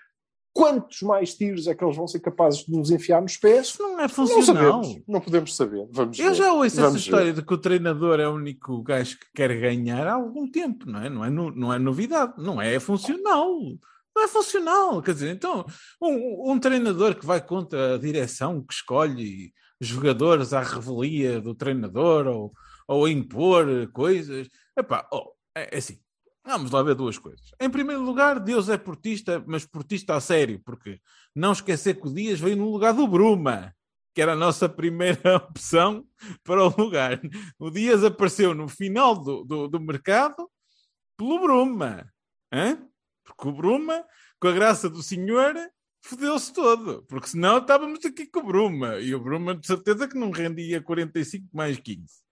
quantos 0.57 1.03
mais 1.03 1.35
tiros 1.35 1.67
é 1.67 1.75
que 1.75 1.85
eles 1.85 1.95
vão 1.95 2.09
ser 2.09 2.21
capazes 2.21 2.65
de 2.65 2.73
nos 2.73 2.91
enfiar 2.91 3.21
nos 3.21 3.37
pés? 3.37 3.67
Isso 3.69 3.83
não 3.83 3.99
é 3.99 4.03
Não 4.05 4.09
funcional. 4.09 4.83
sabemos, 4.83 5.03
não 5.07 5.21
podemos 5.21 5.55
saber. 5.55 5.87
Vamos 5.91 6.19
Eu 6.19 6.31
ver. 6.31 6.35
já 6.35 6.53
ouço 6.55 6.65
essa 6.67 6.83
Vamos 6.83 7.01
história 7.03 7.27
ver. 7.27 7.35
de 7.35 7.43
que 7.47 7.53
o 7.53 7.59
treinador 7.59 8.19
é 8.21 8.27
o 8.27 8.33
único 8.35 8.83
gajo 8.83 9.19
que 9.19 9.27
quer 9.35 9.55
ganhar 9.61 10.07
há 10.07 10.15
algum 10.15 10.51
tempo, 10.51 10.89
não 10.91 10.99
é? 11.03 11.11
Não 11.11 11.23
é, 11.23 11.29
não 11.31 11.73
é 11.75 11.79
novidade, 11.79 12.33
não 12.39 12.61
é 12.61 12.81
funcional. 12.81 13.55
Não 14.17 14.25
é 14.25 14.29
funcional, 14.29 15.03
quer 15.03 15.13
dizer, 15.13 15.35
então, 15.35 15.67
um, 16.01 16.53
um 16.53 16.59
treinador 16.59 17.15
que 17.17 17.27
vai 17.27 17.39
contra 17.39 17.97
a 17.97 17.99
direção 17.99 18.63
que 18.63 18.73
escolhe 18.73 19.53
jogadores 19.79 20.55
à 20.55 20.63
revelia 20.63 21.39
do 21.39 21.55
treinador 21.55 22.27
ou, 22.27 22.53
ou 22.89 23.05
a 23.05 23.11
impor 23.11 23.67
coisas, 23.93 24.49
epá, 24.75 25.07
oh, 25.13 25.33
é, 25.55 25.69
é 25.71 25.77
assim, 25.77 25.99
vamos 26.47 26.71
lá 26.71 26.83
ver 26.83 26.95
duas 26.95 27.19
coisas. 27.19 27.53
Em 27.61 27.69
primeiro 27.69 28.03
lugar, 28.03 28.39
Deus 28.39 28.69
é 28.69 28.79
portista, 28.79 29.43
mas 29.47 29.67
portista 29.67 30.15
a 30.15 30.21
sério, 30.21 30.61
porque 30.65 31.01
não 31.35 31.53
esquecer 31.53 32.01
que 32.01 32.07
o 32.07 32.15
Dias 32.15 32.39
veio 32.39 32.57
no 32.57 32.71
lugar 32.71 32.95
do 32.95 33.07
Bruma, 33.07 33.75
que 34.15 34.23
era 34.23 34.33
a 34.33 34.37
nossa 34.37 34.69
primeira 34.69 35.37
opção 35.49 36.07
para 36.43 36.65
o 36.65 36.75
lugar. 36.77 37.21
O 37.59 37.71
Dias 37.71 38.05
apareceu 38.05 38.55
no 38.55 38.69
final 38.69 39.15
do, 39.15 39.45
do, 39.45 39.69
do 39.69 39.81
mercado 39.81 40.49
pelo 41.17 41.41
Bruma. 41.41 42.11
Porque 43.25 43.49
o 43.49 43.53
Bruma, 43.53 44.05
com 44.41 44.49
a 44.49 44.53
graça 44.53 44.89
do 44.89 45.03
senhor, 45.03 45.55
fodeu-se 46.01 46.53
todo. 46.53 47.05
Porque 47.09 47.29
senão 47.29 47.59
estávamos 47.59 48.05
aqui 48.05 48.27
com 48.27 48.41
o 48.41 48.47
Bruma. 48.47 48.99
E 49.01 49.15
o 49.15 49.21
Bruma, 49.21 49.55
de 49.55 49.67
certeza, 49.67 50.09
que 50.09 50.19
não 50.19 50.31
rendia 50.31 50.81
45 50.81 51.49
mais 51.53 51.79
15. 51.79 52.26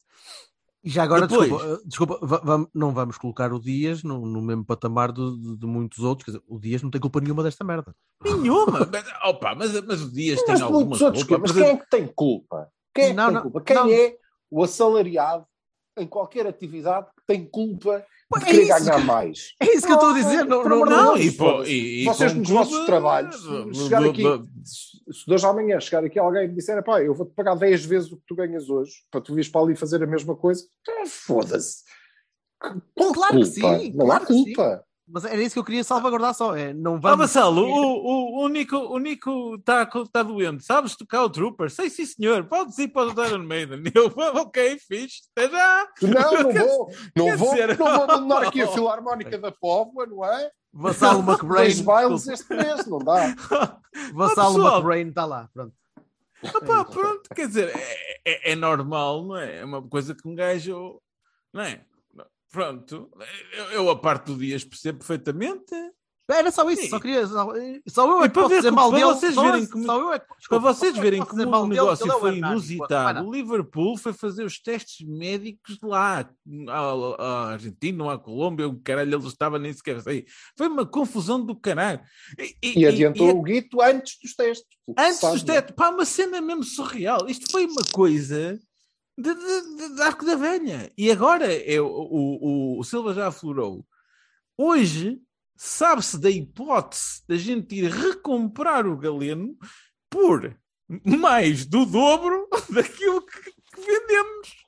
E 0.85 0.91
já 0.91 1.03
agora, 1.03 1.27
Depois- 1.27 1.49
desculpa, 1.49 1.75
eh, 1.75 1.79
desculpa, 1.87 2.19
vam- 2.45 2.69
não 2.75 2.93
vamos 2.93 3.17
colocar 3.17 3.53
o 3.55 3.59
Dias 3.59 4.03
no, 4.03 4.27
no 4.27 4.43
mesmo 4.43 4.65
patamar 4.67 5.11
do- 5.11 5.37
de, 5.39 5.57
de 5.57 5.67
muitos 5.67 6.01
outros. 6.01 6.27
Quer 6.27 6.33
dizer, 6.33 6.45
o 6.47 6.59
Dias 6.61 6.83
não 6.83 6.91
tem 6.91 7.01
culpa 7.01 7.21
nenhuma 7.21 7.43
desta 7.43 7.65
merda. 7.65 7.95
Nenhuma. 8.23 8.87
mas, 8.93 9.05
opa, 9.25 9.55
mas, 9.55 9.81
mas 9.87 10.03
o 10.03 10.13
Dias 10.13 10.43
tem 10.43 10.53
Mas 10.53 10.61
alguma 10.63 10.81
muitos 10.85 11.01
outros, 11.01 11.25
culpa. 11.25 11.39
mas 11.41 11.53
Mas- 11.53 11.63
quem 11.63 11.71
é 11.75 11.77
que 11.79 11.91
tem 11.91 12.07
culpa? 12.07 12.69
Quem 12.95 13.05
é 13.05 13.09
que 13.09 13.15
Não, 13.15 13.25
tem 13.27 13.35
não, 13.35 13.43
culpa? 13.43 13.61
Quem 13.63 13.77
não. 13.77 13.89
é 13.91 14.17
o 14.51 14.63
assalariado 14.63 15.47
em 15.97 16.07
qualquer 16.07 16.47
atividade 16.47 17.07
que 17.07 17.23
tem 17.27 17.47
culpa 17.47 18.05
de 18.39 18.43
é 18.43 18.47
querer 18.47 18.67
ganhar 18.69 19.01
que- 19.01 19.07
mais? 19.07 19.53
É 19.61 19.75
isso 19.75 19.87
que 19.87 19.93
eu 19.93 19.97
estou 19.97 20.11
a 20.11 20.15
dizer. 20.15 20.45
Não, 20.45 20.65
não, 20.65 20.85
não, 20.85 21.17
e, 21.17 21.31
pô, 21.33 21.63
e, 21.65 22.03
e 22.03 22.05
Vocês 22.05 22.33
com 22.33 22.39
nos 22.39 22.49
vossos 22.49 22.87
trabalhos, 22.87 23.37
chegar 23.77 24.05
aqui, 24.05 24.23
se 24.65 25.33
hoje 25.33 25.47
amanhã 25.47 25.79
chegar 25.81 26.05
aqui 26.05 26.19
alguém 26.19 26.45
e 26.45 26.49
me 26.49 26.55
disser, 26.55 26.83
pá, 26.83 27.03
eu 27.03 27.15
vou-te 27.15 27.33
pagar 27.35 27.55
10 27.55 27.85
vezes 27.85 28.11
o 28.11 28.17
que 28.17 28.23
tu 28.27 28.35
ganhas 28.35 28.69
hoje 28.71 28.93
para 29.11 29.21
tu 29.21 29.35
vires 29.35 29.49
para 29.49 29.61
ali 29.61 29.77
fazer 29.77 30.03
a 30.03 30.07
mesma 30.07 30.35
coisa, 30.35 30.65
então, 30.81 31.07
foda-se. 31.07 31.83
Claro 32.59 33.39
que 33.39 33.45
sim, 33.45 33.93
Não 33.95 34.07
claro 34.07 34.23
há 34.25 34.27
culpa. 34.27 34.85
Mas 35.07 35.25
era 35.27 35.43
isso 35.43 35.53
que 35.55 35.59
eu 35.59 35.65
queria 35.65 35.85
salvaguardar 35.85 36.33
só. 36.35 36.57
É, 36.57 36.73
não 36.73 36.95
Ah, 36.95 36.99
vamos. 36.99 37.19
Vassalo, 37.19 37.63
o, 37.63 38.41
o, 38.41 38.45
o 38.45 38.49
Nico 38.49 38.77
o 38.77 38.99
Nico 38.99 39.57
está 39.57 39.85
tá 40.11 40.23
doente. 40.23 40.65
Sabes 40.65 40.97
tocar 40.97 41.25
o 41.25 41.31
Trooper? 41.31 41.71
Sei 41.71 41.91
sim, 41.91 42.07
senhor. 42.07 42.45
Podes 42.45 42.79
ir 42.79 42.89
para 42.89 43.09
o 43.09 43.27
Iron 43.27 43.45
Maiden. 43.45 43.83
Eu, 43.95 44.07
ok, 44.17 44.79
fixe. 44.79 45.23
Até 45.37 45.51
já. 45.51 45.89
Não, 46.03 46.43
não 46.43 46.53
vou. 46.53 46.91
Não 47.17 47.37
vou, 47.37 47.51
dizer- 47.51 47.79
não 47.79 47.87
vou 47.87 48.03
abandonar 48.05 48.45
aqui 48.47 48.63
a 48.63 48.67
Filarmónica 48.73 49.39
da 49.39 49.53
Póvoa, 49.53 50.07
não 50.07 50.25
é? 50.25 50.51
Vassalo 50.73 51.21
McBrain. 51.21 51.65
Dois 51.65 51.81
bailes 51.83 52.27
este 52.27 52.53
mês, 52.55 52.87
não 52.87 52.99
dá. 52.99 53.37
Vassalo 54.15 54.55
pessoal. 54.55 54.75
McBrain 54.79 55.09
está 55.09 55.25
lá. 55.27 55.49
Pronto. 55.53 55.73
Opa, 56.43 56.85
pronto, 56.85 57.23
quer 57.35 57.47
dizer, 57.47 57.69
é, 57.75 58.51
é- 58.51 58.53
é 58.53 58.55
normal, 58.57 59.25
não 59.25 59.37
é? 59.37 59.59
É 59.61 59.65
uma 59.65 59.81
coisa 59.81 60.15
que 60.15 60.27
um 60.29 60.35
gajo, 60.35 61.01
não 61.53 61.63
é? 61.63 61.81
Pronto, 62.55 63.11
eu, 63.53 63.65
eu 63.73 63.91
a 63.91 63.97
parte 63.99 64.27
do 64.27 64.39
Dias 64.39 64.63
percebo 64.65 64.99
perfeitamente. 64.99 65.75
Era 66.31 66.51
só 66.51 66.71
isso, 66.71 66.81
Sim. 66.85 66.89
só 66.89 66.99
queria. 67.01 67.27
Só, 67.27 67.53
só 67.87 68.11
eu 68.11 68.23
é 68.23 68.27
E 68.27 68.29
que 68.29 68.33
para 68.35 68.43
posso 68.45 68.49
ver 68.49 68.57
dizer 68.57 68.71
mal 68.71 68.89
para 68.89 68.99
dele. 68.99 69.11
vocês 69.13 69.35
só, 69.35 69.43
verem 69.43 69.67
como- 69.67 69.85
só 69.85 70.01
eu 70.01 70.13
é 70.15 70.19
que- 70.19 70.27
Para 70.27 70.37
desculpa, 70.39 70.73
vocês 70.73 70.97
verem 70.97 71.21
como 71.23 71.43
o 71.43 71.47
dele, 71.69 71.69
negócio 71.75 72.11
é 72.11 72.15
o 72.17 72.19
foi 72.21 72.39
inusitado, 72.39 73.29
o 73.29 73.31
Liverpool 73.35 73.99
foi 73.99 74.13
fazer 74.15 74.43
os 74.45 74.59
testes 74.59 75.07
médicos 75.07 75.79
lá 75.83 76.27
à, 76.71 77.49
Argentina 77.51 78.11
à 78.11 78.17
Colômbia, 78.19 78.67
o 78.67 78.81
caralho, 78.81 79.15
ele 79.19 79.27
estava 79.27 79.59
nem 79.59 79.71
sequer 79.75 80.01
aí. 80.07 80.25
Foi 80.57 80.67
uma 80.69 80.87
confusão 80.87 81.45
do 81.45 81.55
caralho. 81.55 82.01
E, 82.63 82.79
E 82.81 82.87
adiantou 82.87 83.29
e- 83.29 83.33
o 83.33 83.43
guito 83.43 83.83
antes 83.83 84.17
dos 84.23 84.35
testes. 84.35 84.67
antes 84.97 85.17
sabe, 85.17 85.33
dos 85.35 85.43
testes, 85.43 85.75
pá, 85.77 85.91
uma 85.91 86.07
cena 86.07 86.41
mesmo 86.41 86.63
surreal. 86.65 87.29
Isto 87.29 87.51
foi 87.53 87.67
uma 87.67 87.83
coisa 87.93 88.59
de, 89.17 89.35
de, 89.35 89.95
de- 89.95 90.03
arco 90.03 90.25
da 90.25 90.35
velha. 90.37 90.93
E 90.97 91.11
agora 91.11 91.53
é, 91.53 91.81
o, 91.81 91.87
o, 91.87 92.79
o 92.81 92.85
Silva 92.85 93.15
já 93.15 93.29
aflorou. 93.29 93.87
Hoje 94.57 95.21
sabe-se 95.57 96.19
da 96.19 96.31
hipótese 96.31 97.23
da 97.29 97.37
gente 97.37 97.75
ir 97.77 97.91
recomprar 97.91 98.87
o 98.87 98.97
Galeno 98.97 99.57
por 100.11 100.57
mais 101.05 101.65
do 101.65 101.87
dobro 101.87 102.49
daquilo 102.71 103.25
que, 103.25 103.41
que 103.43 103.81
vendemos. 103.81 104.65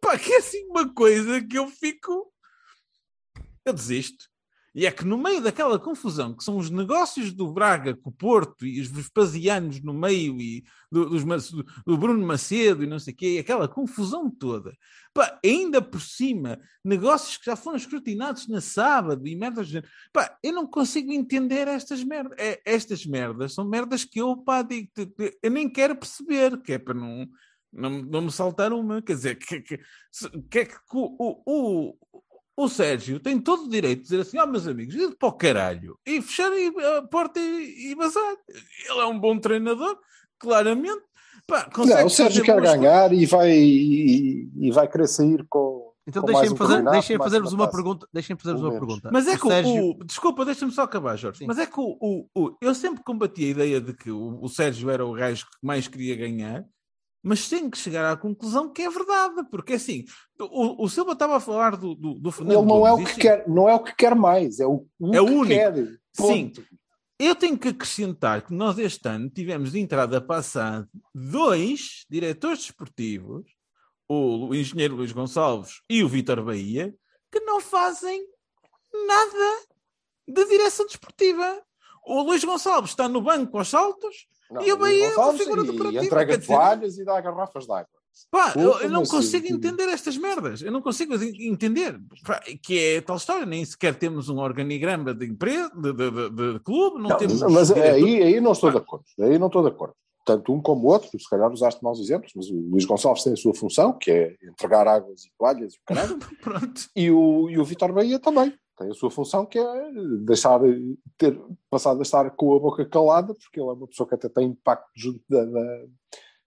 Pá, 0.00 0.18
que 0.18 0.32
é 0.32 0.38
assim 0.38 0.64
uma 0.66 0.92
coisa 0.92 1.42
que 1.44 1.58
eu 1.58 1.68
fico. 1.68 2.32
Eu 3.64 3.72
desisto. 3.72 4.28
E 4.74 4.86
é 4.86 4.90
que 4.90 5.04
no 5.04 5.18
meio 5.18 5.40
daquela 5.40 5.78
confusão, 5.78 6.34
que 6.36 6.44
são 6.44 6.56
os 6.56 6.70
negócios 6.70 7.32
do 7.32 7.50
Braga 7.52 7.96
com 7.96 8.10
o 8.10 8.12
Porto 8.12 8.66
e 8.66 8.80
os 8.80 8.88
Vespasianos 8.88 9.82
no 9.82 9.94
meio 9.94 10.40
e 10.40 10.62
do, 10.90 11.08
dos 11.08 11.24
do 11.86 11.96
Bruno 11.96 12.24
Macedo 12.26 12.84
e 12.84 12.86
não 12.86 12.98
sei 12.98 13.14
o 13.14 13.16
quê, 13.16 13.34
e 13.34 13.38
aquela 13.38 13.66
confusão 13.66 14.30
toda, 14.30 14.76
pá, 15.12 15.38
ainda 15.44 15.80
por 15.80 16.00
cima, 16.00 16.60
negócios 16.84 17.36
que 17.36 17.46
já 17.46 17.56
foram 17.56 17.76
escrutinados 17.76 18.46
na 18.46 18.60
sábado 18.60 19.26
e 19.26 19.34
merdas. 19.34 19.68
Pá, 20.12 20.38
eu 20.42 20.52
não 20.52 20.66
consigo 20.66 21.12
entender 21.12 21.66
estas 21.66 22.04
merdas. 22.04 22.36
É, 22.38 22.60
estas 22.64 23.04
merdas 23.04 23.54
são 23.54 23.68
merdas 23.68 24.04
que 24.04 24.20
eu, 24.20 24.36
pá, 24.36 24.62
digo, 24.62 24.88
eu 25.42 25.50
nem 25.50 25.68
quero 25.68 25.96
perceber, 25.96 26.60
que 26.62 26.74
é 26.74 26.78
para 26.78 26.94
não, 26.94 27.26
não, 27.72 28.02
não 28.02 28.22
me 28.22 28.30
saltar 28.30 28.72
uma. 28.72 29.02
Quer 29.02 29.14
dizer, 29.14 29.34
que, 29.36 29.60
que, 29.60 29.80
que 30.50 30.58
é 30.58 30.64
que 30.66 30.76
o, 30.92 31.42
o, 31.46 31.96
o, 32.64 32.68
Sérgio 32.68 33.20
tem 33.20 33.38
todo 33.40 33.64
o 33.64 33.68
direito 33.68 33.98
de 33.98 34.04
dizer 34.04 34.20
assim: 34.20 34.38
ó, 34.38 34.46
meus 34.46 34.66
amigos, 34.66 34.94
ir 34.94 35.14
para 35.16 35.28
o 35.28 35.32
caralho 35.32 35.98
e 36.06 36.20
fechar 36.22 36.50
a 36.98 37.02
porta 37.02 37.38
e, 37.40 37.90
e 37.90 37.94
vazar. 37.94 38.36
Ele 38.88 39.00
é 39.00 39.06
um 39.06 39.18
bom 39.18 39.38
treinador, 39.38 39.96
claramente. 40.38 41.02
Pá, 41.46 41.64
consegue 41.70 42.00
Não, 42.00 42.06
o 42.06 42.10
Sérgio 42.10 42.44
quer 42.44 42.60
ganhar 42.60 43.12
e 43.12 43.24
vai, 43.24 43.50
e, 43.50 44.48
e 44.56 44.70
vai 44.70 44.86
querer 44.88 45.06
sair 45.06 45.44
com. 45.48 45.88
Então 46.06 46.22
deixem-me 46.22 46.54
um 46.54 46.56
fazer, 46.56 46.72
campeonato, 46.76 46.92
deixem 46.96 47.18
fazer-vos 47.18 47.52
uma 47.52 47.64
taça. 47.66 47.76
pergunta. 47.76 48.08
Deixem-me 48.12 48.40
fazer-vos 48.40 48.62
uma 48.62 48.70
menos. 48.70 48.86
pergunta. 48.86 49.10
Mas 49.12 49.26
é 49.28 49.34
O 49.34 49.38
que 49.38 49.46
o, 49.46 49.50
Sérgio- 49.50 49.90
o- 49.90 50.04
Desculpa, 50.04 50.44
deixa-me 50.44 50.72
só 50.72 50.82
acabar, 50.82 51.16
Jorge. 51.16 51.38
Sim. 51.40 51.46
Mas 51.46 51.58
é 51.58 51.66
que 51.66 51.78
o, 51.78 51.96
o, 52.00 52.26
o- 52.34 52.56
eu 52.62 52.74
sempre 52.74 53.02
combati 53.04 53.44
a 53.44 53.48
ideia 53.48 53.80
de 53.80 53.92
que 53.92 54.10
o, 54.10 54.38
o 54.42 54.48
Sérgio 54.48 54.88
era 54.88 55.04
o 55.04 55.12
gajo 55.12 55.44
que 55.44 55.66
mais 55.66 55.86
queria 55.86 56.16
ganhar, 56.16 56.64
mas 57.28 57.46
tenho 57.46 57.70
que 57.70 57.76
chegar 57.76 58.10
à 58.10 58.16
conclusão 58.16 58.72
que 58.72 58.80
é 58.80 58.88
verdade, 58.88 59.44
porque 59.50 59.74
assim, 59.74 60.04
o, 60.40 60.82
o 60.82 60.88
Silva 60.88 61.12
estava 61.12 61.36
a 61.36 61.40
falar 61.40 61.76
do, 61.76 61.94
do, 61.94 62.14
do 62.14 62.32
Fernando 62.32 62.56
Ele 62.56 62.66
não 62.66 62.86
é 62.86 62.92
o 62.92 63.04
que 63.04 63.14
quer, 63.16 63.46
não 63.46 63.68
é 63.68 63.74
o 63.74 63.82
que 63.82 63.94
quer 63.94 64.14
mais, 64.14 64.58
é 64.60 64.66
o, 64.66 64.86
o 64.98 65.14
É 65.14 65.20
o 65.20 65.26
que 65.26 65.32
único. 65.32 65.46
quer. 65.54 65.74
Sim. 66.14 66.48
Ponto. 66.48 66.66
Eu 67.18 67.34
tenho 67.34 67.58
que 67.58 67.68
acrescentar 67.68 68.46
que 68.46 68.54
nós 68.54 68.78
este 68.78 69.06
ano 69.06 69.28
tivemos 69.28 69.72
de 69.72 69.78
entrada 69.78 70.22
passada 70.22 70.88
dois 71.14 72.06
diretores 72.08 72.60
desportivos, 72.60 73.44
o 74.08 74.54
engenheiro 74.54 74.96
Luís 74.96 75.12
Gonçalves 75.12 75.82
e 75.90 76.02
o 76.02 76.08
Vítor 76.08 76.42
Bahia, 76.42 76.94
que 77.30 77.40
não 77.40 77.60
fazem 77.60 78.24
nada 79.06 79.66
de 80.26 80.46
direção 80.46 80.86
desportiva. 80.86 81.62
O 82.06 82.22
Luís 82.22 82.42
Gonçalves 82.42 82.92
está 82.92 83.06
no 83.06 83.20
banco 83.20 83.58
aos 83.58 83.68
saltos 83.68 84.26
Não, 84.50 84.62
E 84.62 84.72
o 84.72 84.76
Bahia 84.78 85.06
é 85.08 85.16
uma 85.16 85.32
figura 85.34 85.62
decorativa, 85.62 86.02
E 86.02 86.06
entrega 86.06 86.32
quer 86.32 86.38
dizer- 86.38 86.52
toalhas 86.54 86.98
e 86.98 87.04
dá 87.04 87.20
garrafas 87.20 87.64
de 87.66 87.72
água. 87.72 87.88
Pá, 88.32 88.52
eu, 88.56 88.80
eu 88.80 88.90
não 88.90 89.02
assim? 89.02 89.12
consigo 89.12 89.46
entender 89.46 89.84
estas 89.90 90.16
merdas. 90.16 90.60
Eu 90.60 90.72
não 90.72 90.82
consigo 90.82 91.14
entender. 91.14 92.00
Que 92.62 92.96
é 92.96 93.00
tal 93.00 93.16
história. 93.16 93.46
Nem 93.46 93.64
sequer 93.64 93.94
temos 93.94 94.28
um 94.28 94.38
organigrama 94.38 95.14
de 95.14 95.26
empresa, 95.26 95.70
de, 95.76 95.92
de, 95.92 96.10
de- 96.10 96.52
de 96.54 96.60
clube, 96.60 97.00
não, 97.00 97.10
Não, 97.10 97.16
temos. 97.16 97.40
mas 97.42 97.68
diretor- 97.68 97.94
aí, 97.94 98.22
aí 98.22 98.40
não 98.40 98.52
estou 98.52 98.70
de 98.72 98.78
acordo. 98.78 99.04
Aí 99.20 99.38
não 99.38 99.46
estou 99.46 99.62
de 99.62 99.68
acordo. 99.68 99.94
Tanto 100.24 100.52
um 100.52 100.60
como 100.60 100.88
o 100.88 100.90
outro, 100.92 101.08
se 101.18 101.28
calhar 101.30 101.50
usaste 101.50 101.82
maus 101.82 102.00
exemplos, 102.00 102.32
mas 102.34 102.50
o 102.50 102.54
Luís 102.54 102.84
Gonçalves 102.84 103.22
tem 103.22 103.32
a 103.32 103.36
sua 103.36 103.54
função, 103.54 103.92
que 103.96 104.10
é 104.10 104.36
entregar 104.42 104.86
águas 104.88 105.24
e 105.24 105.30
toalhas 105.38 105.74
e 105.74 105.76
o 105.78 105.80
caralho, 105.86 106.18
Pronto. 106.42 106.82
e 106.96 107.10
o, 107.10 107.48
e 107.48 107.58
o 107.58 107.64
Vitor 107.64 107.92
Bahia 107.92 108.18
também 108.18 108.52
tem 108.78 108.90
a 108.90 108.94
sua 108.94 109.10
função, 109.10 109.44
que 109.44 109.58
é 109.58 109.90
deixar, 110.24 110.60
ter 111.16 111.38
passado 111.70 111.98
a 111.98 112.02
estar 112.02 112.30
com 112.30 112.54
a 112.56 112.60
boca 112.60 112.84
calada, 112.86 113.34
porque 113.34 113.60
ele 113.60 113.68
é 113.68 113.72
uma 113.72 113.86
pessoa 113.88 114.08
que 114.08 114.14
até 114.14 114.28
tem 114.28 114.48
impacto 114.48 114.88
junto 114.96 115.20
da, 115.28 115.44
da, 115.44 115.84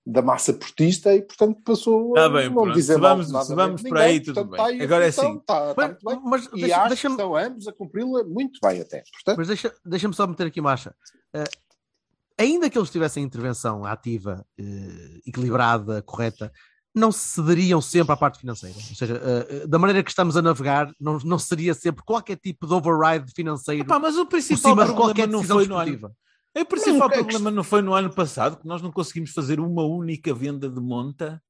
da 0.06 0.22
massa 0.22 0.54
portista 0.54 1.14
e, 1.14 1.22
portanto, 1.22 1.62
passou 1.64 2.14
Tá 2.14 2.26
a 2.26 2.30
bem, 2.30 2.48
não 2.48 2.54
pronto. 2.64 2.74
dizer 2.74 2.96
Se 2.96 3.00
vamos- 3.00 3.32
nada 3.32 3.46
se 3.46 3.54
vamos 3.56 3.84
ninguém. 3.84 4.02
aí, 4.02 4.20
tudo 4.20 4.48
Portanto, 4.48 4.68
bem. 4.68 4.82
a 4.82 4.84
Agora 4.84 5.06
é 5.06 5.08
assim. 5.10 5.38
Está, 5.38 5.72
está 5.72 5.74
Mas- 5.78 5.88
muito 5.90 6.06
bem. 6.06 6.20
mas 6.24 6.46
E 6.46 6.62
deixa- 6.62 6.88
que 6.90 7.08
estão 7.08 7.36
ambos 7.36 7.68
a 7.68 7.74
cumpri-la 7.74 8.24
muito 8.24 8.60
bem 8.64 8.82
até. 8.82 9.04
Portanto, 9.12 9.38
Mas 9.38 9.48
deixa- 9.48 9.76
deixa-me 9.86 10.14
só 10.16 10.26
meter 10.26 10.48
aqui 10.48 10.60
marcha. 10.62 10.96
Eh, 11.34 11.44
ainda 12.40 12.70
que 12.70 12.78
eles 12.78 12.90
tivessem 12.90 13.24
intervenção 13.24 13.86
ativa, 13.86 14.44
eh, 14.60 15.20
equilibrada, 15.28 16.02
correta, 16.02 16.52
não 16.94 17.12
cederiam 17.12 17.82
sempre 17.82 18.12
à 18.14 18.18
parte 18.18 18.40
financeira. 18.40 18.76
Ou 18.76 18.96
seja, 18.96 19.22
eh, 19.50 19.68
da 19.68 19.80
maneira 19.80 20.04
que 20.04 20.10
estamos 20.10 20.36
a 20.36 20.42
navegar, 20.42 20.92
não, 21.00 21.18
não 21.20 21.40
seria 21.40 21.74
sempre 21.74 22.04
qualquer 22.04 22.36
tipo 22.38 22.68
de 22.68 22.74
override 22.74 23.32
financeiro 23.34 23.84
Epá, 23.84 23.98
mas 23.98 24.18
o 24.18 24.26
principal 24.26 24.58
cima 24.72 24.86
de 24.86 24.92
problema 24.94 24.96
qualquer 25.08 25.28
não 25.28 25.44
foi 25.44 25.68
no 25.68 25.76
ano. 25.78 25.86
desportiva. 25.86 26.16
O 26.54 26.66
principal 26.66 26.98
Não, 27.00 27.06
é 27.06 27.10
que- 27.10 27.16
problema 27.24 27.52
não 27.52 27.64
foi 27.64 27.82
no 27.82 27.94
ano 27.94 28.10
passado, 28.10 28.58
que 28.58 28.68
nós 28.68 28.82
não 28.82 28.92
conseguimos 28.92 29.32
fazer 29.32 29.58
uma 29.60 29.84
única 29.84 30.34
venda 30.34 30.68
de 30.70 30.82
monta. 30.82 31.42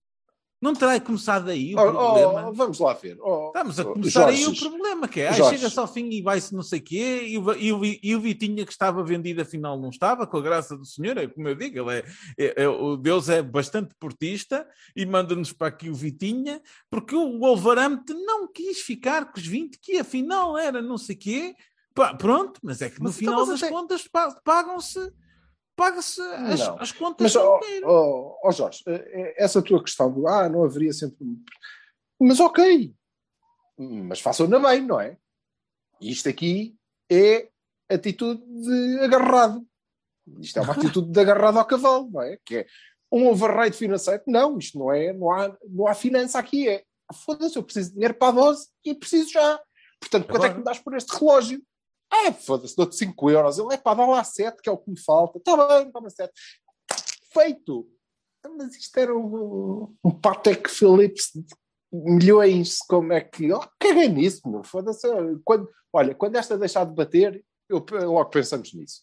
Não 0.62 0.74
terá 0.76 0.99
começado 0.99 1.49
aí 1.49 1.74
o 1.74 1.80
oh, 1.80 1.91
problema? 1.91 2.49
oh, 2.49 2.53
vamos 2.53 2.78
lá 2.80 2.93
ver. 2.93 3.18
Oh, 3.20 3.47
Estamos 3.47 3.80
a 3.80 3.84
oh, 3.84 3.93
começar 3.93 4.28
aí 4.28 4.41
o 4.41 4.53
Jorge, 4.53 4.70
problema, 4.70 5.07
que 5.07 5.22
é, 5.22 5.34
Jorge. 5.34 5.57
chega-se 5.57 5.80
ao 5.80 5.88
fim 5.88 6.07
e 6.09 6.22
vai-se 6.22 6.53
não 6.53 6.62
sei 6.62 6.78
o 6.80 6.84
quê, 6.84 7.24
e 7.30 7.38
o, 7.39 7.53
e, 7.53 7.74
o, 7.74 7.82
e 7.84 8.16
o 8.16 8.20
Vitinha 8.22 8.64
que 8.64 8.72
estava 8.72 9.03
vendido 9.03 9.41
afinal 9.41 9.80
não 9.80 9.89
estava, 9.89 10.28
com 10.28 10.38
a 10.38 10.41
graça 10.41 10.78
do 10.78 10.86
Senhor, 10.86 11.18
é 11.18 11.26
como 11.28 11.47
eu 11.47 11.55
digo, 11.55 11.89
ele 11.89 11.99
é, 11.99 12.05
é- 12.38 12.64
é- 12.64 12.70
o 12.70 12.95
Deus 12.95 13.28
é 13.28 13.41
bastante 13.41 13.95
portista 13.99 14.68
e 14.95 15.03
manda-nos 15.03 15.51
para 15.51 15.68
aqui 15.68 15.89
o 15.89 15.95
Vitinha, 15.95 16.62
porque 16.91 17.16
o 17.16 17.39
Wolverhampton 17.39 18.14
não 18.26 18.47
quis 18.47 18.82
ficar 18.82 19.32
com 19.32 19.39
os 19.39 19.47
20, 19.47 19.80
que 19.82 19.97
afinal 19.97 20.55
era 20.57 20.80
não 20.82 20.97
sei 20.97 21.16
o 21.16 21.20
quê, 21.20 21.55
Pá, 21.93 22.14
pronto, 22.14 22.57
mas 22.64 22.82
é 22.82 22.89
que 22.89 22.99
no 22.99 23.05
Mas 23.05 23.22
então, 23.22 23.34
final 23.34 23.39
mas 23.41 23.49
das 23.49 23.64
até- 23.64 23.70
contas 23.70 24.07
pa- 24.07 24.39
pagam-se 24.45 25.12
paga-se 25.82 26.21
as, 26.21 26.61
as 26.61 26.91
contas 26.91 27.34
Mas, 27.34 27.36
ó 27.36 27.59
dinheiro. 27.59 27.88
ó, 27.89 28.38
ó, 28.43 28.51
Jorge, 28.51 28.84
eh, 28.86 29.34
essa 29.36 29.63
tua 29.63 29.82
questão 29.82 30.13
do 30.13 30.27
ah, 30.27 30.47
não 30.47 30.63
haveria 30.63 30.93
sempre. 30.93 31.17
Mas 32.19 32.39
ok, 32.39 32.93
mas 33.79 34.19
façam-na 34.19 34.59
bem, 34.59 34.86
não 34.86 34.99
é? 34.99 35.17
Isto 35.99 36.29
aqui 36.29 36.75
é 37.11 37.49
atitude 37.89 38.43
de 38.45 38.99
agarrado. 38.99 39.65
Isto 40.39 40.59
é 40.59 40.61
uma 40.61 40.73
atitude 40.77 41.11
de 41.11 41.19
agarrado 41.19 41.57
ao 41.57 41.65
cavalo, 41.65 42.11
não 42.11 42.21
é? 42.21 42.38
Que 42.45 42.57
é 42.57 42.67
um 43.11 43.27
override 43.27 43.75
financeiro. 43.75 44.21
Não, 44.27 44.59
isto 44.59 44.77
não 44.77 44.93
é, 44.93 45.11
não 45.11 45.32
há, 45.32 45.57
não 45.67 45.88
há 45.88 45.95
finança 45.95 46.38
aqui. 46.38 46.69
É 46.69 46.84
foda-se, 47.25 47.57
eu 47.57 47.63
preciso 47.63 47.89
de 47.89 47.95
dinheiro 47.95 48.13
para 48.13 48.27
a 48.27 48.32
dose 48.32 48.67
e 48.86 48.93
preciso 48.93 49.32
já. 49.32 49.59
Portanto, 49.99 50.27
quanto 50.27 50.45
é 50.45 50.49
que 50.51 50.57
me 50.59 50.63
dás 50.63 50.77
por 50.77 50.95
este 50.95 51.09
relógio? 51.17 51.59
Ah, 52.12 52.34
foda-se, 52.34 52.76
dou-te 52.76 52.95
5 52.95 53.30
euros. 53.30 53.57
Ele 53.57 53.74
é 53.74 53.78
para 53.78 53.97
dar 53.97 54.07
lá 54.07 54.24
7, 54.24 54.62
que 54.62 54.68
é 54.68 54.72
o 54.72 54.78
que 54.78 54.91
me 54.91 54.99
falta. 54.99 55.38
Está 55.38 55.55
bem, 55.68 55.91
toma 55.91 56.09
7. 56.09 56.32
Feito. 57.34 57.88
Mas 58.57 58.76
isto 58.76 58.97
era 58.97 59.16
um, 59.16 59.95
um 60.03 60.12
Patek 60.12 60.70
Philips 60.70 61.32
de 61.34 61.55
milhões. 61.91 62.80
Como 62.80 63.14
é 63.14 63.22
que. 63.22 63.51
Oh, 63.53 63.66
caguei 63.80 64.09
nisso, 64.09 64.41
meu. 64.49 64.64
Foda-se. 64.64 65.07
Quando, 65.45 65.70
olha, 65.93 66.14
quando 66.14 66.36
esta 66.36 66.57
deixar 66.57 66.86
de 66.86 66.93
bater, 66.93 67.43
eu, 67.70 67.86
logo 67.89 68.30
pensamos 68.30 68.74
nisso. 68.74 69.01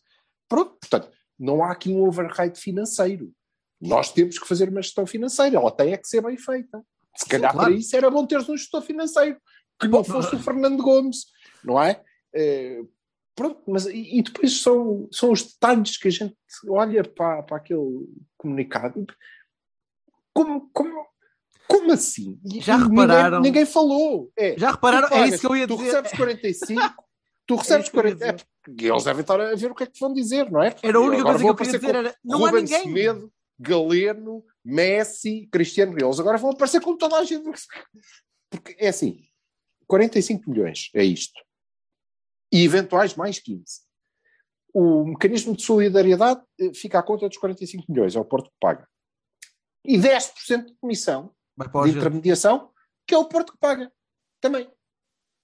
Pronto, 0.48 0.76
portanto, 0.80 1.10
não 1.38 1.62
há 1.62 1.72
aqui 1.72 1.90
um 1.90 2.06
override 2.06 2.60
financeiro. 2.60 3.32
Nós 3.80 4.12
temos 4.12 4.38
que 4.38 4.46
fazer 4.46 4.68
uma 4.68 4.82
gestão 4.82 5.06
financeira. 5.06 5.56
Ela 5.56 5.70
tem 5.70 5.92
é 5.92 5.96
que 5.96 6.08
ser 6.08 6.20
bem 6.20 6.36
feita. 6.36 6.84
Se 7.16 7.26
calhar 7.26 7.52
claro. 7.52 7.70
para 7.70 7.78
isso 7.78 7.96
era 7.96 8.10
bom 8.10 8.26
ter 8.26 8.38
um 8.38 8.56
gestor 8.56 8.82
financeiro 8.82 9.40
que 9.80 9.88
não 9.88 10.02
fosse 10.02 10.34
o 10.34 10.38
Fernando 10.38 10.82
Gomes, 10.82 11.26
não 11.64 11.80
é? 11.82 12.02
Pronto, 13.38 13.62
mas 13.68 13.86
e, 13.86 14.18
e 14.18 14.22
depois 14.22 14.60
são, 14.60 15.08
são 15.12 15.30
os 15.30 15.44
detalhes 15.44 15.96
que 15.96 16.08
a 16.08 16.10
gente 16.10 16.36
olha 16.68 17.04
para, 17.04 17.40
para 17.44 17.56
aquele 17.58 18.08
comunicado. 18.36 19.06
Como, 20.34 20.68
como, 20.72 21.06
como 21.68 21.92
assim? 21.92 22.36
Já 22.60 22.76
e 22.76 22.82
repararam- 22.82 23.38
Ninguém, 23.38 23.52
ninguém 23.52 23.66
falou. 23.66 24.28
É, 24.36 24.58
Já 24.58 24.72
repararam? 24.72 25.06
tu 25.08 25.14
É 25.14 25.18
pagas, 25.18 25.34
isso 25.34 25.40
que 25.40 25.46
eu 25.46 25.56
ia 25.56 25.68
tu 25.68 25.76
dizer. 25.76 25.86
recebes 26.02 26.12
45, 26.12 27.04
tu 27.46 27.54
recebes 27.56 27.86
ia 27.86 27.92
40. 27.92 28.26
É, 28.26 28.32
porque 28.64 28.86
eles 28.86 29.04
devem 29.04 29.20
estar 29.20 29.40
a 29.40 29.54
ver 29.54 29.70
o 29.70 29.74
que 29.76 29.82
é 29.84 29.86
que 29.86 30.00
vão 30.00 30.12
dizer, 30.12 30.50
não 30.50 30.60
é? 30.62 30.74
Era 30.82 30.98
a 30.98 31.00
única 31.00 31.22
coisa 31.22 31.38
que 31.38 31.48
eu 31.48 31.54
queria 31.54 31.78
dizer. 31.78 31.94
Era, 31.94 32.16
não 32.24 32.44
há 32.44 32.48
Ruben 32.50 32.64
ninguém. 32.64 32.82
Semedo, 32.82 33.32
Galeno, 33.56 34.44
Messi, 34.64 35.48
Cristiano. 35.52 35.96
Eles 35.96 36.18
agora 36.18 36.38
vão 36.38 36.50
aparecer 36.50 36.80
com 36.80 36.96
toda 36.96 37.16
a 37.16 37.22
gente. 37.24 37.44
Porque 38.50 38.74
é 38.80 38.88
assim, 38.88 39.20
45 39.86 40.50
milhões 40.50 40.90
é 40.92 41.04
isto. 41.04 41.40
E 42.52 42.64
eventuais 42.64 43.14
mais 43.14 43.38
15. 43.38 43.62
O 44.72 45.04
mecanismo 45.04 45.56
de 45.56 45.62
solidariedade 45.62 46.42
eh, 46.60 46.72
fica 46.74 46.98
à 46.98 47.02
conta 47.02 47.28
dos 47.28 47.38
45 47.38 47.84
milhões, 47.88 48.14
é 48.14 48.20
o 48.20 48.24
Porto 48.24 48.50
que 48.50 48.56
paga. 48.60 48.88
E 49.84 49.96
10% 49.96 50.66
de 50.66 50.74
comissão 50.76 51.34
de 51.56 51.90
intermediação, 51.90 52.70
que 53.06 53.14
é 53.14 53.18
o 53.18 53.24
Porto 53.24 53.52
que 53.52 53.58
paga. 53.58 53.90
Também. 54.40 54.70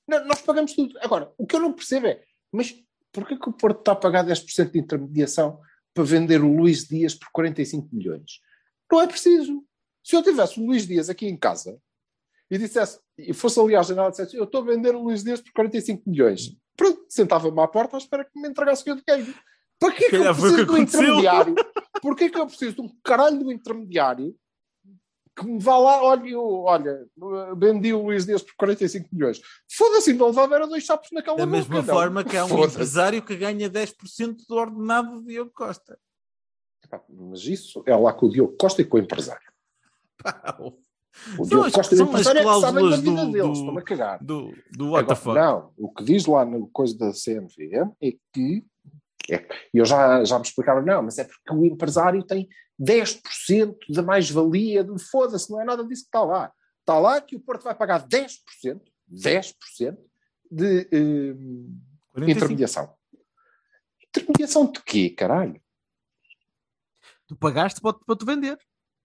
Não, 0.06 0.24
nós 0.26 0.42
pagamos 0.42 0.74
tudo. 0.74 0.96
Agora, 1.00 1.32
o 1.38 1.46
que 1.46 1.56
eu 1.56 1.60
não 1.60 1.72
percebo 1.72 2.06
é, 2.06 2.22
mas 2.52 2.74
porquê 3.10 3.36
que 3.36 3.48
o 3.48 3.52
Porto 3.52 3.80
está 3.80 3.92
a 3.92 3.96
pagar 3.96 4.24
10% 4.24 4.70
de 4.70 4.78
intermediação 4.78 5.60
para 5.92 6.04
vender 6.04 6.42
o 6.42 6.54
Luís 6.54 6.86
Dias 6.86 7.14
por 7.14 7.28
45 7.32 7.88
milhões? 7.92 8.40
Não 8.90 9.00
é 9.00 9.06
preciso. 9.06 9.64
Se 10.02 10.14
eu 10.14 10.22
tivesse 10.22 10.60
o 10.60 10.66
Luís 10.66 10.86
Dias 10.86 11.08
aqui 11.08 11.26
em 11.26 11.36
casa 11.36 11.80
e 12.50 12.58
dissesse, 12.58 13.00
e 13.16 13.32
fosse 13.32 13.58
ali 13.58 13.74
à 13.74 13.82
janela 13.82 14.08
e 14.08 14.10
dissesse, 14.10 14.36
eu 14.36 14.44
estou 14.44 14.62
a 14.62 14.66
vender 14.66 14.94
o 14.94 15.02
Luís 15.02 15.24
Dias 15.24 15.40
por 15.40 15.52
45 15.52 16.08
milhões, 16.08 16.54
sentava-me 17.14 17.60
à 17.60 17.68
porta 17.68 17.96
à 17.96 17.98
espera 17.98 18.24
que 18.24 18.38
me 18.40 18.48
entregasse 18.48 18.90
o 18.90 18.96
dinheiro. 19.02 19.34
Para 19.78 19.92
que 19.92 20.04
é 20.04 20.10
que 20.10 20.16
eu 20.16 20.20
calhar 20.20 20.34
foi 20.34 20.50
o 20.50 20.54
que 20.56 20.64
preciso 20.64 20.66
do 20.66 20.72
aconteceu. 20.74 21.00
intermediário? 21.02 21.54
Porquê 22.00 22.30
que 22.30 22.38
eu 22.38 22.46
preciso 22.46 22.76
de 22.76 22.80
um 22.82 22.88
caralho 23.02 23.38
do 23.38 23.52
intermediário 23.52 24.36
que 25.36 25.44
me 25.44 25.58
vá 25.58 25.76
lá, 25.76 26.02
olha, 26.02 26.28
eu, 26.28 26.44
olha, 26.60 27.08
vendi 27.56 27.92
o 27.92 28.04
Luís 28.04 28.24
Dias 28.24 28.40
por 28.42 28.54
45 28.56 29.08
milhões. 29.12 29.40
Foda-se, 29.68 30.12
não 30.12 30.28
levava 30.28 30.54
era 30.54 30.66
dois 30.66 30.84
chapos 30.84 31.08
naquela 31.10 31.36
Da 31.36 31.44
boca, 31.44 31.56
mesma 31.58 31.76
não. 31.76 31.84
forma 31.84 32.24
que 32.24 32.36
há 32.36 32.44
um 32.44 32.64
empresário 32.64 33.20
que 33.20 33.34
ganha 33.36 33.68
10% 33.68 34.36
do 34.48 34.54
ordenado 34.54 35.20
de 35.20 35.26
Diogo 35.26 35.50
Costa. 35.52 35.98
Mas 37.08 37.44
isso 37.46 37.82
é 37.86 37.96
lá 37.96 38.12
com 38.12 38.26
o 38.26 38.30
Diogo 38.30 38.56
Costa 38.56 38.80
e 38.82 38.84
com 38.84 38.96
o 38.96 39.00
empresário. 39.00 39.52
O 41.38 41.44
São 41.44 41.46
Diogo 41.46 41.70
Costa 41.72 41.96
são 41.96 42.06
as 42.06 42.10
empresário 42.10 42.38
é 42.38 42.42
que 42.42 42.48
cláusulas 42.48 43.00
vida 43.00 43.24
do- 43.24 43.32
deles, 43.32 43.58
do-. 43.58 43.64
Do, 44.20 44.54
do 44.72 44.90
what 44.90 45.08
the 45.08 45.14
fuck. 45.14 45.34
Não, 45.38 45.72
o 45.76 45.92
que 45.92 46.04
diz 46.04 46.26
lá 46.26 46.44
na 46.44 46.58
coisa 46.72 46.96
da 46.98 47.12
CMVM 47.12 47.92
é 48.02 48.12
que, 48.32 48.64
é, 49.30 49.46
e 49.72 49.78
eu 49.78 49.84
já, 49.84 50.24
já 50.24 50.38
me 50.38 50.44
explicaram, 50.44 50.82
não, 50.84 51.02
mas 51.02 51.18
é 51.18 51.24
porque 51.24 51.52
o 51.54 51.64
empresário 51.64 52.22
tem 52.24 52.48
10% 52.80 53.76
da 53.90 54.02
mais-valia 54.02 54.82
do 54.82 54.98
foda-se, 54.98 55.50
não 55.50 55.60
é 55.60 55.64
nada 55.64 55.84
disso 55.84 56.02
que 56.02 56.08
está 56.08 56.24
lá. 56.24 56.52
Está 56.80 56.98
lá 56.98 57.20
que 57.20 57.36
o 57.36 57.40
Porto 57.40 57.62
vai 57.62 57.74
pagar 57.74 58.06
10%, 58.06 58.80
10% 59.10 59.96
de 60.50 60.80
eh, 60.92 61.34
45. 62.12 62.30
intermediação. 62.30 62.94
Intermediação 64.08 64.70
de 64.70 64.82
quê, 64.82 65.10
caralho? 65.10 65.60
Tu 67.26 67.34
pagaste 67.36 67.80
para, 67.80 67.94
para 67.94 68.16
te 68.16 68.24
vender. 68.24 68.58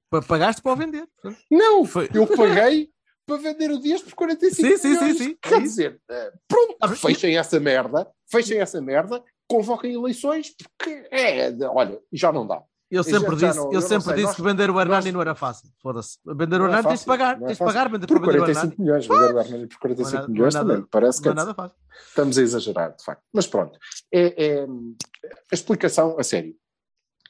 Pa- 0.09 0.21
Pagaste 0.21 0.61
para 0.61 0.73
o 0.73 0.75
vender. 0.75 1.07
Não, 1.49 1.85
Foi- 1.85 2.09
eu 2.13 2.25
paguei 2.35 2.89
para 3.25 3.37
vender 3.37 3.69
o 3.71 3.79
Dias 3.79 4.01
por 4.01 4.13
45 4.15 4.55
Sim, 4.55 4.77
sim, 4.77 4.77
sim, 4.77 4.89
milhões. 4.89 5.17
sim. 5.17 5.37
Quer 5.41 5.53
É 5.57 5.59
dizer, 5.61 6.01
eh, 6.09 6.31
pronto, 6.47 6.75
Ah, 6.81 6.87
fechem 6.89 7.37
essa 7.37 7.59
merda, 7.59 8.07
fechem 8.31 8.59
essa 8.59 8.81
merda, 8.81 9.23
convoquem 9.47 9.93
eleições, 9.93 10.53
porque 10.57 11.07
é, 11.11 11.51
olha, 11.67 11.99
já 12.11 12.31
não 12.31 12.45
dá. 12.47 12.61
Eu 12.91 13.03
sempre 13.03 13.35
disse, 13.35 13.55
não- 13.55 13.71
eu 13.71 13.81
sempre 13.81 14.03
sei, 14.05 14.13
disse 14.15 14.25
nós- 14.25 14.35
que 14.35 14.41
vender 14.41 14.71
o 14.71 14.79
Hernani 14.81 15.05
nós- 15.05 15.13
não 15.13 15.21
era 15.21 15.35
fácil. 15.35 15.69
Foda-se. 15.79 16.17
Vender 16.25 16.59
o 16.59 16.63
é 16.63 16.67
Hernani 16.69 16.87
tens 16.87 16.99
de 17.01 17.05
pagar. 17.05 17.35
é 17.35 17.45
Tens 17.45 17.57
de 17.59 17.63
pagar 17.63 17.87
vender, 17.91 18.07
Por 18.07 18.19
para 18.19 18.25
vender 18.31 18.37
o 18.39 18.45
45 18.45 18.65
Hernani. 18.65 18.75
milhões, 18.79 19.07
vender 19.07 19.35
o 19.35 19.39
Hernani 19.39 19.67
por 19.67 19.75
Não 19.75 19.75
é 19.75 19.79
45 19.79 20.11
nada- 20.15 20.17
não 20.17 20.23
é 20.23 20.33
milhões 20.33 20.53
nada- 20.55 20.69
também 20.73 20.87
parece 20.89 21.19
que 21.21 21.25
Não 21.27 21.31
é 21.33 21.35
nada 21.35 21.53
fácil. 21.53 21.77
estamos 22.07 22.37
a 22.39 22.41
exagerar, 22.41 22.95
de 22.95 23.03
facto. 23.03 23.21
Mas 23.31 23.45
pronto, 23.45 23.77
é, 24.11 24.43
é, 24.47 24.63
a 24.63 25.53
explicação 25.53 26.15
a 26.19 26.23
sério. 26.23 26.55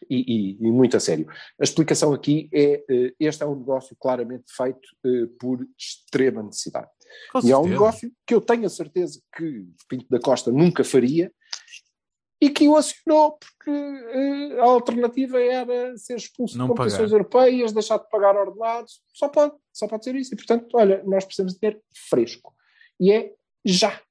E, 0.10 0.18
e- 0.18 0.58
e 0.60 0.72
muito 0.72 0.96
a 0.96 1.00
sério. 1.00 1.28
A 1.60 1.64
explicação 1.64 2.14
aqui 2.14 2.50
é: 2.54 2.84
eh, 2.90 3.14
este 3.20 3.44
é 3.44 3.46
um 3.46 3.56
negócio 3.56 3.96
claramente 4.00 4.46
feito 4.56 4.88
eh, 5.06 5.28
por 5.40 5.66
extrema 5.78 6.44
necessidade. 6.44 6.88
Com 7.32 7.40
E 7.40 7.52
é 7.52 7.58
um 7.58 7.64
certeza. 7.64 7.70
negócio 7.70 8.12
que 8.26 8.34
eu 8.36 8.42
tenho 8.42 8.66
a 8.66 8.70
certeza 8.70 9.20
que 9.36 9.66
Pinto 9.88 10.06
da 10.10 10.20
Costa 10.20 10.52
nunca 10.52 10.84
faria 10.84 11.32
e 12.42 12.50
que 12.50 12.68
o 12.70 12.78
acionou 12.78 13.38
porque 13.38 13.70
eh, 13.70 14.60
a 14.60 14.64
alternativa 14.64 15.42
era 15.42 15.98
ser 15.98 16.16
expulso 16.16 16.58
Não 16.58 16.68
de 16.68 16.72
competições 16.74 17.10
pagar. 17.10 17.16
europeias, 17.16 17.74
deixar 17.74 17.98
de 17.98 18.10
pagar 18.10 18.38
ordenados. 18.38 19.02
Só 19.14 19.28
pode, 19.28 19.54
só 19.74 19.88
pode 19.88 20.06
ser 20.06 20.16
isso. 20.16 20.34
E 20.34 20.38
portanto, 20.38 20.68
olha, 20.76 21.04
nós 21.04 21.26
precisamos 21.26 21.54
de 21.54 21.60
dinheiro 21.60 21.82
fresco. 22.10 22.54
E 23.00 23.12
é 23.12 23.34
já. 23.66 24.02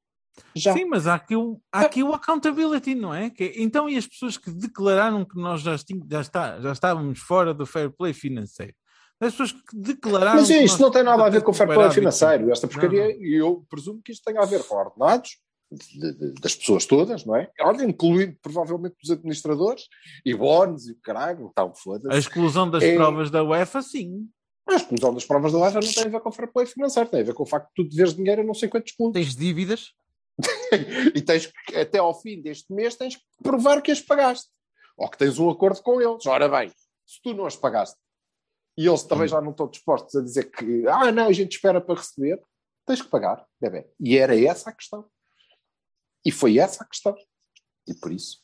Já. 0.55 0.73
Sim, 0.73 0.85
mas 0.87 1.07
há 1.07 1.15
aqui, 1.15 1.37
um, 1.37 1.59
há 1.73 1.81
aqui 1.81 2.03
o 2.03 2.13
accountability, 2.13 2.95
não 2.95 3.15
é? 3.15 3.31
Que 3.31 3.45
é- 3.45 3.63
então, 3.63 3.89
e 3.89 3.97
as 3.97 4.07
pessoas 4.07 4.37
que 4.37 4.51
declararam 4.51 5.25
que 5.25 5.37
nós 5.41 5.61
já, 5.63 5.77
já, 6.11 6.21
está, 6.21 6.61
já 6.61 6.73
estávamos 6.73 7.19
fora 7.21 7.53
do 7.55 7.65
fair 7.67 7.91
play 7.91 8.13
financeiro? 8.13 8.75
As 9.21 9.33
pessoas 9.33 9.53
que 9.53 9.77
declararam. 9.77 10.41
Mas 10.41 10.49
isto 10.51 10.81
não 10.81 10.91
tem 10.93 11.03
nada 11.03 11.25
a 11.25 11.29
ver 11.29 11.43
com 11.43 11.51
o 11.51 11.55
fair 11.55 11.69
play 11.73 11.91
financeiro. 11.91 12.51
Esta 12.53 12.69
porcaria, 12.69 13.17
e 13.19 13.35
eu 13.41 13.65
presumo 13.69 14.01
que 14.05 14.13
isto 14.13 14.23
tenha 14.25 14.41
a 14.41 14.47
ver 14.47 14.63
com 14.65 14.77
ordenados 14.77 15.39
de- 15.71 16.13
de- 16.15 16.33
das 16.41 16.55
pessoas 16.55 16.87
todas, 16.87 17.25
não 17.25 17.35
é? 17.37 17.51
Olha, 17.61 17.83
incluindo 17.85 18.37
provavelmente 18.41 18.95
os 19.03 19.11
administradores 19.11 19.83
e 20.25 20.35
bónus 20.35 20.87
e 20.89 20.93
o 20.93 20.97
caralho, 21.03 21.53
A 21.57 21.69
foda-se. 21.75 22.19
exclusão 22.19 22.71
das 22.71 22.83
É- 22.83 22.95
provas 22.95 23.31
da 23.31 23.43
UEFA, 23.43 23.83
sim. 23.83 24.29
A 24.69 24.75
exclusão 24.77 25.13
das 25.13 25.25
provas 25.25 25.51
da 25.53 25.59
UEFA 25.59 25.81
não 25.81 25.93
tem 25.93 26.05
a 26.05 26.09
ver 26.09 26.21
com 26.21 26.29
o 26.29 26.33
fair 26.33 26.53
play 26.53 26.67
financeiro, 26.67 27.09
tem 27.09 27.21
a 27.21 27.25
ver 27.25 27.35
com 27.35 27.43
o 27.43 27.47
facto 27.47 27.69
de 27.69 27.75
tu 27.75 27.89
deveres 27.89 28.15
dinheiro 28.15 28.43
a 28.43 28.45
não 28.45 28.55
sei 28.55 28.69
quantos 28.69 28.93
clubes. 28.93 29.21
Tens 29.21 29.35
dívidas. 29.35 29.93
E 31.15 31.21
tens 31.23 31.47
que, 31.47 31.77
até 31.77 31.99
ao 31.99 32.19
fim 32.21 32.41
deste 32.41 32.73
mês, 32.73 32.95
tens 32.97 33.17
que 33.17 33.23
provar 33.43 33.81
que 33.83 33.91
as 33.91 34.01
pagaste. 34.01 34.49
Ou 34.97 35.09
que 35.09 35.19
tens 35.19 35.39
um 35.39 35.49
acordo 35.51 35.81
com 35.83 36.01
eles. 36.01 36.27
Ora 36.27 36.49
bem, 36.49 36.71
se 37.07 37.21
tu 37.23 37.33
não 37.35 37.47
as 37.47 37.57
pagaste 37.57 37.97
e 38.77 38.87
eles 38.87 39.03
também 39.03 39.27
já 39.29 39.41
não 39.41 39.51
estão 39.51 39.69
dispostos 39.69 40.15
a 40.15 40.23
dizer 40.23 40.51
que, 40.51 40.87
ah, 40.87 41.11
não, 41.11 41.27
a 41.29 41.33
gente 41.33 41.53
espera 41.53 41.81
para 41.81 41.97
receber, 41.97 42.41
tens 42.87 43.03
que 43.03 43.09
pagar, 43.09 43.45
bebê. 43.61 43.89
E 44.01 44.17
era 44.17 44.39
essa 44.41 44.71
a 44.71 44.73
questão. 44.73 45.05
E 46.25 46.31
foi 46.31 46.59
essa 46.59 46.85
a 46.85 46.87
questão. 46.87 47.15
E 47.87 47.95
por 47.95 48.13
isso 48.13 48.43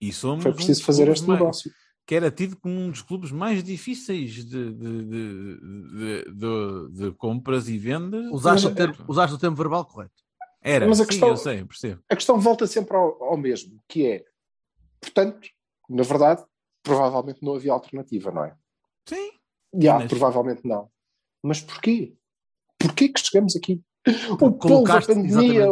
E 0.00 0.12
somos 0.12 0.42
foi 0.42 0.52
um 0.52 0.54
preciso 0.54 0.80
dos 0.80 0.86
fazer 0.86 1.08
este 1.08 1.26
mais- 1.26 1.40
negócio. 1.40 1.70
Que 2.06 2.14
era 2.14 2.30
tido 2.30 2.56
como 2.58 2.74
um 2.74 2.90
dos 2.90 3.00
clubes 3.00 3.30
mais 3.32 3.64
difíceis 3.64 4.32
de, 4.44 4.44
de, 4.44 4.72
de, 4.74 5.58
de, 5.58 6.24
de- 6.32 6.88
de 6.92 7.12
compras 7.16 7.66
e 7.68 7.78
vendas. 7.78 8.26
Usaste, 8.30 8.66
o 8.66 8.74
termo, 8.74 8.96
usaste 9.08 9.34
o 9.34 9.38
termo 9.38 9.56
verbal 9.56 9.86
correto. 9.86 10.22
Era, 10.66 10.88
Mas 10.88 10.98
a 10.98 11.04
sim, 11.04 11.08
questão- 11.10 11.28
eu 11.28 11.36
sei, 11.36 11.64
percebo. 11.64 12.02
A 12.08 12.16
questão 12.16 12.40
volta 12.40 12.66
sempre 12.66 12.96
ao, 12.96 13.22
ao 13.22 13.36
mesmo, 13.36 13.78
que 13.86 14.06
é, 14.06 14.24
portanto, 15.00 15.46
na 15.88 16.02
verdade, 16.02 16.42
provavelmente 16.82 17.42
não 17.42 17.54
havia 17.54 17.72
alternativa, 17.72 18.30
não 18.30 18.44
é? 18.46 18.56
Sim. 19.06 19.30
Já, 19.78 19.98
Mas- 19.98 20.08
provavelmente 20.08 20.62
não. 20.66 20.90
Mas 21.42 21.60
porquê? 21.60 22.16
Porquê 22.78 23.10
que 23.10 23.20
chegamos 23.20 23.54
aqui? 23.54 23.82
O 24.30 24.36
povo, 24.38 24.56
a 24.56 24.58
colocaste- 24.58 25.14
pandemia. 25.14 25.66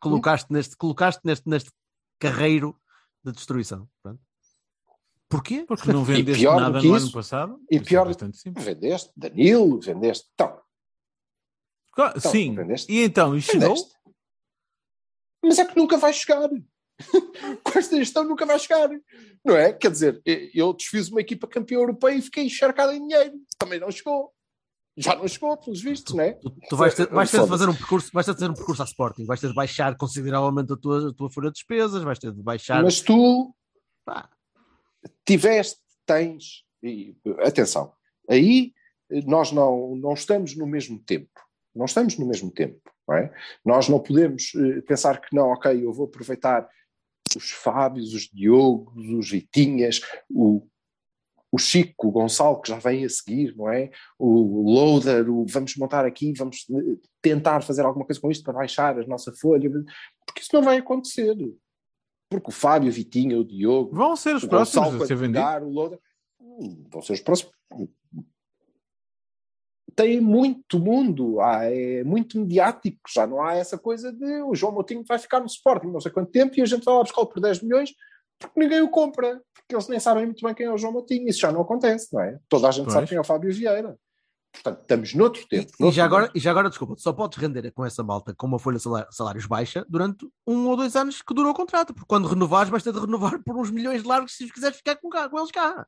Colocaste 0.00 0.52
neste, 0.52 0.76
colocaste 0.76 1.20
neste, 1.24 1.48
neste 1.48 1.70
carreiro 2.18 2.76
de 3.24 3.32
destruição. 3.32 3.88
Pronto. 4.02 4.20
Porquê? 5.28 5.64
Porque 5.66 5.92
não 5.92 6.04
vendeste 6.04 6.44
nada 6.44 6.70
no 6.70 6.78
isso- 6.96 7.06
ano 7.06 7.12
passado. 7.12 7.60
e 7.70 7.76
Isso 7.76 7.84
é 7.84 7.88
pior- 7.88 8.06
bastante 8.06 8.36
simples. 8.36 8.64
vendeste 8.64 9.12
Danilo, 9.16 9.80
vendeste. 9.80 10.28
Então, 10.34 10.60
Claro, 11.92 12.18
Então, 12.18 12.32
sim. 12.32 12.54
vendeste? 12.54 12.92
E 12.92 13.04
então, 13.04 13.36
e 13.36 13.40
chegou? 13.40 13.68
vendeste. 13.68 13.94
Mas 15.44 15.58
é 15.58 15.64
que 15.64 15.76
nunca 15.76 15.96
vai 15.96 16.12
chegar. 16.12 16.48
Com 17.62 17.78
esta 17.78 17.96
gestão 17.96 18.24
nunca 18.24 18.46
vai 18.46 18.58
chegar. 18.58 18.88
Não 19.44 19.56
é? 19.56 19.72
Quer 19.72 19.90
dizer, 19.90 20.22
eu 20.54 20.72
desfiz 20.72 21.08
uma 21.08 21.20
equipa 21.20 21.46
campeã 21.46 21.76
europeia 21.76 22.16
e 22.16 22.22
fiquei 22.22 22.44
encharcado 22.44 22.92
em 22.92 23.06
dinheiro. 23.06 23.34
Também 23.58 23.80
não 23.80 23.90
chegou. 23.90 24.32
Já 24.96 25.16
não 25.16 25.26
chegou, 25.26 25.56
pelos 25.56 25.82
vistos, 25.82 26.14
não 26.14 26.22
é? 26.22 26.34
Tu, 26.34 26.56
tu 26.68 26.76
vais 26.76 26.94
ter, 26.94 27.08
vais 27.08 27.28
ter 27.28 27.42
de 27.42 27.48
fazer 27.48 27.68
um 27.68 27.74
percurso, 27.74 28.10
vais 28.12 28.24
ter 28.24 28.32
de 28.32 28.38
fazer 28.38 28.52
um 28.52 28.54
percurso 28.54 28.80
à 28.80 28.84
Sporting, 28.84 29.24
vais 29.24 29.40
ter 29.40 29.48
de 29.48 29.54
baixar 29.54 29.96
consideravelmente 29.96 30.72
a 30.72 30.76
tua, 30.76 31.10
a 31.10 31.12
tua 31.12 31.28
folha 31.28 31.48
de 31.48 31.54
despesas, 31.54 32.04
vais 32.04 32.18
ter 32.18 32.32
de 32.32 32.40
baixar. 32.40 32.80
Mas 32.80 33.00
tu 33.00 33.52
Pá, 34.04 34.28
tiveste, 35.24 35.80
tens, 36.06 36.64
e, 36.82 37.16
atenção, 37.40 37.92
aí 38.28 38.72
nós 39.26 39.50
não, 39.50 39.96
não 39.96 40.14
estamos 40.14 40.56
no 40.56 40.66
mesmo 40.66 40.98
tempo. 40.98 41.30
Não 41.74 41.86
estamos 41.86 42.16
no 42.18 42.26
mesmo 42.26 42.50
tempo. 42.50 42.80
Não 43.06 43.16
é? 43.16 43.32
Nós 43.64 43.88
não 43.88 44.00
podemos 44.00 44.52
eh, 44.54 44.80
pensar 44.82 45.20
que 45.20 45.34
não, 45.34 45.48
ok, 45.48 45.84
eu 45.84 45.92
vou 45.92 46.06
aproveitar 46.06 46.68
os 47.36 47.50
Fábios, 47.50 48.14
os 48.14 48.28
Diogos, 48.28 48.94
os 48.96 49.30
Vitinhas, 49.30 50.00
o, 50.30 50.66
o 51.52 51.58
Chico, 51.58 52.08
o 52.08 52.10
Gonçalo, 52.10 52.60
que 52.60 52.68
já 52.68 52.78
vem 52.78 53.04
a 53.04 53.08
seguir, 53.08 53.54
não 53.56 53.70
é? 53.70 53.90
O 54.18 54.72
Loader, 54.72 55.30
o 55.30 55.44
vamos 55.46 55.76
montar 55.76 56.04
aqui, 56.04 56.32
vamos 56.36 56.66
eh, 56.70 56.96
tentar 57.20 57.60
fazer 57.62 57.84
alguma 57.84 58.06
coisa 58.06 58.20
com 58.20 58.30
isto 58.30 58.44
para 58.44 58.54
baixar 58.54 58.98
a 58.98 59.06
nossa 59.06 59.32
folha, 59.32 59.70
porque 60.26 60.40
isso 60.40 60.50
não 60.52 60.62
vai 60.62 60.78
acontecer. 60.78 61.36
Porque 62.30 62.48
o 62.48 62.52
Fábio, 62.52 62.88
o 62.88 62.92
Vitinha, 62.92 63.38
o 63.38 63.44
Diogo, 63.44 63.94
Vão 63.94 64.16
ser 64.16 64.34
os 64.34 64.44
próximos 64.44 64.86
Gonçalo 64.86 65.04
a 65.04 65.06
ser 65.06 65.16
vendidos. 65.16 65.62
o 65.62 65.68
Loader, 65.70 66.00
hum, 66.40 66.84
vão 66.90 67.02
ser 67.02 67.12
os 67.12 67.20
próximos. 67.20 67.54
Tem 69.94 70.20
muito 70.20 70.78
mundo, 70.78 71.40
há, 71.40 71.64
é 71.64 72.02
muito 72.04 72.38
mediático, 72.38 72.98
já 73.08 73.26
não 73.26 73.42
há 73.42 73.54
essa 73.54 73.78
coisa 73.78 74.12
de 74.12 74.42
o 74.42 74.54
João 74.54 74.72
Moutinho 74.72 75.04
vai 75.06 75.18
ficar 75.18 75.40
no 75.40 75.46
Sporting 75.46 75.88
não 75.88 76.00
sei 76.00 76.10
quanto 76.10 76.30
tempo 76.30 76.54
e 76.56 76.62
a 76.62 76.66
gente 76.66 76.84
vai 76.84 76.94
lá 76.94 77.02
buscar 77.02 77.24
por 77.26 77.40
10 77.40 77.62
milhões 77.62 77.92
porque 78.38 78.60
ninguém 78.60 78.80
o 78.82 78.88
compra, 78.88 79.40
porque 79.54 79.74
eles 79.74 79.88
nem 79.88 80.00
sabem 80.00 80.26
muito 80.26 80.44
bem 80.44 80.54
quem 80.54 80.66
é 80.66 80.72
o 80.72 80.76
João 80.76 80.92
Moutinho, 80.92 81.28
isso 81.28 81.40
já 81.40 81.52
não 81.52 81.62
acontece, 81.62 82.12
não 82.12 82.20
é? 82.20 82.38
Toda 82.48 82.68
a 82.68 82.70
gente 82.70 82.86
sabe 82.86 83.00
Pois. 83.00 83.08
quem 83.08 83.18
é 83.18 83.20
o 83.20 83.24
Fábio 83.24 83.52
Vieira. 83.52 83.96
Portanto, 84.52 84.82
estamos 84.82 85.14
noutro 85.14 85.46
tempo. 85.48 85.72
E, 85.80 85.88
e 85.88 85.90
já 85.90 86.04
agora, 86.04 86.30
e 86.32 86.38
já 86.38 86.50
agora, 86.50 86.68
desculpa, 86.68 86.94
só 86.96 87.12
podes 87.12 87.38
render 87.38 87.68
com 87.72 87.84
essa 87.84 88.04
malta 88.04 88.32
com 88.34 88.46
uma 88.46 88.58
folha 88.58 88.78
de 88.78 88.84
salários 89.10 89.46
baixa 89.46 89.84
durante 89.88 90.28
um 90.46 90.68
ou 90.68 90.76
dois 90.76 90.94
anos 90.94 91.20
que 91.20 91.34
durou 91.34 91.50
o 91.50 91.54
contrato, 91.54 91.92
porque 91.92 92.06
quando 92.06 92.28
renovares 92.28 92.82
ter 92.82 92.92
de 92.92 93.00
renovar 93.00 93.42
por 93.42 93.56
uns 93.56 93.70
milhões 93.70 94.02
de 94.02 94.08
largos 94.08 94.36
se 94.36 94.48
quiseres 94.48 94.76
ficar 94.76 94.96
com, 94.96 95.08
cá, 95.08 95.28
com 95.28 95.38
eles 95.38 95.50
cá. 95.50 95.86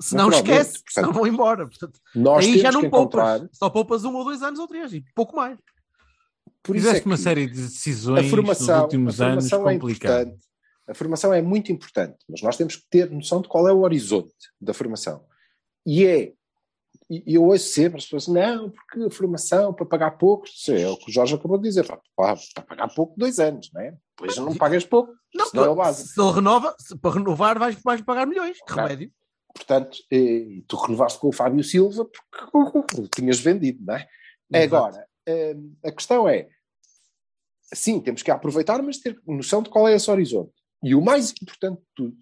Senão 0.00 0.26
Naturalmente, 0.26 0.60
esquece, 0.60 0.82
senão 0.88 1.08
portanto, 1.08 1.14
vão 1.24 1.32
embora. 1.32 1.66
Portanto, 1.66 2.00
Nós 2.14 2.44
aí 2.44 2.58
já 2.58 2.70
não 2.70 2.82
que 2.82 2.88
poupas, 2.88 3.20
encontrar. 3.40 3.48
só 3.52 3.68
poupas 3.70 4.04
um 4.04 4.14
ou 4.14 4.24
dois 4.24 4.42
anos 4.42 4.58
ou 4.60 4.66
três, 4.68 4.92
e 4.92 5.04
pouco 5.14 5.34
mais. 5.36 5.58
Por 6.62 6.76
isso 6.76 6.86
é 6.86 6.90
Fizeste 6.90 7.06
uma 7.06 7.16
que 7.16 7.22
série 7.22 7.46
de 7.46 7.62
decisões 7.62 8.26
a 8.26 8.30
formação, 8.30 8.74
nos 8.76 8.82
últimos 8.84 9.20
a 9.20 9.26
anos 9.26 9.48
formação 9.48 9.70
é 9.70 9.74
complicadas. 9.78 10.26
importante. 10.28 10.48
A 10.88 10.94
formação 10.94 11.34
é 11.34 11.42
muito 11.42 11.70
importante, 11.72 12.16
mas 12.28 12.40
nós 12.42 12.56
temos 12.56 12.76
que 12.76 12.84
ter 12.88 13.10
noção 13.10 13.40
de 13.42 13.48
qual 13.48 13.68
é 13.68 13.72
o 13.72 13.80
horizonte 13.80 14.32
da 14.60 14.72
formação. 14.72 15.24
E 15.84 16.04
é, 16.06 16.32
e 17.10 17.34
eu 17.34 17.44
ouço 17.44 17.66
sempre 17.68 17.98
as 17.98 18.04
pessoas, 18.04 18.26
não, 18.28 18.70
porque 18.70 19.02
a 19.04 19.10
formação 19.10 19.72
para 19.74 19.84
pagar 19.86 20.12
pouco, 20.12 20.46
isso 20.46 20.72
é 20.72 20.88
o 20.88 20.96
que 20.96 21.10
o 21.10 21.12
Jorge 21.12 21.34
acabou 21.34 21.58
de 21.58 21.68
dizer, 21.68 21.86
para, 21.86 22.00
para 22.16 22.36
pagar 22.66 22.88
pouco 22.94 23.14
dois 23.18 23.38
anos, 23.38 23.70
não 23.74 23.80
é? 23.82 23.94
Depois 24.16 24.36
não 24.38 24.54
pagas 24.56 24.84
pouco, 24.84 25.12
Não, 25.34 25.46
senão 25.46 25.64
é 25.64 25.68
o 25.68 25.74
básico. 25.74 26.08
se 26.08 26.20
ele 26.20 26.32
renova, 26.32 26.74
se- 26.78 26.96
para 26.98 27.14
renovar 27.14 27.58
vais, 27.58 27.76
vais 27.82 28.00
pagar 28.02 28.26
milhões. 28.26 28.58
Que 28.66 28.72
remédio. 28.74 29.12
Portanto, 29.58 29.98
eh, 30.10 30.62
tu 30.68 30.76
renovaste 30.76 31.18
com 31.18 31.28
o 31.28 31.32
Fábio 31.32 31.64
Silva 31.64 32.04
porque 32.04 32.56
o 32.56 33.08
tinhas 33.08 33.40
vendido, 33.40 33.84
não 33.84 33.96
é? 33.96 34.08
Exato. 34.52 34.76
Agora, 34.76 35.08
hum, 35.28 35.76
a 35.84 35.92
questão 35.92 36.28
é, 36.28 36.48
sim, 37.74 38.00
temos 38.00 38.22
que 38.22 38.30
aproveitar, 38.30 38.80
mas 38.82 38.98
ter 38.98 39.20
noção 39.26 39.62
de 39.62 39.68
qual 39.68 39.88
é 39.88 39.94
esse 39.94 40.10
horizonte. 40.10 40.52
E 40.82 40.94
o 40.94 41.02
mais 41.02 41.32
importante 41.42 41.80
de 41.80 41.88
tudo, 41.94 42.16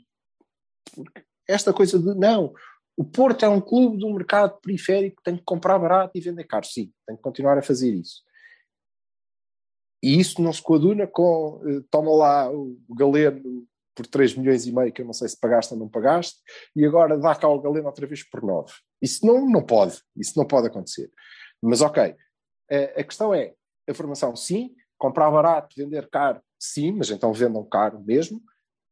porque 0.94 1.24
esta 1.46 1.72
coisa 1.72 1.98
de, 1.98 2.14
não, 2.14 2.54
o 2.96 3.04
Porto 3.04 3.44
é 3.44 3.48
um 3.48 3.60
clube 3.60 3.98
do 3.98 4.12
mercado 4.12 4.58
periférico 4.60 5.16
que 5.18 5.22
tem 5.22 5.36
que 5.36 5.44
comprar 5.44 5.78
barato 5.78 6.12
e 6.16 6.20
vender 6.20 6.44
caro. 6.44 6.66
Sim, 6.66 6.90
tem 7.06 7.16
que 7.16 7.22
continuar 7.22 7.58
a 7.58 7.62
fazer 7.62 7.92
isso. 7.92 8.22
E 10.02 10.18
isso 10.18 10.40
não 10.40 10.52
se 10.52 10.62
coaduna 10.62 11.06
com, 11.06 11.60
eh, 11.66 11.82
toma 11.90 12.10
lá 12.14 12.50
o 12.50 12.78
Galeno 12.96 13.66
por 13.96 14.06
3 14.06 14.36
milhões 14.36 14.66
e 14.66 14.72
meio, 14.72 14.92
que 14.92 15.00
eu 15.00 15.06
não 15.06 15.14
sei 15.14 15.28
se 15.28 15.40
pagaste 15.40 15.72
ou 15.72 15.80
não 15.80 15.88
pagaste, 15.88 16.36
e 16.76 16.84
agora 16.84 17.18
dá 17.18 17.34
cá 17.34 17.48
o 17.48 17.60
Galeno 17.60 17.86
outra 17.86 18.06
vez 18.06 18.22
por 18.22 18.42
9. 18.42 18.70
Isso 19.00 19.26
não, 19.26 19.48
não 19.48 19.62
pode, 19.64 20.00
isso 20.16 20.38
não 20.38 20.46
pode 20.46 20.66
acontecer. 20.66 21.10
Mas 21.62 21.80
ok, 21.80 22.14
a, 22.70 23.00
a 23.00 23.04
questão 23.04 23.34
é, 23.34 23.54
a 23.88 23.94
formação 23.94 24.36
sim, 24.36 24.74
comprar 24.98 25.30
barato, 25.30 25.74
vender 25.76 26.08
caro, 26.10 26.40
sim, 26.58 26.92
mas 26.92 27.10
então 27.10 27.32
vendam 27.32 27.64
caro 27.64 27.98
mesmo, 28.04 28.40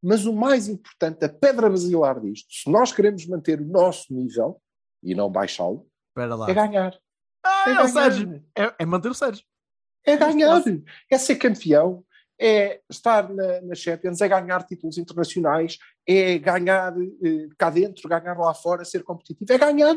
mas 0.03 0.25
o 0.27 0.33
mais 0.33 0.69
importante, 0.69 1.25
a 1.25 1.29
pedra 1.29 1.69
basilar 1.69 2.21
disto, 2.21 2.47
se 2.51 2.71
nós 2.71 2.93
queremos 2.93 3.27
manter 3.27 3.61
o 3.61 3.65
nosso 3.65 4.13
nível 4.13 4.61
e 5.03 5.15
não 5.15 5.31
baixá-lo, 5.31 5.87
é 6.49 6.55
ganhar. 6.55 6.99
Ah, 7.45 7.65
é 7.67 7.71
é 7.71 7.73
o 7.73 7.77
ganhar. 7.77 7.89
Sérgio. 7.89 8.45
É, 8.57 8.75
é 8.79 8.87
manter 8.87 9.11
o 9.11 9.15
Sérgio. 9.15 9.45
É 10.07 10.17
ganhar, 10.17 10.63
é 11.11 11.19
ser 11.19 11.37
campeão, 11.37 12.05
é 12.39 12.80
estar 12.91 13.32
na, 13.32 13.61
na 13.62 13.74
Champions, 13.74 14.20
é 14.20 14.28
ganhar 14.28 14.64
títulos 14.64 14.99
internacionais, 14.99 15.78
é 16.07 16.39
ganhar 16.39 16.95
eh, 16.99 17.49
cá 17.57 17.70
dentro, 17.70 18.09
ganhar 18.09 18.37
lá 18.39 18.53
fora, 18.55 18.85
ser 18.85 19.03
competitivo, 19.03 19.53
é 19.53 19.59
ganhar. 19.59 19.97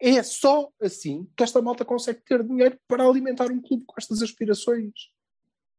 É 0.00 0.22
só 0.22 0.70
assim 0.80 1.28
que 1.36 1.42
esta 1.42 1.60
malta 1.62 1.84
consegue 1.84 2.20
ter 2.20 2.42
dinheiro 2.44 2.78
para 2.86 3.04
alimentar 3.04 3.50
um 3.50 3.60
clube 3.60 3.84
com 3.86 3.94
estas 3.98 4.22
aspirações. 4.22 4.92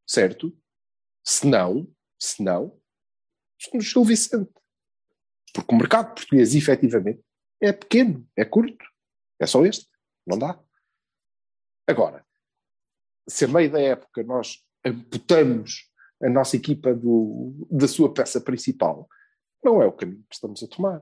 Certo? 0.05 0.55
Se 1.23 1.45
não, 1.45 1.87
se 2.19 2.41
não, 2.41 2.79
somos 3.59 3.85
Gil 3.85 4.03
Vicente. 4.03 4.51
Porque 5.53 5.73
o 5.73 5.77
mercado 5.77 6.13
português, 6.13 6.53
efetivamente, 6.55 7.23
é 7.61 7.71
pequeno, 7.71 8.27
é 8.35 8.45
curto. 8.45 8.85
É 9.39 9.45
só 9.45 9.65
este. 9.65 9.87
Não 10.25 10.37
dá. 10.37 10.59
Agora, 11.87 12.25
se 13.27 13.45
a 13.45 13.47
meio 13.47 13.71
da 13.71 13.79
época 13.79 14.23
nós 14.23 14.63
amputamos 14.87 15.89
a 16.21 16.29
nossa 16.29 16.55
equipa 16.55 16.93
do, 16.93 17.67
da 17.69 17.87
sua 17.87 18.13
peça 18.13 18.41
principal, 18.41 19.07
não 19.63 19.81
é 19.81 19.85
o 19.85 19.91
caminho 19.91 20.23
que 20.29 20.35
estamos 20.35 20.63
a 20.63 20.67
tomar. 20.67 20.99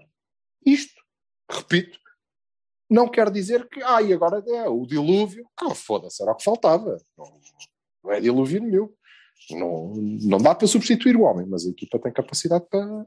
Isto, 0.65 1.01
repito, 1.49 1.97
não 2.89 3.07
quer 3.09 3.29
dizer 3.31 3.67
que, 3.69 3.81
ah, 3.83 4.01
e 4.01 4.13
agora 4.13 4.43
é 4.47 4.67
o 4.67 4.85
dilúvio. 4.85 5.47
Ah, 5.57 5.73
foda-se, 5.73 6.21
era 6.21 6.31
o 6.31 6.35
que 6.35 6.43
faltava. 6.43 6.97
Não, 7.17 7.41
não 8.03 8.11
é 8.11 8.19
dilúvio 8.19 8.61
nenhum. 8.61 8.89
Não, 9.51 9.93
não 9.93 10.37
dá 10.37 10.55
para 10.55 10.67
substituir 10.67 11.15
o 11.15 11.23
homem, 11.23 11.45
mas 11.45 11.65
a 11.65 11.69
equipa 11.69 11.99
tem 11.99 12.11
capacidade 12.11 12.65
para, 12.69 13.05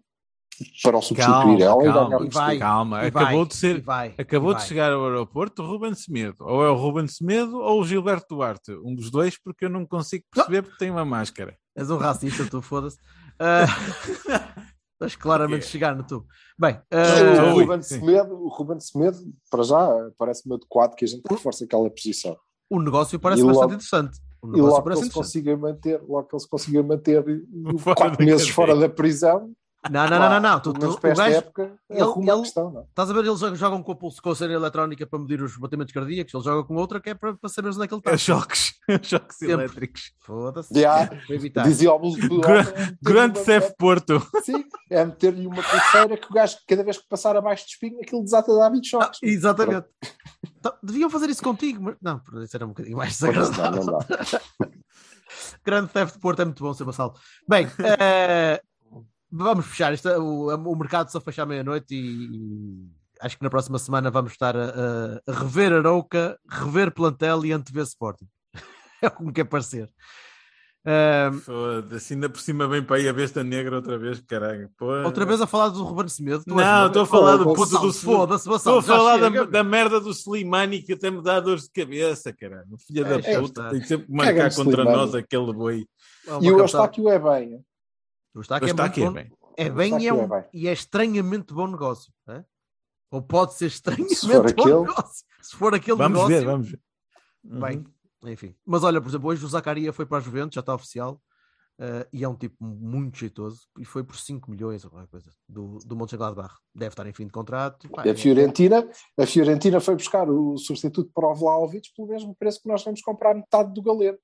para 0.82 0.96
o 0.98 1.02
substituir 1.02 1.60
ela 1.62 1.82
e 1.82 1.92
ganhar 1.92 2.20
e 2.22 2.28
vai, 2.28 2.58
Calma, 2.58 3.04
e 3.04 3.06
acabou 3.08 3.38
vai, 3.38 3.46
de 3.46 3.54
ser- 3.56 3.80
vai, 3.82 4.14
Acabou 4.18 4.54
de 4.54 4.62
chegar 4.62 4.92
ao 4.92 5.04
aeroporto 5.04 5.62
o 5.62 5.66
Ruben 5.66 5.94
Semedo. 5.94 6.36
Ou 6.40 6.64
é 6.64 6.70
o 6.70 6.74
Ruben 6.74 7.06
Semedo 7.06 7.58
ou 7.58 7.80
o 7.80 7.84
Gilberto 7.84 8.34
Duarte. 8.36 8.72
Um 8.84 8.94
dos 8.94 9.10
dois, 9.10 9.38
porque 9.40 9.64
eu 9.66 9.70
não 9.70 9.86
consigo 9.86 10.24
perceber 10.34 10.62
porque 10.62 10.78
tem 10.78 10.90
uma 10.90 11.04
máscara. 11.04 11.56
És 11.76 11.90
um 11.90 11.96
racista, 11.96 12.44
tu 12.46 12.60
foda-se. 12.60 12.98
Ah, 13.38 13.66
Estás 15.00 15.14
claramente 15.14 15.64
a 15.64 15.68
chegar 15.68 15.94
no 15.94 16.02
tu. 16.02 16.26
Bem, 16.58 16.76
o 16.90 17.50
Ruben. 17.60 17.80
Semedo, 17.82 18.34
o 18.34 18.48
Ruben 18.48 18.80
Semedo, 18.80 19.18
para 19.48 19.62
já, 19.62 19.88
parece-me 20.18 20.56
adequado 20.56 20.96
que 20.96 21.04
a 21.04 21.08
gente 21.08 21.22
reforce 21.30 21.62
aquela 21.64 21.88
posição. 21.88 22.36
o 22.68 22.80
negócio 22.82 23.16
parece 23.20 23.42
E 23.42 23.44
bastante 23.44 23.60
logo- 23.62 23.74
interessante. 23.74 24.18
O 24.42 24.56
E 24.56 24.60
logo 24.60 24.76
que 24.76 24.82
parece 24.82 25.02
ele 25.02 25.10
se 25.10 25.12
interessante. 25.12 25.14
consiga 25.14 25.56
manter, 25.56 26.00
logo 26.02 26.24
que 26.28 26.34
ele 26.34 26.40
se 26.42 26.48
consiga 26.48 26.82
manter 26.82 27.24
Fora 27.78 27.96
quatro 27.96 28.24
meses 28.24 28.40
cadeia. 28.50 28.54
fora 28.54 28.76
da 28.76 28.88
prisão, 28.88 29.52
Não, 29.88 30.08
não, 30.08 30.18
não, 30.18 30.28
não, 30.28 30.40
não. 30.40 30.60
Tu, 30.60 30.72
tu, 30.72 30.90
o 30.90 30.98
gajo, 31.00 31.22
época, 31.22 31.72
ele- 31.88 32.00
arruma 32.00 32.32
a 32.32 32.34
ele- 32.34 32.42
questão, 32.42 32.70
não? 32.70 32.80
é? 32.80 32.84
estás 32.84 33.08
a 33.10 33.12
ver, 33.12 33.24
eles 33.24 33.38
jogam- 33.38 33.54
jogam 33.56 33.82
com 33.82 33.92
a 33.92 33.96
pulso 33.96 34.20
com 34.20 34.30
a 34.30 34.34
cena 34.34 34.52
eletrónica 34.52 35.06
para 35.06 35.18
medir 35.20 35.40
os 35.40 35.56
batimentos 35.56 35.94
cardíacos, 35.94 36.34
ele 36.34 36.42
joga 36.42 36.66
com 36.66 36.74
outra 36.74 37.00
que 37.00 37.10
é 37.10 37.14
para, 37.14 37.34
para 37.34 37.48
saberes 37.48 37.76
onde 37.76 37.84
é 37.84 37.88
que 37.88 37.94
ele 37.94 38.00
está. 38.00 38.10
É 38.10 38.18
choques. 38.18 38.74
choques 39.02 39.36
Sempre. 39.38 39.52
elétricos. 39.54 40.12
Foda-se. 40.20 40.74
Para 40.74 41.18
evitar. 41.34 41.62
Dizia 41.62 41.90
ao 41.90 42.00
do 42.00 42.08
é 42.08 42.08
Grande 43.00 43.38
Cef 43.38 43.72
Porto. 43.78 44.20
Sim, 44.42 44.64
é 44.90 45.04
meter-lhe 45.04 45.46
uma 45.46 45.62
pulseira 45.62 46.16
que 46.16 46.26
o 46.28 46.34
gajo, 46.34 46.56
cada 46.68 46.82
vez 46.82 46.98
que 46.98 47.08
passar 47.08 47.36
abaixo 47.36 47.64
de 47.66 47.70
espinho, 47.72 48.00
aquilo 48.02 48.24
desata 48.24 48.52
de 48.52 48.60
hábito 48.60 48.82
de 48.82 48.96
Ah, 48.96 49.00
choques. 49.02 49.20
exatamente. 49.22 49.86
Então, 50.58 50.72
Deviam 50.82 51.08
fazer 51.08 51.30
isso 51.30 51.42
contigo, 51.42 51.80
mas 51.84 51.94
não, 52.02 52.18
por 52.18 52.42
isso 52.42 52.56
era 52.56 52.64
um 52.66 52.70
bocadinho 52.70 52.96
mais 52.96 53.12
desagradável. 53.12 53.84
não, 53.84 53.92
não 53.92 53.98
dá. 54.00 54.06
Grande 55.64 55.88
Theft 55.92 56.14
de 56.14 56.20
Porto 56.20 56.42
é 56.42 56.44
muito 56.44 56.62
bom, 56.64 56.72
seu 56.74 56.84
Vassalo. 56.86 57.14
Bem, 57.48 57.68
eh, 58.00 58.60
vamos 59.30 59.66
fechar. 59.66 59.92
Isto, 59.92 60.08
é- 60.08 60.18
o, 60.18 60.48
o 60.54 60.76
mercado 60.76 61.10
só 61.10 61.20
fecha 61.20 61.42
à 61.42 61.46
meia-noite 61.46 61.94
e, 61.94 62.00
e 62.36 62.88
acho 63.20 63.36
que 63.36 63.42
na 63.44 63.50
próxima 63.50 63.78
semana 63.78 64.10
vamos 64.10 64.32
estar 64.32 64.56
a, 64.56 64.64
a- 65.26 65.32
rever 65.32 65.72
Arouca, 65.72 66.38
rever 66.48 66.92
plantel 66.92 67.44
e 67.44 67.52
antever 67.52 67.84
Sporting. 67.84 68.26
é 69.02 69.06
o 69.06 69.10
que 69.10 69.22
me 69.24 69.32
quer 69.32 69.44
parecer. 69.44 69.88
Eh, 70.90 71.30
Foda-se, 71.44 72.14
ainda 72.14 72.30
por 72.30 72.40
cima 72.40 72.66
vem 72.66 72.82
para 72.82 72.96
aí 72.96 73.08
a 73.08 73.12
besta 73.12 73.44
negra 73.44 73.76
outra 73.76 73.98
vez, 73.98 74.20
caralho. 74.20 74.70
Pô. 74.78 74.86
outra 75.04 75.26
vez 75.26 75.38
a 75.40 75.46
falar 75.46 75.68
do 75.68 75.82
Ruben 75.82 76.08
Semedo. 76.08 76.44
Não, 76.46 76.86
estou 76.86 77.02
a 77.02 77.06
falar 77.06 77.36
do 77.36 77.52
puto 77.52 77.78
do 77.78 77.92
Foda-se, 77.92 78.48
Estou 78.48 78.78
a 78.78 78.82
falar 78.82 79.18
da, 79.18 79.44
da 79.44 79.64
merda 79.64 80.00
do 80.00 80.10
Slimani 80.10 80.80
que 80.80 80.94
até 80.94 81.10
me 81.10 81.20
dá 81.22 81.40
dores 81.40 81.64
de 81.64 81.70
cabeça, 81.72 82.32
caralho. 82.32 82.68
Filha 82.86 83.04
da 83.04 83.16
É, 83.16 83.38
puta, 83.38 83.60
está. 83.60 83.70
tem 83.70 83.82
sempre 83.84 84.06
que 84.06 84.12
marcar 84.12 84.54
contra 84.54 84.82
Slimani. 84.82 84.96
nós 84.96 85.14
aquele 85.14 85.52
boi. 85.52 85.84
É 86.26 86.38
E 86.40 86.50
o. 86.52 86.58
Eustáquio 86.60 87.08
é 87.10 87.18
bem. 87.18 87.60
O 88.38 88.40
Eustáquio 88.40 88.66
é 88.68 88.70
Está 88.70 88.82
muito 88.84 88.92
aqui, 88.92 89.04
bom. 89.04 89.12
bem. 89.12 89.32
É 89.56 89.68
bem, 89.70 89.98
e 90.00 90.06
é, 90.06 90.14
um- 90.14 90.22
é 90.22 90.26
bem. 90.28 90.44
e 90.52 90.68
é 90.68 90.72
estranhamente 90.72 91.52
bom 91.52 91.66
negócio. 91.66 92.12
é? 92.28 92.44
Ou 93.10 93.20
pode 93.22 93.54
ser 93.54 93.66
estranhamente 93.66 94.14
Se 94.16 94.26
bom 94.28 94.40
aquele- 94.46 94.74
negócio. 94.80 95.26
Se 95.42 95.56
for 95.56 95.74
aquele 95.74 95.96
Vamos 95.96 96.18
negócio. 96.18 96.36
ver, 96.38 96.44
vamos 96.44 96.70
ver. 96.70 96.80
Bem, 97.42 97.84
enfim. 98.24 98.54
Mas 98.66 98.84
olha, 98.84 99.00
por 99.00 99.08
exemplo, 99.08 99.28
hoje 99.28 99.44
o 99.44 99.48
Zacaria 99.48 99.92
foi 99.92 100.04
para 100.06 100.18
a 100.18 100.20
Juventus, 100.20 100.54
já 100.54 100.60
está 100.60 100.74
oficial. 100.74 101.20
eh, 101.80 102.08
e 102.12 102.24
é 102.24 102.28
um 102.28 102.34
tipo 102.34 102.56
muito 102.60 103.16
jeitoso. 103.18 103.68
E 103.78 103.84
foi 103.84 104.02
por 104.02 104.16
5 104.16 104.50
milhões 104.50 104.84
ou 104.84 104.90
qualquer 104.90 105.06
coisa 105.08 105.30
do, 105.48 105.78
do 105.86 105.94
Mönchengladbach. 105.94 106.52
Deve 106.74 106.92
estar 106.92 107.06
em 107.06 107.12
fim 107.12 107.24
de 107.24 107.30
contrato. 107.32 107.88
Pá, 107.90 108.04
E 108.04 108.08
é- 108.08 108.12
a 108.12 108.16
Fiorentina, 108.16 108.88
a 109.16 109.26
Fiorentina 109.26 109.78
foi 109.80 109.94
buscar 109.94 110.28
o 110.28 110.58
substituto 110.58 111.08
para 111.14 111.28
o 111.28 111.34
Vlahovic 111.36 111.90
pelo 111.96 112.08
mesmo 112.08 112.34
preço 112.34 112.60
que 112.60 112.68
nós 112.68 112.82
vamos 112.84 113.00
comprar 113.00 113.32
metade 113.32 113.72
do 113.72 113.80
Galeno. 113.80 114.18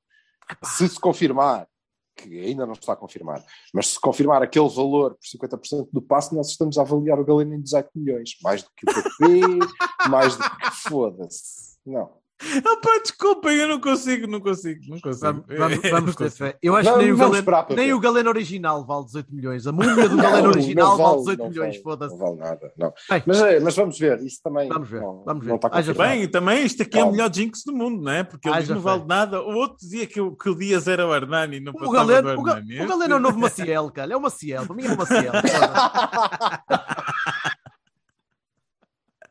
Se 0.64 0.88
se 0.88 0.98
confirmar, 0.98 1.68
que 2.16 2.40
ainda 2.40 2.64
não 2.64 2.72
está 2.72 2.94
confirmado, 2.94 3.44
mas 3.72 3.88
se 3.88 4.00
confirmar 4.00 4.42
aquele 4.42 4.68
valor 4.68 5.16
por 5.16 5.58
50% 5.58 5.88
do 5.92 6.02
passe, 6.02 6.34
nós 6.34 6.48
estamos 6.48 6.78
a 6.78 6.82
avaliar 6.82 7.18
o 7.18 7.24
Galeno 7.24 7.54
em 7.54 7.60
18 7.60 7.90
milhões. 7.94 8.36
Mais 8.42 8.62
do 8.62 8.70
que 8.76 8.88
o 8.88 8.94
PP, 8.94 9.58
mais 10.08 10.36
do 10.36 10.42
que 10.42 10.70
foda-se. 10.88 11.76
Não. 11.84 12.23
Pá, 12.82 12.98
desculpem, 13.00 13.56
eu 13.56 13.68
não 13.68 13.80
consigo, 13.80 14.26
não 14.26 14.40
consigo, 14.40 14.80
não 14.88 15.00
consigo. 15.00 15.44
Vamos, 15.56 15.78
vamos- 15.90 16.16
ter 16.16 16.30
fé. 16.30 16.58
Eu 16.60 16.74
acho 16.76 16.84
Vamos- 16.90 16.98
que 17.00 17.04
nem, 17.04 17.12
o 17.12 17.16
Galeno, 17.16 17.66
nem 17.76 17.92
o 17.94 18.00
Galeno 18.00 18.28
original 18.28 18.84
vale 18.84 19.04
18 19.06 19.34
milhões. 19.34 19.66
A 19.66 19.72
múmia 19.72 20.08
do 20.08 20.16
Galeno 20.16 20.42
Não, 20.42 20.50
original 20.50 20.88
não 20.98 21.04
vale 21.04 21.18
18 21.18 21.38
não 21.38 21.48
milhões. 21.48 21.70
vale, 21.74 21.82
Foda-se. 21.82 22.18
Não 22.18 22.26
vale 22.26 22.36
nada, 22.36 22.72
não. 22.76 22.92
Bem. 23.08 23.22
Mas, 23.24 23.40
é, 23.40 23.60
mas 23.60 23.76
vamos 23.76 23.98
ver, 23.98 24.20
isso 24.20 24.40
também 24.42 24.68
Vamos 24.68 24.88
ver, 24.90 25.00
não, 25.00 25.22
vamos 25.24 25.44
ver. 25.44 25.48
não 25.50 25.56
está 25.56 25.68
Haja. 25.72 25.94
Bem, 25.94 26.28
também 26.28 26.64
isto 26.66 26.82
aqui 26.82 26.98
é 26.98 27.04
o 27.04 27.12
melhor 27.12 27.32
jinx 27.32 27.62
do 27.64 27.72
mundo, 27.72 28.02
não 28.02 28.12
é? 28.12 28.24
Porque 28.24 28.48
ele 28.48 28.58
diz 28.58 28.68
não 28.68 28.80
vale 28.80 29.00
fé. 29.02 29.06
nada. 29.06 29.40
O 29.40 29.54
outro 29.54 29.76
dizia 29.78 30.06
que, 30.06 30.20
o- 30.20 30.34
que 30.36 30.50
o 30.50 30.54
Dias 30.56 30.88
era 30.88 31.06
o 31.06 31.14
Hernani, 31.14 31.60
não 31.60 31.72
O 31.72 31.78
passava 31.78 31.92
Galeno, 31.94 32.34
do 32.34 32.40
o, 32.40 32.42
Ga- 32.42 32.62
o 32.82 32.86
Galeno 32.88 33.14
é 33.14 33.16
o 33.16 33.20
novo 33.20 33.38
Maciel, 33.38 33.90
cara. 33.90 34.12
É 34.12 34.16
o 34.16 34.20
Maciel. 34.20 34.66
Para 34.66 34.74
mim 34.76 34.84
é 34.86 34.92
o 34.92 34.96
Maciel. 34.98 35.32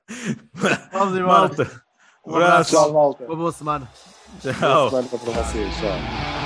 Vamos 0.92 1.18
embora. 1.18 1.24
Malta, 1.40 1.83
Um 2.26 2.36
abraço. 2.36 2.72
Tchau, 2.72 2.94
malta. 2.94 3.26
Uma 3.26 3.36
boa 3.36 3.52
semana. 3.52 3.90
Tchau. 4.42 4.90
Boa 4.90 5.04
semana 5.04 5.08
para 5.10 5.44
vocês. 5.44 5.76
Tchau. 5.76 6.43